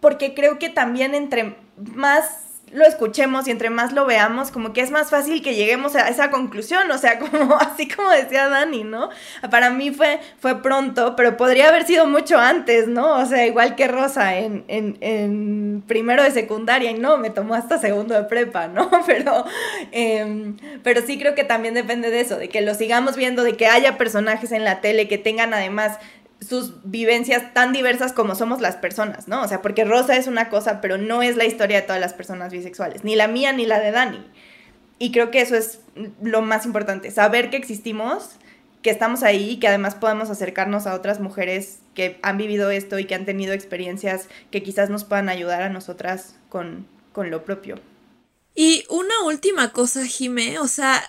porque 0.00 0.34
creo 0.34 0.58
que 0.58 0.68
también 0.70 1.14
entre 1.14 1.56
más 1.94 2.45
lo 2.72 2.84
escuchemos 2.84 3.46
y 3.46 3.52
entre 3.52 3.70
más 3.70 3.92
lo 3.92 4.06
veamos, 4.06 4.50
como 4.50 4.72
que 4.72 4.80
es 4.80 4.90
más 4.90 5.10
fácil 5.10 5.40
que 5.42 5.54
lleguemos 5.54 5.94
a 5.94 6.08
esa 6.08 6.30
conclusión, 6.30 6.90
o 6.90 6.98
sea, 6.98 7.18
como 7.30 7.56
así 7.56 7.88
como 7.88 8.10
decía 8.10 8.48
Dani, 8.48 8.84
¿no? 8.84 9.10
Para 9.50 9.70
mí 9.70 9.90
fue, 9.90 10.20
fue 10.40 10.62
pronto, 10.62 11.14
pero 11.16 11.36
podría 11.36 11.68
haber 11.68 11.86
sido 11.86 12.06
mucho 12.06 12.38
antes, 12.38 12.88
¿no? 12.88 13.16
O 13.18 13.26
sea, 13.26 13.46
igual 13.46 13.76
que 13.76 13.86
Rosa 13.86 14.36
en, 14.36 14.64
en, 14.68 15.82
primero 15.86 16.22
de 16.22 16.30
secundaria 16.32 16.90
y 16.90 16.94
no, 16.94 17.18
me 17.18 17.30
tomó 17.30 17.54
hasta 17.54 17.78
segundo 17.78 18.14
de 18.14 18.24
prepa, 18.24 18.68
¿no? 18.68 18.90
Pero, 19.06 19.44
em, 19.92 20.56
pero 20.82 21.00
sí 21.02 21.18
creo 21.18 21.34
que 21.34 21.44
también 21.44 21.74
depende 21.74 22.10
de 22.10 22.20
eso, 22.20 22.36
de 22.36 22.48
que 22.48 22.60
lo 22.60 22.74
sigamos 22.74 23.16
viendo, 23.16 23.44
de 23.44 23.56
que 23.56 23.66
haya 23.66 23.96
personajes 23.96 24.50
en 24.52 24.64
la 24.64 24.80
tele 24.80 25.06
que 25.06 25.18
tengan 25.18 25.54
además 25.54 25.98
sus 26.48 26.74
vivencias 26.84 27.54
tan 27.54 27.72
diversas 27.72 28.12
como 28.12 28.34
somos 28.34 28.60
las 28.60 28.76
personas, 28.76 29.28
¿no? 29.28 29.42
O 29.42 29.48
sea, 29.48 29.62
porque 29.62 29.84
Rosa 29.84 30.16
es 30.16 30.26
una 30.26 30.48
cosa, 30.48 30.80
pero 30.80 30.98
no 30.98 31.22
es 31.22 31.36
la 31.36 31.44
historia 31.44 31.80
de 31.80 31.86
todas 31.86 32.00
las 32.00 32.14
personas 32.14 32.52
bisexuales, 32.52 33.04
ni 33.04 33.16
la 33.16 33.28
mía 33.28 33.52
ni 33.52 33.66
la 33.66 33.80
de 33.80 33.90
Dani. 33.90 34.24
Y 34.98 35.12
creo 35.12 35.30
que 35.30 35.40
eso 35.40 35.56
es 35.56 35.80
lo 36.22 36.42
más 36.42 36.64
importante, 36.64 37.10
saber 37.10 37.50
que 37.50 37.56
existimos, 37.56 38.30
que 38.82 38.90
estamos 38.90 39.22
ahí 39.22 39.50
y 39.50 39.56
que 39.58 39.68
además 39.68 39.94
podemos 39.94 40.30
acercarnos 40.30 40.86
a 40.86 40.94
otras 40.94 41.20
mujeres 41.20 41.80
que 41.94 42.18
han 42.22 42.38
vivido 42.38 42.70
esto 42.70 42.98
y 42.98 43.04
que 43.04 43.14
han 43.14 43.26
tenido 43.26 43.52
experiencias 43.52 44.28
que 44.50 44.62
quizás 44.62 44.90
nos 44.90 45.04
puedan 45.04 45.28
ayudar 45.28 45.62
a 45.62 45.68
nosotras 45.68 46.36
con, 46.48 46.86
con 47.12 47.30
lo 47.30 47.44
propio. 47.44 47.80
Y 48.54 48.84
una 48.88 49.22
última 49.24 49.72
cosa, 49.72 50.06
Jime, 50.06 50.58
o 50.60 50.68
sea, 50.68 51.02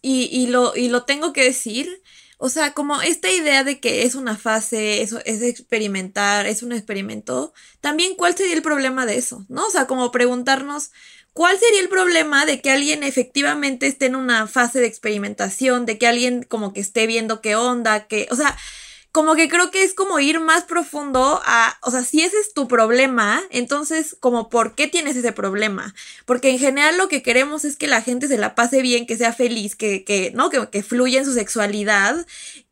y, 0.00 0.28
y, 0.32 0.46
lo, 0.46 0.76
y 0.76 0.88
lo 0.88 1.04
tengo 1.04 1.32
que 1.32 1.44
decir, 1.44 2.02
o 2.38 2.48
sea, 2.48 2.72
como 2.72 3.00
esta 3.02 3.30
idea 3.30 3.64
de 3.64 3.80
que 3.80 4.04
es 4.04 4.14
una 4.14 4.36
fase, 4.36 5.02
eso 5.02 5.20
es 5.24 5.42
experimentar, 5.42 6.46
es 6.46 6.62
un 6.62 6.72
experimento, 6.72 7.52
también 7.80 8.14
cuál 8.16 8.36
sería 8.36 8.54
el 8.54 8.62
problema 8.62 9.06
de 9.06 9.16
eso, 9.16 9.44
¿no? 9.48 9.66
O 9.66 9.70
sea, 9.70 9.86
como 9.86 10.10
preguntarnos 10.10 10.90
cuál 11.32 11.58
sería 11.58 11.80
el 11.80 11.88
problema 11.88 12.46
de 12.46 12.60
que 12.60 12.70
alguien 12.70 13.02
efectivamente 13.02 13.86
esté 13.86 14.06
en 14.06 14.16
una 14.16 14.46
fase 14.46 14.80
de 14.80 14.86
experimentación, 14.86 15.84
de 15.84 15.98
que 15.98 16.06
alguien 16.06 16.42
como 16.44 16.72
que 16.72 16.80
esté 16.80 17.06
viendo 17.06 17.40
qué 17.40 17.56
onda, 17.56 18.06
que, 18.06 18.28
o 18.30 18.36
sea, 18.36 18.56
como 19.14 19.36
que 19.36 19.48
creo 19.48 19.70
que 19.70 19.84
es 19.84 19.94
como 19.94 20.18
ir 20.18 20.40
más 20.40 20.64
profundo 20.64 21.40
a, 21.46 21.78
o 21.82 21.92
sea, 21.92 22.02
si 22.02 22.22
ese 22.22 22.36
es 22.40 22.52
tu 22.52 22.66
problema, 22.66 23.40
entonces 23.50 24.16
como 24.18 24.48
por 24.48 24.74
qué 24.74 24.88
tienes 24.88 25.14
ese 25.14 25.30
problema. 25.30 25.94
Porque 26.24 26.50
en 26.50 26.58
general 26.58 26.98
lo 26.98 27.06
que 27.06 27.22
queremos 27.22 27.64
es 27.64 27.76
que 27.76 27.86
la 27.86 28.02
gente 28.02 28.26
se 28.26 28.38
la 28.38 28.56
pase 28.56 28.82
bien, 28.82 29.06
que 29.06 29.16
sea 29.16 29.32
feliz, 29.32 29.76
que, 29.76 30.02
que 30.02 30.32
¿no? 30.34 30.50
Que, 30.50 30.68
que 30.68 30.82
fluya 30.82 31.20
en 31.20 31.26
su 31.26 31.32
sexualidad 31.32 32.26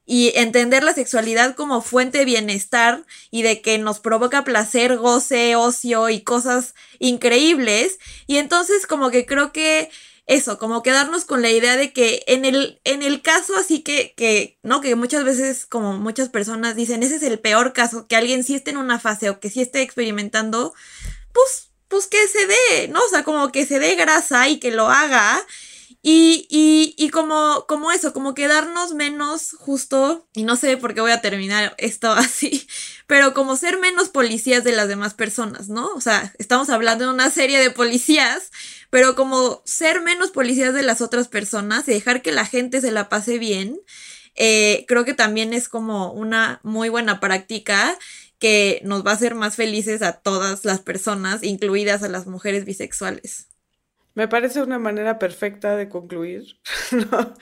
y 0.04 0.32
entender 0.34 0.82
la 0.82 0.94
sexualidad 0.94 1.54
como 1.54 1.80
fuente 1.80 2.18
de 2.18 2.24
bienestar 2.24 3.04
y 3.30 3.42
de 3.42 3.60
que 3.60 3.78
nos 3.78 4.00
provoca 4.00 4.42
placer, 4.42 4.96
goce, 4.96 5.54
ocio 5.54 6.08
y 6.08 6.22
cosas 6.22 6.74
increíbles. 6.98 8.00
Y 8.26 8.38
entonces 8.38 8.88
como 8.88 9.12
que 9.12 9.26
creo 9.26 9.52
que 9.52 9.90
eso, 10.26 10.58
como 10.58 10.82
quedarnos 10.82 11.24
con 11.24 11.42
la 11.42 11.50
idea 11.50 11.76
de 11.76 11.92
que 11.92 12.22
en 12.26 12.44
el, 12.44 12.80
en 12.84 13.02
el 13.02 13.22
caso 13.22 13.56
así 13.56 13.80
que, 13.82 14.14
que, 14.16 14.58
¿no? 14.62 14.80
Que 14.80 14.94
muchas 14.94 15.24
veces, 15.24 15.66
como 15.66 15.94
muchas 15.98 16.28
personas 16.28 16.76
dicen, 16.76 17.02
ese 17.02 17.16
es 17.16 17.22
el 17.22 17.38
peor 17.40 17.72
caso, 17.72 18.06
que 18.06 18.16
alguien 18.16 18.44
sí 18.44 18.54
esté 18.54 18.70
en 18.70 18.76
una 18.76 19.00
fase 19.00 19.30
o 19.30 19.40
que 19.40 19.50
sí 19.50 19.60
esté 19.60 19.82
experimentando, 19.82 20.74
pues, 21.32 21.70
pues 21.88 22.06
que 22.06 22.26
se 22.28 22.46
dé, 22.46 22.88
¿no? 22.88 23.00
O 23.00 23.08
sea, 23.08 23.24
como 23.24 23.50
que 23.52 23.66
se 23.66 23.78
dé 23.78 23.96
grasa 23.96 24.48
y 24.48 24.58
que 24.58 24.70
lo 24.70 24.88
haga 24.90 25.44
y, 26.04 26.48
y, 26.50 26.96
y 26.98 27.10
como, 27.10 27.64
como 27.68 27.92
eso, 27.92 28.12
como 28.12 28.34
quedarnos 28.34 28.92
menos 28.92 29.52
justo, 29.56 30.26
y 30.34 30.42
no 30.42 30.56
sé 30.56 30.76
por 30.76 30.94
qué 30.94 31.00
voy 31.00 31.12
a 31.12 31.20
terminar 31.20 31.76
esto 31.78 32.10
así, 32.12 32.66
pero 33.06 33.34
como 33.34 33.56
ser 33.56 33.78
menos 33.78 34.08
policías 34.08 34.64
de 34.64 34.72
las 34.72 34.88
demás 34.88 35.14
personas, 35.14 35.68
¿no? 35.68 35.92
O 35.94 36.00
sea, 36.00 36.34
estamos 36.38 36.70
hablando 36.70 37.04
de 37.04 37.12
una 37.12 37.30
serie 37.30 37.60
de 37.60 37.70
policías, 37.70 38.50
pero 38.92 39.14
como 39.14 39.62
ser 39.64 40.02
menos 40.02 40.32
policías 40.32 40.74
de 40.74 40.82
las 40.82 41.00
otras 41.00 41.26
personas 41.26 41.88
y 41.88 41.92
dejar 41.94 42.20
que 42.20 42.30
la 42.30 42.44
gente 42.44 42.82
se 42.82 42.90
la 42.90 43.08
pase 43.08 43.38
bien, 43.38 43.80
eh, 44.34 44.84
creo 44.86 45.06
que 45.06 45.14
también 45.14 45.54
es 45.54 45.70
como 45.70 46.12
una 46.12 46.60
muy 46.62 46.90
buena 46.90 47.18
práctica 47.18 47.96
que 48.38 48.82
nos 48.84 49.02
va 49.02 49.12
a 49.12 49.14
hacer 49.14 49.34
más 49.34 49.56
felices 49.56 50.02
a 50.02 50.20
todas 50.20 50.66
las 50.66 50.80
personas, 50.80 51.42
incluidas 51.42 52.02
a 52.02 52.10
las 52.10 52.26
mujeres 52.26 52.66
bisexuales. 52.66 53.48
Me 54.12 54.28
parece 54.28 54.62
una 54.62 54.78
manera 54.78 55.18
perfecta 55.18 55.74
de 55.74 55.88
concluir, 55.88 56.58
¿no? 56.92 57.34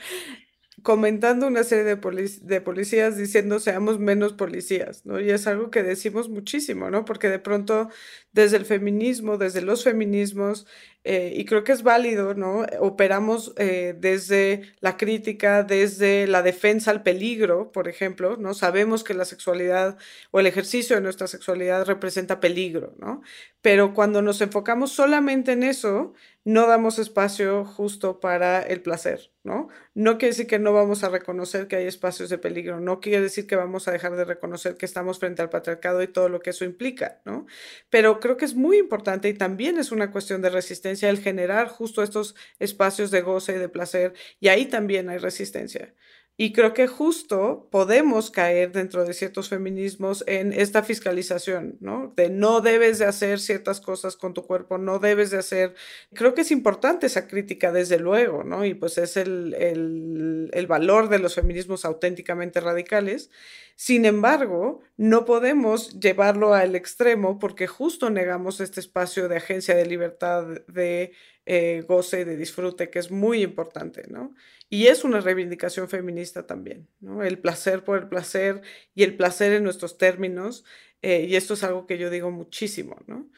comentando 0.81 1.47
una 1.47 1.63
serie 1.63 1.83
de, 1.83 2.61
policías 2.61 3.17
diciendo 3.17 3.59
seamos 3.59 3.99
menos 3.99 4.33
policías, 4.33 5.05
¿no? 5.05 5.19
Y 5.19 5.29
es 5.29 5.47
algo 5.47 5.69
que 5.69 5.83
decimos 5.83 6.29
muchísimo, 6.29 6.89
¿no? 6.89 7.05
Porque 7.05 7.29
de 7.29 7.39
pronto 7.39 7.89
desde 8.31 8.57
el 8.57 8.65
feminismo, 8.65 9.37
desde 9.37 9.61
los 9.61 9.83
feminismos, 9.83 10.65
eh, 11.03 11.33
y 11.35 11.45
creo 11.45 11.63
que 11.63 11.71
es 11.71 11.81
válido, 11.81 12.35
¿no? 12.35 12.65
Operamos 12.79 13.53
eh, 13.57 13.95
desde 13.97 14.73
la 14.81 14.97
crítica, 14.97 15.63
desde 15.63 16.27
la 16.27 16.43
defensa 16.43 16.91
al 16.91 17.01
peligro, 17.01 17.71
por 17.71 17.87
ejemplo, 17.87 18.37
¿no? 18.37 18.53
Sabemos 18.53 19.03
que 19.03 19.15
la 19.15 19.25
sexualidad 19.25 19.97
o 20.29 20.39
el 20.39 20.45
ejercicio 20.47 20.95
de 20.95 21.01
nuestra 21.01 21.25
sexualidad 21.25 21.85
representa 21.85 22.39
peligro, 22.39 22.93
¿no? 22.99 23.23
Pero 23.61 23.93
cuando 23.95 24.21
nos 24.21 24.41
enfocamos 24.41 24.91
solamente 24.91 25.53
en 25.53 25.63
eso, 25.63 26.13
no 26.43 26.67
damos 26.67 26.99
espacio 26.99 27.65
justo 27.65 28.19
para 28.19 28.61
el 28.61 28.81
placer, 28.81 29.31
¿no? 29.43 29.69
No 29.93 30.17
quiere 30.17 30.31
decir 30.31 30.47
que 30.47 30.59
no 30.59 30.73
vamos 30.73 31.03
a 31.03 31.09
reconocer 31.09 31.67
que 31.67 31.75
hay 31.75 31.85
espacios 31.85 32.29
de 32.29 32.37
peligro, 32.39 32.79
no 32.79 32.99
quiere 32.99 33.21
decir 33.21 33.45
que 33.47 33.55
vamos 33.55 33.87
a 33.87 33.91
dejar 33.91 34.15
de 34.15 34.25
reconocer 34.25 34.75
que 34.77 34.85
estamos 34.85 35.19
frente 35.19 35.41
al 35.41 35.49
patriarcado 35.49 36.01
y 36.01 36.07
todo 36.07 36.29
lo 36.29 36.39
que 36.39 36.49
eso 36.51 36.65
implica, 36.65 37.21
¿no? 37.25 37.45
Pero 37.89 38.19
creo 38.19 38.37
que 38.37 38.45
es 38.45 38.55
muy 38.55 38.77
importante 38.77 39.29
y 39.29 39.33
también 39.33 39.77
es 39.77 39.91
una 39.91 40.11
cuestión 40.11 40.41
de 40.41 40.49
resistencia 40.49 41.09
el 41.09 41.19
generar 41.19 41.67
justo 41.67 42.03
estos 42.03 42.35
espacios 42.59 43.11
de 43.11 43.21
goce 43.21 43.55
y 43.55 43.59
de 43.59 43.69
placer, 43.69 44.13
y 44.39 44.47
ahí 44.47 44.65
también 44.65 45.09
hay 45.09 45.17
resistencia. 45.19 45.93
Y 46.37 46.53
creo 46.53 46.73
que 46.73 46.87
justo 46.87 47.67
podemos 47.71 48.31
caer 48.31 48.71
dentro 48.71 49.05
de 49.05 49.13
ciertos 49.13 49.49
feminismos 49.49 50.23
en 50.25 50.53
esta 50.53 50.81
fiscalización, 50.81 51.77
¿no? 51.81 52.13
De 52.15 52.29
no 52.31 52.61
debes 52.61 52.97
de 52.97 53.05
hacer 53.05 53.39
ciertas 53.39 53.79
cosas 53.79 54.15
con 54.15 54.33
tu 54.33 54.47
cuerpo, 54.47 54.79
no 54.79 54.97
debes 54.97 55.29
de 55.29 55.37
hacer... 55.37 55.75
Creo 56.13 56.33
que 56.33 56.41
es 56.41 56.51
importante 56.51 57.05
esa 57.05 57.27
crítica, 57.27 57.71
desde 57.71 57.99
luego, 57.99 58.43
¿no? 58.43 58.65
Y 58.65 58.73
pues 58.73 58.97
es 58.97 59.17
el, 59.17 59.53
el, 59.53 60.49
el 60.53 60.67
valor 60.67 61.09
de 61.09 61.19
los 61.19 61.35
feminismos 61.35 61.85
auténticamente 61.85 62.59
radicales. 62.59 63.29
Sin 63.75 64.05
embargo, 64.05 64.81
no 64.97 65.25
podemos 65.25 65.99
llevarlo 65.99 66.53
al 66.53 66.75
extremo 66.75 67.39
porque 67.39 67.67
justo 67.67 68.09
negamos 68.09 68.61
este 68.61 68.79
espacio 68.79 69.27
de 69.27 69.37
agencia 69.37 69.75
de 69.75 69.85
libertad, 69.85 70.45
de 70.67 71.13
eh, 71.45 71.83
goce 71.87 72.25
de 72.25 72.37
disfrute, 72.37 72.89
que 72.89 72.99
es 72.99 73.11
muy 73.11 73.41
importante, 73.43 74.03
¿no? 74.09 74.33
Y 74.69 74.87
es 74.87 75.03
una 75.03 75.21
reivindicación 75.21 75.89
feminista 75.89 76.45
también, 76.47 76.87
¿no? 76.99 77.23
El 77.23 77.39
placer 77.39 77.83
por 77.83 77.99
el 77.99 78.07
placer 78.09 78.61
y 78.95 79.03
el 79.03 79.17
placer 79.17 79.53
en 79.53 79.63
nuestros 79.63 79.97
términos, 79.97 80.63
eh, 81.01 81.25
y 81.27 81.35
esto 81.35 81.55
es 81.55 81.63
algo 81.63 81.87
que 81.87 81.97
yo 81.97 82.09
digo 82.09 82.31
muchísimo, 82.31 82.97
¿no? 83.07 83.29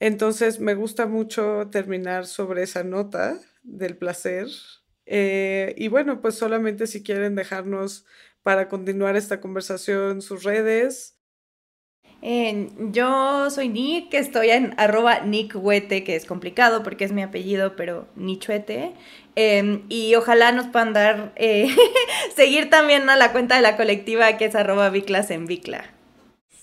Entonces 0.00 0.60
me 0.60 0.74
gusta 0.74 1.06
mucho 1.06 1.68
terminar 1.70 2.26
sobre 2.26 2.62
esa 2.62 2.84
nota 2.84 3.40
del 3.62 3.96
placer. 3.96 4.48
Eh, 5.06 5.74
y 5.78 5.88
bueno, 5.88 6.20
pues 6.20 6.34
solamente 6.36 6.86
si 6.86 7.02
quieren 7.02 7.34
dejarnos 7.34 8.04
para 8.42 8.68
continuar 8.68 9.16
esta 9.16 9.40
conversación 9.40 10.22
sus 10.22 10.44
redes, 10.44 11.15
yo 12.22 13.50
soy 13.50 13.68
Nick, 13.68 14.14
estoy 14.14 14.50
en 14.50 14.74
arroba 14.78 15.20
nickhuete, 15.20 16.02
que 16.02 16.16
es 16.16 16.24
complicado 16.24 16.82
porque 16.82 17.04
es 17.04 17.12
mi 17.12 17.22
apellido, 17.22 17.76
pero 17.76 18.08
nichuete. 18.16 18.94
Em, 19.36 19.82
y 19.88 20.14
ojalá 20.14 20.50
nos 20.52 20.66
puedan 20.66 20.92
dar, 20.92 21.32
eh, 21.36 21.68
seguir 22.36 22.70
también 22.70 23.08
a 23.10 23.16
la 23.16 23.32
cuenta 23.32 23.56
de 23.56 23.62
la 23.62 23.76
colectiva 23.76 24.36
que 24.38 24.46
es 24.46 24.54
arroba 24.54 24.90
biclas 24.90 25.30
en 25.30 25.46
bicla. 25.46 25.92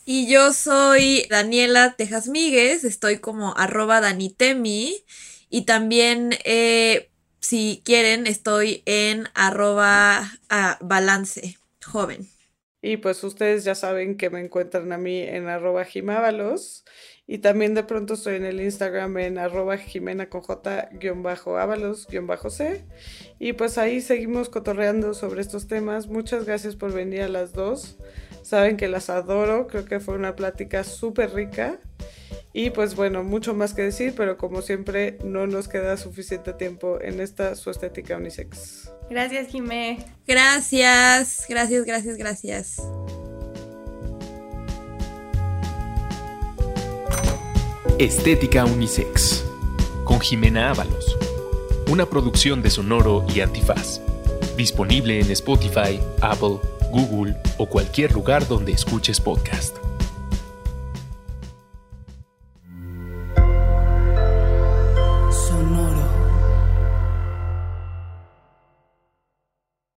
Y 0.05 0.27
yo 0.27 0.51
soy 0.51 1.25
Daniela 1.29 1.93
Tejas 1.95 2.27
Míguez, 2.27 2.83
estoy 2.83 3.19
como 3.19 3.55
arroba 3.55 4.01
danitemi. 4.01 5.03
Y 5.49 5.61
también, 5.61 6.35
eh, 6.43 7.09
si 7.39 7.81
quieren, 7.85 8.27
estoy 8.27 8.81
en 8.85 9.29
arroba 9.33 10.29
ah, 10.49 10.77
balance 10.81 11.57
joven. 11.85 12.32
Y 12.85 12.97
pues 12.97 13.23
ustedes 13.23 13.63
ya 13.63 13.75
saben 13.75 14.17
que 14.17 14.29
me 14.29 14.41
encuentran 14.41 14.91
a 14.91 14.97
mí 14.97 15.21
en 15.21 15.47
arroba 15.47 15.85
jimábalos. 15.85 16.83
Y 17.25 17.37
también 17.37 17.75
de 17.75 17.83
pronto 17.83 18.15
estoy 18.15 18.35
en 18.35 18.43
el 18.43 18.59
Instagram 18.59 19.17
en 19.19 19.37
arroba 19.37 19.77
jimena 19.77 20.29
con 20.29 20.41
j-ábalos-c. 20.41 22.85
Y 23.39 23.53
pues 23.53 23.77
ahí 23.77 24.01
seguimos 24.01 24.49
cotorreando 24.49 25.13
sobre 25.13 25.39
estos 25.39 25.67
temas. 25.67 26.07
Muchas 26.07 26.43
gracias 26.43 26.75
por 26.75 26.91
venir 26.91 27.21
a 27.21 27.29
las 27.29 27.53
dos. 27.53 27.95
Saben 28.41 28.75
que 28.75 28.89
las 28.89 29.09
adoro. 29.09 29.67
Creo 29.67 29.85
que 29.85 30.01
fue 30.01 30.15
una 30.15 30.35
plática 30.35 30.83
súper 30.83 31.33
rica. 31.33 31.79
Y 32.51 32.71
pues 32.71 32.97
bueno, 32.97 33.23
mucho 33.23 33.53
más 33.53 33.73
que 33.73 33.83
decir, 33.83 34.13
pero 34.17 34.35
como 34.35 34.61
siempre 34.61 35.19
no 35.23 35.47
nos 35.47 35.69
queda 35.69 35.95
suficiente 35.95 36.51
tiempo 36.51 36.99
en 37.01 37.21
esta 37.21 37.55
su 37.55 37.69
estética 37.69 38.17
unisex. 38.17 38.91
Gracias, 39.09 39.47
Jimé. 39.47 40.05
Gracias, 40.27 41.45
gracias, 41.47 41.85
gracias, 41.85 42.17
gracias. 42.17 42.77
Estética 47.99 48.65
Unisex 48.65 49.45
con 50.03 50.19
Jimena 50.19 50.71
Ábalos. 50.71 51.17
Una 51.89 52.05
producción 52.05 52.61
de 52.61 52.69
Sonoro 52.69 53.25
y 53.33 53.41
Antifaz. 53.41 54.01
Disponible 54.57 55.19
en 55.19 55.29
Spotify, 55.31 55.99
Apple, 56.21 56.57
Google 56.91 57.35
o 57.57 57.67
cualquier 57.67 58.11
lugar 58.13 58.47
donde 58.47 58.71
escuches 58.71 59.19
podcast. 59.19 59.82